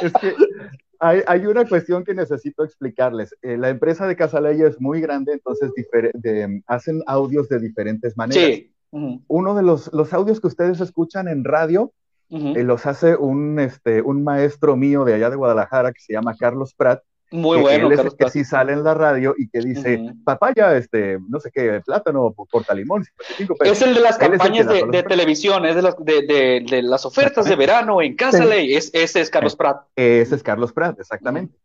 es 0.00 0.12
que 0.14 0.34
hay, 1.00 1.46
una 1.46 1.66
cuestión 1.66 2.04
que 2.04 2.14
necesito 2.14 2.62
explicarles. 2.62 3.34
Eh, 3.40 3.56
la 3.56 3.70
empresa 3.70 4.06
de 4.06 4.16
Casaley 4.16 4.60
es 4.60 4.80
muy 4.80 5.00
grande, 5.00 5.32
entonces 5.32 5.72
hacen 6.66 7.02
audios 7.06 7.48
de 7.48 7.58
diferentes 7.58 8.16
maneras. 8.16 8.44
Sí. 8.44 8.74
Uno 8.90 9.54
de 9.54 9.62
los, 9.62 9.92
los, 9.92 10.12
audios 10.12 10.40
que 10.40 10.48
ustedes 10.48 10.80
escuchan 10.80 11.28
en 11.28 11.44
radio 11.44 11.92
eh, 12.28 12.62
los 12.64 12.86
hace 12.86 13.16
un, 13.16 13.58
este, 13.60 14.02
un 14.02 14.22
maestro 14.24 14.76
mío 14.76 15.04
de 15.04 15.14
allá 15.14 15.30
de 15.30 15.36
Guadalajara 15.36 15.92
que 15.92 16.00
se 16.00 16.12
llama 16.12 16.36
Carlos 16.38 16.74
Pratt 16.74 17.02
muy 17.32 17.60
bueno, 17.60 17.90
él 17.90 18.00
es 18.00 18.14
que 18.14 18.28
sí 18.30 18.44
sale 18.44 18.72
en 18.72 18.82
la 18.82 18.94
radio 18.94 19.34
y 19.38 19.48
que 19.48 19.60
dice 19.60 20.14
papaya, 20.24 20.76
este, 20.76 21.18
no 21.28 21.38
sé 21.38 21.50
qué, 21.52 21.80
plátano, 21.84 22.34
portalimón, 22.50 23.04
55 23.04 23.54
pesos. 23.54 23.76
Es 23.76 23.82
el 23.86 23.94
de 23.94 24.00
las 24.00 24.18
campañas 24.18 24.66
de, 24.66 25.02
televisión, 25.04 25.64
es 25.64 25.76
de 25.76 25.82
las, 25.82 25.96
de, 25.98 26.80
las 26.82 27.06
ofertas 27.06 27.44
de 27.46 27.54
verano 27.54 28.02
en 28.02 28.16
Casa 28.16 28.44
Ley, 28.44 28.74
es, 28.74 28.90
ese 28.92 29.20
es 29.20 29.30
Carlos 29.30 29.54
Pratt. 29.54 29.86
Ese 29.94 30.34
es 30.34 30.42
Carlos 30.42 30.72
Pratt, 30.72 30.98
exactamente. 30.98 31.56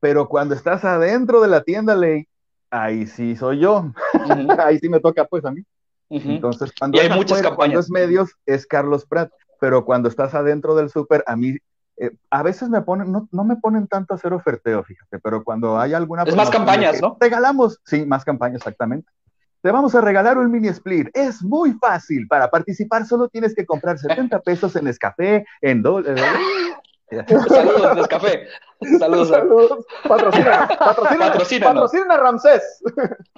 Pero 0.00 0.28
cuando 0.28 0.54
estás 0.54 0.84
adentro 0.84 1.40
de 1.40 1.48
la 1.48 1.62
tienda 1.62 1.94
Ley, 1.94 2.26
ahí 2.70 3.06
sí 3.06 3.36
soy 3.36 3.60
yo. 3.60 3.92
ahí 4.58 4.78
sí 4.78 4.88
me 4.88 5.00
toca 5.00 5.24
pues 5.24 5.44
a 5.44 5.52
mí. 5.52 5.62
Entonces, 6.10 6.72
cuando, 6.78 7.00
hay 7.00 7.08
muchas 7.08 7.40
campañas. 7.40 7.56
cuando 7.56 7.80
es 7.80 7.90
medios, 7.90 8.30
es 8.46 8.66
Carlos 8.66 9.06
Pratt. 9.06 9.30
Pero 9.60 9.84
cuando 9.84 10.08
estás 10.08 10.34
adentro 10.34 10.74
del 10.74 10.90
súper, 10.90 11.24
a 11.26 11.36
mí 11.36 11.56
eh, 11.96 12.10
a 12.30 12.42
veces 12.42 12.68
me 12.68 12.82
ponen, 12.82 13.12
no, 13.12 13.28
no, 13.30 13.44
me 13.44 13.56
ponen 13.56 13.86
tanto 13.86 14.14
a 14.14 14.16
hacer 14.16 14.32
oferteo, 14.32 14.82
fíjate, 14.82 15.18
pero 15.20 15.44
cuando 15.44 15.78
hay 15.78 15.94
alguna... 15.94 16.24
Es 16.24 16.34
más 16.36 16.50
campañas, 16.50 17.00
¿no? 17.00 17.16
Regalamos, 17.20 17.80
sí, 17.84 18.04
más 18.04 18.24
campañas, 18.24 18.56
exactamente. 18.56 19.10
Te 19.64 19.72
vamos 19.72 19.94
a 19.94 20.02
regalar 20.02 20.36
un 20.36 20.50
mini 20.50 20.68
split. 20.68 21.08
Es 21.14 21.42
muy 21.42 21.72
fácil. 21.72 22.28
Para 22.28 22.50
participar 22.50 23.06
solo 23.06 23.28
tienes 23.28 23.54
que 23.54 23.64
comprar 23.64 23.98
70 23.98 24.40
pesos 24.40 24.76
en 24.76 24.88
Escafé, 24.88 25.46
en 25.62 25.82
dólares. 25.82 26.22
Saludos, 27.48 27.96
Nescafé. 27.96 28.46
Saludos. 28.98 29.28
Saludos. 29.28 29.86
Patrocina, 30.06 30.68
patrocina, 30.78 31.32
patrocina, 31.64 32.16
Ramsés. 32.16 32.82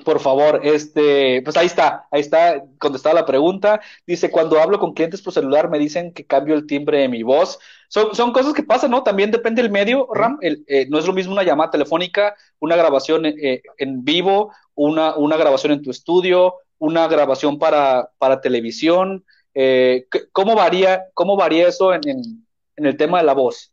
Por 0.04 0.20
favor, 0.20 0.60
este, 0.62 1.42
pues 1.42 1.56
ahí 1.56 1.66
está, 1.66 2.06
ahí 2.10 2.20
está 2.20 2.62
contestada 2.78 3.14
la 3.16 3.26
pregunta. 3.26 3.80
Dice, 4.06 4.30
cuando 4.30 4.60
hablo 4.60 4.78
con 4.78 4.94
clientes 4.94 5.22
por 5.22 5.32
celular 5.32 5.68
me 5.68 5.78
dicen 5.78 6.12
que 6.12 6.26
cambio 6.26 6.54
el 6.54 6.66
timbre 6.66 6.98
de 6.98 7.08
mi 7.08 7.22
voz. 7.22 7.58
Son, 7.88 8.14
son 8.14 8.32
cosas 8.32 8.52
que 8.52 8.62
pasan, 8.62 8.90
¿no? 8.90 9.02
También 9.02 9.30
depende 9.30 9.62
del 9.62 9.70
medio, 9.70 10.08
Ram. 10.12 10.38
Eh, 10.42 10.86
no 10.88 10.98
es 10.98 11.06
lo 11.06 11.12
mismo 11.12 11.32
una 11.32 11.44
llamada 11.44 11.70
telefónica, 11.70 12.34
una 12.58 12.76
grabación 12.76 13.26
eh, 13.26 13.62
en 13.78 14.04
vivo, 14.04 14.52
una, 14.74 15.16
una 15.16 15.36
grabación 15.36 15.72
en 15.72 15.82
tu 15.82 15.90
estudio, 15.90 16.54
una 16.78 17.06
grabación 17.08 17.58
para, 17.58 18.10
para 18.18 18.40
televisión. 18.40 19.24
Eh, 19.54 20.06
¿cómo, 20.32 20.54
varía, 20.54 21.06
¿Cómo 21.14 21.36
varía 21.36 21.68
eso 21.68 21.94
en, 21.94 22.06
en 22.08 22.45
el 22.84 22.96
tema 22.96 23.18
de 23.18 23.24
la 23.24 23.32
voz? 23.32 23.72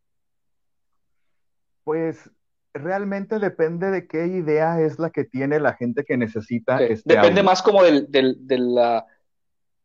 Pues 1.84 2.30
realmente 2.74 3.40
depende 3.40 3.92
de 3.92 4.08
qué 4.08 4.28
idea 4.28 4.80
es 4.80 4.98
la 5.00 5.10
que 5.10 5.26
tiene 5.26 5.60
la 5.60 5.74
gente 5.74 6.04
que 6.06 6.18
necesita. 6.18 6.82
Este 6.82 7.16
depende 7.16 7.44
más 7.44 7.62
como 7.62 7.84
del, 7.84 8.10
de, 8.10 8.24
la, 8.58 9.06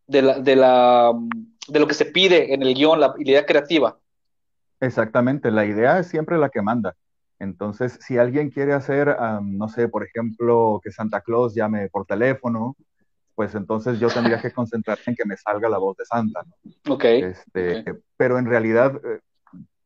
de, 0.06 0.22
la, 0.22 0.38
de, 0.38 0.56
la, 0.56 1.12
de 1.68 1.80
lo 1.80 1.86
que 1.86 1.94
se 1.94 2.06
pide 2.06 2.54
en 2.54 2.62
el 2.62 2.74
guion, 2.74 3.00
la 3.00 3.14
idea 3.18 3.44
creativa. 3.44 3.98
Exactamente, 4.80 5.50
la 5.50 5.66
idea 5.66 5.98
es 5.98 6.06
siempre 6.06 6.38
la 6.38 6.50
que 6.50 6.62
manda. 6.62 6.94
Entonces, 7.40 7.98
si 8.00 8.18
alguien 8.18 8.50
quiere 8.50 8.72
hacer, 8.72 9.16
no 9.42 9.68
sé, 9.68 9.88
por 9.88 10.04
ejemplo, 10.04 10.80
que 10.82 10.90
Santa 10.90 11.20
Claus 11.20 11.54
llame 11.54 11.88
por 11.88 12.06
teléfono, 12.06 12.76
pues 13.38 13.54
entonces 13.54 14.00
yo 14.00 14.08
tendría 14.08 14.40
que 14.40 14.50
concentrarme 14.50 15.04
en 15.06 15.14
que 15.14 15.24
me 15.24 15.36
salga 15.36 15.68
la 15.68 15.78
voz 15.78 15.96
de 15.96 16.04
Santa. 16.04 16.44
Ok. 16.88 17.04
Este, 17.04 17.84
Pero 18.16 18.36
en 18.36 18.46
realidad 18.46 19.00
eh, 19.04 19.20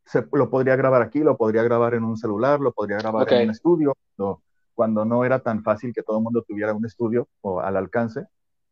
se, 0.06 0.26
lo 0.32 0.48
podría 0.48 0.74
grabar 0.74 1.02
aquí, 1.02 1.18
lo 1.18 1.36
podría 1.36 1.62
grabar 1.62 1.92
en 1.92 2.02
un 2.02 2.16
celular, 2.16 2.60
lo 2.60 2.72
podría 2.72 2.96
grabar 2.96 3.30
en 3.30 3.48
un 3.48 3.50
estudio, 3.50 3.94
cuando 4.72 5.04
no 5.04 5.26
era 5.26 5.40
tan 5.40 5.62
fácil 5.62 5.92
que 5.92 6.02
todo 6.02 6.16
el 6.16 6.22
mundo 6.22 6.42
tuviera 6.48 6.72
un 6.72 6.86
estudio 6.86 7.28
o 7.42 7.60
al 7.60 7.76
alcance. 7.76 8.24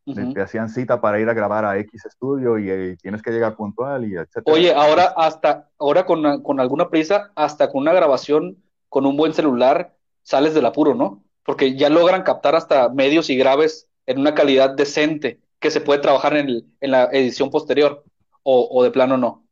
te 0.03 0.41
hacían 0.41 0.67
cita 0.67 0.99
para 0.99 1.19
ir 1.19 1.29
a 1.29 1.35
grabar 1.35 1.63
a 1.63 1.77
X 1.77 2.03
estudio 2.07 2.57
y, 2.57 2.97
tienes 2.97 3.21
que 3.21 3.29
llegar 3.29 3.55
puntual 3.55 4.11
y 4.11 4.17
etc. 4.17 4.41
Oye, 4.45 4.73
ahora 4.73 5.13
hasta, 5.15 5.69
ahora 5.77 6.07
con, 6.07 6.41
con, 6.41 6.59
alguna 6.59 6.89
prisa, 6.89 7.31
hasta 7.35 7.69
con 7.69 7.83
una 7.83 7.93
grabación 7.93 8.57
con 8.89 9.05
un 9.05 9.15
buen 9.15 9.35
celular, 9.35 9.93
sales 10.23 10.55
del 10.55 10.65
apuro, 10.65 10.95
¿no? 10.95 11.23
Porque 11.45 11.75
ya 11.75 11.91
logran 11.91 12.23
captar 12.23 12.55
hasta 12.55 12.89
medios 12.89 13.29
y 13.29 13.37
graves 13.37 13.89
en 14.05 14.19
una 14.19 14.33
calidad 14.33 14.71
decente 14.71 15.39
que 15.59 15.71
se 15.71 15.81
puede 15.81 15.99
trabajar 15.99 16.35
en, 16.35 16.49
en 16.79 16.91
la 16.91 17.05
edición 17.11 17.49
posterior, 17.49 18.03
o, 18.43 18.67
o, 18.71 18.83
de 18.83 18.91
plano 18.91 19.17
no. 19.17 19.45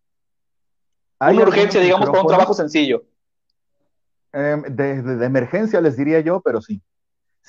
Hay 1.19 1.35
una 1.35 1.47
urgencia, 1.47 1.79
digamos, 1.79 2.09
para 2.09 2.21
un 2.21 2.27
trabajo 2.27 2.53
sencillo. 2.53 3.03
Em, 4.31 4.63
de, 4.63 5.01
de, 5.01 5.25
emergencia 5.25 5.81
les 5.81 5.95
diría 5.95 6.19
yo, 6.21 6.41
pero 6.41 6.61
sí 6.61 6.81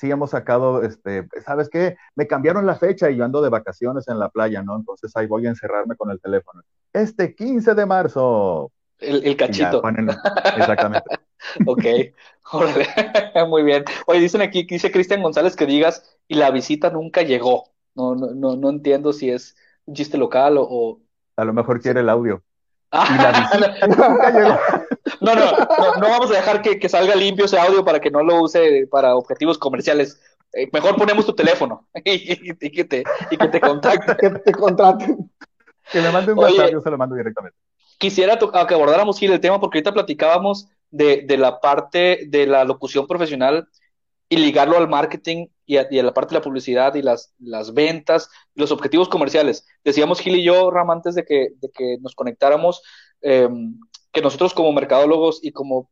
sí 0.01 0.09
hemos 0.09 0.31
sacado, 0.31 0.81
este, 0.81 1.27
¿sabes 1.45 1.69
qué? 1.69 1.95
Me 2.15 2.25
cambiaron 2.25 2.65
la 2.65 2.75
fecha 2.75 3.11
y 3.11 3.17
yo 3.17 3.23
ando 3.23 3.39
de 3.39 3.49
vacaciones 3.49 4.07
en 4.07 4.17
la 4.17 4.29
playa, 4.29 4.63
¿no? 4.63 4.75
Entonces 4.75 5.15
ahí 5.15 5.27
voy 5.27 5.45
a 5.45 5.49
encerrarme 5.49 5.95
con 5.95 6.09
el 6.09 6.19
teléfono. 6.19 6.63
Este 6.91 7.35
15 7.35 7.75
de 7.75 7.85
marzo. 7.85 8.71
El, 8.97 9.37
cachito. 9.37 9.81
exactamente. 10.57 11.05
Ok, 11.65 11.85
muy 13.47 13.63
bien. 13.63 13.85
Oye, 14.07 14.19
dicen 14.19 14.41
aquí, 14.41 14.63
dice 14.63 14.91
Cristian 14.91 15.21
González 15.21 15.55
que 15.55 15.65
digas, 15.65 16.17
y 16.27 16.35
la 16.35 16.51
visita 16.51 16.89
nunca 16.89 17.21
llegó. 17.21 17.71
No, 17.95 18.15
no, 18.15 18.31
no, 18.31 18.55
no 18.55 18.69
entiendo 18.69 19.13
si 19.13 19.29
es 19.29 19.55
un 19.85 19.95
chiste 19.95 20.17
local 20.17 20.55
o... 20.57 20.99
A 21.35 21.45
lo 21.45 21.53
mejor 21.53 21.81
quiere 21.81 22.01
el 22.01 22.09
audio. 22.09 22.43
No, 25.21 25.35
no, 25.35 25.45
no, 25.45 26.09
vamos 26.09 26.31
a 26.31 26.35
dejar 26.35 26.63
que, 26.63 26.89
salga 26.89 27.15
limpio 27.15 27.45
ese 27.45 27.59
audio 27.59 27.85
para 27.85 27.99
que 27.99 28.09
no 28.09 28.23
lo 28.23 28.41
use 28.41 28.87
para 28.89 29.15
objetivos 29.15 29.59
comerciales. 29.59 30.19
Eh, 30.51 30.67
mejor 30.73 30.95
ponemos 30.95 31.27
tu 31.27 31.33
teléfono 31.33 31.87
y, 32.03 32.55
que 32.55 32.83
te, 32.83 33.03
y 33.29 33.37
que 33.37 33.47
te 33.47 33.61
contacten. 33.61 34.17
que 34.17 34.39
te 34.39 34.51
contraten. 34.51 35.31
Que 35.91 36.01
me 36.01 36.11
mande 36.11 36.33
un 36.33 36.39
WhatsApp, 36.39 36.71
yo 36.71 36.81
se 36.81 36.89
lo 36.89 36.97
mando 36.97 37.15
directamente. 37.15 37.55
Quisiera 37.99 38.39
que 38.39 38.73
abordáramos, 38.73 39.19
Gil, 39.19 39.31
el 39.31 39.39
tema, 39.39 39.59
porque 39.59 39.77
ahorita 39.77 39.93
platicábamos 39.93 40.67
de, 40.91 41.23
de 41.25 41.37
la 41.37 41.59
parte 41.59 42.25
de 42.27 42.45
la 42.45 42.63
locución 42.63 43.07
profesional 43.07 43.67
y 44.29 44.37
ligarlo 44.37 44.77
al 44.77 44.87
marketing 44.87 45.47
y 45.65 45.77
a, 45.77 45.87
la 45.89 46.13
parte 46.13 46.33
de 46.33 46.39
la 46.39 46.43
publicidad 46.43 46.95
y 46.95 47.01
las, 47.01 47.33
las 47.39 47.73
ventas, 47.73 48.29
los 48.55 48.71
objetivos 48.71 49.09
comerciales. 49.09 49.65
Decíamos 49.83 50.19
Gil 50.19 50.35
y 50.35 50.43
yo, 50.43 50.69
Ram, 50.69 50.91
antes 50.91 51.15
de 51.15 51.25
que, 51.25 51.49
de 51.59 51.69
que 51.71 51.97
nos 52.01 52.15
conectáramos, 52.15 52.81
em, 53.21 53.79
que 54.11 54.21
nosotros 54.21 54.53
como 54.53 54.71
mercadólogos 54.71 55.39
y 55.41 55.51
como 55.51 55.89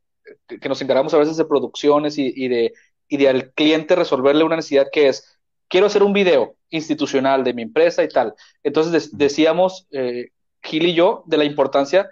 que 0.47 0.69
nos 0.69 0.81
encargamos 0.81 1.13
a 1.13 1.17
veces 1.17 1.37
de 1.37 1.45
producciones 1.45 2.17
y, 2.17 2.31
y 2.35 2.47
de 2.49 2.73
y 3.09 3.17
de 3.17 3.27
al 3.27 3.51
cliente 3.51 3.95
resolverle 3.95 4.43
una 4.43 4.55
necesidad 4.55 4.87
que 4.91 5.07
es, 5.09 5.39
quiero 5.67 5.87
hacer 5.87 6.03
un 6.03 6.13
video 6.13 6.55
institucional 6.69 7.43
de 7.43 7.53
mi 7.53 7.63
empresa 7.63 8.03
y 8.03 8.07
tal. 8.07 8.35
Entonces 8.63 9.17
decíamos, 9.17 9.87
eh, 9.91 10.29
Gil 10.61 10.85
y 10.85 10.93
yo, 10.93 11.23
de 11.25 11.37
la 11.37 11.43
importancia 11.43 12.07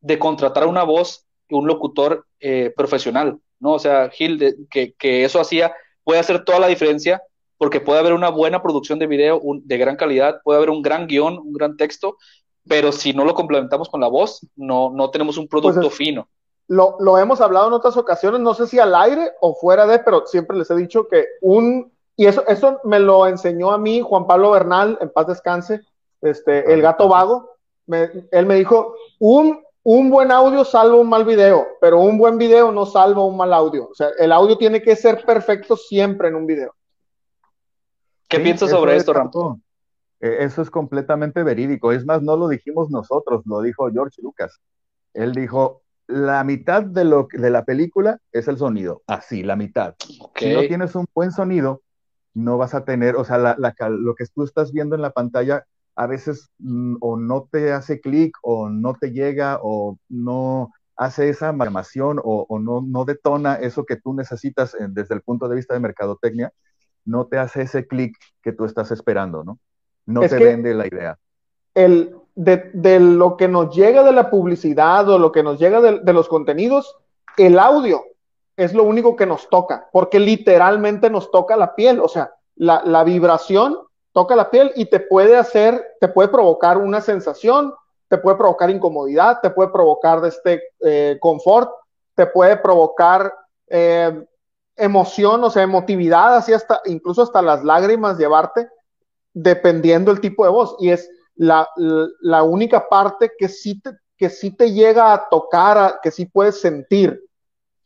de 0.00 0.18
contratar 0.18 0.66
una 0.66 0.84
voz, 0.84 1.25
un 1.50 1.66
locutor 1.66 2.26
eh, 2.40 2.72
profesional. 2.76 3.38
¿no? 3.60 3.74
O 3.74 3.78
sea, 3.78 4.10
Gil, 4.10 4.66
que, 4.70 4.94
que, 4.94 5.24
eso 5.24 5.40
hacía, 5.40 5.74
puede 6.04 6.20
hacer 6.20 6.44
toda 6.44 6.58
la 6.58 6.66
diferencia 6.66 7.22
porque 7.58 7.80
puede 7.80 8.00
haber 8.00 8.12
una 8.12 8.28
buena 8.28 8.62
producción 8.62 8.98
de 8.98 9.06
video 9.06 9.40
de 9.42 9.78
gran 9.78 9.96
calidad, 9.96 10.40
puede 10.44 10.58
haber 10.58 10.70
un 10.70 10.82
gran 10.82 11.06
guion, 11.06 11.38
un 11.38 11.52
gran 11.52 11.76
texto, 11.76 12.16
pero 12.68 12.92
si 12.92 13.12
no 13.12 13.24
lo 13.24 13.34
complementamos 13.34 13.88
con 13.88 14.00
la 14.00 14.08
voz, 14.08 14.46
no, 14.56 14.90
no 14.90 15.10
tenemos 15.10 15.38
un 15.38 15.48
producto 15.48 15.80
pues 15.80 15.94
fino. 15.94 16.28
Lo, 16.68 16.96
lo, 16.98 17.16
hemos 17.16 17.40
hablado 17.40 17.68
en 17.68 17.74
otras 17.74 17.96
ocasiones, 17.96 18.40
no 18.40 18.52
sé 18.52 18.66
si 18.66 18.78
al 18.78 18.94
aire 18.94 19.30
o 19.40 19.54
fuera 19.54 19.86
de, 19.86 20.00
pero 20.00 20.26
siempre 20.26 20.56
les 20.56 20.70
he 20.70 20.74
dicho 20.74 21.06
que 21.06 21.24
un, 21.40 21.92
y 22.16 22.26
eso, 22.26 22.44
eso 22.48 22.80
me 22.82 22.98
lo 22.98 23.26
enseñó 23.26 23.70
a 23.70 23.78
mí 23.78 24.00
Juan 24.00 24.26
Pablo 24.26 24.50
Bernal, 24.50 24.98
en 25.00 25.10
paz 25.10 25.28
descanse, 25.28 25.82
este, 26.20 26.72
el 26.72 26.82
gato 26.82 27.08
vago, 27.08 27.56
él 27.86 28.46
me 28.46 28.56
dijo, 28.56 28.96
un 29.20 29.60
un 29.88 30.10
buen 30.10 30.32
audio 30.32 30.64
salva 30.64 30.96
un 30.96 31.08
mal 31.08 31.24
video, 31.24 31.64
pero 31.80 32.00
un 32.00 32.18
buen 32.18 32.38
video 32.38 32.72
no 32.72 32.86
salva 32.86 33.24
un 33.24 33.36
mal 33.36 33.52
audio. 33.52 33.88
O 33.88 33.94
sea, 33.94 34.08
el 34.18 34.32
audio 34.32 34.58
tiene 34.58 34.82
que 34.82 34.96
ser 34.96 35.24
perfecto 35.24 35.76
siempre 35.76 36.26
en 36.26 36.34
un 36.34 36.44
video. 36.44 36.74
¿Qué 38.26 38.40
piensas 38.40 38.68
sobre 38.68 38.96
esto, 38.96 39.12
Rampo? 39.12 39.60
Eh, 40.18 40.38
eso 40.40 40.60
es 40.60 40.70
completamente 40.70 41.44
verídico. 41.44 41.92
Es 41.92 42.04
más, 42.04 42.20
no 42.20 42.36
lo 42.36 42.48
dijimos 42.48 42.90
nosotros, 42.90 43.42
lo 43.46 43.62
dijo 43.62 43.88
George 43.92 44.20
Lucas. 44.22 44.60
Él 45.14 45.30
dijo, 45.30 45.82
la 46.08 46.42
mitad 46.42 46.82
de, 46.82 47.04
lo, 47.04 47.28
de 47.30 47.50
la 47.50 47.64
película 47.64 48.18
es 48.32 48.48
el 48.48 48.58
sonido, 48.58 49.02
así, 49.06 49.44
la 49.44 49.54
mitad. 49.54 49.94
Si 50.34 50.52
no 50.52 50.62
tienes 50.62 50.96
un 50.96 51.06
buen 51.14 51.30
sonido, 51.30 51.82
no 52.34 52.58
vas 52.58 52.74
a 52.74 52.84
tener, 52.84 53.14
o 53.14 53.24
sea, 53.24 53.38
lo 53.38 54.14
que 54.16 54.26
tú 54.34 54.42
estás 54.42 54.72
viendo 54.72 54.96
en 54.96 55.02
la 55.02 55.12
pantalla 55.12 55.64
a 55.96 56.06
veces 56.06 56.50
mm, 56.58 56.96
o 57.00 57.16
no 57.16 57.48
te 57.50 57.72
hace 57.72 58.00
clic 58.00 58.36
o 58.42 58.68
no 58.68 58.94
te 58.94 59.10
llega 59.10 59.58
o 59.62 59.98
no 60.08 60.70
hace 60.96 61.28
esa 61.28 61.48
amalgamación 61.48 62.20
o, 62.22 62.46
no, 62.58 62.80
no, 62.80 63.04
detona 63.04 63.56
eso 63.56 63.84
que 63.84 63.96
tú 63.96 64.14
necesitas 64.14 64.74
desde 64.88 65.14
el 65.14 65.20
punto 65.20 65.46
de 65.46 65.56
vista 65.56 65.74
de 65.74 65.80
mercadotecnia, 65.80 66.52
no 67.04 67.26
te 67.26 67.36
hace 67.36 67.62
ese 67.62 67.86
clic 67.86 68.16
que 68.42 68.52
tú 68.52 68.64
estás 68.64 68.90
esperando, 68.90 69.44
¿no? 69.44 69.58
No 70.06 70.22
te 70.22 70.38
vende 70.38 70.72
la 70.72 70.86
idea. 70.86 71.18
El, 71.74 72.16
de, 72.34 73.00
lo 73.00 73.36
que 73.36 73.48
nos 73.48 73.74
llega 73.74 74.02
de 74.02 74.12
la 74.12 74.30
publicidad 74.30 75.08
o 75.08 75.18
lo 75.18 75.32
que 75.32 75.42
nos 75.42 75.58
llega 75.58 75.80
de, 75.80 76.12
los 76.12 76.28
contenidos, 76.28 76.96
el 77.36 77.58
audio 77.58 78.02
es 78.56 78.72
lo 78.72 78.84
único 78.84 79.16
que 79.16 79.26
nos 79.26 79.50
toca, 79.50 79.88
porque 79.92 80.18
literalmente 80.18 81.10
nos 81.10 81.30
toca 81.30 81.56
la 81.56 81.74
piel, 81.74 82.00
o 82.00 82.08
sea, 82.08 82.30
la, 82.54 82.82
la 82.84 83.04
vibración 83.04 83.76
toca 84.16 84.34
la 84.34 84.50
piel 84.50 84.72
y 84.76 84.86
te 84.86 84.98
puede 84.98 85.36
hacer, 85.36 85.98
te 86.00 86.08
puede 86.08 86.30
provocar 86.30 86.78
una 86.78 87.02
sensación, 87.02 87.74
te 88.08 88.16
puede 88.16 88.38
provocar 88.38 88.70
incomodidad, 88.70 89.40
te 89.42 89.50
puede 89.50 89.68
provocar 89.68 90.24
este 90.24 90.62
eh, 90.80 91.18
confort, 91.20 91.70
te 92.14 92.24
puede 92.24 92.56
provocar 92.56 93.30
eh, 93.68 94.24
emoción, 94.74 95.44
o 95.44 95.50
sea, 95.50 95.64
emotividad, 95.64 96.34
así 96.34 96.54
hasta, 96.54 96.80
incluso 96.86 97.24
hasta 97.24 97.42
las 97.42 97.62
lágrimas 97.62 98.16
llevarte, 98.16 98.70
dependiendo 99.34 100.10
el 100.10 100.22
tipo 100.22 100.44
de 100.44 100.50
voz. 100.50 100.76
Y 100.78 100.92
es 100.92 101.10
la, 101.34 101.68
la 101.76 102.42
única 102.42 102.88
parte 102.88 103.32
que 103.36 103.50
sí 103.50 103.82
te, 103.82 103.90
que 104.16 104.30
sí 104.30 104.50
te 104.50 104.72
llega 104.72 105.12
a 105.12 105.28
tocar, 105.28 106.00
que 106.02 106.10
sí 106.10 106.24
puedes 106.24 106.58
sentir, 106.58 107.22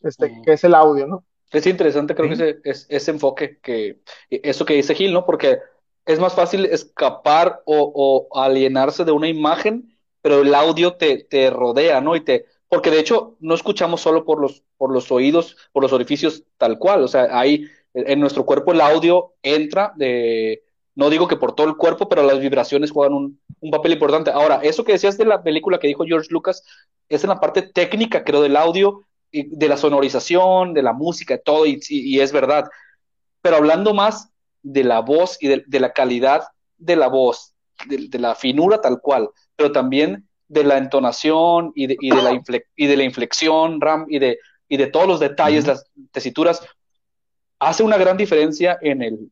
este, 0.01 0.41
que 0.45 0.53
es 0.53 0.63
el 0.63 0.77
audio, 0.77 1.09
¿no? 1.09 1.25
Es 1.51 1.67
interesante, 1.67 2.15
creo 2.15 2.29
que 2.29 2.61
ese, 2.63 2.87
ese 2.89 3.11
enfoque, 3.11 3.59
que 3.61 4.01
eso 4.31 4.65
que 4.65 4.75
dice 4.75 4.95
Gil, 4.95 5.13
¿no? 5.13 5.27
Porque 5.27 5.59
es 6.13 6.19
más 6.19 6.35
fácil 6.35 6.67
escapar 6.67 7.63
o, 7.65 8.29
alienarse 8.35 9.05
de 9.05 9.13
una 9.13 9.29
imagen, 9.29 9.97
pero 10.23 10.43
el 10.43 10.55
audio 10.55 10.95
te, 10.95 11.51
rodea, 11.51 12.01
¿no? 12.01 12.17
Y 12.17 12.21
te, 12.21 12.47
porque 12.69 12.91
de 12.91 13.01
hecho 13.01 13.37
no 13.41 13.55
escuchamos 13.55 14.01
solo 14.01 14.25
por 14.25 14.41
los, 14.41 14.63
por 14.77 14.93
los 14.93 15.11
oídos, 15.11 15.57
por 15.73 15.83
los 15.83 15.93
orificios 15.93 16.45
tal 16.59 16.79
cual, 16.79 17.03
o 17.03 17.09
sea, 17.09 17.29
ahí 17.39 17.67
en 17.95 18.21
nuestro 18.21 18.45
cuerpo 18.45 18.73
el 18.73 18.81
audio 18.81 19.35
entra 19.43 19.93
de, 19.97 20.63
no 20.95 21.11
digo 21.11 21.27
que 21.27 21.37
por 21.37 21.55
todo 21.55 21.67
el 21.67 21.77
cuerpo, 21.77 22.09
pero 22.09 22.23
las 22.23 22.39
vibraciones 22.39 22.91
juegan 22.91 23.15
un, 23.15 23.41
un, 23.61 23.71
papel 23.71 23.93
importante. 23.93 24.31
Ahora, 24.31 24.61
eso 24.63 24.85
que 24.85 24.93
decías 24.93 25.19
de 25.19 25.25
la 25.25 25.43
película 25.43 25.79
que 25.79 25.89
dijo 25.89 26.05
George 26.05 26.29
Lucas, 26.31 26.65
es 27.09 27.25
en 27.25 27.31
la 27.31 27.41
parte 27.41 27.63
técnica, 27.63 28.25
creo, 28.25 28.43
del 28.43 28.57
audio, 28.57 29.07
y 29.33 29.57
de 29.57 29.69
la 29.69 29.77
sonorización, 29.77 30.75
de 30.75 30.83
la 30.83 30.93
música, 30.93 31.39
todo, 31.39 31.67
y, 31.67 31.81
y 31.89 32.21
es 32.21 32.33
verdad. 32.33 32.69
Pero 33.43 33.57
hablando 33.57 33.95
más 33.95 34.30
de 34.63 34.85
la 34.85 35.01
voz 35.01 35.39
y 35.41 35.49
de, 35.49 35.81
la 35.81 35.93
calidad 35.93 36.45
de 36.79 36.97
la 36.97 37.09
voz, 37.09 37.55
de, 37.87 38.19
la 38.19 38.35
finura 38.35 38.81
tal 38.81 39.01
cual, 39.01 39.31
pero 39.57 39.73
también 39.73 40.29
de 40.49 40.65
la 40.65 40.79
entonación 40.79 41.73
y 41.75 41.87
de, 41.87 41.97
y 42.01 42.11
de, 42.11 42.23
la, 42.23 42.43
y 42.77 42.87
de 42.87 42.97
la 42.97 43.05
inflexión, 43.05 43.81
Ram, 43.81 44.07
y 44.09 44.19
de, 44.19 44.39
y 44.69 44.77
de 44.77 44.87
todos 44.87 45.07
los 45.07 45.21
detalles, 45.21 45.67
las 45.67 45.85
tesituras, 46.11 46.63
hace 47.59 47.83
una 47.83 47.99
gran 47.99 48.17
diferencia 48.17 48.79
en, 48.81 49.03
el, 49.03 49.31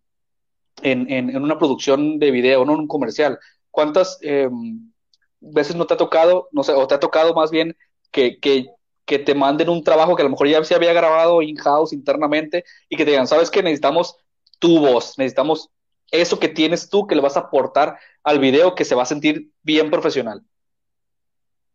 en, 0.82 1.10
en, 1.10 1.42
una 1.42 1.58
producción 1.58 2.18
de 2.18 2.30
video, 2.30 2.64
no 2.64 2.74
en 2.74 2.80
un 2.80 2.88
comercial. 2.88 3.38
¿Cuántas 3.70 4.18
em, 4.22 4.92
veces 5.40 5.76
no 5.76 5.86
te 5.86 5.94
ha 5.94 5.96
tocado, 5.96 6.48
no 6.52 6.62
sé, 6.62 6.72
o 6.72 6.86
te 6.86 6.94
ha 6.94 7.00
tocado 7.00 7.34
más 7.34 7.50
bien 7.50 7.76
que, 8.10 8.38
que, 8.38 8.66
que 9.04 9.18
te 9.18 9.34
manden 9.34 9.68
un 9.68 9.82
trabajo 9.82 10.14
que 10.14 10.22
a 10.22 10.24
lo 10.24 10.30
mejor 10.30 10.48
ya 10.48 10.62
se 10.64 10.74
había 10.74 10.92
grabado 10.92 11.42
in-house 11.42 11.92
internamente 11.92 12.64
y 12.88 12.96
que 12.96 13.04
te 13.04 13.12
digan, 13.12 13.26
sabes 13.26 13.50
que 13.50 13.62
necesitamos 13.62 14.16
tu 14.58 14.80
voz, 14.80 15.18
necesitamos 15.18 15.70
eso 16.10 16.38
que 16.38 16.48
tienes 16.48 16.88
tú 16.88 17.06
que 17.06 17.14
le 17.14 17.20
vas 17.20 17.36
a 17.36 17.40
aportar 17.40 17.98
al 18.22 18.38
video 18.38 18.74
que 18.74 18.84
se 18.84 18.94
va 18.94 19.02
a 19.02 19.06
sentir 19.06 19.50
bien 19.62 19.90
profesional. 19.90 20.42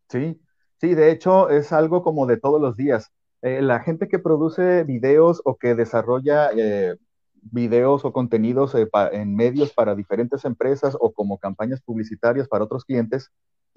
Sí, 0.10 0.40
sí, 0.80 0.96
de 0.96 1.12
hecho 1.12 1.50
es 1.50 1.72
algo 1.72 2.04
como 2.04 2.26
de 2.26 2.38
todos 2.38 2.62
los 2.62 2.76
días. 2.76 3.12
Eh, 3.42 3.62
la 3.62 3.80
gente 3.82 4.08
que 4.08 4.20
produce 4.20 4.84
videos 4.84 5.42
o 5.44 5.58
que 5.58 5.76
desarrolla 5.76 6.50
eh, 6.56 6.96
videos 7.42 8.06
o 8.06 8.14
contenidos 8.14 8.74
eh, 8.76 8.88
en 9.12 9.36
medios 9.36 9.74
para 9.74 9.96
diferentes 9.96 10.46
empresas 10.46 10.96
o 11.00 11.12
como 11.12 11.38
campañas 11.38 11.82
publicitarias 11.82 12.48
para 12.48 12.64
otros 12.64 12.86
clientes, 12.86 13.32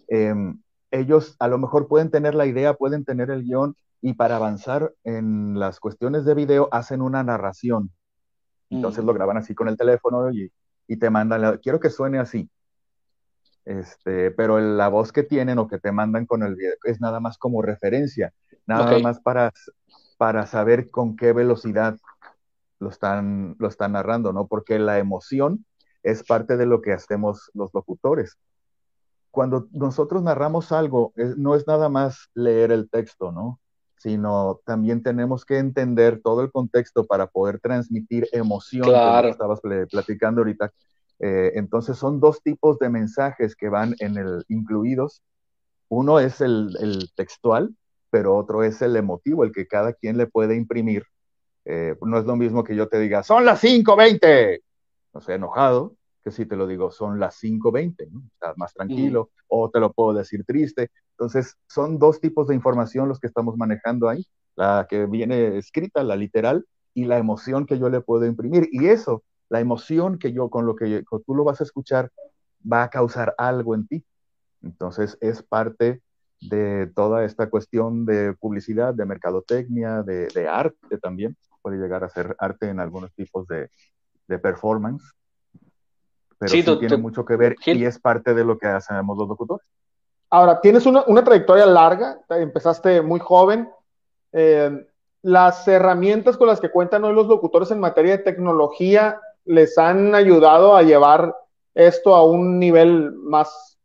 em, 0.09 0.61
ellos 0.91 1.35
a 1.41 1.49
lo 1.49 1.59
mejor 1.59 1.89
pueden 1.89 2.11
tener 2.11 2.35
la 2.35 2.47
idea, 2.47 2.75
pueden 2.75 3.05
tener 3.05 3.31
el 3.31 3.43
guion 3.43 3.75
y 4.01 4.15
para 4.15 4.37
avanzar 4.37 4.95
en 5.03 5.59
las 5.59 5.81
cuestiones 5.81 6.25
de 6.25 6.35
video 6.35 6.69
hacen 6.71 7.03
una 7.03 7.25
narración 7.25 7.91
entonces 8.71 9.05
lo 9.05 9.15
graban 9.15 9.37
así 9.37 9.55
con 9.55 9.69
el 9.69 9.77
teléfono 9.77 10.31
y, 10.31 10.51
y 10.87 10.97
te 10.97 11.11
mandan, 11.11 11.59
quiero 11.59 11.81
que 11.81 11.91
suene 11.91 12.19
así. 12.19 12.49
Este, 13.65 14.31
pero 14.31 14.61
la 14.61 14.89
voz 14.89 15.11
que 15.11 15.25
tienen 15.25 15.59
o 15.59 15.67
que 15.67 15.81
te 15.81 15.91
mandan 15.91 16.25
con 16.25 16.45
el 16.45 16.55
video 16.55 16.75
es 16.85 17.01
nada 17.01 17.19
más 17.19 17.37
como 17.37 17.63
referencia, 17.63 18.33
nada 18.65 18.99
más 19.01 19.21
para, 19.21 19.53
para 20.19 20.47
saber 20.47 20.89
con 20.89 21.17
qué 21.17 21.33
velocidad 21.33 21.99
lo 22.79 22.91
están, 22.91 23.57
lo 23.59 23.67
están 23.67 23.93
narrando, 23.93 24.33
¿no? 24.33 24.47
Porque 24.47 24.79
la 24.79 24.99
emoción 24.99 25.65
es 26.05 26.23
parte 26.23 26.57
de 26.57 26.67
lo 26.67 26.81
que 26.81 26.93
hacemos 26.93 27.51
los 27.55 27.75
locutores. 27.75 28.39
Cuando 29.33 29.67
nosotros 29.73 30.23
narramos 30.23 30.71
algo, 30.71 31.13
no 31.37 31.57
es 31.57 31.67
nada 31.67 31.89
más 31.89 32.31
leer 32.35 32.71
el 32.71 32.89
texto, 32.89 33.33
¿no? 33.33 33.59
Sino 33.99 34.61
también 34.65 35.03
tenemos 35.03 35.45
que 35.45 35.59
entender 35.59 36.21
todo 36.23 36.43
el 36.43 36.53
contexto 36.53 37.07
para 37.07 37.27
poder 37.27 37.61
transmitir 37.61 38.29
emoción, 38.33 38.85
claro. 38.85 39.29
estabas 39.29 39.61
platicando 39.91 40.43
ahorita, 40.43 40.73
eh, 41.19 41.53
entonces 41.55 41.97
son 41.97 42.21
dos 42.21 42.43
tipos 42.43 42.79
de 42.79 42.91
mensajes 42.91 43.57
que 43.57 43.69
van 43.69 43.95
en 44.01 44.17
el 44.17 44.45
incluidos. 44.49 45.23
Uno 45.89 46.21
es 46.21 46.41
el, 46.41 47.11
textual, 47.15 47.75
pero 48.11 48.37
otro 48.37 48.63
es 48.63 48.83
el 48.83 48.97
emotivo, 48.97 49.45
el 49.45 49.53
que 49.53 49.67
cada 49.67 49.93
quien 49.93 50.17
le 50.17 50.27
puede 50.27 50.57
imprimir. 50.57 51.05
Eh, 51.65 51.97
no 52.03 52.19
es 52.19 52.25
lo 52.25 52.37
mismo 52.37 52.65
que 52.65 52.77
yo 52.77 52.89
te 52.89 52.99
diga, 52.99 53.23
son 53.23 53.45
las 53.45 53.63
5.20, 53.63 54.63
no 55.15 55.21
sé, 55.21 55.35
enojado, 55.35 55.97
que 56.27 56.33
si 56.33 56.45
te 56.45 56.57
lo 56.57 56.67
digo, 56.67 56.91
son 56.91 57.21
las 57.21 57.41
5.20, 57.41 58.11
¿no? 58.11 58.25
estás 58.33 58.59
más 58.59 58.75
tranquilo, 58.75 59.31
o 59.47 59.71
te 59.71 59.79
lo 59.79 59.93
puedo 59.93 60.13
decir 60.13 60.45
triste. 60.45 60.91
Entonces, 61.13 61.55
son 61.69 62.01
dos 62.01 62.21
tipos 62.21 62.49
de 62.49 62.57
información 62.57 63.09
los 63.09 63.21
que 63.21 63.29
estamos 63.29 63.57
manejando 63.57 64.09
ahí, 64.09 64.27
la 64.57 64.89
que 64.91 65.07
viene 65.07 65.57
escrita, 65.57 66.03
la 66.03 66.17
literal, 66.17 66.67
y 66.95 67.05
la 67.05 67.19
emoción 67.19 67.65
que 67.65 67.79
yo 67.79 67.91
le 67.91 68.01
puedo 68.01 68.27
imprimir. 68.27 68.69
Y 68.73 68.87
eso 68.87 69.23
la 69.49 69.61
emoción 69.61 70.19
que 70.19 70.33
yo, 70.33 70.51
con 70.51 70.67
lo 70.67 70.75
que 70.75 71.05
tú 71.25 71.37
lo 71.37 71.45
vas 71.45 71.61
a 71.61 71.65
escuchar, 71.65 72.11
va 72.61 72.83
a 72.83 72.91
causar 72.91 73.33
algo 73.39 73.77
en 73.77 73.87
ti. 73.87 74.05
Entonces 74.63 75.17
es 75.21 75.45
parte 75.45 76.03
de 76.41 76.89
toda 76.89 77.25
esta 77.25 77.49
cuestión 77.49 78.05
de 78.05 78.35
publicidad, 78.35 78.95
de 78.95 79.07
mercadotecnia, 79.07 80.03
de, 80.03 80.49
arte 80.49 80.99
también. 80.99 81.37
Puede 81.63 81.79
llegar 81.79 82.03
a 82.03 82.09
ser 82.09 82.35
arte 82.41 82.69
en 82.69 82.81
algunos 82.81 83.13
tipos 83.15 83.47
de, 83.47 83.71
performance. 84.41 85.05
Pero 86.39 86.53
sí, 86.53 86.63
tiene 86.79 86.97
mucho 86.97 87.25
que 87.25 87.37
ver 87.37 87.57
y 87.65 87.85
es 87.85 87.99
parte 87.99 88.35
de 88.35 88.45
lo 88.45 88.59
que 88.59 88.67
hacemos 88.67 89.17
los 89.17 89.29
locutores. 89.29 89.67
Ahora, 90.29 90.61
tienes 90.61 90.85
una, 90.87 91.05
trayectoria 91.25 91.67
larga, 91.67 92.19
empezaste 92.29 93.01
muy 93.01 93.21
joven. 93.21 93.71
Eh, 94.33 94.87
las 95.23 95.67
herramientas 95.67 96.37
con 96.37 96.49
las 96.49 96.61
que 96.61 96.71
cuentan 96.71 97.05
hoy 97.05 97.15
los 97.15 97.27
locutores 97.27 97.71
en 97.71 97.81
materia 97.81 98.17
de 98.17 98.23
tecnología 98.23 99.21
les 99.45 99.79
han 99.79 100.15
ayudado 100.15 100.77
a 100.77 100.83
llevar 100.83 101.35
esto 101.75 102.15
a 102.15 102.25
un 102.25 102.59
nivel 102.59 103.13
más, 103.13 103.79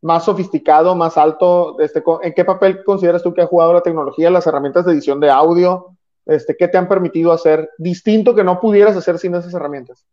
más 0.00 0.24
sofisticado, 0.24 0.94
más 0.94 1.16
alto? 1.16 1.78
Este, 1.80 2.02
¿En 2.22 2.32
qué 2.32 2.44
papel 2.44 2.84
consideras 2.84 3.22
tú 3.22 3.34
que 3.34 3.42
ha 3.42 3.46
jugado 3.46 3.72
la 3.72 3.82
tecnología, 3.82 4.30
las 4.30 4.46
herramientas 4.46 4.84
de 4.86 4.92
edición 4.92 5.20
de 5.20 5.30
audio? 5.30 5.96
Este, 6.26 6.56
¿Qué 6.56 6.68
te 6.68 6.78
han 6.78 6.88
permitido 6.88 7.32
hacer 7.32 7.70
distinto 7.78 8.34
que 8.34 8.44
no 8.44 8.60
pudieras 8.60 8.96
hacer 8.96 9.18
sin 9.18 9.34
esas 9.34 9.54
herramientas? 9.54 10.04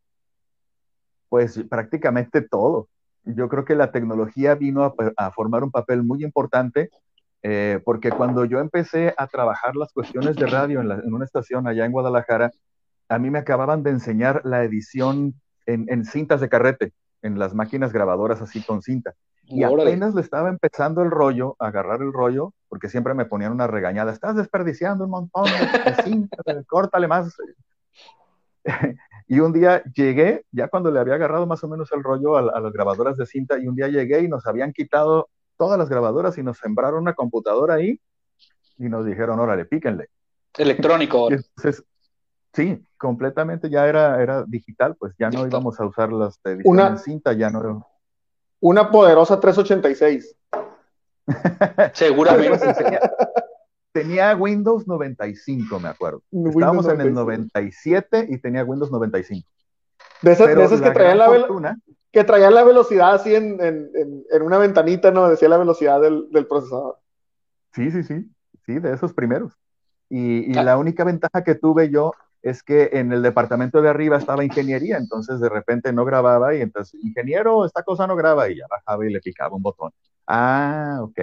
Pues 1.30 1.60
prácticamente 1.70 2.42
todo. 2.42 2.90
Yo 3.24 3.50
creo 3.50 3.66
que 3.66 3.76
la 3.76 3.92
tecnología 3.92 4.56
vino 4.56 4.96
a, 5.18 5.32
formar 5.32 5.64
un 5.64 5.72
papel 5.72 6.04
muy 6.04 6.24
importante 6.24 6.92
eh, 7.42 7.80
porque 7.84 8.12
cuando 8.12 8.46
yo 8.46 8.60
empecé 8.60 9.14
a 9.18 9.28
trabajar 9.28 9.76
las 9.76 9.92
cuestiones 9.94 10.36
de 10.36 10.48
radio 10.48 10.82
en, 10.82 11.14
una 11.14 11.26
estación 11.26 11.68
allá 11.68 11.86
en 11.86 11.92
Guadalajara, 11.92 12.52
a 13.10 13.20
mí 13.20 13.30
me 13.30 13.40
acababan 13.40 13.84
de 13.84 13.92
enseñar 13.92 14.42
la 14.46 14.64
edición 14.64 15.36
en, 15.66 16.06
cintas 16.06 16.42
de 16.42 16.50
carrete, 16.50 16.94
en 17.22 17.40
las 17.40 17.54
máquinas 17.54 17.92
grabadoras 17.92 18.42
así 18.42 18.64
con 18.64 18.82
cinta. 18.82 19.14
Y 19.48 19.64
apenas 19.64 20.16
le 20.16 20.22
estaba 20.22 20.50
empezando 20.50 21.04
el 21.04 21.12
rollo, 21.12 21.56
a 21.60 21.68
agarrar 21.68 22.02
el 22.02 22.14
rollo, 22.14 22.54
porque 22.68 22.90
siempre 22.90 23.14
me 23.14 23.26
ponían 23.26 23.52
una 23.52 23.68
regañada, 23.68 24.12
estás 24.12 24.36
desperdiciando 24.36 25.06
un 25.06 25.12
montón 25.12 25.46
de, 25.46 26.04
cinta, 26.04 26.38
córtale 26.68 27.08
más. 27.08 27.36
Y 29.28 29.40
un 29.40 29.54
día 29.54 29.84
llegué, 29.94 30.46
ya 30.52 30.68
cuando 30.68 30.92
le 30.92 31.00
había 31.00 31.16
agarrado 31.16 31.48
más 31.48 31.64
o 31.64 31.68
menos 31.68 31.92
el 31.92 32.04
rollo 32.04 32.38
a, 32.38 32.60
las 32.60 32.74
grabadoras 32.74 33.18
de 33.18 33.26
cinta, 33.26 33.58
y 33.58 33.68
un 33.68 33.76
día 33.76 33.88
llegué 33.88 34.22
y 34.22 34.28
nos 34.28 34.46
habían 34.46 34.74
quitado 34.74 35.30
todas 35.58 35.80
las 35.80 35.90
grabadoras 35.90 36.38
y 36.38 36.44
nos 36.44 36.58
sembraron 36.58 37.02
una 37.02 37.14
computadora 37.14 37.76
ahí 37.76 38.00
y 38.78 38.90
nos 38.90 39.06
dijeron, 39.06 39.40
órale, 39.40 39.66
píquenle. 39.66 40.10
Electrónico. 40.58 41.32
Entonces, 41.32 41.84
Sí, 42.56 42.82
completamente 42.98 43.70
ya 43.70 43.86
era, 43.86 44.22
era 44.22 44.46
digital, 44.48 44.96
pues 44.96 45.14
ya 45.20 45.30
no 45.30 45.46
íbamos 45.46 45.78
a 45.78 45.86
usar 45.86 46.14
las 46.14 46.40
una, 46.64 46.96
cinta, 46.96 47.34
ya 47.34 47.50
no. 47.50 47.86
Una 48.62 48.90
poderosa 48.90 49.42
386. 49.42 50.38
Seguramente. 51.94 52.74
Tenía, 53.96 54.36
Windows 54.36 54.86
95, 54.88 55.80
me 55.80 55.88
acuerdo. 55.88 56.22
Estábamos 56.30 56.86
en 56.89 57.00
el 57.00 57.14
97 57.14 58.28
y 58.30 58.38
tenía 58.39 58.66
Windows 58.66 58.91
95. 58.91 59.48
De 60.22 60.34
esas, 60.34 60.48
que, 60.82 60.91
traían 60.91 61.18
la 61.18 61.78
que 62.12 62.24
traían 62.26 62.54
la 62.54 62.66
velocidad 62.66 63.14
así 63.14 63.34
en, 63.34 63.62
en, 63.62 63.89
en, 64.30 64.41
una 64.41 64.58
ventanita, 64.58 65.12
¿no? 65.12 65.30
Decía 65.30 65.48
la 65.48 65.58
velocidad 65.58 66.02
del, 66.02 66.30
del 66.30 66.46
procesador. 66.46 66.98
Sí, 67.74 67.89
sí, 67.89 68.04
sí. 68.04 68.30
Sí, 68.66 68.80
de 68.80 68.93
esos 68.93 69.14
primeros. 69.14 69.54
Y, 70.10 70.52
y, 70.52 70.58
ah. 70.58 70.64
la 70.64 70.78
única 70.78 71.06
ventaja 71.06 71.46
que 71.46 71.56
tuve 71.56 71.89
yo 71.89 72.12
es 72.41 72.64
que 72.64 72.89
en 72.93 73.14
el 73.14 73.22
departamento 73.22 73.82
de 73.82 73.89
arriba 73.89 74.18
estaba 74.18 74.43
ingeniería, 74.43 74.98
entonces 74.98 75.39
de 75.39 75.48
repente 75.48 75.93
no 75.93 76.04
grababa 76.04 76.54
y 76.54 76.62
entonces, 76.62 77.02
ingeniero, 77.02 77.66
esta 77.66 77.84
cosa 77.84 78.08
no 78.08 78.18
graba 78.18 78.50
y 78.50 78.58
ya 78.58 78.66
bajaba 78.70 79.06
y 79.06 79.14
le 79.14 79.22
picaba 79.22 79.56
un 79.56 79.64
botón. 79.64 79.91
Ah, 80.28 81.00
ok. 81.02 81.20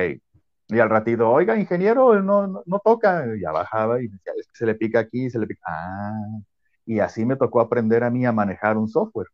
Y 0.73 0.81
al 0.81 0.89
ratito, 0.89 1.31
oiga, 1.31 1.59
ingeniero, 1.59 2.23
no, 2.23 2.47
no, 2.64 2.79
toca, 2.83 3.27
y 3.37 3.41
ya 3.41 3.53
bajaba 3.53 4.01
y 4.01 4.09
decía, 4.09 4.33
es 4.39 4.47
que 4.47 4.57
se 4.57 4.66
le 4.66 4.75
pica 4.75 5.01
aquí, 5.01 5.29
se 5.29 5.39
le 5.39 5.47
pica. 5.47 5.61
Ah, 5.66 6.41
y 6.87 6.99
así 7.01 7.27
me 7.27 7.37
tocó 7.37 7.61
aprender 7.61 8.03
a 8.05 8.11
mí 8.11 8.25
a 8.25 8.33
manejar 8.33 8.79
un 8.79 8.89
software. 8.89 9.29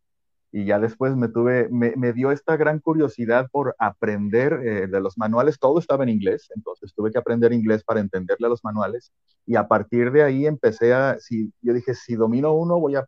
Y 0.51 0.65
ya 0.65 0.79
después 0.79 1.15
me 1.15 1.29
tuve, 1.29 1.69
me, 1.69 2.13
dio 2.13 2.31
esta 2.31 2.57
gran 2.57 2.79
curiosidad 2.79 3.47
por 3.51 3.75
aprender 3.77 4.53
eh, 4.53 4.87
de 4.87 4.99
los 4.99 5.17
manuales, 5.17 5.59
todo 5.59 5.79
estaba 5.79 6.03
en 6.03 6.09
inglés, 6.09 6.49
entonces 6.55 6.91
tuve 6.93 7.11
que 7.11 7.19
aprender 7.19 7.53
inglés 7.53 7.83
para 7.83 7.99
entenderle 7.99 8.47
a 8.47 8.49
los 8.49 8.63
manuales. 8.63 9.13
Y 9.45 9.55
a 9.55 9.67
partir 9.67 10.11
de 10.11 10.23
ahí 10.23 10.45
empecé 10.45 10.93
a, 10.93 11.17
si, 11.19 11.53
yo 11.61 11.73
dije, 11.73 11.93
si 11.93 12.15
domino 12.15 12.51
uno, 12.53 12.79
voy 12.79 12.95
a, 12.95 13.05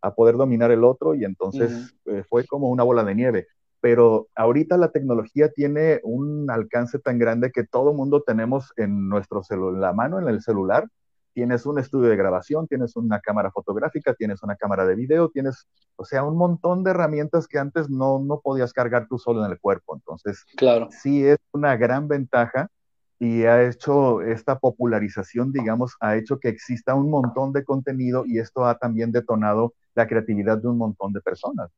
a, 0.00 0.14
poder 0.16 0.36
dominar 0.36 0.70
el 0.70 0.84
otro 0.84 1.14
y 1.14 1.24
entonces 1.24 1.94
eh, 2.06 2.24
fue 2.28 2.46
como 2.46 2.68
una 2.68 2.82
bola 2.82 3.04
de 3.04 3.14
nieve. 3.14 3.46
Pero 3.84 4.28
ahorita 4.34 4.78
la 4.78 4.92
tecnología 4.92 5.50
tiene 5.50 6.00
un 6.04 6.50
alcance 6.50 6.98
tan 6.98 7.18
grande 7.18 7.52
que 7.52 7.64
todo 7.64 7.92
mundo 7.92 8.22
tenemos 8.22 8.72
en 8.76 9.10
nuestro 9.10 9.42
celular, 9.42 9.78
la 9.78 9.92
mano 9.92 10.18
en 10.18 10.26
el 10.26 10.40
celular 10.40 10.88
tienes 11.34 11.66
un 11.66 11.78
estudio 11.78 12.08
de 12.08 12.16
grabación, 12.16 12.66
tienes 12.66 12.96
una 12.96 13.20
cámara 13.20 13.50
fotográfica, 13.50 14.14
tienes 14.14 14.42
una 14.42 14.56
cámara 14.56 14.86
de 14.86 14.94
video, 14.94 15.28
tienes, 15.28 15.66
o 15.96 16.06
sea, 16.06 16.24
un 16.24 16.38
montón 16.38 16.82
de 16.82 16.92
herramientas 16.92 17.46
que 17.46 17.58
antes 17.58 17.90
no, 17.90 18.20
no 18.20 18.40
podías 18.40 18.72
cargar 18.72 19.06
tú 19.06 19.18
solo 19.18 19.44
en 19.44 19.52
el 19.52 19.60
cuerpo. 19.60 19.94
Entonces, 19.94 20.46
claro. 20.56 20.88
sí 20.90 21.26
es 21.26 21.36
una 21.52 21.76
gran 21.76 22.08
ventaja 22.08 22.70
y 23.18 23.44
ha 23.44 23.64
hecho 23.64 24.22
esta 24.22 24.58
popularización, 24.58 25.52
digamos, 25.52 25.94
ha 26.00 26.16
hecho 26.16 26.38
que 26.38 26.48
exista 26.48 26.94
un 26.94 27.10
montón 27.10 27.52
de 27.52 27.64
contenido 27.64 28.24
y 28.24 28.38
esto 28.38 28.64
ha 28.64 28.78
también 28.78 29.12
detonado 29.12 29.74
la 29.94 30.06
creatividad 30.06 30.56
de 30.56 30.68
un 30.68 30.78
montón 30.78 31.12
de 31.12 31.20
personas. 31.20 31.70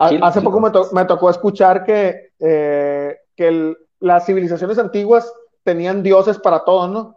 Hace 0.00 0.40
poco 0.40 0.60
me, 0.92 1.04
tocó 1.04 1.28
escuchar 1.28 1.84
que, 1.84 2.32
eh, 2.38 3.18
que 3.36 3.74
las 3.98 4.24
civilizaciones 4.24 4.78
antiguas 4.78 5.30
tenían 5.62 6.02
dioses 6.02 6.38
para 6.38 6.64
todo, 6.64 6.88
¿no? 6.88 7.16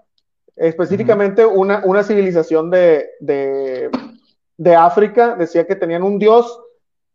Específicamente 0.56 1.46
una, 1.46 1.82
una 1.86 2.04
civilización 2.04 2.70
de, 2.70 3.10
de, 3.20 4.76
África 4.76 5.36
decía 5.36 5.66
que 5.66 5.78
tenían 5.78 6.04
un 6.04 6.20
dios 6.20 6.60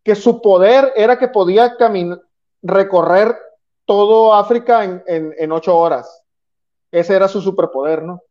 que 0.03 0.15
su 0.15 0.41
poder 0.41 0.91
era 0.95 1.19
que 1.19 1.27
podía 1.27 1.77
recorrer 2.63 3.35
todo 3.85 4.33
África 4.33 4.83
en, 4.83 5.03
en, 5.37 5.51
ocho 5.51 5.77
horas. 5.77 6.23
Ese 6.91 7.15
era 7.15 7.27
su 7.27 7.41
superpoder, 7.41 8.01
¿no? 8.03 8.23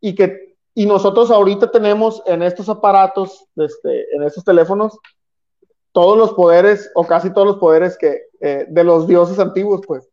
Y 0.00 0.14
que 0.14 0.52
y 0.74 0.86
nosotros 0.86 1.30
ahorita 1.30 1.70
tenemos 1.70 2.22
en 2.26 2.42
estos 2.42 2.68
aparatos, 2.68 3.46
este, 3.56 4.14
en 4.14 4.22
estos 4.22 4.44
teléfonos, 4.44 4.98
todos 5.92 6.16
los 6.16 6.32
poderes, 6.32 6.90
o 6.94 7.06
casi 7.06 7.32
todos 7.32 7.46
los 7.46 7.56
poderes 7.58 7.96
que, 7.98 8.22
eh, 8.40 8.66
de 8.68 8.84
los 8.84 9.06
dioses 9.06 9.38
antiguos, 9.38 9.82
pues 9.86 10.08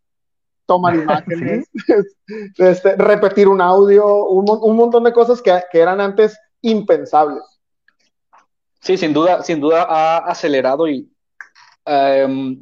tomar 0.66 0.96
imágenes, 0.96 1.68
este, 2.58 2.96
repetir 2.96 3.48
un 3.48 3.60
audio, 3.60 4.26
un, 4.28 4.76
montón 4.76 5.04
de 5.04 5.14
cosas 5.14 5.42
que, 5.42 5.52
eran 5.74 6.00
antes 6.00 6.38
impensables. 6.62 7.44
Sí, 8.82 8.96
sin 8.96 9.12
duda, 9.12 9.44
sin 9.44 9.60
duda 9.60 9.84
ha 9.84 10.18
acelerado 10.20 10.88
y 10.88 11.12
em, 11.86 12.62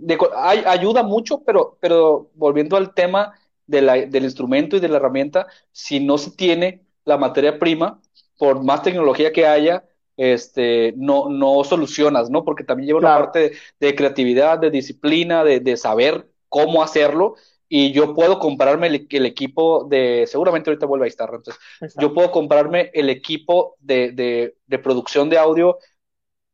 ayuda 0.66 1.04
mucho, 1.04 1.44
pero, 1.44 1.78
pero 1.80 2.32
volviendo 2.34 2.78
al 2.78 2.94
tema 2.94 3.34
del 3.68 4.24
instrumento 4.24 4.78
y 4.78 4.80
de 4.80 4.88
la 4.88 4.98
herramienta, 4.98 5.48
si 5.72 6.00
no 6.00 6.18
se 6.18 6.32
tiene 6.32 6.88
la 7.04 7.18
materia 7.18 7.60
prima, 7.60 8.00
por 8.38 8.64
más 8.64 8.82
tecnología 8.82 9.34
que 9.34 9.46
haya, 9.46 9.84
este, 10.18 10.94
no, 10.98 11.30
no 11.30 11.64
solucionas, 11.64 12.30
¿no? 12.30 12.44
Porque 12.44 12.64
también 12.64 12.88
lleva 12.88 13.00
una 13.00 13.18
parte 13.18 13.54
de, 13.80 13.96
creatividad, 13.96 14.60
de 14.60 14.72
disciplina, 14.72 15.44
de, 15.44 15.78
saber 15.78 16.28
cómo 16.50 16.84
hacerlo. 16.84 17.36
Y 17.70 17.92
yo 17.92 18.14
puedo 18.16 18.40
comprarme 18.40 18.88
el, 18.88 19.26
equipo 19.26 19.86
de, 19.86 20.26
seguramente 20.28 20.70
ahorita 20.70 20.86
vuelve 20.86 21.06
a 21.06 21.10
estar, 21.10 21.30
entonces, 21.34 21.62
yo 22.00 22.14
puedo 22.14 22.32
comprarme 22.32 22.92
el 22.94 23.10
equipo 23.10 23.76
de, 23.80 24.54
de 24.66 24.80
producción 24.80 25.30
de 25.30 25.38
audio 25.38 25.78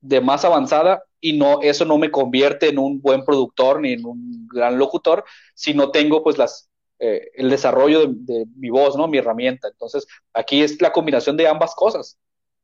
de 0.02 0.20
más 0.22 0.44
avanzada 0.44 1.04
y 1.22 1.34
no, 1.34 1.62
eso 1.62 1.86
no 1.86 1.98
me 1.98 2.12
convierte 2.12 2.68
en 2.68 2.78
un 2.78 3.02
buen 3.02 3.24
productor 3.24 3.80
ni 3.80 3.94
en 3.94 4.06
un 4.06 4.48
gran 4.50 4.78
locutor 4.78 5.24
si 5.56 5.74
no 5.74 5.92
tengo 5.92 6.22
pues 6.22 6.38
las, 6.38 6.70
eh, 7.00 7.32
el 7.36 7.50
desarrollo 7.50 8.08
de, 8.08 8.46
mi 8.58 8.70
voz, 8.70 8.98
¿no? 8.98 9.08
Mi 9.08 9.18
herramienta. 9.18 9.70
Entonces, 9.70 10.06
aquí 10.34 10.62
es 10.62 10.82
la 10.82 10.92
combinación 10.92 11.38
de 11.38 11.48
ambas 11.48 11.74
cosas. 11.76 12.18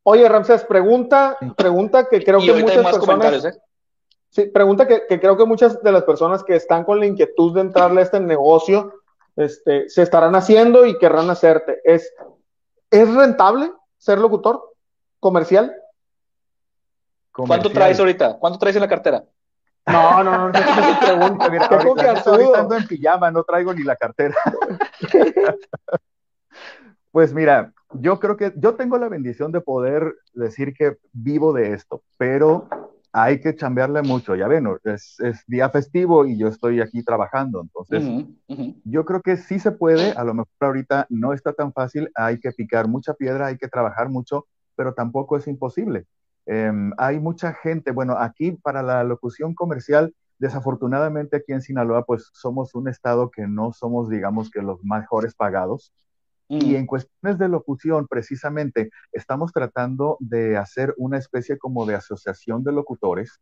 Oye, 0.04 0.28
Ramsés, 0.28 0.64
pregunta, 0.64 1.38
pregunta 1.58 2.08
que 2.08 2.24
creo 2.24 2.40
que 2.40 2.54
muchas 2.54 2.92
personas... 2.92 3.46
¿eh? 3.46 3.54
Sí, 4.30 4.46
pregunta 4.46 4.88
que, 4.88 5.08
creo 5.08 5.36
que 5.38 5.46
muchas 5.46 5.82
de 5.82 5.92
las 5.92 6.04
personas 6.04 6.44
que 6.44 6.56
están 6.56 6.84
con 6.84 7.00
la 7.00 7.08
inquietud 7.08 7.54
de 7.56 7.62
entrarle 7.62 8.02
a 8.02 8.04
este 8.04 8.20
negocio 8.20 8.94
este, 9.36 9.90
se 9.90 10.04
estarán 10.04 10.36
haciendo 10.36 10.86
y 10.86 10.98
querrán 10.98 11.30
hacerte. 11.30 11.82
Es, 11.84 12.14
¿Es 12.92 13.14
rentable 13.14 13.72
ser 13.98 14.20
locutor 14.20 14.76
comercial? 15.20 15.76
¿Cuánto 17.32 17.72
traes 17.72 18.00
ahorita? 18.00 18.38
¿Cuánto 18.38 18.60
traes 18.60 18.76
en 18.76 18.82
la 18.82 18.88
cartera? 18.88 19.24
No, 19.86 20.24
no, 20.24 20.32
no, 20.32 20.50
no, 20.50 20.52
no 20.52 21.00
pregunta. 21.00 21.50
Mira, 21.50 21.66
ahorita, 21.66 22.60
ando 22.60 22.76
en 22.76 22.88
pijama, 22.88 23.32
no 23.32 23.44
traigo 23.44 23.74
ni 23.74 23.84
la 23.84 23.96
cartera. 23.96 24.36
pues 27.12 27.34
mira, 27.34 27.74
yo 27.94 28.20
creo 28.20 28.38
que 28.38 28.54
yo 28.58 28.76
tengo 28.76 28.98
la 28.98 29.10
bendición 29.10 29.52
de 29.52 29.62
poder 29.62 30.16
decir 30.34 30.74
que 30.74 30.98
vivo 31.12 31.54
de 31.54 31.74
esto, 31.74 32.04
pero 32.18 32.68
hay 33.12 33.40
que 33.40 33.56
chambearle 33.56 34.04
mucho, 34.04 34.36
ya 34.36 34.48
ven, 34.48 34.68
es, 34.84 35.18
día 35.48 35.70
festivo 35.70 36.26
y 36.26 36.38
yo 36.38 36.48
estoy 36.48 36.80
aquí 36.82 37.04
trabajando, 37.04 37.62
entonces 37.62 38.28
yo 38.84 39.06
creo 39.06 39.22
que 39.22 39.38
sí 39.38 39.60
se 39.60 39.72
puede, 39.72 40.12
a 40.12 40.24
lo 40.24 40.34
mejor 40.34 40.50
ahorita 40.60 41.08
no 41.10 41.34
está 41.34 41.54
tan 41.54 41.74
fácil, 41.74 42.12
hay 42.16 42.40
que 42.40 42.52
picar 42.52 42.88
mucha 42.88 43.16
piedra, 43.16 43.48
hay 43.48 43.58
que 43.58 43.68
trabajar 43.68 44.10
mucho, 44.10 44.46
pero 44.76 44.94
tampoco 44.94 45.38
es 45.38 45.48
imposible. 45.48 46.06
Em, 46.46 46.92
hay 46.98 47.20
mucha 47.20 47.54
gente, 47.54 47.92
bueno, 47.92 48.16
aquí 48.18 48.52
para 48.52 48.82
la 48.82 49.04
locución 49.04 49.54
comercial, 49.54 50.16
desafortunadamente 50.40 51.38
aquí 51.38 51.52
en 51.52 51.62
Sinaloa, 51.62 52.06
pues 52.06 52.30
somos 52.34 52.74
un 52.74 52.88
estado 52.88 53.30
que 53.30 53.46
no 53.46 53.74
somos, 53.74 54.10
digamos 54.10 54.50
que 54.50 54.62
los 54.62 54.84
mejores 54.84 55.36
pagados. 55.36 55.94
Y 56.50 56.74
mm. 56.74 56.76
en 56.76 56.86
cuestiones 56.88 57.38
de 57.38 57.48
locución, 57.48 58.08
precisamente, 58.08 58.90
estamos 59.14 59.54
tratando 59.54 60.18
de 60.20 60.58
hacer 60.58 60.94
una 60.98 61.18
especie 61.18 61.58
como 61.58 61.86
de 61.86 61.96
asociación 61.96 62.64
de 62.64 62.74
locutores 62.74 63.40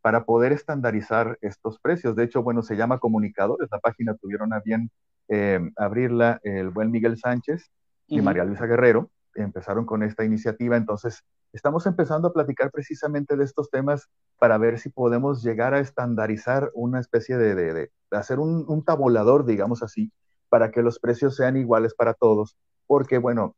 para 0.00 0.24
poder 0.24 0.52
estandarizar 0.52 1.38
estos 1.40 1.78
precios. 1.78 2.16
De 2.16 2.24
hecho, 2.24 2.42
bueno, 2.42 2.62
se 2.62 2.76
llama 2.76 2.98
Comunicadores, 2.98 3.68
la 3.70 3.78
página 3.78 4.14
tuvieron 4.14 4.52
a 4.52 4.60
bien 4.60 4.90
em, 5.28 5.72
abrirla 5.76 6.40
el 6.42 6.70
buen 6.70 6.90
Miguel 6.90 7.18
Sánchez 7.18 7.70
y 8.08 8.20
María 8.20 8.44
Luisa 8.44 8.66
Guerrero, 8.66 9.10
empezaron 9.34 9.84
con 9.84 10.02
esta 10.02 10.24
iniciativa, 10.24 10.76
entonces 10.76 11.24
estamos 11.52 11.86
empezando 11.86 12.28
a 12.28 12.32
platicar 12.32 12.70
precisamente 12.70 13.36
de 13.36 13.44
estos 13.44 13.70
temas 13.70 14.08
para 14.38 14.58
ver 14.58 14.78
si 14.78 14.90
podemos 14.90 15.42
llegar 15.42 15.74
a 15.74 15.80
estandarizar 15.80 16.70
una 16.74 17.00
especie 17.00 17.36
de, 17.36 17.54
de, 17.54 17.90
hacer 18.10 18.38
un, 18.38 18.84
tabulador, 18.84 19.44
digamos 19.44 19.82
así, 19.82 20.12
para 20.48 20.70
que 20.70 20.82
los 20.82 20.98
precios 20.98 21.36
sean 21.36 21.56
iguales 21.56 21.94
para 21.94 22.14
todos, 22.14 22.56
porque 22.86 23.18
bueno, 23.18 23.54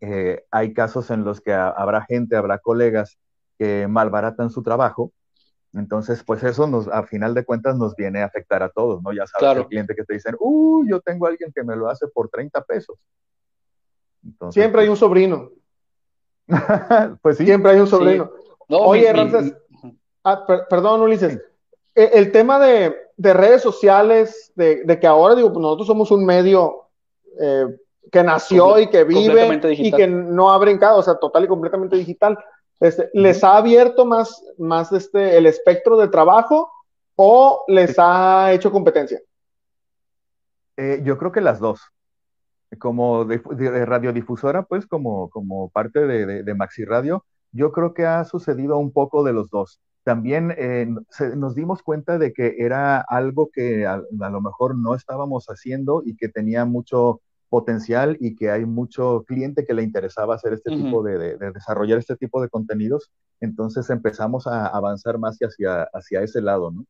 eh, 0.00 0.44
hay 0.50 0.74
casos 0.74 1.10
en 1.10 1.24
los 1.24 1.40
que 1.40 1.52
habrá 1.52 2.04
gente, 2.04 2.36
habrá 2.36 2.58
colegas 2.58 3.18
que 3.58 3.86
malbaratan 3.88 4.50
su 4.50 4.62
trabajo, 4.62 5.12
entonces, 5.74 6.22
pues 6.22 6.42
eso 6.42 6.66
nos, 6.66 6.86
a 6.88 7.02
final 7.04 7.32
de 7.34 7.44
cuentas 7.44 7.76
nos 7.76 7.96
viene 7.96 8.20
a 8.20 8.26
afectar 8.26 8.62
a 8.62 8.68
todos, 8.68 9.02
¿no? 9.02 9.12
Ya 9.12 9.26
sabes, 9.26 9.58
el 9.58 9.66
cliente 9.68 9.94
que 9.94 10.04
te 10.04 10.14
dicen, 10.14 10.36
uh, 10.38 10.84
yo 10.86 11.00
tengo 11.00 11.26
a 11.26 11.30
alguien 11.30 11.50
que 11.54 11.64
me 11.64 11.76
lo 11.76 11.88
hace 11.88 12.06
por 12.08 12.28
30 12.28 12.62
pesos. 12.64 12.98
Siempre 14.50 14.82
hay 14.82 14.88
un 14.88 14.96
sobrino. 14.96 15.50
pues 17.22 17.38
sí. 17.38 17.46
Siempre 17.46 17.72
hay 17.72 17.80
un 17.80 17.86
sobrino. 17.86 18.30
Oye, 18.68 19.10
ah, 20.24 20.46
perdón, 20.68 21.00
Ulises. 21.00 21.40
El, 21.94 22.32
tema 22.32 22.58
de, 22.58 22.94
redes 23.16 23.62
sociales, 23.62 24.52
de, 24.54 24.98
que 25.00 25.06
ahora, 25.06 25.34
digo, 25.34 25.52
pues 25.52 25.62
nosotros 25.62 25.86
somos 25.86 26.10
un 26.10 26.24
medio 26.24 26.88
eh, 27.40 27.66
que 28.10 28.22
nació 28.22 28.78
y 28.78 28.88
que 28.88 29.04
vive 29.04 29.60
y 29.72 29.92
que 29.92 30.06
no 30.06 30.50
ha 30.50 30.58
brincado, 30.58 30.98
o 30.98 31.02
sea, 31.02 31.14
total 31.16 31.44
y 31.44 31.48
completamente 31.48 31.96
digital. 31.96 32.38
Este, 32.80 33.10
¿Les 33.12 33.44
ha 33.44 33.56
abierto 33.56 34.04
más, 34.04 34.42
más 34.58 34.92
este, 34.92 35.36
el 35.36 35.46
espectro 35.46 35.96
de 35.96 36.08
trabajo 36.08 36.70
o 37.16 37.64
les 37.68 37.94
ha 37.98 38.52
hecho 38.52 38.72
competencia? 38.72 39.20
Eh, 40.76 41.00
yo 41.04 41.16
creo 41.18 41.30
que 41.30 41.40
las 41.40 41.60
dos 41.60 41.80
como 42.78 43.24
de, 43.24 43.86
radiodifusora, 43.86 44.62
pues 44.62 44.86
como, 44.86 45.28
como 45.30 45.70
parte 45.70 46.06
de, 46.06 46.54
Maxi 46.54 46.84
Radio, 46.84 47.24
yo 47.52 47.72
creo 47.72 47.94
que 47.94 48.06
ha 48.06 48.24
sucedido 48.24 48.78
un 48.78 48.92
poco 48.92 49.22
de 49.24 49.32
los 49.32 49.50
dos. 49.50 49.80
También 50.04 50.52
eh, 50.56 50.88
nos 51.36 51.54
dimos 51.54 51.82
cuenta 51.82 52.18
de 52.18 52.32
que 52.32 52.56
era 52.58 53.00
algo 53.00 53.50
que 53.52 53.86
a, 53.86 53.98
lo 54.10 54.40
mejor 54.40 54.76
no 54.76 54.94
estábamos 54.94 55.46
haciendo 55.46 56.02
y 56.04 56.16
que 56.16 56.28
tenía 56.28 56.64
mucho 56.64 57.20
potencial 57.48 58.16
y 58.18 58.34
que 58.34 58.50
hay 58.50 58.64
mucho 58.64 59.24
cliente 59.26 59.64
que 59.64 59.74
le 59.74 59.82
interesaba 59.82 60.34
hacer 60.34 60.54
este 60.54 60.74
tipo 60.74 61.02
de, 61.02 61.36
desarrollar 61.36 61.98
este 61.98 62.16
tipo 62.16 62.42
de 62.42 62.48
contenidos. 62.48 63.10
Entonces 63.40 63.90
empezamos 63.90 64.46
a 64.46 64.66
avanzar 64.66 65.18
más 65.18 65.38
hacia, 65.38 65.84
hacia 65.92 66.22
ese 66.22 66.40
lado, 66.40 66.70
¿no? 66.70 66.84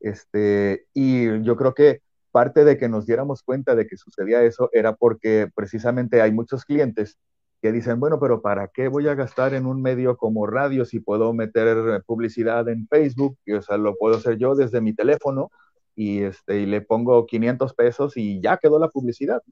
Este, 0.00 0.86
y 0.94 1.42
yo 1.42 1.56
creo 1.56 1.74
que 1.74 2.00
parte 2.30 2.64
de 2.64 2.78
que 2.78 2.88
nos 2.88 3.06
diéramos 3.06 3.42
cuenta 3.42 3.74
de 3.74 3.86
que 3.86 3.96
sucedía 3.96 4.42
eso 4.42 4.70
era 4.72 4.94
porque 4.94 5.50
precisamente 5.54 6.22
hay 6.22 6.32
muchos 6.32 6.64
clientes 6.64 7.18
que 7.60 7.72
dicen, 7.72 7.98
bueno, 7.98 8.20
pero 8.20 8.40
¿para 8.40 8.68
qué 8.68 8.88
voy 8.88 9.08
a 9.08 9.14
gastar 9.14 9.54
en 9.54 9.66
un 9.66 9.82
medio 9.82 10.16
como 10.16 10.46
radio 10.46 10.84
si 10.84 11.00
puedo 11.00 11.32
meter 11.32 12.02
publicidad 12.06 12.68
en 12.68 12.86
Facebook? 12.88 13.36
Y, 13.44 13.54
o 13.54 13.62
sea, 13.62 13.76
lo 13.76 13.96
puedo 13.96 14.16
hacer 14.16 14.38
yo 14.38 14.54
desde 14.54 14.80
mi 14.80 14.94
teléfono 14.94 15.50
y, 15.94 16.22
este, 16.22 16.60
y 16.60 16.66
le 16.66 16.80
pongo 16.80 17.26
500 17.26 17.74
pesos 17.74 18.16
y 18.16 18.40
ya 18.40 18.58
quedó 18.58 18.78
la 18.78 18.88
publicidad. 18.88 19.42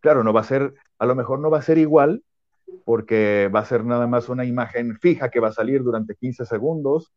Claro, 0.00 0.24
no 0.24 0.32
va 0.32 0.40
a 0.40 0.44
ser, 0.44 0.74
a 0.98 1.06
lo 1.06 1.14
mejor 1.14 1.38
no 1.38 1.50
va 1.50 1.58
a 1.58 1.62
ser 1.62 1.78
igual 1.78 2.24
porque 2.84 3.50
va 3.54 3.60
a 3.60 3.64
ser 3.64 3.84
nada 3.84 4.06
más 4.06 4.28
una 4.28 4.44
imagen 4.44 4.98
fija 4.98 5.30
que 5.30 5.40
va 5.40 5.48
a 5.48 5.52
salir 5.52 5.82
durante 5.82 6.16
15 6.16 6.46
segundos, 6.46 7.12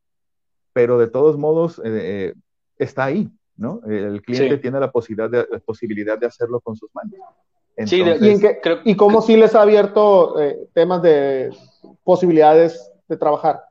pero 0.73 0.99
de 0.99 1.07
todos 1.07 1.37
modos 1.37 1.79
eh, 1.79 1.83
eh, 1.85 2.33
está 2.77 3.05
ahí, 3.05 3.29
¿no? 3.57 3.81
El 3.87 4.21
cliente 4.21 4.57
tiene 4.59 4.79
la 4.79 4.91
posibilidad, 4.91 5.29
de, 5.29 5.59
posibilidad 5.61 6.17
de 6.17 6.27
hacerlo 6.27 6.59
con 6.61 6.75
sus 6.75 6.89
manos. 6.93 7.15
Sí, 7.85 8.03
¿y, 8.83 8.95
cómo 8.95 9.21
sí 9.21 9.37
les 9.37 9.55
ha 9.55 9.61
abierto 9.61 10.39
eh, 10.39 10.67
temas 10.73 11.01
de 11.01 11.55
posibilidades 12.03 12.91
de 13.07 13.17
trabajar? 13.17 13.63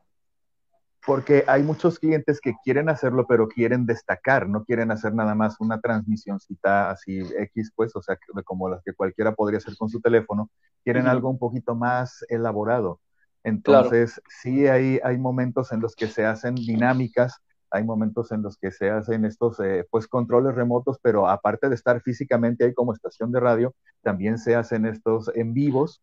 Porque 1.05 1.43
hay 1.47 1.63
muchos 1.63 1.99
clientes 1.99 2.39
que 2.41 2.53
quieren 2.63 2.89
hacerlo, 2.89 3.25
pero 3.27 3.47
quieren 3.47 3.85
destacar, 3.85 4.47
no 4.47 4.63
quieren 4.63 4.91
hacer 4.91 5.13
nada 5.13 5.33
más 5.35 5.59
una 5.59 5.79
transmisioncita 5.79 6.91
así 6.91 7.19
X, 7.37 7.71
pues, 7.75 7.95
o 7.95 8.01
sea, 8.01 8.17
como 8.43 8.69
las 8.69 8.83
que 8.83 8.93
cualquiera 8.93 9.33
podría 9.33 9.57
hacer 9.57 9.75
con 9.77 9.89
su 9.89 10.01
teléfono, 10.01 10.49
quieren 10.83 11.07
algo 11.07 11.29
un 11.29 11.39
poquito 11.39 11.75
más 11.75 12.25
elaborado. 12.29 12.99
Entonces, 13.43 14.21
sí 14.27 14.67
hay, 14.67 14.99
hay 15.03 15.17
momentos 15.17 15.71
en 15.71 15.79
los 15.79 15.95
que 15.95 16.07
se 16.07 16.25
hacen 16.25 16.55
dinámicas 16.55 17.41
hay 17.71 17.83
momentos 17.83 18.31
en 18.31 18.41
los 18.41 18.57
que 18.57 18.71
se 18.71 18.89
hacen 18.89 19.25
estos 19.25 19.59
eh, 19.59 19.85
pues 19.89 20.07
controles 20.07 20.55
remotos, 20.55 20.97
pero 21.01 21.27
aparte 21.27 21.69
de 21.69 21.75
estar 21.75 22.01
físicamente 22.01 22.65
ahí 22.65 22.73
como 22.73 22.93
estación 22.93 23.31
de 23.31 23.39
radio, 23.39 23.73
también 24.01 24.37
se 24.37 24.55
hacen 24.55 24.85
estos 24.85 25.31
en 25.35 25.53
vivos, 25.53 26.01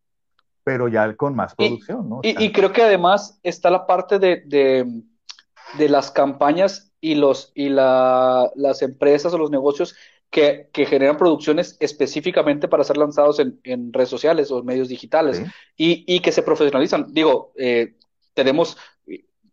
pero 0.64 0.89
ya 0.89 1.14
con 1.14 1.35
más 1.35 1.55
producción, 1.55 2.09
¿no? 2.09 2.21
Y, 2.23 2.53
creo 2.53 2.73
que 2.73 2.83
además 2.83 3.39
está 3.43 3.71
la 3.71 3.87
parte 3.87 4.19
de, 4.19 4.43
de, 4.47 5.89
las 5.89 6.11
campañas 6.11 6.93
y, 7.01 7.14
los, 7.14 7.53
y 7.55 7.69
la, 7.69 8.51
las 8.57 8.83
empresas 8.83 9.33
o 9.33 9.39
los 9.39 9.51
negocios 9.51 9.95
que, 10.31 10.69
que, 10.73 10.87
generan 10.87 11.17
producciones 11.17 11.77
específicamente 11.79 12.67
para 12.67 12.85
ser 12.85 12.97
lanzados 12.97 13.39
en, 13.39 13.61
en 13.62 13.93
redes 13.93 14.09
sociales 14.09 14.51
o 14.51 14.62
medios 14.64 14.89
digitales 14.89 15.41
y, 15.77 16.05
y, 16.12 16.21
que 16.21 16.33
se 16.33 16.43
profesionalizan. 16.43 17.12
Digo, 17.12 17.53
eh, 17.57 17.95
tenemos 18.35 18.77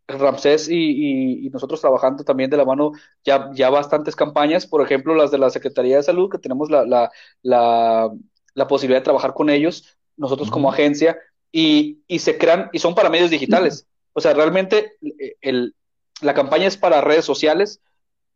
Ramsés 0.08 0.68
y, 0.70 1.49
nosotros 1.51 1.82
trabajando 1.82 2.24
también 2.24 2.49
de 2.49 2.58
la 2.58 2.66
mano 2.66 2.91
ya, 3.24 3.49
ya 3.54 3.70
bastantes 3.70 4.16
campañas, 4.16 4.68
por 4.68 4.82
ejemplo, 4.82 5.16
las 5.16 5.32
de 5.32 5.38
la 5.38 5.49
Secretaría 5.49 5.97
de 5.97 6.04
Salud, 6.04 6.30
que 6.30 6.39
tenemos 6.39 6.70
la, 6.70 6.86
la, 6.86 8.12
la, 8.54 8.68
posibilidad 8.68 8.99
de 8.99 9.06
trabajar 9.06 9.34
con 9.34 9.49
ellos, 9.49 9.97
nosotros 10.18 10.49
como 10.51 10.72
agencia, 10.72 11.18
y, 11.51 12.01
y, 12.08 12.20
se 12.20 12.38
crean, 12.38 12.70
y 12.74 12.80
son 12.80 12.95
para 12.95 13.10
medios 13.10 13.30
digitales. 13.30 13.88
O 14.14 14.22
sea, 14.22 14.34
realmente 14.34 14.93
eh, 15.20 15.36
el, 15.41 15.76
la 16.22 16.34
campaña 16.34 16.68
es 16.68 16.78
para 16.78 17.01
redes 17.01 17.26
sociales 17.26 17.82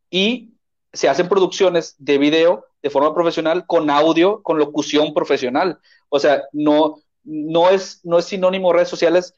y 0.09 0.53
se 0.93 1.09
hacen 1.09 1.29
producciones 1.29 1.95
de 1.97 2.17
video 2.17 2.65
de 2.81 2.89
forma 2.89 3.13
profesional 3.13 3.65
con 3.65 3.89
audio, 3.89 4.41
con 4.43 4.57
locución 4.57 5.13
profesional. 5.13 5.79
O 6.09 6.19
sea, 6.19 6.43
no, 6.53 7.01
no, 7.23 7.69
es, 7.69 8.01
no 8.03 8.17
es 8.19 8.25
sinónimo 8.25 8.73
redes 8.73 8.89
sociales 8.89 9.33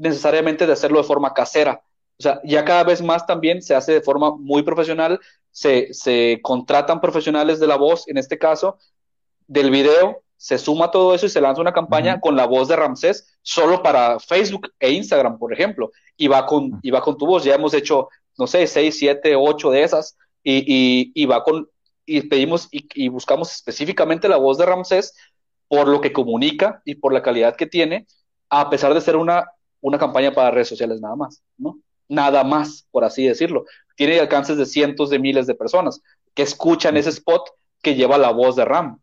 necesariamente 0.00 0.66
de 0.66 0.72
hacerlo 0.72 0.98
de 0.98 1.04
forma 1.04 1.34
casera. 1.34 1.82
O 2.18 2.22
sea, 2.22 2.40
ya 2.44 2.64
cada 2.64 2.84
vez 2.84 3.02
más 3.02 3.26
también 3.26 3.62
se 3.62 3.74
hace 3.74 3.92
de 3.92 4.00
forma 4.00 4.34
muy 4.36 4.62
profesional, 4.62 5.20
se, 5.50 5.92
se 5.92 6.40
contratan 6.42 7.00
profesionales 7.00 7.60
de 7.60 7.66
la 7.66 7.76
voz, 7.76 8.08
en 8.08 8.18
este 8.18 8.38
caso, 8.38 8.78
del 9.46 9.70
video, 9.70 10.22
se 10.36 10.58
suma 10.58 10.90
todo 10.90 11.14
eso 11.14 11.26
y 11.26 11.28
se 11.28 11.40
lanza 11.40 11.60
una 11.60 11.72
campaña 11.72 12.20
con 12.20 12.34
la 12.34 12.46
voz 12.46 12.68
de 12.68 12.76
Ramsés 12.76 13.38
solo 13.42 13.82
para 13.82 14.18
Facebook 14.18 14.68
e 14.78 14.90
Instagram, 14.90 15.38
por 15.38 15.52
ejemplo, 15.52 15.90
y 16.16 16.28
va 16.28 16.46
con, 16.46 16.78
y 16.82 16.90
va 16.90 17.02
con 17.02 17.18
tu 17.18 17.26
voz. 17.26 17.44
Ya 17.44 17.54
hemos 17.54 17.74
hecho, 17.74 18.08
no 18.38 18.46
sé, 18.46 18.66
seis, 18.66 18.98
siete, 18.98 19.36
ocho 19.36 19.70
de 19.70 19.82
esas, 19.82 20.16
y, 20.42 20.64
y, 20.66 21.12
y 21.14 21.26
va 21.26 21.44
con, 21.44 21.68
y 22.06 22.22
pedimos 22.22 22.68
y, 22.70 22.88
y, 22.94 23.08
buscamos 23.08 23.52
específicamente 23.52 24.28
la 24.28 24.38
voz 24.38 24.56
de 24.56 24.66
Ramsés 24.66 25.14
por 25.68 25.88
lo 25.88 26.00
que 26.00 26.12
comunica 26.12 26.80
y 26.84 26.94
por 26.96 27.12
la 27.12 27.22
calidad 27.22 27.54
que 27.56 27.66
tiene, 27.66 28.06
a 28.48 28.70
pesar 28.70 28.94
de 28.94 29.00
ser 29.00 29.16
una, 29.16 29.46
una 29.80 29.98
campaña 29.98 30.32
para 30.32 30.50
redes 30.50 30.68
sociales 30.68 31.00
nada 31.00 31.16
más, 31.16 31.42
¿no? 31.56 31.78
Nada 32.08 32.44
más, 32.44 32.86
por 32.90 33.04
así 33.04 33.26
decirlo. 33.26 33.64
Tiene 33.96 34.18
alcances 34.18 34.56
de 34.56 34.66
cientos 34.66 35.10
de 35.10 35.18
miles 35.18 35.46
de 35.46 35.54
personas 35.54 36.02
que 36.34 36.42
escuchan 36.42 36.96
ese 36.96 37.10
spot 37.10 37.42
que 37.82 37.94
lleva 37.94 38.18
la 38.18 38.30
voz 38.30 38.56
de 38.56 38.64
Ram, 38.64 39.00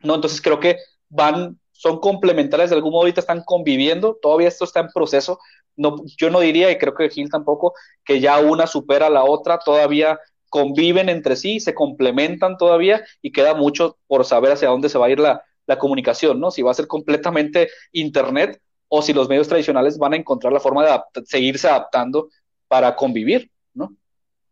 ¿no? 0.00 0.14
Entonces 0.14 0.40
creo 0.40 0.60
que 0.60 0.78
van, 1.08 1.58
son 1.72 2.00
complementarias 2.00 2.70
de 2.70 2.76
algún 2.76 2.92
modo, 2.92 3.02
ahorita 3.02 3.20
están 3.20 3.42
conviviendo, 3.44 4.18
todavía 4.20 4.48
esto 4.48 4.64
está 4.64 4.80
en 4.80 4.88
proceso. 4.88 5.38
No, 5.76 5.96
yo 6.18 6.30
no 6.30 6.40
diría, 6.40 6.70
y 6.70 6.78
creo 6.78 6.94
que 6.94 7.08
Gil 7.10 7.30
tampoco, 7.30 7.74
que 8.04 8.20
ya 8.20 8.38
una 8.40 8.66
supera 8.66 9.06
a 9.06 9.10
la 9.10 9.24
otra, 9.24 9.58
todavía 9.58 10.18
conviven 10.48 11.08
entre 11.08 11.36
sí, 11.36 11.60
se 11.60 11.74
complementan 11.74 12.56
todavía 12.56 13.04
y 13.22 13.32
queda 13.32 13.54
mucho 13.54 13.98
por 14.08 14.24
saber 14.24 14.52
hacia 14.52 14.68
dónde 14.68 14.88
se 14.88 14.98
va 14.98 15.06
a 15.06 15.10
ir 15.10 15.20
la, 15.20 15.44
la 15.66 15.78
comunicación, 15.78 16.40
¿no? 16.40 16.50
Si 16.50 16.62
va 16.62 16.72
a 16.72 16.74
ser 16.74 16.88
completamente 16.88 17.70
Internet 17.92 18.60
o 18.92 19.02
si 19.02 19.12
los 19.12 19.28
medios 19.28 19.48
tradicionales 19.48 19.98
van 19.98 20.12
a 20.12 20.16
encontrar 20.16 20.52
la 20.52 20.60
forma 20.60 20.84
de 20.84 21.24
seguirse 21.24 21.68
adaptando 21.68 22.28
para 22.66 22.96
convivir, 22.96 23.50
¿no? 23.72 23.94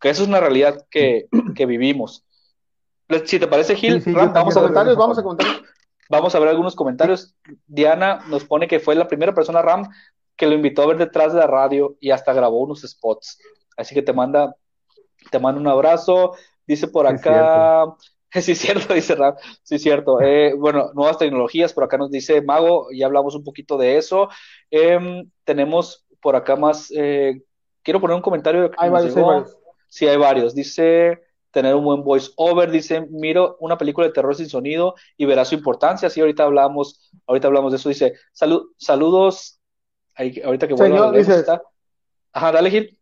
Que 0.00 0.10
eso 0.10 0.22
es 0.22 0.28
una 0.28 0.40
realidad 0.40 0.86
que, 0.90 1.26
que 1.56 1.66
vivimos. 1.66 2.24
Si 3.24 3.38
te 3.38 3.48
parece, 3.48 3.74
Gil, 3.74 4.00
sí, 4.00 4.10
sí, 4.10 4.16
Ram, 4.16 4.32
vamos, 4.32 4.56
a 4.56 4.60
comentarios, 4.60 4.96
vamos 4.96 5.18
a 5.18 5.22
comentarios. 5.22 5.62
Vamos 6.08 6.34
a 6.34 6.38
ver 6.38 6.48
algunos 6.48 6.76
comentarios. 6.76 7.34
Diana 7.66 8.20
nos 8.28 8.44
pone 8.44 8.68
que 8.68 8.80
fue 8.80 8.94
la 8.94 9.08
primera 9.08 9.34
persona, 9.34 9.60
Ram, 9.60 9.88
que 10.36 10.46
lo 10.46 10.54
invitó 10.54 10.82
a 10.82 10.86
ver 10.86 10.98
detrás 10.98 11.32
de 11.32 11.40
la 11.40 11.46
radio 11.46 11.96
y 12.00 12.12
hasta 12.12 12.32
grabó 12.32 12.60
unos 12.60 12.82
spots. 12.82 13.38
Así 13.76 13.94
que 13.94 14.02
te 14.02 14.12
manda, 14.12 14.54
te 15.30 15.38
manda 15.38 15.60
un 15.60 15.66
abrazo. 15.66 16.34
Dice 16.66 16.86
por 16.86 17.06
acá, 17.06 17.86
Sí, 18.42 18.52
es 18.52 18.58
cierto, 18.58 18.94
dice 18.94 19.14
Ram. 19.14 19.34
Sí, 19.62 19.76
es 19.76 19.82
cierto. 19.82 20.20
Eh, 20.20 20.54
bueno, 20.54 20.90
nuevas 20.94 21.18
tecnologías, 21.18 21.72
por 21.72 21.84
acá 21.84 21.98
nos 21.98 22.10
dice 22.10 22.42
Mago, 22.42 22.88
ya 22.92 23.06
hablamos 23.06 23.34
un 23.34 23.44
poquito 23.44 23.76
de 23.76 23.96
eso. 23.96 24.28
Eh, 24.70 25.24
tenemos 25.44 26.06
por 26.20 26.36
acá 26.36 26.56
más. 26.56 26.90
Eh, 26.94 27.42
quiero 27.82 28.00
poner 28.00 28.16
un 28.16 28.22
comentario. 28.22 28.70
Hay 28.76 28.90
varios, 28.90 29.16
hay 29.16 29.22
varios. 29.22 29.56
Sí, 29.88 30.06
hay 30.06 30.16
varios. 30.16 30.54
Dice 30.54 31.22
tener 31.50 31.74
un 31.74 31.84
buen 31.84 32.04
voice 32.04 32.30
over. 32.36 32.70
Dice, 32.70 33.06
miro 33.10 33.56
una 33.60 33.78
película 33.78 34.06
de 34.06 34.12
terror 34.12 34.34
sin 34.34 34.48
sonido 34.48 34.94
y 35.16 35.24
verá 35.24 35.44
su 35.44 35.54
importancia. 35.54 36.10
Sí, 36.10 36.20
ahorita 36.20 36.44
hablamos, 36.44 37.10
ahorita 37.26 37.48
hablamos 37.48 37.72
de 37.72 37.76
eso. 37.76 37.88
Dice, 37.88 38.14
salud, 38.32 38.70
saludos. 38.76 39.60
Ahí, 40.14 40.40
ahorita 40.44 40.68
que 40.68 40.74
vuelva 40.74 40.98
Señor, 40.98 41.14
a 41.14 41.18
dice. 41.18 41.44
Ajá, 42.32 42.52
dale, 42.52 42.70
Gil. 42.70 42.98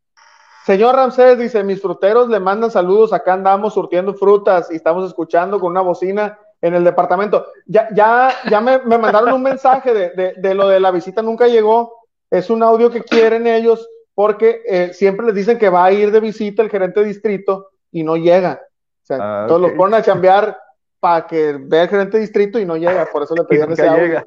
Señor 0.67 0.97
Ramsés 0.97 1.39
dice, 1.39 1.63
mis 1.63 1.81
fruteros 1.81 2.29
le 2.29 2.41
mandan 2.41 2.73
saludos, 2.73 3.13
acá 3.13 3.35
andamos 3.35 3.75
surtiendo 3.75 4.15
frutas 4.15 4.69
y 4.69 4.75
estamos 4.75 5.07
escuchando 5.07 5.61
con 5.61 5.71
una 5.71 5.81
bocina 5.81 6.41
en 6.61 6.75
el 6.75 6.83
departamento. 6.83 7.47
Ya, 7.67 7.89
ya, 7.95 8.35
ya 8.51 8.61
me, 8.61 8.81
me 8.81 8.99
mandaron 8.99 9.33
un 9.33 9.45
mensaje 9.45 9.95
de, 9.95 10.11
de, 10.11 10.35
de, 10.37 10.55
lo 10.55 10.67
de 10.67 10.81
la 10.81 10.91
visita 10.91 11.23
nunca 11.23 11.47
llegó. 11.47 11.95
Es 12.33 12.51
un 12.51 12.65
audio 12.65 12.91
que 12.91 13.05
quieren 13.05 13.47
ellos 13.47 13.89
porque 14.13 14.63
eh, 14.67 14.93
siempre 14.93 15.27
les 15.27 15.37
dicen 15.37 15.57
que 15.57 15.69
va 15.69 15.85
a 15.85 15.93
ir 15.93 16.11
de 16.11 16.19
visita 16.19 16.63
el 16.63 16.71
gerente 16.71 16.99
de 16.99 17.07
distrito 17.07 17.71
y 17.93 18.03
no 18.03 18.17
llega. 18.17 18.61
O 19.05 19.07
sea, 19.07 19.19
ah, 19.21 19.45
todos 19.47 19.61
okay. 19.61 19.71
los 19.71 19.79
ponen 19.79 19.95
a 20.01 20.03
chambear 20.03 20.59
para 20.99 21.29
que 21.29 21.59
vea 21.61 21.85
el 21.85 21.89
gerente 21.91 22.17
de 22.17 22.23
distrito 22.23 22.59
y 22.59 22.65
no 22.65 22.77
llega. 22.77 23.07
Por 23.13 23.23
eso 23.23 23.37
le 23.37 23.45
pedían 23.49 23.71
ese 23.71 23.87
audio. 23.87 24.03
Llega. 24.03 24.27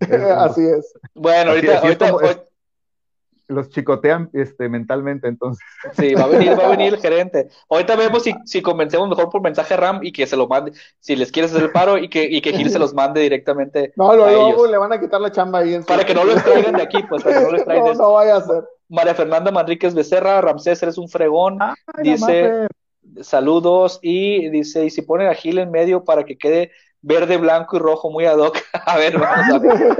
Así 0.44 0.66
es. 0.66 0.94
Bueno, 1.14 1.50
ahorita, 1.50 1.76
así, 1.76 1.86
ahorita, 1.86 2.10
como, 2.10 2.28
los 3.48 3.68
chicotean 3.68 4.30
este, 4.32 4.68
mentalmente, 4.68 5.28
entonces. 5.28 5.64
Sí, 5.92 6.14
va 6.14 6.24
a 6.24 6.26
venir, 6.28 6.58
va 6.58 6.66
a 6.66 6.70
venir 6.70 6.94
el 6.94 7.00
gerente. 7.00 7.48
Ahorita 7.68 7.96
vemos 7.96 8.22
si, 8.22 8.34
si 8.44 8.62
convencemos 8.62 9.08
mejor 9.08 9.30
por 9.30 9.42
mensaje 9.42 9.76
RAM 9.76 10.00
y 10.02 10.12
que 10.12 10.26
se 10.26 10.36
lo 10.36 10.46
mande, 10.46 10.72
si 11.00 11.16
les 11.16 11.30
quieres 11.30 11.52
hacer 11.52 11.64
el 11.64 11.72
paro 11.72 11.98
y 11.98 12.08
que, 12.08 12.24
y 12.24 12.40
que 12.40 12.52
Gil 12.52 12.70
se 12.70 12.78
los 12.78 12.94
mande 12.94 13.20
directamente. 13.20 13.92
No, 14.04 14.14
lo, 14.14 14.26
luego 14.26 14.66
le 14.66 14.76
van 14.76 14.92
a 14.92 15.00
quitar 15.00 15.20
la 15.20 15.30
chamba 15.30 15.60
ahí. 15.60 15.74
En 15.74 15.84
para 15.84 16.04
que 16.04 16.14
no 16.14 16.24
lo 16.24 16.34
traigan 16.34 16.74
de 16.74 16.82
aquí, 16.82 17.02
pues, 17.08 17.22
para 17.22 17.38
que 17.38 17.44
no 17.44 17.50
lo 17.52 17.64
traigan. 17.64 17.86
no, 17.92 17.94
no 17.94 18.12
vaya 18.12 18.36
a 18.36 18.40
ser. 18.42 18.64
María 18.88 19.14
Fernanda 19.14 19.50
Manríquez 19.50 19.94
Becerra, 19.94 20.40
Ramsés, 20.40 20.82
eres 20.82 20.98
un 20.98 21.08
fregón. 21.08 21.58
Ay, 21.60 21.74
dice, 22.02 22.66
saludos 23.22 23.98
y 24.02 24.48
dice, 24.50 24.84
y 24.84 24.90
si 24.90 25.02
ponen 25.02 25.28
a 25.28 25.34
Gil 25.34 25.58
en 25.58 25.70
medio 25.70 26.04
para 26.04 26.24
que 26.24 26.36
quede 26.36 26.72
verde, 27.04 27.36
blanco 27.36 27.76
y 27.76 27.78
rojo 27.80 28.10
muy 28.10 28.24
ad 28.24 28.38
hoc. 28.38 28.58
A 28.72 28.96
ver, 28.96 29.18
vamos 29.18 29.54
a 29.54 29.58
ver. 29.58 29.96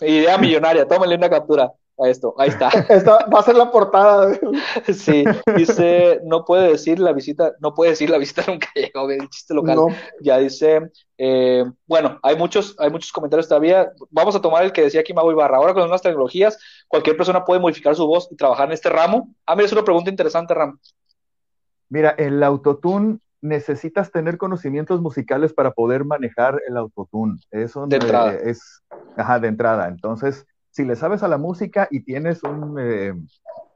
Idea 0.00 0.38
millonaria, 0.38 0.86
tómale 0.86 1.14
una 1.14 1.30
captura 1.30 1.72
a 1.98 2.08
esto, 2.08 2.34
ahí 2.38 2.48
está. 2.48 2.68
Esta 2.88 3.26
va 3.26 3.40
a 3.40 3.42
ser 3.42 3.56
la 3.56 3.70
portada. 3.70 4.38
Sí, 4.92 5.24
dice, 5.56 6.20
no 6.24 6.44
puede 6.44 6.70
decir 6.70 6.98
la 6.98 7.12
visita, 7.12 7.52
no 7.60 7.74
puede 7.74 7.90
decir 7.90 8.10
la 8.10 8.18
visita 8.18 8.42
nunca 8.48 8.68
llegó, 8.74 9.10
el 9.10 9.28
chiste 9.28 9.54
local. 9.54 9.76
No. 9.76 9.86
Ya 10.20 10.38
dice, 10.38 10.90
eh, 11.18 11.64
bueno, 11.86 12.18
hay 12.22 12.36
muchos, 12.36 12.74
hay 12.78 12.90
muchos 12.90 13.12
comentarios 13.12 13.48
todavía. 13.48 13.92
Vamos 14.10 14.34
a 14.34 14.40
tomar 14.40 14.64
el 14.64 14.72
que 14.72 14.82
decía 14.82 15.00
aquí 15.00 15.14
Mago 15.14 15.30
Ibarra. 15.30 15.58
Ahora 15.58 15.72
con 15.72 15.80
las 15.80 15.88
nuevas 15.88 16.02
tecnologías, 16.02 16.58
cualquier 16.88 17.16
persona 17.16 17.44
puede 17.44 17.60
modificar 17.60 17.94
su 17.94 18.06
voz 18.06 18.28
y 18.30 18.36
trabajar 18.36 18.66
en 18.66 18.72
este 18.72 18.88
ramo. 18.88 19.34
Ah, 19.46 19.54
mira, 19.54 19.66
es 19.66 19.72
una 19.72 19.84
pregunta 19.84 20.10
interesante, 20.10 20.54
Ram. 20.54 20.78
Mira, 21.88 22.10
el 22.18 22.42
autotune 22.42 23.18
necesitas 23.44 24.10
tener 24.10 24.38
conocimientos 24.38 25.00
musicales 25.02 25.52
para 25.52 25.72
poder 25.72 26.04
manejar 26.04 26.60
el 26.66 26.76
autotune. 26.76 27.38
Eso 27.50 27.86
de 27.86 27.96
entrada. 27.96 28.34
Eh, 28.34 28.50
es 28.50 28.82
ajá, 29.16 29.38
de 29.38 29.48
entrada. 29.48 29.88
Entonces, 29.88 30.46
si 30.70 30.84
le 30.84 30.96
sabes 30.96 31.22
a 31.22 31.28
la 31.28 31.36
música 31.36 31.86
y 31.90 32.00
tienes 32.00 32.42
un, 32.42 32.76
eh, 32.80 33.12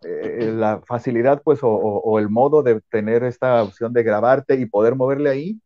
eh, 0.03 0.53
la 0.55 0.81
facilidad, 0.87 1.43
pues, 1.43 1.63
o, 1.63 1.69
o, 1.69 2.01
o, 2.01 2.19
el 2.19 2.31
modo 2.31 2.63
de 2.63 2.81
tener 2.91 3.25
esta 3.25 3.63
opción 3.63 3.93
de 3.93 4.03
grabarte 4.03 4.55
y 4.55 4.67
poder 4.67 4.95
moverle 4.95 5.31
ahí, 5.31 5.61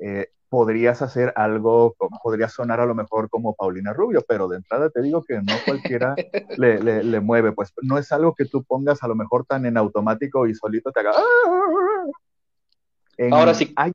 eh, 0.00 0.28
podrías 0.48 1.02
hacer 1.02 1.32
algo, 1.36 1.94
podrías 2.22 2.52
sonar 2.52 2.80
a 2.80 2.86
lo 2.86 2.94
mejor 2.94 3.28
como 3.30 3.54
Paulina 3.54 3.92
Rubio, 3.92 4.22
pero 4.26 4.48
de 4.48 4.56
entrada 4.56 4.90
te 4.90 5.02
digo 5.02 5.22
que 5.22 5.36
no 5.36 5.54
cualquiera 5.64 6.14
le, 6.58 6.78
le, 6.82 7.02
le, 7.04 7.20
mueve, 7.20 7.52
pues 7.52 7.72
no 7.82 7.98
es 7.98 8.12
algo 8.12 8.34
que 8.34 8.44
tú 8.44 8.62
pongas 8.64 9.02
a 9.02 9.08
lo 9.08 9.14
mejor 9.14 9.44
tan 9.44 9.66
en 9.66 9.76
automático 9.76 10.46
y 10.46 10.54
solito 10.54 10.90
te 10.90 11.00
haga... 11.00 11.12
En, 13.26 13.32
Ahora 13.32 13.54
sí. 13.54 13.72
Hay, 13.76 13.92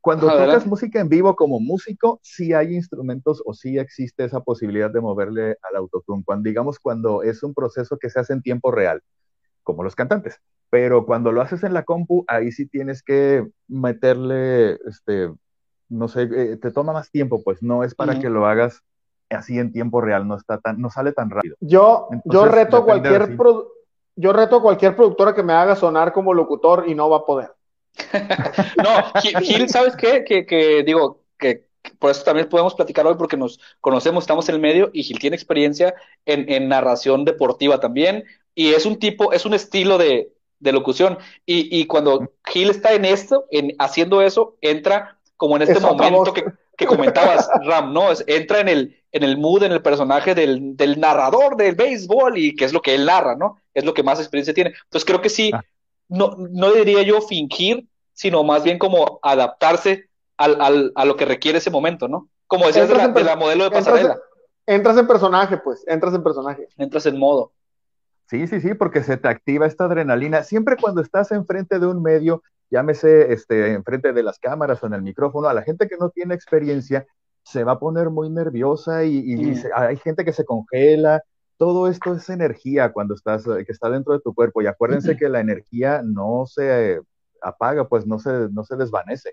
cuando 0.00 0.28
Adelante. 0.28 0.52
tocas 0.52 0.66
música 0.66 1.00
en 1.00 1.08
vivo 1.08 1.34
como 1.34 1.60
músico, 1.60 2.20
sí 2.22 2.52
hay 2.52 2.74
instrumentos 2.74 3.42
o 3.46 3.54
sí 3.54 3.78
existe 3.78 4.24
esa 4.24 4.40
posibilidad 4.40 4.90
de 4.90 5.00
moverle 5.00 5.56
al 5.62 5.76
autotune. 5.76 6.22
Cuando, 6.26 6.46
digamos, 6.46 6.78
cuando 6.78 7.22
es 7.22 7.42
un 7.42 7.54
proceso 7.54 7.96
que 7.98 8.10
se 8.10 8.20
hace 8.20 8.34
en 8.34 8.42
tiempo 8.42 8.70
real, 8.70 9.02
como 9.62 9.82
los 9.82 9.94
cantantes. 9.96 10.40
Pero 10.68 11.06
cuando 11.06 11.32
lo 11.32 11.40
haces 11.40 11.64
en 11.64 11.72
la 11.72 11.84
compu, 11.84 12.24
ahí 12.28 12.52
sí 12.52 12.66
tienes 12.66 13.02
que 13.02 13.48
meterle, 13.66 14.78
este, 14.86 15.32
no 15.88 16.08
sé, 16.08 16.28
eh, 16.34 16.58
te 16.58 16.70
toma 16.70 16.92
más 16.92 17.10
tiempo, 17.10 17.42
pues 17.42 17.62
no 17.62 17.82
es 17.82 17.94
para 17.94 18.12
uh 18.12 18.16
-huh. 18.16 18.20
que 18.20 18.28
lo 18.28 18.44
hagas 18.46 18.82
así 19.30 19.58
en 19.58 19.72
tiempo 19.72 20.02
real, 20.02 20.28
no 20.28 20.36
está 20.36 20.58
tan, 20.58 20.80
no 20.82 20.90
sale 20.90 21.12
tan 21.12 21.30
rápido. 21.30 21.56
Yo, 21.60 22.08
Entonces, 22.10 22.32
yo 22.32 22.54
reto 22.54 22.84
cualquier 22.84 23.38
pro, 23.38 23.68
yo 24.16 24.34
reto 24.34 24.56
a 24.56 24.62
cualquier 24.62 24.94
productora 24.94 25.34
que 25.34 25.42
me 25.42 25.54
haga 25.54 25.76
sonar 25.76 26.12
como 26.12 26.34
locutor 26.34 26.84
y 26.86 26.94
no 26.94 27.08
va 27.08 27.18
a 27.18 27.24
poder. 27.24 27.53
no, 28.82 29.20
Gil, 29.40 29.68
¿sabes 29.68 29.96
qué? 29.96 30.24
Que, 30.24 30.46
que 30.46 30.82
digo, 30.82 31.22
que 31.38 31.64
por 31.98 32.10
eso 32.10 32.24
también 32.24 32.48
podemos 32.48 32.74
platicar 32.74 33.06
hoy 33.06 33.14
porque 33.16 33.36
nos 33.36 33.60
conocemos, 33.80 34.24
estamos 34.24 34.48
en 34.48 34.56
el 34.56 34.60
medio 34.60 34.90
y 34.92 35.02
Gil 35.02 35.18
tiene 35.18 35.36
experiencia 35.36 35.94
en, 36.26 36.50
en 36.50 36.68
narración 36.68 37.24
deportiva 37.24 37.80
también 37.80 38.24
y 38.54 38.72
es 38.72 38.86
un 38.86 38.98
tipo, 38.98 39.32
es 39.32 39.44
un 39.44 39.54
estilo 39.54 39.98
de, 39.98 40.32
de 40.60 40.72
locución 40.72 41.18
y, 41.44 41.78
y, 41.78 41.86
cuando 41.86 42.32
Gil 42.46 42.70
está 42.70 42.94
en 42.94 43.04
esto, 43.04 43.46
en 43.50 43.74
haciendo 43.78 44.22
eso, 44.22 44.56
entra 44.60 45.18
como 45.36 45.56
en 45.56 45.62
este 45.62 45.74
es 45.74 45.82
momento 45.82 46.32
que, 46.32 46.44
que, 46.76 46.86
comentabas, 46.86 47.48
Ram, 47.64 47.92
¿no? 47.92 48.10
Es, 48.10 48.24
entra 48.26 48.60
en 48.60 48.68
el, 48.68 49.02
en 49.12 49.24
el 49.24 49.36
mood, 49.36 49.64
en 49.64 49.72
el 49.72 49.82
personaje 49.82 50.34
del, 50.34 50.76
del, 50.76 50.98
narrador 51.00 51.56
del 51.56 51.74
béisbol 51.74 52.38
y 52.38 52.54
que 52.54 52.64
es 52.64 52.72
lo 52.72 52.80
que 52.80 52.94
él 52.94 53.06
narra, 53.06 53.34
¿no? 53.36 53.58
Es 53.74 53.84
lo 53.84 53.92
que 53.92 54.02
más 54.02 54.20
experiencia 54.20 54.54
tiene. 54.54 54.72
Entonces 54.84 55.04
creo 55.04 55.20
que 55.20 55.28
sí, 55.28 55.50
ah. 55.52 55.62
No, 56.14 56.36
no 56.50 56.72
diría 56.72 57.02
yo 57.02 57.20
fingir, 57.20 57.86
sino 58.12 58.44
más 58.44 58.64
bien 58.64 58.78
como 58.78 59.18
adaptarse 59.22 60.08
al, 60.36 60.60
al, 60.60 60.92
a 60.94 61.04
lo 61.04 61.16
que 61.16 61.24
requiere 61.24 61.58
ese 61.58 61.70
momento, 61.70 62.08
¿no? 62.08 62.28
Como 62.46 62.66
decías 62.66 62.88
de 62.88 62.94
la, 62.94 63.08
de 63.08 63.24
la, 63.24 63.36
modelo 63.36 63.64
de 63.64 63.70
pasarela. 63.70 64.12
Entras, 64.12 64.20
entras 64.66 64.98
en 64.98 65.06
personaje, 65.06 65.56
pues, 65.58 65.84
entras 65.86 66.14
en 66.14 66.22
personaje. 66.22 66.68
Entras 66.76 67.06
en 67.06 67.18
modo. 67.18 67.52
Sí, 68.28 68.46
sí, 68.46 68.60
sí, 68.60 68.74
porque 68.74 69.02
se 69.02 69.16
te 69.16 69.28
activa 69.28 69.66
esta 69.66 69.84
adrenalina. 69.84 70.42
Siempre 70.42 70.76
cuando 70.80 71.02
estás 71.02 71.30
enfrente 71.32 71.78
de 71.78 71.86
un 71.86 72.02
medio, 72.02 72.42
llámese 72.70 73.32
este, 73.32 73.72
enfrente 73.72 74.12
de 74.12 74.22
las 74.22 74.38
cámaras 74.38 74.82
o 74.82 74.86
en 74.86 74.94
el 74.94 75.02
micrófono, 75.02 75.48
a 75.48 75.54
la 75.54 75.62
gente 75.62 75.88
que 75.88 75.96
no 75.96 76.10
tiene 76.10 76.34
experiencia, 76.34 77.06
se 77.42 77.64
va 77.64 77.72
a 77.72 77.78
poner 77.78 78.10
muy 78.10 78.30
nerviosa 78.30 79.04
y, 79.04 79.54
hay 79.74 79.96
gente 79.98 80.24
que 80.24 80.32
se 80.32 80.44
congela. 80.44 81.22
Todo 81.56 81.88
esto 81.88 82.14
es 82.14 82.28
energía 82.28 82.92
cuando 82.92 83.14
estás, 83.14 83.44
que 83.44 83.72
está 83.72 83.88
dentro 83.90 84.14
de 84.14 84.20
tu 84.20 84.34
cuerpo. 84.34 84.62
Y 84.62 84.66
acuérdense 84.66 85.16
que 85.16 85.28
la 85.28 85.40
energía 85.40 86.02
no 86.04 86.44
se 86.46 87.00
apaga, 87.40 87.88
pues 87.88 88.06
no 88.06 88.18
se, 88.18 88.48
no 88.50 88.64
se 88.64 88.76
desvanece. 88.76 89.30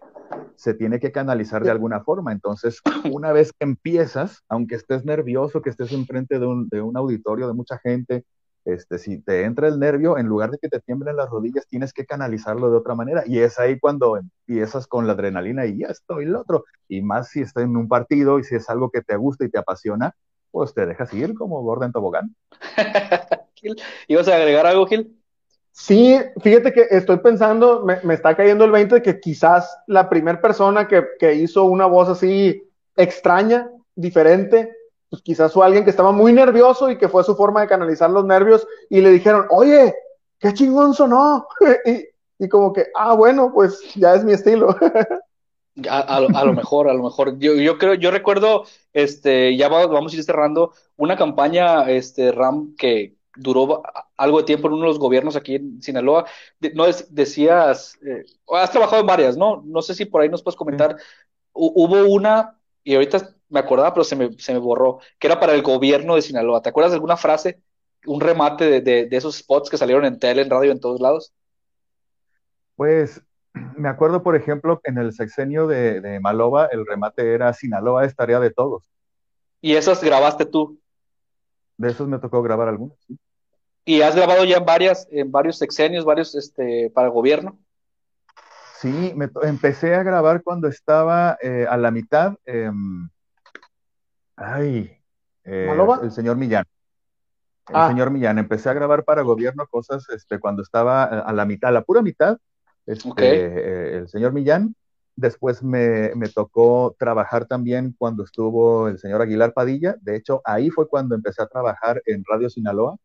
Se 0.56 0.74
tiene 0.74 1.00
que 1.00 1.12
canalizar 1.12 1.64
de 1.64 1.72
alguna 1.72 2.02
forma. 2.02 2.32
Entonces, 2.32 2.82
una 3.12 3.32
vez 3.32 3.52
que 3.52 3.66
empiezas, 3.66 4.44
aunque 4.50 4.76
estés 4.76 5.06
nervioso, 5.06 5.62
que 5.62 5.70
estés 5.70 5.92
enfrente 5.92 6.40
de 6.40 6.46
un, 6.46 6.70
de 6.70 6.82
un 6.82 6.96
auditorio 6.98 7.48
de 7.48 7.54
mucha 7.54 7.80
gente, 7.80 8.26
este, 8.64 9.00
si 9.00 9.18
te 9.20 9.44
entra 9.44 9.68
el 9.68 9.80
nervio, 9.80 10.20
en 10.20 10.28
lugar 10.28 10.52
de 10.52 10.60
que 10.60 10.70
te 10.70 10.80
tiemblen 10.80 11.16
las 11.16 11.30
rodillas, 11.30 11.68
tienes 11.68 11.94
que 11.94 12.06
canalizarlo 12.06 12.70
de 12.70 12.78
otra 12.78 12.94
manera. 12.94 13.24
Y 13.26 13.40
es 13.40 13.60
ahí 13.60 13.80
cuando 13.80 14.18
empiezas 14.18 14.86
con 14.86 15.08
la 15.08 15.14
adrenalina 15.14 15.66
y 15.66 15.80
ya 15.80 15.88
estoy 15.88 16.26
el 16.26 16.36
otro. 16.36 16.66
Y 16.88 17.02
más 17.02 17.30
si 17.30 17.42
estás 17.42 17.64
en 17.64 17.76
un 17.76 17.88
partido 17.88 18.38
y 18.38 18.44
si 18.44 18.56
es 18.56 18.70
algo 18.70 18.92
que 18.92 19.02
te 19.02 19.16
gusta 19.16 19.46
y 19.46 19.50
te 19.50 19.58
apasiona, 19.58 20.14
pues 20.52 20.74
te 20.74 20.86
dejas 20.86 21.14
ir 21.14 21.34
como 21.34 21.62
Gordon 21.64 21.92
Tobogán. 21.92 22.36
¿Ibas 24.08 24.28
a 24.28 24.36
agregar 24.36 24.66
algo, 24.66 24.86
Gil? 24.86 25.18
Sí, 25.72 26.20
fíjate 26.42 26.74
que 26.74 26.88
estoy 26.92 27.18
pensando, 27.20 27.86
me, 27.86 28.14
está 28.14 28.36
cayendo 28.36 28.66
el 28.66 28.72
20 28.72 28.96
de 28.96 29.02
que 29.02 29.20
quizás 29.20 29.78
la 29.88 30.10
primera 30.10 30.42
persona 30.42 30.88
que, 30.88 31.04
que 31.18 31.34
hizo 31.36 31.64
una 31.64 31.86
voz 31.86 32.10
así 32.10 32.62
extraña, 32.96 33.70
diferente, 33.96 34.76
pues 35.10 35.22
quizás 35.22 35.54
fue 35.54 35.66
alguien 35.66 35.84
que 35.84 35.90
estaba 35.90 36.12
muy 36.12 36.34
nervioso 36.34 36.90
y 36.90 36.98
que 36.98 37.10
fue 37.10 37.24
su 37.24 37.36
forma 37.36 37.62
de 37.62 37.68
canalizar 37.68 38.10
los 38.10 38.26
nervios 38.26 38.68
y 38.90 39.02
le 39.02 39.10
dijeron, 39.10 39.46
oye, 39.50 39.94
qué 40.40 40.54
chingón 40.54 40.94
sonó. 40.94 41.48
y, 42.40 42.48
como 42.50 42.74
que, 42.74 42.88
ah, 42.96 43.14
bueno, 43.14 43.52
pues 43.54 43.82
ya 43.96 44.16
es 44.16 44.24
mi 44.24 44.34
estilo. 44.34 44.76
a, 45.90 46.20
lo 46.20 46.54
mejor, 46.54 46.90
a 46.90 46.94
lo 46.94 47.04
mejor. 47.04 47.38
Yo, 47.40 47.56
yo 47.56 47.78
creo, 47.78 47.94
yo 47.96 48.12
recuerdo, 48.12 48.66
este, 48.94 49.56
ya 49.56 49.70
vamos 49.70 50.14
a 50.14 50.16
ir 50.16 50.24
cerrando, 50.24 50.74
una 50.98 51.16
campaña, 51.18 51.90
este, 51.90 52.32
RAM, 52.32 52.76
que 52.76 53.16
duró 53.36 53.82
algo 54.18 54.40
de 54.40 54.44
tiempo 54.44 54.68
en 54.68 54.74
uno 54.74 54.84
de 54.84 54.90
los 54.90 55.00
gobiernos 55.00 55.36
aquí 55.36 55.56
en 55.56 55.82
Sinaloa. 55.82 56.26
no 56.74 56.86
decías, 57.10 57.98
eh, 58.06 58.26
has 58.54 58.72
trabajado 58.72 59.02
en 59.02 59.08
varias, 59.08 59.38
¿no? 59.38 59.64
No 59.66 59.82
sé 59.82 59.96
si 59.96 60.06
por 60.06 60.22
ahí 60.22 60.30
nos 60.30 60.44
puedes 60.44 60.58
comentar. 60.58 60.98
Hubo 61.54 62.06
una, 62.06 62.58
y 62.84 62.96
ahorita 62.96 63.36
me 63.50 63.60
acordaba, 63.60 63.94
pero 63.94 64.04
se 64.04 64.16
me, 64.16 64.32
se 64.40 64.54
me 64.54 64.60
borró, 64.60 65.00
que 65.20 65.28
era 65.28 65.40
para 65.40 65.54
el 65.54 65.62
gobierno 65.62 66.16
de 66.16 66.22
Sinaloa. 66.22 66.62
¿Te 66.62 66.70
acuerdas 66.70 66.92
de 66.92 66.96
alguna 66.96 67.18
frase, 67.18 67.62
un 68.06 68.22
remate 68.22 68.82
de, 68.82 69.06
de, 69.06 69.18
esos 69.18 69.36
spots 69.36 69.70
que 69.70 69.78
salieron 69.78 70.06
en 70.06 70.20
tele, 70.20 70.42
en 70.42 70.50
radio, 70.50 70.72
en 70.72 70.80
todos 70.80 71.00
lados? 71.00 71.34
Pues 72.76 73.22
me 73.54 73.90
acuerdo, 73.90 74.24
por 74.24 74.36
ejemplo, 74.36 74.82
en 74.84 74.98
el 74.98 75.14
sexenio 75.14 75.68
de, 75.68 76.02
de 76.02 76.20
Maloba, 76.20 76.68
el 76.68 76.86
remate 76.86 77.34
era 77.34 77.54
Sinaloa 77.54 78.06
es 78.06 78.16
tarea 78.16 78.40
de 78.40 78.52
todos. 78.52 78.90
¿Y 79.62 79.76
esas 79.76 80.04
grabaste 80.04 80.46
tú? 80.46 80.80
De 81.78 81.90
esos 81.90 82.08
me 82.08 82.20
tocó 82.20 82.42
grabar 82.42 82.68
algunos, 82.68 82.98
sí. 83.08 83.18
¿Y 83.84 84.02
has 84.02 84.16
grabado 84.16 84.44
ya 84.46 84.58
en 84.58 84.66
varias, 84.66 85.08
en 85.10 85.32
varios 85.32 85.58
sexenios, 85.58 86.06
varios 86.06 86.36
este, 86.36 86.92
para 86.94 87.08
el 87.08 87.14
gobierno? 87.14 87.58
Sí, 88.76 89.14
me 89.16 89.30
empecé 89.44 89.96
a 89.96 90.04
grabar 90.04 90.44
cuando 90.44 90.68
estaba 90.68 91.38
eh, 91.42 91.66
a 91.70 91.78
la 91.78 91.92
mitad. 91.92 92.36
Em, 92.46 93.10
Ay, 94.36 94.98
eh, 95.44 95.72
el 96.02 96.12
señor 96.12 96.38
Millán. 96.38 96.66
El 97.68 97.76
ah. 97.76 97.88
señor 97.90 98.10
Millán. 98.10 98.40
Empecé 98.40 98.70
a 98.70 98.74
grabar 98.74 99.04
para 99.04 99.22
gobierno 99.22 99.68
cosas 99.68 100.08
este, 100.10 100.40
cuando 100.40 100.64
estaba 100.64 101.04
a 101.04 101.34
la 101.34 101.46
mitad, 101.46 101.70
a 101.70 101.74
la 101.74 101.84
pura 101.84 102.02
mitad. 102.02 102.38
Este, 102.86 103.46
eh, 103.46 103.98
el 103.98 104.10
señor 104.10 104.34
Millán. 104.34 104.76
Después 105.16 105.62
me, 105.62 106.12
tocó 106.34 106.96
trabajar 106.98 107.46
también 107.46 107.94
cuando 107.98 108.24
estuvo 108.24 108.88
el 108.88 108.98
señor 108.98 109.22
Aguilar 109.22 109.54
Padilla. 109.54 109.96
De 110.02 110.16
hecho, 110.16 110.42
ahí 110.46 110.70
fue 110.70 110.88
cuando 110.88 111.16
empecé 111.16 111.44
a 111.44 111.48
trabajar 111.48 112.02
en 112.06 112.24
Radio 112.28 112.50
Sinaloa 112.50 112.96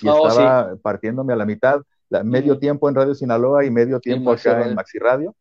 y 0.00 0.08
oh, 0.08 0.28
estaba 0.28 0.76
partiéndome 0.76 1.32
a 1.32 1.36
la 1.36 1.44
mitad, 1.44 1.82
medio 2.24 2.58
tiempo 2.58 2.88
en 2.88 2.94
Radio 2.94 3.14
Sinaloa 3.14 3.64
y 3.64 3.70
medio 3.70 4.00
tiempo 4.00 4.32
acá 4.32 4.66
en 4.66 4.74
Maxi 4.74 4.98
Radio. 4.98 5.34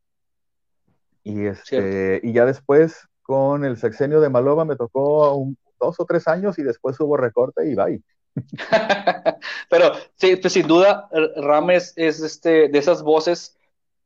Y, 1.23 1.45
este, 1.45 2.19
y 2.23 2.33
ya 2.33 2.45
después 2.45 3.07
con 3.21 3.65
el 3.65 3.77
sexenio 3.77 4.19
de 4.21 4.29
Malova 4.29 4.65
me 4.65 4.75
tocó 4.75 5.47
dos 5.79 5.99
o 5.99 6.05
tres 6.05 6.27
años 6.27 6.59
y 6.59 6.63
después 6.63 6.99
hubo 6.99 7.17
recorte 7.17 7.69
y 7.69 7.75
bye. 7.75 8.01
Pero 9.69 9.93
sí, 10.15 10.35
pues 10.35 10.53
sin 10.53 10.67
duda, 10.67 11.09
Rames 11.37 11.93
es 11.95 12.21
este, 12.21 12.67
de 12.67 12.77
esas 12.77 13.01
voces 13.01 13.54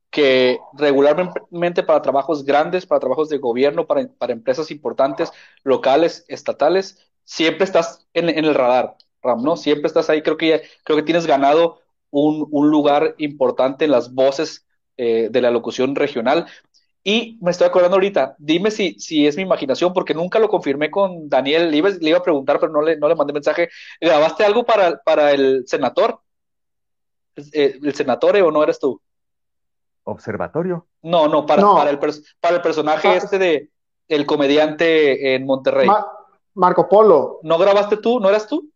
que 0.10 0.60
regularmente 0.74 1.84
para 1.84 2.02
trabajos 2.02 2.44
grandes, 2.44 2.86
para 2.86 3.00
trabajos 3.00 3.30
de 3.30 3.38
gobierno, 3.38 3.86
para, 3.86 4.10
empresas 4.30 4.72
importantes, 4.72 5.32
locales, 5.64 6.26
estatales, 6.28 6.98
siempre 7.24 7.66
estás 7.66 8.08
en, 8.14 8.30
el 8.30 8.56
radar, 8.56 8.96
Ram, 9.22 9.44
¿no? 9.44 9.58
Siempre 9.58 9.88
estás 9.88 10.10
ahí. 10.10 10.22
Creo 10.22 10.38
que, 10.38 10.64
creo 10.84 10.98
que 10.98 11.04
tienes 11.04 11.28
ganado 11.28 11.82
un, 12.10 12.48
lugar 12.72 13.16
importante 13.18 13.86
en 13.86 13.92
las 13.92 14.14
voces 14.14 14.66
eh, 14.98 15.30
de 15.32 15.42
la 15.42 15.52
locución 15.52 15.96
regional. 15.96 16.48
Y 17.04 17.38
me 17.42 17.52
estoy 17.52 17.68
acordando 17.68 17.96
ahorita, 17.96 18.36
dime 18.40 18.72
si, 18.72 19.00
si 19.00 19.26
es 19.26 19.38
mi 19.38 19.44
imaginación, 19.44 19.94
porque 19.94 20.14
nunca 20.14 20.40
lo 20.40 20.50
confirmé 20.50 20.92
con 20.92 21.30
Daniel, 21.30 21.72
le 21.72 21.78
iba, 21.78 22.18
a 22.18 22.24
preguntar, 22.24 22.60
pero 22.60 22.72
no 22.72 22.82
le, 22.82 22.98
no 22.98 23.08
le 23.08 23.16
mandé 23.16 23.34
mensaje. 23.34 23.70
¿Grabaste 24.02 24.44
algo 24.44 24.66
para, 24.66 25.02
para 25.04 25.32
el 25.32 25.66
senador? 25.68 26.20
Eh, 27.54 27.80
¿El 27.82 27.94
senador 27.96 28.36
o 28.38 28.52
no 28.52 28.64
eres 28.64 28.80
tú? 28.80 29.02
¿Observatorio? 30.04 30.88
No, 31.02 31.28
no, 31.28 31.46
para, 31.46 31.62
Para, 31.62 31.90
el, 31.90 32.00
para 32.00 32.56
el 32.56 32.62
personaje 32.62 33.08
ah. 33.08 33.16
este 33.16 33.38
de 33.38 33.70
el 34.08 34.26
comediante 34.26 35.36
en 35.36 35.46
Monterrey. 35.46 35.88
Marco 36.56 36.90
Polo. 36.90 37.40
¿No 37.44 37.58
grabaste 37.58 37.98
tú? 37.98 38.20
¿No 38.20 38.30
eras 38.30 38.48
tú? 38.48 38.70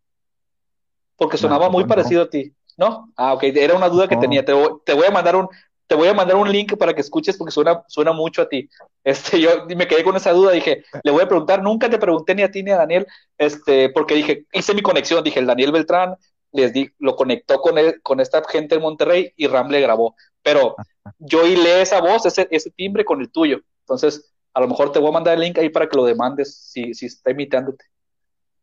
Porque 1.15 1.37
sonaba 1.37 1.69
muy 1.69 1.85
parecido 1.85 2.23
a 2.23 2.29
ti. 2.29 2.53
¿No? 2.77 3.11
Ah, 3.15 3.33
ok, 3.33 3.43
era 3.43 3.75
una 3.75 3.89
duda 3.89 4.07
que 4.07 4.17
tenía. 4.17 4.43
Te 4.45 4.53
te 4.85 4.93
voy 4.93 5.05
a 5.05 5.11
mandar 5.11 5.35
un, 5.35 5.47
te 5.87 5.95
voy 5.95 6.07
a 6.07 6.13
mandar 6.13 6.35
un 6.37 6.51
link 6.51 6.75
para 6.77 6.93
que 6.93 7.01
escuches 7.01 7.37
porque 7.37 7.51
suena, 7.51 7.83
suena 7.87 8.13
mucho 8.13 8.41
a 8.41 8.49
ti. 8.49 8.69
Este, 9.03 9.39
yo 9.39 9.49
me 9.75 9.87
quedé 9.87 10.03
con 10.03 10.15
esa 10.15 10.31
duda, 10.31 10.51
dije, 10.51 10.83
le 11.03 11.11
voy 11.11 11.21
a 11.23 11.27
preguntar, 11.27 11.61
nunca 11.61 11.89
te 11.89 11.99
pregunté 11.99 12.33
ni 12.33 12.41
a 12.41 12.49
ti 12.49 12.63
ni 12.63 12.71
a 12.71 12.77
Daniel, 12.77 13.05
este, 13.37 13.89
porque 13.89 14.15
dije, 14.15 14.45
hice 14.53 14.73
mi 14.73 14.81
conexión, 14.81 15.23
dije, 15.23 15.39
el 15.39 15.45
Daniel 15.45 15.71
Beltrán, 15.71 16.15
les 16.53 16.71
di, 16.71 16.89
lo 16.99 17.15
conectó 17.15 17.59
con, 17.59 17.75
con 18.01 18.19
esta 18.19 18.41
gente 18.47 18.75
en 18.75 18.81
Monterrey 18.81 19.33
y 19.35 19.47
Ram 19.47 19.69
le 19.69 19.81
grabó. 19.81 20.15
Pero 20.41 20.75
yo 21.19 21.45
hilé 21.45 21.81
esa 21.81 21.99
voz, 21.99 22.25
ese, 22.25 22.47
ese 22.51 22.69
timbre 22.71 23.03
con 23.03 23.19
el 23.21 23.31
tuyo. 23.31 23.59
Entonces, 23.81 24.33
a 24.53 24.61
lo 24.61 24.67
mejor 24.67 24.91
te 24.91 24.99
voy 24.99 25.09
a 25.09 25.13
mandar 25.13 25.33
el 25.33 25.41
link 25.41 25.57
ahí 25.57 25.69
para 25.69 25.89
que 25.89 25.97
lo 25.97 26.05
demandes 26.05 26.55
si, 26.55 26.93
si 26.93 27.07
está 27.07 27.31
imitándote. 27.31 27.85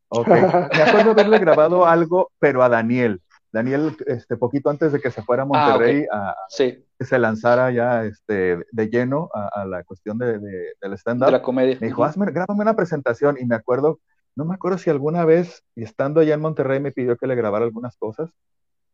Ok. 0.08 0.28
Me 0.28 0.82
acuerdo 0.82 1.10
haberle 1.10 1.38
grabado 1.38 1.86
algo, 1.86 2.30
pero 2.38 2.62
a 2.62 2.68
Daniel. 2.68 3.20
Daniel, 3.52 3.96
este, 4.06 4.36
poquito 4.36 4.70
antes 4.70 4.92
de 4.92 5.00
que 5.00 5.10
se 5.10 5.22
fuera 5.22 5.42
a 5.42 5.46
ah, 5.46 5.48
Monterrey, 5.48 6.06
a, 6.12 6.36
que 6.56 7.04
se 7.04 7.18
lanzara 7.18 7.72
ya 7.72 8.04
este, 8.04 8.64
de 8.70 8.88
lleno 8.88 9.28
a, 9.34 9.64
la 9.64 9.82
cuestión 9.82 10.18
de, 10.18 10.38
del 10.38 10.92
stand-up. 10.94 11.26
De 11.26 11.32
la 11.32 11.42
comedia. 11.42 11.76
Me 11.80 11.88
dijo, 11.88 12.04
hazme, 12.04 12.30
grábame 12.30 12.62
una 12.62 12.76
presentación. 12.76 13.36
Y 13.40 13.46
me 13.46 13.56
acuerdo, 13.56 13.98
no 14.40 14.46
me 14.46 14.54
acuerdo 14.54 14.78
si 14.78 14.88
alguna 14.88 15.26
vez, 15.26 15.64
estando 15.76 16.18
allá 16.18 16.32
en 16.32 16.40
Monterrey, 16.40 16.80
me 16.80 16.92
pidió 16.92 17.18
que 17.18 17.26
le 17.26 17.34
grabara 17.34 17.66
algunas 17.66 17.94
cosas, 17.98 18.30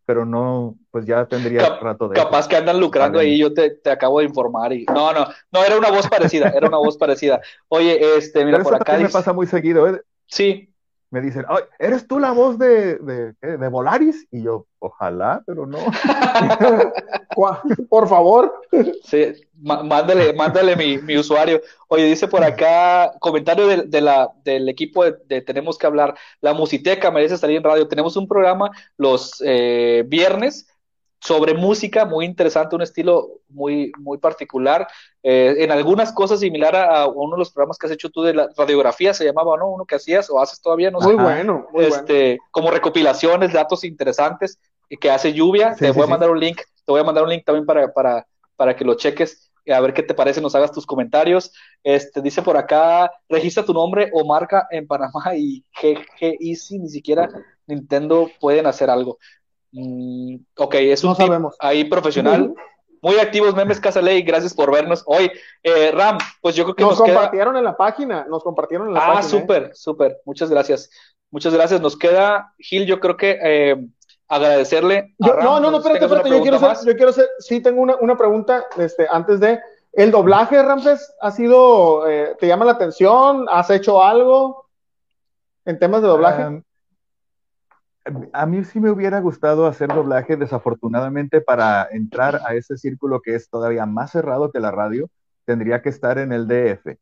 pero 0.04 0.26
no, 0.26 0.74
pues 0.90 1.06
ya 1.06 1.24
tendría 1.26 1.78
rato 1.78 2.08
de. 2.08 2.16
Capaz 2.16 2.48
que 2.48 2.56
andan 2.56 2.80
lucrando 2.80 3.20
ahí, 3.20 3.38
yo 3.38 3.54
te, 3.54 3.70
te, 3.70 3.90
acabo 3.90 4.18
de 4.18 4.24
informar. 4.24 4.72
y 4.72 4.84
No, 4.86 5.12
no, 5.12 5.24
no, 5.52 5.64
era 5.64 5.78
una 5.78 5.92
voz 5.92 6.08
parecida, 6.08 6.48
era 6.48 6.66
una 6.66 6.78
voz 6.78 6.98
parecida. 6.98 7.40
Oye, 7.68 8.16
este, 8.18 8.44
mira, 8.44 8.58
por 8.58 8.74
acá. 8.74 8.98
me 8.98 9.08
pasa 9.08 9.32
muy 9.32 9.46
seguido, 9.46 9.88
¿eh? 9.88 10.02
Sí, 10.26 10.68
me 11.10 11.20
dicen, 11.20 11.44
¿eres 11.78 12.06
tú 12.06 12.18
la 12.18 12.32
voz 12.32 12.58
de, 12.58 12.96
de, 12.96 13.32
de, 13.40 13.68
Volaris? 13.68 14.26
Y 14.30 14.42
yo, 14.42 14.66
ojalá, 14.80 15.42
pero 15.46 15.66
no. 15.66 15.78
por 17.88 18.08
favor. 18.08 18.60
Sí, 19.04 19.32
mándale, 19.54 20.32
mándale 20.32 20.74
mi, 20.74 20.98
mi, 20.98 21.16
usuario. 21.16 21.60
Oye, 21.88 22.04
dice 22.04 22.26
por 22.26 22.42
acá, 22.42 23.12
comentario 23.20 23.66
de, 23.66 23.82
de 23.84 24.00
la, 24.00 24.32
del 24.44 24.68
equipo 24.68 25.04
de, 25.04 25.40
Tenemos 25.42 25.78
que 25.78 25.86
hablar, 25.86 26.16
la 26.40 26.54
Musiteca 26.54 27.10
merece 27.10 27.38
salir 27.38 27.58
en 27.58 27.64
radio. 27.64 27.88
Tenemos 27.88 28.16
un 28.16 28.26
programa 28.26 28.70
los 28.96 29.42
eh, 29.44 30.04
viernes 30.06 30.66
sobre 31.20 31.54
música, 31.54 32.04
muy 32.04 32.24
interesante, 32.24 32.76
un 32.76 32.82
estilo 32.82 33.40
muy, 33.48 33.92
muy 33.98 34.18
particular. 34.18 34.86
Eh, 35.22 35.56
en 35.58 35.70
algunas 35.70 36.12
cosas 36.12 36.40
similar 36.40 36.76
a, 36.76 37.06
uno 37.06 37.36
de 37.36 37.38
los 37.38 37.50
programas 37.50 37.78
que 37.78 37.86
has 37.86 37.92
hecho 37.92 38.10
tú 38.10 38.22
de 38.22 38.34
la 38.34 38.48
radiografía, 38.56 39.14
se 39.14 39.24
llamaba, 39.24 39.56
¿no? 39.56 39.68
Uno 39.70 39.84
que 39.84 39.96
hacías 39.96 40.30
o 40.30 40.40
haces 40.40 40.60
todavía, 40.60 40.90
no 40.90 41.00
muy 41.00 41.14
Bueno, 41.14 41.66
muy 41.72 41.84
este, 41.84 42.38
Como 42.50 42.70
recopilaciones, 42.70 43.52
datos 43.52 43.84
interesantes 43.84 44.58
que 45.00 45.10
hace 45.10 45.32
lluvia. 45.32 45.74
te 45.74 45.90
voy 45.90 46.04
a 46.04 46.06
mandar 46.06 46.30
un 46.30 46.38
link, 46.38 46.58
te 46.58 46.92
voy 46.92 47.00
a 47.00 47.04
mandar 47.04 47.24
un 47.24 47.30
link 47.30 47.44
también 47.44 47.66
para, 47.66 47.92
para, 47.92 48.26
para 48.56 48.76
que 48.76 48.84
lo 48.84 48.94
cheques 48.94 49.46
a 49.72 49.80
ver 49.80 49.92
qué 49.92 50.02
te 50.02 50.14
parece, 50.14 50.40
nos 50.40 50.54
hagas 50.54 50.72
tus 50.72 50.86
comentarios. 50.86 51.52
Este, 51.82 52.22
dice 52.22 52.42
por 52.42 52.56
acá, 52.56 53.10
registra 53.28 53.64
tu 53.64 53.72
nombre 53.72 54.10
o 54.12 54.24
marca 54.24 54.66
en 54.70 54.86
Panamá 54.86 55.34
y 55.36 55.64
GG 55.80 56.36
Easy, 56.40 56.78
ni 56.78 56.88
siquiera 56.88 57.28
Nintendo 57.66 58.30
pueden 58.40 58.66
hacer 58.66 58.90
algo. 58.90 59.18
Mm, 59.72 60.36
ok, 60.56 60.74
es 60.76 61.04
un 61.04 61.14
ahí 61.60 61.84
profesional. 61.84 62.54
Muy 63.02 63.18
activos, 63.18 63.54
Memes 63.54 63.78
Casa 63.78 64.00
Ley, 64.00 64.22
gracias 64.22 64.54
por 64.54 64.72
vernos 64.72 65.04
hoy. 65.06 65.30
Eh, 65.62 65.92
Ram, 65.92 66.18
pues 66.40 66.56
yo 66.56 66.64
creo 66.64 66.74
que 66.74 66.82
nos, 66.82 66.98
compartieron 66.98 67.56
en 67.56 67.64
la 67.64 67.76
página, 67.76 68.26
nos 68.28 68.42
compartieron 68.42 68.88
en 68.88 68.94
la 68.94 69.00
ah, 69.00 69.06
página. 69.14 69.20
Ah, 69.20 69.22
súper, 69.22 69.70
súper, 69.74 70.20
muchas 70.24 70.50
gracias. 70.50 70.90
Muchas 71.30 71.54
gracias. 71.54 71.80
Nos 71.80 71.96
queda, 71.96 72.54
Gil, 72.58 72.86
yo 72.86 72.98
creo 72.98 73.16
que 73.16 73.38
eh, 73.40 73.76
agradecerle. 74.28 75.14
A 75.20 75.28
Ram, 75.28 75.44
no, 75.44 75.60
no, 75.60 75.70
no, 75.70 75.76
espérate, 75.78 76.04
espérate, 76.04 76.30
yo 76.30 76.42
quiero, 76.42 76.56
hacer, 76.56 76.88
yo 76.88 76.96
quiero 76.96 77.10
hacer, 77.10 77.28
sí 77.38 77.60
tengo 77.60 77.80
una, 77.80 77.96
una 78.00 78.16
pregunta, 78.16 78.66
este, 78.76 79.06
antes 79.10 79.40
de, 79.40 79.60
¿el 79.92 80.10
doblaje, 80.10 80.62
Ramses, 80.62 81.14
ha 81.20 81.30
sido, 81.30 82.08
eh, 82.08 82.34
te 82.40 82.46
llama 82.46 82.64
la 82.64 82.72
atención? 82.72 83.46
¿Has 83.50 83.70
hecho 83.70 84.02
algo 84.02 84.66
en 85.64 85.78
temas 85.78 86.02
de 86.02 86.08
doblaje? 86.08 86.44
Um, 86.44 86.62
a 88.32 88.46
mí 88.46 88.64
sí 88.64 88.80
me 88.80 88.90
hubiera 88.90 89.20
gustado 89.20 89.66
hacer 89.66 89.88
doblaje, 89.88 90.36
desafortunadamente 90.36 91.40
para 91.40 91.88
entrar 91.90 92.40
a 92.46 92.54
ese 92.54 92.76
círculo 92.76 93.20
que 93.20 93.34
es 93.34 93.48
todavía 93.48 93.86
más 93.86 94.12
cerrado 94.12 94.50
que 94.50 94.60
la 94.60 94.70
radio, 94.70 95.08
tendría 95.44 95.82
que 95.82 95.88
estar 95.88 96.18
en 96.18 96.32
el 96.32 96.46
DF. 96.46 96.96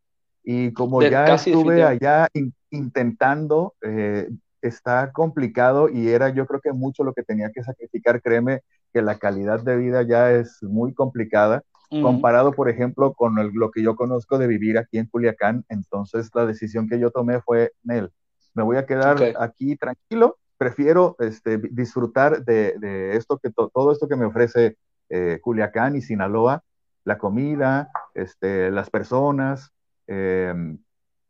Y 0.45 0.73
como 0.73 1.03
ya 1.03 1.35
estuve 1.35 1.83
allá 1.83 2.29
intentando, 2.71 3.75
eh, 3.83 4.29
está 4.61 5.13
complicado 5.13 5.89
y 5.89 6.09
era 6.09 6.31
yo 6.31 6.47
creo 6.47 6.61
que 6.61 6.73
mucho 6.73 7.05
lo 7.05 7.13
que 7.13 7.23
tenía 7.23 7.51
que 7.53 7.63
sacrificar, 7.63 8.23
créeme 8.23 8.63
que 8.93 9.03
la 9.03 9.19
calidad 9.19 9.61
de 9.61 9.77
vida 9.77 10.03
ya 10.03 10.33
es 10.33 10.63
muy 10.63 10.95
complicada. 10.95 11.63
Comparado, 12.03 12.51
por 12.51 12.69
ejemplo, 12.69 13.15
con 13.15 13.37
lo 13.57 13.71
que 13.71 13.81
yo 13.81 13.95
conozco 13.95 14.37
de 14.37 14.49
vivir 14.49 14.79
aquí 14.79 14.99
en 14.99 15.07
Culiacán, 15.07 15.65
entonces 15.69 16.29
la 16.35 16.45
decisión 16.45 16.89
que 16.89 16.99
yo 16.99 17.13
tomé 17.13 17.41
fue, 17.41 17.71
Nel, 17.85 18.11
me 18.53 18.65
voy 18.65 18.79
a 18.79 18.87
quedar 18.87 19.17
aquí 19.39 19.77
tranquilo, 19.77 20.39
prefiero 20.57 21.17
este, 21.19 21.59
disfrutar 21.59 22.45
de, 22.45 23.17
esto 23.17 23.39
que 23.39 23.51
todo 23.51 23.93
esto 23.93 24.09
que 24.09 24.17
me 24.17 24.27
ofrece 24.27 24.77
eh, 25.09 25.39
Culiacán 25.43 25.97
y 25.97 26.03
Sinaloa, 26.03 26.63
la 27.05 27.19
comida, 27.19 27.91
este, 28.15 28.71
las 28.71 28.91
personas, 28.91 29.71
em, 30.07 30.79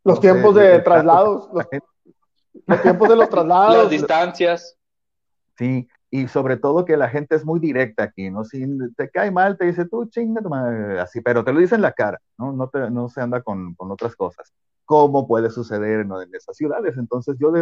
los 0.04 0.20
tiempos 0.20 0.54
de 0.54 0.80
traslados, 0.80 1.48
los, 1.52 2.80
tiempos 2.82 3.08
de 3.08 3.16
los 3.16 3.28
traslados, 3.28 3.76
las 3.76 3.90
distancias. 3.90 4.76
Sí, 5.56 5.88
y 6.10 6.28
sobre 6.28 6.56
todo 6.56 6.84
que 6.84 6.96
la 6.96 7.08
gente 7.08 7.34
es 7.34 7.44
muy 7.44 7.58
directa 7.58 8.04
aquí, 8.04 8.30
¿no? 8.30 8.44
Si 8.44 8.64
te 8.96 9.10
cae 9.10 9.30
mal, 9.30 9.56
te 9.56 9.66
dice 9.66 9.86
tú 9.86 10.06
chinga, 10.06 10.40
así, 11.00 11.20
pero 11.20 11.44
te 11.44 11.52
lo 11.52 11.60
dice 11.60 11.74
en 11.74 11.82
la 11.82 11.92
cara, 11.92 12.20
¿no? 12.38 12.52
No, 12.52 12.68
te, 12.68 12.90
no 12.90 13.08
se 13.08 13.20
anda 13.20 13.42
con, 13.42 13.74
con 13.74 13.90
otras 13.90 14.14
cosas 14.14 14.52
cómo 14.84 15.26
puede 15.26 15.50
suceder 15.50 16.00
en, 16.00 16.12
en 16.12 16.34
esas 16.34 16.56
ciudades. 16.56 16.96
Entonces 16.96 17.36
yo 17.38 17.52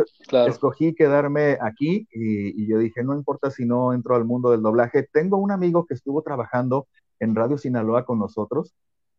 escogí 0.47 0.95
quedarme 0.95 1.59
aquí 1.61 2.07
y, 2.12 2.66
yo 2.66 2.79
dije, 2.79 3.03
no 3.03 3.14
importa 3.14 3.51
si 3.51 3.64
no 3.64 3.93
entro 3.93 4.16
al 4.16 4.25
mundo 4.25 4.51
del 4.51 4.62
doblaje. 4.62 5.09
Tengo 5.12 5.37
un 5.37 5.53
amigo 5.53 5.87
que 5.87 5.95
estuvo 5.95 6.23
trabajando 6.23 6.87
en 7.20 7.35
Radio 7.35 7.59
Sinaloa 7.59 8.05
con 8.05 8.18
nosotros 8.18 8.75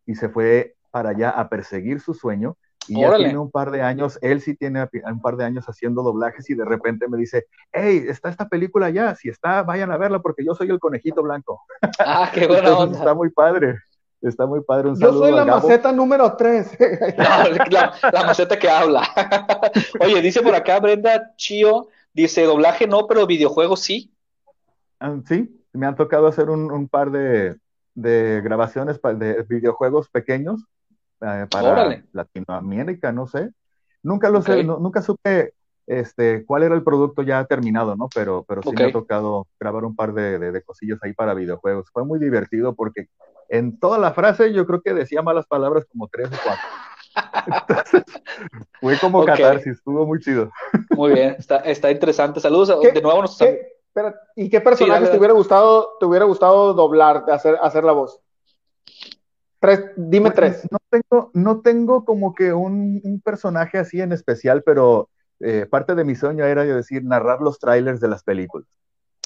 y 0.05 0.15
se 0.15 0.29
fue 0.29 0.75
para 0.91 1.09
allá 1.09 1.29
a 1.29 1.49
perseguir 1.49 1.99
su 1.99 2.13
sueño. 2.13 2.57
Y 2.85 2.99
ya 2.99 3.15
tiene 3.15 3.37
un 3.37 3.49
par 3.49 3.71
de 3.71 3.81
años, 3.81 4.19
él 4.21 4.41
sí 4.41 4.55
tiene 4.55 4.89
un 5.05 5.21
par 5.21 5.37
de 5.37 5.45
años 5.45 5.65
haciendo 5.67 6.03
doblajes 6.03 6.49
y 6.49 6.53
de 6.53 6.65
repente 6.65 7.07
me 7.07 7.17
dice, 7.17 7.45
hey, 7.71 8.03
está 8.09 8.27
esta 8.27 8.49
película 8.49 8.89
ya, 8.89 9.15
si 9.15 9.29
está, 9.29 9.63
vayan 9.63 9.89
a 9.93 9.97
verla 9.97 10.21
porque 10.21 10.43
yo 10.43 10.53
soy 10.53 10.69
el 10.69 10.79
conejito 10.79 11.23
blanco. 11.23 11.61
Ah, 11.99 12.29
qué 12.33 12.45
bueno. 12.47 12.83
Está 12.83 13.13
muy 13.13 13.29
padre. 13.29 13.77
Está 14.23 14.45
muy 14.45 14.61
padre. 14.61 14.89
Un 14.89 14.99
Yo 14.99 15.11
soy 15.11 15.33
la 15.33 15.43
maceta 15.43 15.91
número 15.91 16.35
3. 16.37 16.77
la, 17.69 18.23
maceta 18.25 18.57
que 18.57 18.69
habla. 18.69 19.03
Oye, 19.99 20.21
dice 20.21 20.41
por 20.41 20.55
acá 20.55 20.79
Brenda 20.79 21.35
Chio, 21.35 21.89
dice 22.13 22.43
doblaje 22.43 22.87
no, 22.87 23.05
pero 23.05 23.27
videojuegos 23.27 23.81
sí. 23.81 24.13
Ah, 24.99 25.17
sí, 25.27 25.61
me 25.73 25.85
han 25.85 25.95
tocado 25.95 26.27
hacer 26.27 26.49
un, 26.49 26.87
par 26.87 27.11
de, 27.11 27.57
grabaciones 27.95 28.99
de 29.01 29.43
videojuegos 29.43 30.07
pequeños 30.07 30.61
eh, 31.19 31.45
para 31.51 32.01
Latinoamérica, 32.13 33.11
no 33.11 33.27
sé. 33.27 33.51
Nunca 34.01 34.29
lo 34.29 34.41
sé, 34.41 34.63
nunca 34.63 35.01
supe 35.01 35.53
este, 35.85 36.45
cuál 36.45 36.63
era 36.63 36.75
el 36.75 36.83
producto 36.83 37.23
ya 37.23 37.43
terminado, 37.43 37.97
¿no? 37.97 38.07
Pero, 38.13 38.45
pero 38.47 38.61
sí 38.63 38.71
me 38.71 38.85
ha 38.85 38.91
tocado 38.93 39.47
grabar 39.59 39.83
un 39.83 39.95
par 39.97 40.13
de, 40.13 40.39
de, 40.39 40.61
cosillas 40.61 40.99
ahí 41.03 41.11
para 41.11 41.33
videojuegos. 41.33 41.89
Fue 41.91 42.05
muy 42.05 42.19
divertido 42.19 42.73
porque 42.73 43.07
en 43.53 43.77
toda 43.77 43.99
la 43.99 44.13
frase 44.13 44.51
yo 44.51 44.65
creo 44.65 44.81
que 44.81 44.95
decía 44.95 45.21
malas 45.21 45.45
palabras 45.45 45.85
como 45.85 46.07
tres 46.07 46.27
o 46.27 46.37
cuatro. 46.43 46.65
Entonces, 47.45 48.03
fue 48.81 48.97
como 48.97 49.23
catarsis, 49.23 49.77
estuvo 49.77 50.07
muy 50.07 50.19
chido. 50.19 50.51
Muy 50.89 51.13
bien, 51.13 51.35
está, 51.37 51.57
está 51.57 51.91
interesante. 51.91 52.39
Saludos, 52.39 52.81
de 52.81 53.01
nuevo 53.01 53.21
nos 53.21 53.39
¿Y 54.35 54.49
qué 54.49 54.59
personajes 54.59 55.11
te 55.11 55.17
hubiera 55.19 55.35
gustado, 55.35 55.91
te 55.99 56.05
hubiera 56.07 56.25
gustado 56.25 56.73
doblar, 56.73 57.25
hacer, 57.31 57.59
hacer 57.61 57.83
la 57.83 57.91
voz? 57.91 58.19
Tres, 59.59 59.81
dime 59.95 60.31
tres. 60.31 60.67
No 60.71 60.79
tengo, 60.89 61.29
no 61.35 61.61
tengo 61.61 62.05
como 62.05 62.33
que 62.33 62.53
un, 62.53 63.01
un 63.03 63.21
personaje 63.21 63.77
así 63.77 64.01
en 64.01 64.13
especial, 64.13 64.63
pero 64.63 65.09
eh, 65.39 65.67
parte 65.69 65.93
de 65.93 66.03
mi 66.03 66.15
sueño 66.15 66.43
era 66.43 66.63
decir, 66.63 67.03
narrar 67.03 67.39
los 67.39 67.59
trailers 67.59 67.99
de 67.99 68.07
las 68.07 68.23
películas. 68.23 68.67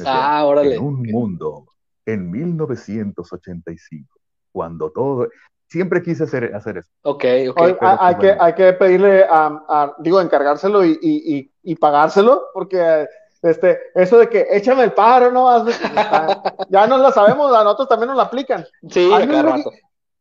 ah, 0.06 0.44
órale. 0.46 0.76
En 0.76 0.84
un 0.84 1.02
mundo 1.04 1.66
en 2.08 2.32
1985, 2.32 4.20
cuando 4.52 4.92
todo... 4.92 5.28
Siempre 5.70 6.02
quise 6.02 6.24
hacer, 6.24 6.56
hacer 6.56 6.78
eso. 6.78 6.90
Ok, 7.02 7.26
ok. 7.50 7.78
hay, 7.82 8.16
que, 8.16 8.38
hay 8.40 8.56
que 8.56 8.72
pedirle 8.72 9.26
a, 9.30 9.94
digo, 10.00 10.22
encargárselo 10.22 10.86
y, 10.86 10.98
y, 11.02 11.52
y, 11.62 11.76
pagárselo, 11.76 12.46
porque 12.54 13.06
este, 13.42 13.78
eso 13.94 14.18
de 14.18 14.30
que 14.30 14.48
échame 14.50 14.86
el 14.86 14.94
paro, 14.94 15.30
¿no? 15.30 15.66
ya 16.70 16.88
no 16.88 16.98
lo 16.98 17.12
sabemos, 17.12 17.54
a 17.54 17.66
nosotros 17.66 17.90
también 17.90 18.08
nos 18.08 18.16
lo 18.16 18.24
aplican. 18.24 18.66
Sí, 18.90 19.12
hazme, 19.14 19.44
un, 19.44 19.64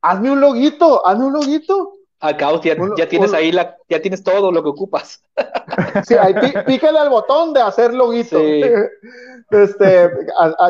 hazme 0.03 0.33
un 0.33 0.41
loguito, 0.41 1.07
hazme 1.07 1.27
un 1.27 1.35
loguito. 1.35 1.93
Acá 2.27 2.61
ya, 2.63 2.77
ya 2.97 3.09
tienes 3.09 3.33
ahí 3.33 3.53
la, 3.53 3.77
ya 3.89 4.01
tienes 4.01 4.23
todo 4.23 4.53
lo 4.53 4.63
que 4.63 4.69
ocupas. 4.69 5.23
Sí, 6.07 6.15
ahí 6.15 6.35
pícale 6.65 6.99
al 6.99 7.11
botón 7.11 7.53
de 7.53 7.61
hacer 7.61 7.93
loguito. 7.93 8.39
Este, 9.49 10.11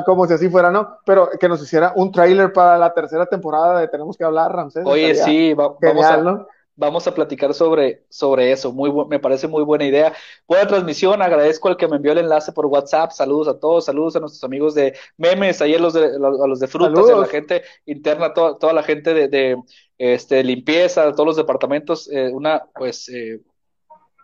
como 0.04 0.26
si 0.26 0.34
así 0.34 0.50
fuera, 0.50 0.70
¿no? 0.70 0.98
Pero 1.06 1.30
que 1.40 1.48
nos 1.48 1.62
hiciera 1.62 1.94
un 1.96 2.12
trailer 2.12 2.52
para 2.52 2.76
la 2.76 2.92
tercera 2.92 3.24
temporada 3.24 3.80
de 3.80 3.88
Tenemos 3.88 4.18
que 4.18 4.24
hablar, 4.24 4.52
Ramsés. 4.52 4.84
Oye, 4.84 5.14
sí, 5.14 5.54
vamos, 5.54 5.78
a, 5.82 6.46
vamos 6.76 7.06
a 7.06 7.14
platicar 7.14 7.54
sobre, 7.54 8.04
sobre 8.08 8.52
eso. 8.52 8.72
Muy 8.72 8.92
me 9.08 9.18
parece 9.18 9.48
muy 9.48 9.64
buena 9.64 9.84
idea. 9.84 10.12
Buena 10.46 10.66
transmisión, 10.66 11.22
agradezco 11.22 11.68
al 11.68 11.76
que 11.76 11.88
me 11.88 11.96
envió 11.96 12.12
el 12.12 12.18
enlace 12.18 12.52
por 12.52 12.66
WhatsApp. 12.66 13.10
Saludos 13.10 13.48
a 13.48 13.58
todos, 13.58 13.86
saludos 13.86 14.14
a 14.16 14.20
nuestros 14.20 14.44
amigos 14.44 14.74
de 14.74 14.94
memes, 15.16 15.60
ayer 15.62 15.80
los 15.80 15.94
de, 15.94 16.04
a 16.04 16.46
los 16.46 16.60
de 16.60 16.68
frutas, 16.68 17.08
a 17.10 17.16
la 17.16 17.26
gente 17.26 17.62
interna, 17.86 18.32
toda, 18.34 18.58
toda 18.58 18.72
la 18.72 18.82
gente 18.82 19.14
de, 19.14 19.28
de 19.28 19.56
este, 19.98 20.44
limpieza, 20.44 21.12
todos 21.12 21.26
los 21.26 21.36
departamentos, 21.36 22.08
eh, 22.12 22.30
una, 22.32 22.62
pues, 22.74 23.08
eh, 23.08 23.40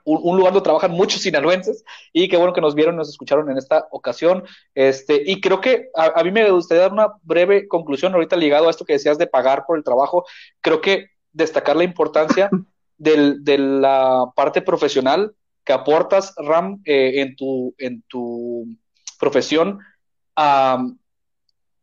un, 0.04 0.36
lugar 0.36 0.52
donde 0.52 0.64
trabajan 0.64 0.90
muchos 0.90 1.22
sinaloenses 1.22 1.84
y 2.12 2.28
qué 2.28 2.36
bueno 2.36 2.52
que 2.52 2.60
nos 2.60 2.74
vieron, 2.74 2.96
nos 2.96 3.08
escucharon 3.08 3.50
en 3.50 3.58
esta 3.58 3.86
ocasión. 3.90 4.44
Este, 4.74 5.22
y 5.24 5.40
creo 5.40 5.60
que 5.60 5.90
a, 5.94 6.22
mí 6.24 6.30
me 6.30 6.50
gustaría 6.50 6.82
dar 6.82 6.92
una 6.92 7.12
breve 7.22 7.68
conclusión 7.68 8.12
ahorita 8.14 8.36
ligado 8.36 8.66
a 8.66 8.70
esto 8.70 8.84
que 8.84 8.94
decías 8.94 9.18
de 9.18 9.26
pagar 9.26 9.64
por 9.66 9.76
el 9.76 9.84
trabajo. 9.84 10.24
Creo 10.60 10.80
que 10.80 11.11
destacar 11.32 11.76
la 11.76 11.84
importancia 11.84 12.50
del, 12.98 13.44
de 13.44 13.58
la 13.58 14.32
parte 14.34 14.62
profesional 14.62 15.34
que 15.64 15.72
aportas, 15.72 16.34
Ram, 16.36 16.82
eh, 16.84 17.20
en, 17.20 17.36
tu, 17.36 17.74
en 17.78 18.02
tu 18.08 18.66
profesión 19.18 19.78
a, 20.34 20.84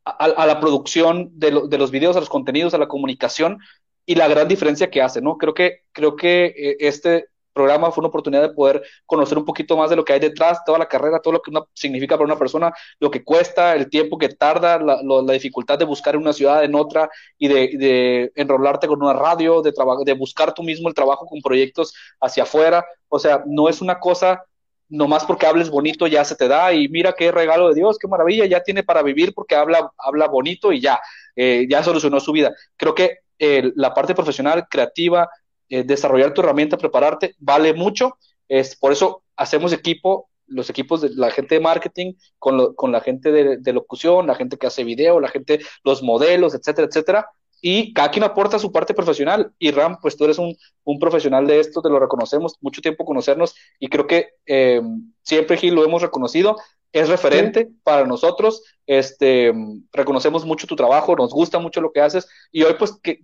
a, 0.03 0.45
la 0.45 0.59
producción 0.59 1.29
de, 1.33 1.61
de, 1.69 1.77
los 1.77 1.91
videos, 1.91 2.15
a 2.15 2.19
los 2.19 2.29
contenidos, 2.29 2.73
a 2.73 2.77
la 2.77 2.87
comunicación 2.87 3.59
y 4.05 4.15
la 4.15 4.27
gran 4.27 4.47
diferencia 4.47 4.89
que 4.89 5.01
hace, 5.01 5.21
¿no? 5.21 5.37
Creo 5.37 5.53
que, 5.53 5.83
creo 5.91 6.15
que 6.15 6.45
eh, 6.47 6.77
este 6.79 7.27
programa 7.59 7.91
fue 7.91 8.01
una 8.01 8.07
oportunidad 8.07 8.41
de 8.41 8.53
poder 8.53 8.81
conocer 9.05 9.37
un 9.37 9.43
poquito 9.43 9.75
más 9.75 9.89
de 9.89 9.97
lo 9.97 10.05
que 10.05 10.13
hay 10.13 10.19
detrás, 10.19 10.63
toda 10.65 10.79
la 10.79 10.87
carrera, 10.87 11.19
todo 11.19 11.33
lo 11.33 11.41
que 11.41 11.51
significa 11.73 12.15
para 12.15 12.25
una 12.25 12.37
persona, 12.37 12.71
lo 12.99 13.11
que 13.11 13.23
cuesta, 13.23 13.75
el 13.75 13.89
tiempo 13.89 14.17
que 14.17 14.29
tarda, 14.29 14.79
la, 14.79 15.01
la 15.03 15.33
dificultad 15.33 15.77
de 15.77 15.83
buscar 15.85 16.15
en 16.15 16.21
una 16.21 16.31
ciudad, 16.31 16.63
en 16.63 16.73
otra, 16.75 17.09
y 17.37 17.49
de, 17.49 17.55
de 17.77 18.31
enrolarte 18.35 18.87
con 18.87 19.01
una 19.03 19.13
radio, 19.13 19.61
de, 19.61 19.73
de 20.05 20.13
buscar 20.13 20.53
tú 20.53 20.63
mismo 20.63 20.87
el 20.87 20.95
trabajo 20.95 21.25
con 21.25 21.41
proyectos 21.41 21.93
hacia 22.21 22.43
afuera. 22.43 22.85
O 23.09 23.19
sea, 23.19 23.43
no 23.45 23.67
es 23.67 23.81
una 23.81 23.99
cosa 23.99 24.41
nomás 24.87 25.25
porque 25.25 25.45
hables 25.45 25.69
bonito 25.69 26.07
ya 26.07 26.23
se 26.23 26.35
te 26.35 26.47
da 26.47 26.73
y 26.73 26.87
mira 26.87 27.13
qué 27.13 27.31
regalo 27.31 27.69
de 27.69 27.75
Dios, 27.75 27.97
qué 27.99 28.07
maravilla, 28.07 28.45
ya 28.45 28.63
tiene 28.63 28.83
para 28.83 29.03
vivir 29.03 29.33
porque 29.33 29.55
habla, 29.55 29.91
habla 29.97 30.27
bonito 30.27 30.71
y 30.71 30.79
ya, 30.81 30.99
eh, 31.35 31.67
ya 31.69 31.83
solucionó 31.83 32.19
su 32.19 32.31
vida. 32.31 32.51
Creo 32.75 32.93
que 32.95 33.19
eh, 33.37 33.71
la 33.75 33.93
parte 33.93 34.15
profesional, 34.15 34.67
creativa, 34.69 35.29
eh, 35.69 35.83
desarrollar 35.83 36.33
tu 36.33 36.41
herramienta, 36.41 36.77
prepararte, 36.77 37.35
vale 37.39 37.73
mucho. 37.73 38.17
Es, 38.47 38.75
por 38.75 38.91
eso 38.91 39.23
hacemos 39.35 39.71
equipo, 39.71 40.29
los 40.47 40.69
equipos 40.69 41.01
de 41.01 41.09
la 41.11 41.31
gente 41.31 41.55
de 41.55 41.61
marketing, 41.61 42.13
con, 42.39 42.73
con 42.75 42.91
la 42.91 43.01
gente 43.01 43.31
de, 43.31 43.73
locución, 43.73 44.27
la 44.27 44.35
gente 44.35 44.57
que 44.57 44.67
hace 44.67 44.83
video, 44.83 45.19
la 45.19 45.29
gente, 45.29 45.59
los 45.83 46.01
modelos, 46.01 46.55
etcétera, 46.55 46.87
etcétera. 46.87 47.29
Y 47.61 47.93
cada 47.93 48.09
quien 48.09 48.23
aporta 48.23 48.57
su 48.57 48.71
parte 48.71 48.93
profesional. 48.93 49.51
Y 49.59 49.71
Ram, 49.71 49.99
pues 50.01 50.17
tú 50.17 50.23
eres 50.23 50.39
un, 50.39 50.55
un 50.83 50.99
profesional 50.99 51.45
de 51.45 51.59
esto, 51.59 51.81
te 51.81 51.89
lo 51.89 51.99
reconocemos, 51.99 52.57
mucho 52.61 52.81
tiempo 52.81 53.05
conocernos 53.05 53.55
y 53.79 53.89
creo 53.89 54.07
que 54.07 54.29
eh, 54.45 54.81
siempre, 55.21 55.57
Gil, 55.57 55.75
lo 55.75 55.83
hemos 55.83 56.01
reconocido. 56.01 56.57
es 56.91 57.07
referente 57.09 57.69
para 57.83 58.07
nosotros, 58.07 58.63
este, 58.87 59.53
reconocemos 59.91 60.45
mucho 60.45 60.65
tu 60.65 60.75
trabajo, 60.75 61.15
nos 61.15 61.31
gusta 61.31 61.59
mucho 61.59 61.81
lo 61.81 61.91
que 61.91 62.01
haces 62.01 62.27
y 62.51 62.63
hoy 62.63 62.73
pues 62.79 62.93
que, 63.03 63.19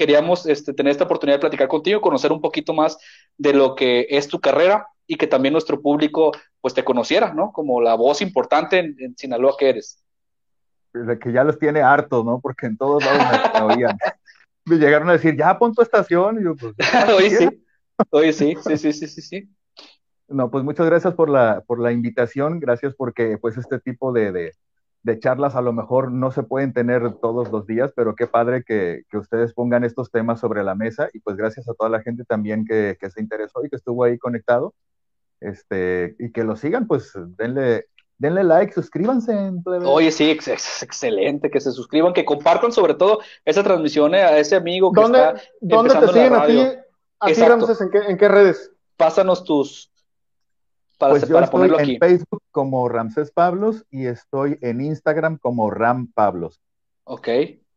queríamos 0.00 0.46
este, 0.46 0.72
tener 0.72 0.92
esta 0.92 1.04
oportunidad 1.04 1.36
de 1.36 1.40
platicar 1.40 1.68
contigo, 1.68 2.00
conocer 2.00 2.32
un 2.32 2.40
poquito 2.40 2.72
más 2.72 2.96
de 3.36 3.52
lo 3.52 3.74
que 3.74 4.06
es 4.08 4.28
tu 4.28 4.40
carrera 4.40 4.86
y 5.06 5.16
que 5.16 5.26
también 5.26 5.52
nuestro 5.52 5.82
público 5.82 6.32
pues 6.62 6.72
te 6.72 6.82
conociera, 6.82 7.34
¿no? 7.34 7.52
Como 7.52 7.82
la 7.82 7.96
voz 7.96 8.22
importante 8.22 8.78
en, 8.78 9.14
Sinaloa 9.18 9.56
que 9.58 9.68
eres. 9.68 10.02
De 10.94 11.18
que 11.18 11.30
ya 11.34 11.44
los 11.44 11.58
tiene 11.58 11.82
hartos, 11.82 12.24
¿no? 12.24 12.40
Porque 12.40 12.64
en 12.64 12.78
todos 12.78 13.04
lados 13.04 13.50
me, 13.52 13.74
oían. 13.74 13.98
Me 14.64 14.76
llegaron 14.76 15.10
a 15.10 15.12
decir, 15.12 15.36
ya 15.36 15.58
pon 15.58 15.74
tu 15.74 15.82
estación. 15.82 16.40
Y 16.40 16.44
yo, 16.44 16.56
pues, 16.56 16.74
hoy 17.14 17.28
sí, 17.28 17.62
hoy 18.08 18.32
sí, 18.32 18.56
sí, 18.64 18.78
sí, 18.78 18.92
sí, 18.94 19.06
sí, 19.06 19.20
sí. 19.20 19.50
No, 20.28 20.50
pues 20.50 20.64
muchas 20.64 20.86
gracias 20.86 21.12
por 21.12 21.28
la, 21.28 21.62
por 21.66 21.78
la 21.78 21.92
invitación, 21.92 22.58
gracias 22.58 22.94
porque 22.94 23.36
pues 23.36 23.58
este 23.58 23.80
tipo 23.80 24.12
de, 24.14 24.32
de 24.32 24.54
charlas 25.18 25.56
a 25.56 25.62
lo 25.62 25.72
mejor 25.72 26.12
no 26.12 26.30
se 26.30 26.42
pueden 26.42 26.72
tener 26.72 27.14
todos 27.20 27.50
los 27.50 27.66
días, 27.66 27.92
pero 27.94 28.14
qué 28.14 28.26
padre 28.26 28.64
que, 28.64 29.02
ustedes 29.12 29.54
pongan 29.54 29.84
estos 29.84 30.10
temas 30.10 30.40
sobre 30.40 30.62
la 30.62 30.74
mesa 30.74 31.08
y 31.12 31.20
pues 31.20 31.36
gracias 31.36 31.68
a 31.68 31.74
toda 31.74 31.90
la 31.90 32.02
gente 32.02 32.24
también 32.24 32.64
que, 32.64 32.96
se 33.00 33.20
interesó 33.20 33.64
y 33.64 33.70
que 33.70 33.76
estuvo 33.76 34.04
ahí 34.04 34.18
conectado. 34.18 34.74
Este, 35.40 36.16
y 36.18 36.32
que 36.32 36.44
lo 36.44 36.54
sigan, 36.54 36.86
pues 36.86 37.12
denle, 37.38 37.86
denle 38.18 38.44
like, 38.44 38.74
suscríbanse. 38.74 39.52
Oye, 39.84 40.10
sí, 40.10 40.30
es, 40.30 40.82
excelente, 40.82 41.50
que 41.50 41.60
se 41.60 41.72
suscriban, 41.72 42.12
que 42.12 42.26
compartan 42.26 42.72
sobre 42.72 42.92
todo 42.92 43.20
esa 43.46 43.62
transmisión 43.62 44.14
eh, 44.14 44.22
a 44.22 44.38
ese 44.38 44.56
amigo 44.56 44.92
que 44.92 45.00
¿Dónde, 45.00 45.18
está 45.18 45.42
¿Dónde 45.62 45.94
te 45.94 46.06
siguen 46.08 46.34
a 46.34 46.46
ti, 46.46 46.60
a 47.20 47.48
Ramses, 47.48 47.80
¿en 47.80 47.90
qué, 47.90 47.98
¿en 48.06 48.18
qué 48.18 48.28
redes? 48.28 48.70
Pásanos 48.98 49.44
tus, 49.44 49.89
pues 51.08 51.28
yo 51.28 51.38
estoy 51.38 51.70
en 51.78 51.98
Facebook 51.98 52.42
como 52.50 52.88
Ramsés 52.88 53.30
Pablos 53.30 53.86
y 53.90 54.06
estoy 54.06 54.58
en 54.60 54.82
Instagram 54.82 55.38
como 55.38 55.70
Ram 55.70 56.12
Pablos. 56.12 56.60
Ok. 57.04 57.28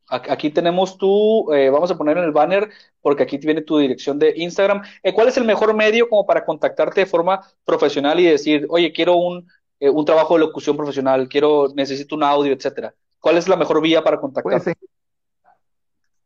Aquí 0.10 0.50
tenemos 0.52 0.98
tu, 0.98 1.52
eh, 1.54 1.70
vamos 1.70 1.90
a 1.90 1.98
poner 1.98 2.18
en 2.18 2.26
el 2.26 2.34
banner, 2.34 2.70
porque 3.02 3.24
aquí 3.24 3.38
viene 3.38 3.62
tu 3.62 3.78
dirección 3.80 4.20
de 4.20 4.34
Instagram. 4.36 4.84
Eh, 5.02 5.14
¿Cuál 5.14 5.30
es 5.30 5.38
el 5.38 5.46
mejor 5.46 5.74
medio 5.74 6.08
como 6.10 6.26
para 6.26 6.46
contactarte 6.46 7.02
de 7.02 7.06
forma 7.08 7.42
profesional 7.64 8.20
y 8.20 8.26
decir, 8.26 8.68
oye, 8.70 8.92
quiero 8.92 9.16
un, 9.16 9.48
eh, 9.80 9.90
un 9.90 10.06
trabajo 10.06 10.36
de 10.36 10.42
locución 10.42 10.76
profesional, 10.76 11.28
quiero, 11.30 11.68
necesito 11.74 12.16
un 12.16 12.24
audio, 12.24 12.54
etcétera? 12.54 12.94
¿Cuál 13.20 13.38
es 13.38 13.48
la 13.48 13.56
mejor 13.56 13.82
vía 13.82 14.04
para 14.04 14.20
contactarte? 14.20 14.76
Pues, 14.76 14.90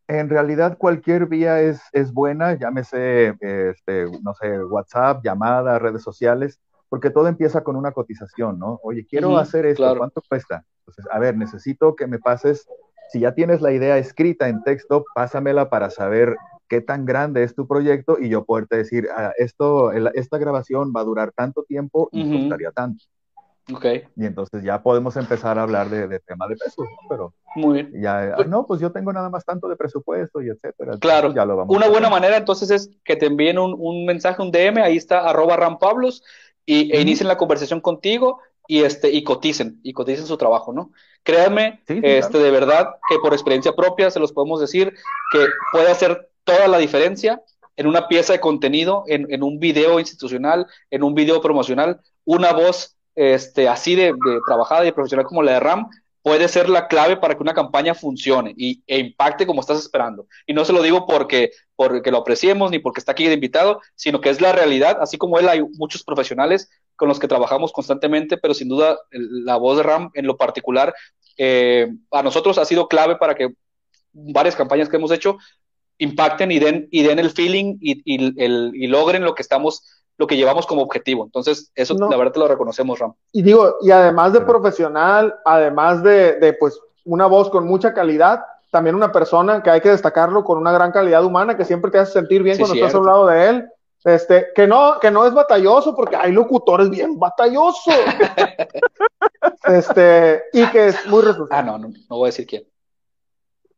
en 0.09 0.29
realidad 0.29 0.77
cualquier 0.77 1.27
vía 1.27 1.61
es, 1.61 1.79
es 1.93 2.11
buena, 2.11 2.57
llámese, 2.57 3.35
este, 3.39 4.07
no 4.21 4.33
sé, 4.33 4.59
WhatsApp, 4.63 5.23
llamada, 5.23 5.79
redes 5.79 6.01
sociales 6.01 6.59
porque 6.89 7.09
todo 7.09 7.27
empieza 7.27 7.63
con 7.63 7.75
una 7.75 7.91
cotización, 7.91 8.59
¿no? 8.59 8.79
Oye, 8.83 9.05
quiero 9.05 9.37
hacer 9.37 9.65
esto, 9.65 9.95
¿cuánto 9.97 10.21
cuesta? 10.27 10.63
Entonces, 10.79 11.05
a 11.11 11.19
ver, 11.19 11.37
necesito 11.37 11.95
que 11.95 12.07
me 12.07 12.19
pases, 12.19 12.67
si 13.09 13.19
ya 13.19 13.33
tienes 13.33 13.61
la 13.61 13.71
idea 13.71 13.97
escrita 13.97 14.47
en 14.47 14.63
texto, 14.63 15.03
pásamela 15.13 15.69
para 15.69 15.89
saber 15.89 16.35
qué 16.67 16.81
tan 16.81 17.05
grande 17.05 17.43
es 17.43 17.55
tu 17.55 17.67
proyecto 17.67 18.17
y 18.19 18.29
yo 18.29 18.45
poderte 18.45 18.77
decir, 18.77 19.07
ah, 19.15 19.31
esto, 19.37 19.91
esta 19.91 20.37
grabación 20.37 20.93
va 20.95 21.01
a 21.01 21.05
durar 21.05 21.31
tanto 21.31 21.63
tiempo 21.63 22.09
y 22.11 22.39
costaría 22.39 22.71
tanto. 22.71 23.03
Ok. 23.73 23.85
Y 24.15 24.25
entonces 24.25 24.63
ya 24.63 24.81
podemos 24.81 25.17
empezar 25.17 25.59
a 25.59 25.63
hablar 25.63 25.89
de, 25.89 26.07
de 26.07 26.19
tema 26.19 26.47
de 26.47 26.55
pesos, 26.55 26.85
¿no? 26.85 27.09
Pero 27.09 27.33
Muy 27.55 27.83
bien. 27.83 28.01
ya, 28.01 28.33
pues 28.37 28.47
no, 28.47 28.65
pues 28.65 28.79
yo 28.79 28.93
tengo 28.93 29.11
nada 29.11 29.29
más 29.29 29.43
tanto 29.43 29.67
de 29.67 29.75
presupuesto 29.75 30.41
y 30.41 30.49
etcétera. 30.49 30.97
Claro. 30.99 31.33
Ya 31.33 31.43
lo 31.43 31.57
vamos 31.57 31.75
Una 31.75 31.89
buena 31.89 32.09
manera 32.09 32.37
entonces 32.37 32.69
es 32.69 32.89
que 33.03 33.17
te 33.17 33.25
envíen 33.25 33.59
un, 33.59 33.75
un 33.77 34.05
mensaje, 34.05 34.41
un 34.41 34.51
DM, 34.51 34.77
ahí 34.77 34.95
está 34.95 35.19
arroba 35.29 35.57
rampablos 35.57 36.23
y, 36.67 36.93
e 36.95 37.01
inicien 37.01 37.27
la 37.27 37.37
conversación 37.37 37.81
contigo 37.81 38.41
y, 38.67 38.83
este, 38.83 39.09
y 39.09 39.23
coticen, 39.23 39.79
y 39.81 39.93
coticen 39.93 40.27
su 40.27 40.37
trabajo, 40.37 40.73
¿no? 40.73 40.91
Créanme, 41.23 41.81
este, 41.87 42.37
de 42.37 42.51
verdad, 42.51 42.89
que 43.09 43.17
por 43.19 43.33
experiencia 43.33 43.75
propia 43.75 44.11
se 44.11 44.19
los 44.19 44.33
podemos 44.33 44.59
decir 44.59 44.93
que 45.31 45.45
puede 45.71 45.89
hacer 45.89 46.29
toda 46.43 46.67
la 46.67 46.77
diferencia 46.77 47.41
en 47.77 47.87
una 47.87 48.07
pieza 48.07 48.33
de 48.33 48.39
contenido, 48.39 49.03
en, 49.07 49.31
en 49.31 49.43
un 49.43 49.59
video 49.59 49.99
institucional, 49.99 50.67
en 50.91 51.03
un 51.03 51.15
video 51.15 51.41
promocional, 51.41 52.01
una 52.25 52.51
voz 52.51 52.97
este, 53.15 53.67
así 53.67 53.95
de, 53.95 54.13
de, 54.13 54.39
trabajada 54.45 54.85
y 54.85 54.91
profesional 54.91 55.25
como 55.25 55.43
la 55.43 55.53
de 55.53 55.59
RAM 55.59 55.89
puede 56.27 56.49
ser 56.49 56.67
la 56.67 56.89
clave 56.89 57.15
para 57.15 57.35
que 57.35 57.41
una 57.41 57.53
campaña 57.53 57.95
funcione 57.95 58.53
y, 58.57 58.83
e 58.85 58.99
impacte 58.99 59.47
como 59.47 59.61
estás 59.61 59.79
esperando. 59.79 60.27
Y 60.45 60.53
no 60.53 60.65
se 60.65 60.73
lo 60.73 60.81
digo 60.81 61.07
porque, 61.07 61.51
porque 61.73 62.11
lo 62.11 62.17
apreciemos 62.17 62.69
ni 62.69 62.79
porque 62.79 62.99
está 62.99 63.13
aquí 63.13 63.27
de 63.27 63.35
invitado, 63.35 63.79
sino 63.95 64.19
que 64.19 64.29
es 64.29 64.41
la 64.41 64.51
realidad. 64.51 64.97
Así 64.99 65.17
como 65.17 65.39
él, 65.39 65.47
hay 65.47 65.61
muchos 65.77 66.03
profesionales 66.03 66.69
con 66.97 67.07
los 67.07 67.17
que 67.17 67.29
trabajamos 67.29 67.71
constantemente, 67.71 68.35
pero 68.35 68.53
sin 68.53 68.67
duda 68.67 68.99
la 69.11 69.55
voz 69.55 69.77
de 69.77 69.83
Ram 69.83 70.11
en 70.15 70.27
lo 70.27 70.35
particular 70.35 70.93
eh, 71.37 71.87
a 72.11 72.23
nosotros 72.23 72.57
ha 72.57 72.65
sido 72.65 72.89
clave 72.89 73.15
para 73.15 73.33
que 73.33 73.53
varias 74.11 74.57
campañas 74.57 74.89
que 74.89 74.97
hemos 74.97 75.11
hecho 75.11 75.37
impacten 75.97 76.51
y 76.51 76.59
den, 76.59 76.89
y 76.91 77.03
den 77.03 77.19
el 77.19 77.29
feeling 77.29 77.77
y, 77.79 78.01
y 78.03 78.87
logren 78.87 79.23
lo 79.23 79.33
que 79.33 79.43
estamos 79.43 79.96
lo 80.17 80.25
que 80.27 80.35
llevamos 80.35 80.65
como 80.65 80.81
objetivo. 80.81 81.23
Entonces, 81.25 81.71
eso 81.75 81.95
la 81.95 82.17
verdad 82.17 82.33
te 82.33 82.39
lo 82.39 82.47
reconocemos, 82.47 82.99
Ram. 82.99 83.13
Y 83.31 83.43
digo, 83.43 83.75
y 83.81 83.91
además 83.91 84.33
de 84.33 84.41
profesional, 84.41 85.35
además 85.45 86.03
de, 86.03 86.55
pues 86.59 86.79
una 87.05 87.27
voz 87.27 87.49
con 87.49 87.65
mucha 87.65 87.93
calidad, 87.93 88.43
también 88.71 88.95
una 88.95 89.11
persona 89.11 89.63
que 89.63 89.69
hay 89.69 89.79
que 89.79 89.89
destacarlo 89.89 90.43
con 90.43 90.57
una 90.57 90.71
gran 90.71 90.91
calidad 90.91 91.23
humana 91.23 91.55
que 91.55 91.65
siempre 91.65 91.91
te 91.91 91.99
hace 91.99 92.13
sentir 92.13 92.43
bien 92.43 92.57
cuando 92.57 92.75
estás 92.75 92.95
al 92.95 93.05
lado 93.05 93.27
de 93.27 93.49
él. 93.49 93.69
Este, 94.03 94.47
que 94.55 94.67
no, 94.67 94.99
que 94.99 95.11
no 95.11 95.25
es 95.25 95.33
batalloso, 95.33 95.95
porque 95.95 96.15
hay 96.15 96.31
locutores 96.31 96.89
bien 96.89 97.19
batallosos. 97.19 97.93
este, 99.65 100.43
y 100.53 100.65
que 100.67 100.87
es 100.87 101.05
muy 101.07 101.23
Ah, 101.49 101.61
no, 101.61 101.77
no, 101.77 101.89
no 101.89 102.17
voy 102.17 102.27
a 102.27 102.27
decir 102.27 102.47
quién. 102.47 102.63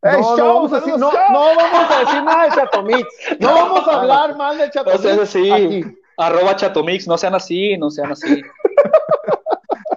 no, 0.04 0.38
no, 0.38 0.54
vamos 0.54 0.74
a 0.74 0.80
decir, 0.80 0.98
no, 0.98 1.12
vamos 1.12 1.92
a 1.92 2.00
decir 2.00 2.24
nada 2.24 2.44
de 2.46 2.52
Chatomix. 2.52 3.08
No 3.40 3.54
vamos 3.54 3.88
a 3.88 4.02
hablar 4.02 4.38
mal 4.38 4.58
de 4.58 4.70
Chatomix. 4.70 5.18
No 5.18 5.26
sí 5.26 5.99
arroba 6.20 6.56
chatomix, 6.56 7.08
no 7.08 7.18
sean 7.18 7.34
así, 7.34 7.78
no 7.78 7.90
sean 7.90 8.12
así. 8.12 8.42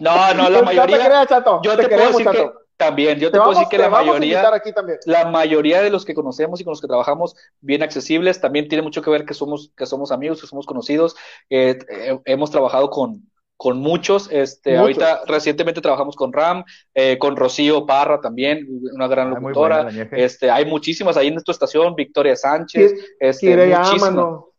No, 0.01 0.35
no, 0.35 0.51
la 0.51 0.63
mayoría. 0.63 1.25
Yo 1.63 1.77
te, 1.77 1.89
puedo 1.89 2.09
decir 2.09 2.27
que 2.27 2.51
también, 2.77 3.21
yo 3.21 3.31
te, 3.31 3.39
puedo 3.39 3.53
decir 3.53 3.69
que 3.71 3.79
la 3.79 3.89
mayoría, 3.89 4.51
la 5.07 5.27
mayoría 5.27 5.81
de 5.81 5.91
los 5.91 6.05
que 6.05 6.13
conocemos 6.13 6.61
y 6.61 6.65
con 6.65 6.73
los 6.73 6.81
que 6.81 6.89
trabajamos 6.89 7.37
bien 7.61 7.85
accesibles, 7.85 8.41
también 8.41 8.67
tiene 8.67 8.83
mucho 8.83 9.01
que 9.01 9.11
ver 9.11 9.25
que 9.25 9.35
somos, 9.35 9.71
que 9.77 9.87
somos 9.87 10.11
amigos, 10.11 10.41
que 10.41 10.49
somos 10.49 10.67
conocidos. 10.67 11.15
Eh, 11.49 11.79
eh, 11.89 12.19
hemos 12.25 12.51
trabajado 12.51 12.91
con, 12.91 13.31
con 13.57 13.79
muchos. 13.79 14.29
Este, 14.33 14.77
ahorita 14.77 15.23
recientemente 15.29 15.81
trabajamos 15.81 16.17
con 16.17 16.33
Ram, 16.33 16.65
eh, 16.93 17.17
con 17.17 17.37
Rocío 17.37 17.87
Parra 17.87 18.21
también, 18.21 18.67
una 18.93 19.07
gran 19.07 19.29
ah, 19.29 19.39
locutora. 19.39 19.89
este, 20.11 20.51
hay 20.51 20.65
muchísimas 20.67 21.17
ahí 21.17 21.29
en 21.29 21.37
esta 21.37 21.53
estación, 21.53 21.95
Victoria 21.95 22.35
Sánchez, 22.35 22.93
este, 23.21 23.69
muchísimas. 23.69 24.52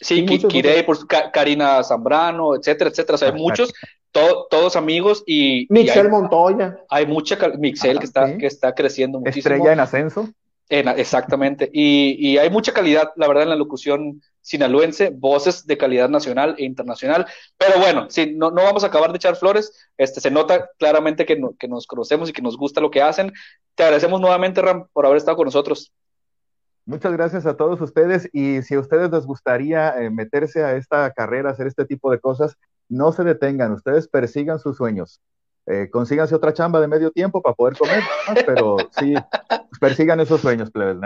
Sí, 0.00 0.24
Kirei, 0.26 0.84
por 0.84 0.98
Karina 1.32 1.82
Zambrano, 1.82 2.54
etcétera, 2.54 2.90
etcétera. 2.90 3.14
O 3.14 3.18
sea, 3.18 3.28
hay 3.28 3.34
muchos, 3.34 3.72
todos 4.12 4.76
amigos 4.76 5.22
y. 5.26 5.66
Mixel 5.70 6.08
Montoya. 6.08 6.78
Hay 6.88 7.06
mucha. 7.06 7.36
Mixel 7.58 7.98
que, 7.98 8.04
está, 8.04 8.36
que 8.36 8.46
está 8.46 8.74
creciendo 8.74 9.20
muchísimo. 9.20 9.54
Estrella 9.54 9.72
en 9.72 9.80
ascenso. 9.80 10.28
exactamente. 10.68 11.70
Y, 11.72 12.16
y, 12.18 12.38
hay 12.38 12.50
mucha 12.50 12.72
calidad, 12.72 13.12
la 13.16 13.28
verdad, 13.28 13.44
en 13.44 13.50
la 13.50 13.56
locución 13.56 14.22
sinaloense, 14.42 15.10
voces 15.10 15.66
de 15.66 15.76
calidad 15.76 16.08
nacional 16.08 16.54
e 16.58 16.64
internacional. 16.64 17.26
Pero 17.58 17.80
bueno, 17.80 18.06
sí, 18.10 18.32
no, 18.36 18.50
no 18.50 18.62
vamos 18.62 18.84
a 18.84 18.88
acabar 18.88 19.10
de 19.10 19.16
echar 19.16 19.36
flores. 19.36 19.72
Este, 19.96 20.20
se 20.20 20.30
nota 20.30 20.70
claramente 20.78 21.26
que, 21.26 21.40
que 21.58 21.68
nos 21.68 21.86
conocemos 21.86 22.28
y 22.28 22.32
que 22.32 22.42
nos 22.42 22.56
gusta 22.56 22.80
lo 22.80 22.90
que 22.90 23.02
hacen. 23.02 23.32
Te 23.74 23.82
agradecemos 23.82 24.20
nuevamente, 24.20 24.62
Ram, 24.62 24.86
por 24.92 25.04
haber 25.04 25.18
estado 25.18 25.36
con 25.36 25.46
nosotros. 25.46 25.92
Muchas 26.86 27.12
gracias 27.12 27.46
a 27.46 27.56
todos 27.56 27.80
ustedes 27.80 28.30
y 28.32 28.62
si 28.62 28.76
a 28.76 28.80
ustedes 28.80 29.10
les 29.10 29.26
gustaría 29.26 30.00
eh, 30.00 30.08
meterse 30.08 30.62
a 30.62 30.76
esta 30.76 31.10
carrera, 31.10 31.50
hacer 31.50 31.66
este 31.66 31.84
tipo 31.84 32.12
de 32.12 32.20
cosas, 32.20 32.56
no 32.88 33.10
se 33.10 33.24
detengan, 33.24 33.72
ustedes 33.72 34.06
persigan 34.06 34.60
sus 34.60 34.76
sueños. 34.76 35.20
Eh, 35.66 35.90
consíganse 35.90 36.36
otra 36.36 36.52
chamba 36.52 36.80
de 36.80 36.86
medio 36.86 37.10
tiempo 37.10 37.42
para 37.42 37.56
poder 37.56 37.76
comer, 37.76 38.04
pero 38.46 38.76
sí, 38.96 39.14
persigan 39.80 40.20
esos 40.20 40.40
sueños, 40.40 40.70
plebes, 40.70 40.96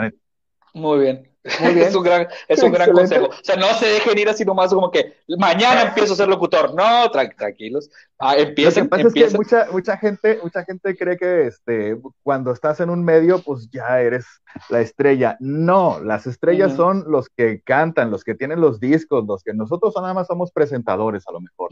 Muy 0.74 1.00
bien. 1.00 1.29
Muy 1.60 1.74
bien. 1.74 1.86
es 1.88 1.94
un 1.94 2.02
gran, 2.02 2.28
es 2.48 2.62
un 2.62 2.72
gran 2.72 2.92
consejo. 2.92 3.26
O 3.26 3.44
sea, 3.44 3.56
no 3.56 3.66
se 3.74 3.86
dejen 3.86 4.18
ir 4.18 4.28
así 4.28 4.44
nomás 4.44 4.72
como 4.72 4.90
que 4.90 5.16
mañana 5.38 5.82
empiezo 5.82 6.12
a 6.12 6.16
ser 6.16 6.28
locutor. 6.28 6.74
No, 6.74 7.10
tranquilos. 7.10 7.90
Ah, 8.18 8.36
empiecen, 8.36 8.84
Lo 8.84 8.90
que 8.90 9.04
pasa 9.04 9.08
es 9.08 9.14
que 9.32 9.36
mucha, 9.36 9.66
mucha 9.72 9.96
gente, 9.96 10.38
mucha 10.42 10.64
gente 10.64 10.96
cree 10.96 11.16
que 11.16 11.46
este, 11.46 11.98
cuando 12.22 12.52
estás 12.52 12.80
en 12.80 12.90
un 12.90 13.04
medio, 13.04 13.40
pues 13.42 13.70
ya 13.70 14.00
eres 14.00 14.26
la 14.68 14.80
estrella. 14.80 15.36
No, 15.40 16.00
las 16.00 16.26
estrellas 16.26 16.74
son 16.74 17.04
los 17.08 17.28
que 17.28 17.62
cantan, 17.62 18.10
los 18.10 18.24
que 18.24 18.34
tienen 18.34 18.60
los 18.60 18.80
discos, 18.80 19.24
los 19.26 19.42
que 19.42 19.54
nosotros 19.54 19.94
nada 19.96 20.14
más 20.14 20.26
somos 20.26 20.52
presentadores 20.52 21.24
a 21.26 21.32
lo 21.32 21.40
mejor. 21.40 21.70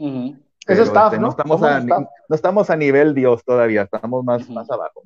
Eso 0.67 0.83
está, 0.83 1.05
este, 1.05 1.19
¿no? 1.19 1.29
estamos 1.29 1.63
a, 1.63 1.79
no 1.79 2.07
estamos 2.29 2.69
a 2.69 2.75
nivel 2.75 3.15
Dios 3.15 3.43
todavía, 3.43 3.83
estamos 3.83 4.23
más, 4.23 4.47
más 4.49 4.69
abajo. 4.69 5.03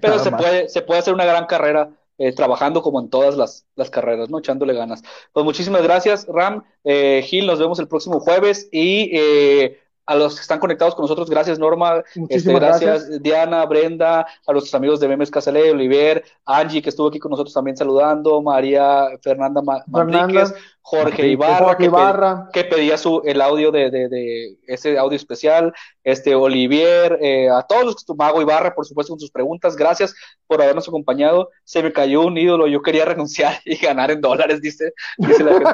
Pero 0.00 0.18
se 0.18 0.30
puede, 0.32 0.68
se 0.68 0.82
puede 0.82 1.00
hacer 1.00 1.14
una 1.14 1.24
gran 1.24 1.46
carrera 1.46 1.90
eh, 2.18 2.32
trabajando 2.32 2.82
como 2.82 3.00
en 3.00 3.10
todas 3.10 3.36
las, 3.36 3.66
las, 3.74 3.90
carreras, 3.90 4.30
¿no? 4.30 4.38
Echándole 4.38 4.74
ganas. 4.74 5.02
Pues 5.32 5.44
muchísimas 5.44 5.82
gracias, 5.82 6.26
Ram. 6.28 6.64
Eh, 6.84 7.22
Gil, 7.24 7.46
nos 7.46 7.58
vemos 7.58 7.78
el 7.78 7.88
próximo 7.88 8.20
jueves 8.20 8.68
y 8.70 9.10
eh, 9.12 9.80
a 10.06 10.14
los 10.14 10.34
que 10.34 10.42
están 10.42 10.58
conectados 10.58 10.94
con 10.94 11.04
nosotros, 11.04 11.30
gracias 11.30 11.58
Norma, 11.58 12.02
este, 12.28 12.52
gracias, 12.52 13.22
Diana, 13.22 13.64
Brenda, 13.64 14.26
a 14.46 14.52
nuestros 14.52 14.74
amigos 14.74 15.00
de 15.00 15.08
Memes 15.08 15.30
Casalé, 15.30 15.70
Oliver, 15.70 16.22
Angie 16.44 16.82
que 16.82 16.90
estuvo 16.90 17.08
aquí 17.08 17.18
con 17.18 17.30
nosotros 17.30 17.54
también 17.54 17.76
saludando, 17.76 18.42
María 18.42 19.08
Fernanda 19.22 19.62
Manríquez, 19.86 20.54
Jorge 20.86 21.28
Ibarra, 21.28 22.50
Que, 22.52 22.62
pedía 22.64 22.98
su, 22.98 23.22
el 23.24 23.40
audio 23.40 23.72
de, 23.72 23.90
de, 23.90 24.58
ese 24.66 24.98
audio 24.98 25.16
especial, 25.16 25.72
este 26.02 26.34
Olivier, 26.34 27.18
eh, 27.22 27.48
a 27.48 27.62
todos 27.62 27.84
los 27.86 27.96
que 27.96 28.12
Mago 28.14 28.42
Ibarra, 28.42 28.74
por 28.74 28.84
supuesto, 28.84 29.14
con 29.14 29.18
sus 29.18 29.30
preguntas, 29.30 29.76
gracias 29.76 30.14
por 30.46 30.60
habernos 30.60 30.86
acompañado. 30.86 31.48
Se 31.64 31.82
me 31.82 31.90
cayó 31.90 32.20
un 32.20 32.36
ídolo, 32.36 32.66
yo 32.66 32.82
quería 32.82 33.06
renunciar 33.06 33.54
y 33.64 33.76
ganar 33.76 34.10
en 34.10 34.20
dólares, 34.20 34.60
dice, 34.60 34.92
dice 35.16 35.42
la 35.42 35.52
gente 35.54 35.70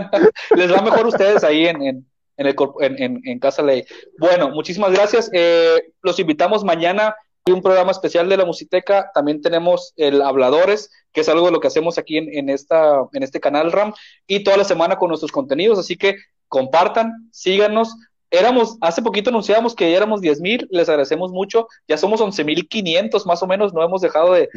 Les 0.56 0.72
va 0.72 0.80
mejor 0.80 1.08
ustedes 1.08 1.44
ahí 1.44 1.66
en, 1.66 1.82
en, 1.82 2.06
en, 2.38 3.20
en, 3.22 3.38
Casa 3.38 3.60
Ley. 3.60 3.84
Bueno, 4.18 4.48
muchísimas 4.48 4.92
gracias. 4.92 5.28
Eh, 5.34 5.92
los 6.00 6.18
invitamos 6.18 6.64
mañana 6.64 7.14
un 7.52 7.62
programa 7.62 7.90
especial 7.90 8.28
de 8.28 8.36
la 8.36 8.44
Musiteca. 8.44 9.10
También 9.14 9.40
tenemos 9.40 9.92
el 9.96 10.22
Habladores, 10.22 10.90
que 11.12 11.22
es 11.22 11.28
algo 11.28 11.46
de 11.46 11.52
lo 11.52 11.60
que 11.60 11.68
hacemos 11.68 11.98
aquí 11.98 12.18
en, 12.18 12.48
esta, 12.48 13.02
en 13.12 13.22
este 13.22 13.40
canal 13.40 13.72
RAM, 13.72 13.92
y 14.26 14.44
toda 14.44 14.56
la 14.56 14.64
semana 14.64 14.96
con 14.96 15.08
nuestros 15.08 15.32
contenidos. 15.32 15.78
Así 15.78 15.96
que 15.96 16.16
compartan, 16.48 17.28
síganos. 17.32 17.94
Éramos, 18.32 18.76
hace 18.80 19.02
poquito 19.02 19.30
anunciamos 19.30 19.74
que 19.74 19.90
ya 19.90 19.96
éramos 19.96 20.20
10 20.20 20.40
mil, 20.40 20.68
les 20.70 20.88
agradecemos 20.88 21.32
mucho, 21.32 21.66
ya 21.88 21.96
somos 21.96 22.20
11 22.20 22.44
mil 22.44 22.68
500 22.68 23.26
más 23.26 23.42
o 23.42 23.48
menos, 23.48 23.74
no 23.74 23.82
hemos 23.82 24.02
dejado 24.02 24.34
de, 24.34 24.48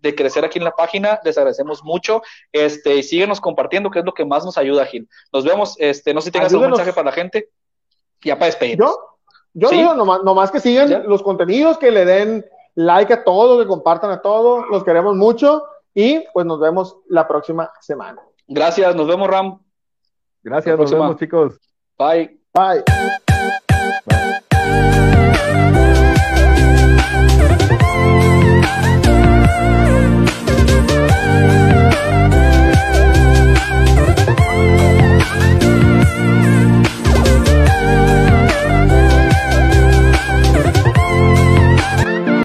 de, 0.00 0.14
crecer 0.14 0.44
aquí 0.44 0.60
en 0.60 0.64
la 0.64 0.70
página, 0.70 1.18
les 1.24 1.36
agradecemos 1.36 1.82
mucho, 1.82 2.22
este, 2.52 2.98
y 2.98 3.02
síguenos 3.02 3.40
compartiendo, 3.40 3.90
que 3.90 3.98
es 3.98 4.04
lo 4.04 4.14
que 4.14 4.24
más 4.24 4.44
nos 4.44 4.56
ayuda, 4.56 4.86
Gil. 4.86 5.08
Nos 5.32 5.44
vemos, 5.44 5.74
este, 5.80 6.14
no 6.14 6.20
sé 6.20 6.26
si 6.26 6.30
tengas 6.30 6.52
algún 6.52 6.68
mensaje 6.68 6.92
para 6.92 7.06
la 7.06 7.12
gente, 7.12 7.48
ya 8.22 8.36
para 8.36 8.46
despedirnos. 8.46 8.90
Yo 8.92 9.09
yo 9.52 9.68
¿Sí? 9.68 9.78
digo, 9.78 9.94
nomás, 9.94 10.22
nomás, 10.22 10.50
que 10.50 10.60
sigan 10.60 11.08
los 11.08 11.22
contenidos, 11.22 11.78
que 11.78 11.90
le 11.90 12.04
den 12.04 12.44
like 12.74 13.12
a 13.12 13.24
todos, 13.24 13.60
que 13.60 13.68
compartan 13.68 14.10
a 14.10 14.22
todos, 14.22 14.64
los 14.70 14.84
queremos 14.84 15.16
mucho 15.16 15.64
y 15.94 16.24
pues 16.32 16.46
nos 16.46 16.60
vemos 16.60 16.96
la 17.08 17.26
próxima 17.26 17.70
semana. 17.80 18.22
Gracias, 18.46 18.94
nos 18.94 19.06
vemos 19.06 19.28
Ram. 19.28 19.60
Gracias, 20.42 20.78
nos 20.78 20.90
vemos 20.90 21.16
chicos. 21.16 21.58
Bye. 21.98 22.40
Bye. 22.54 22.84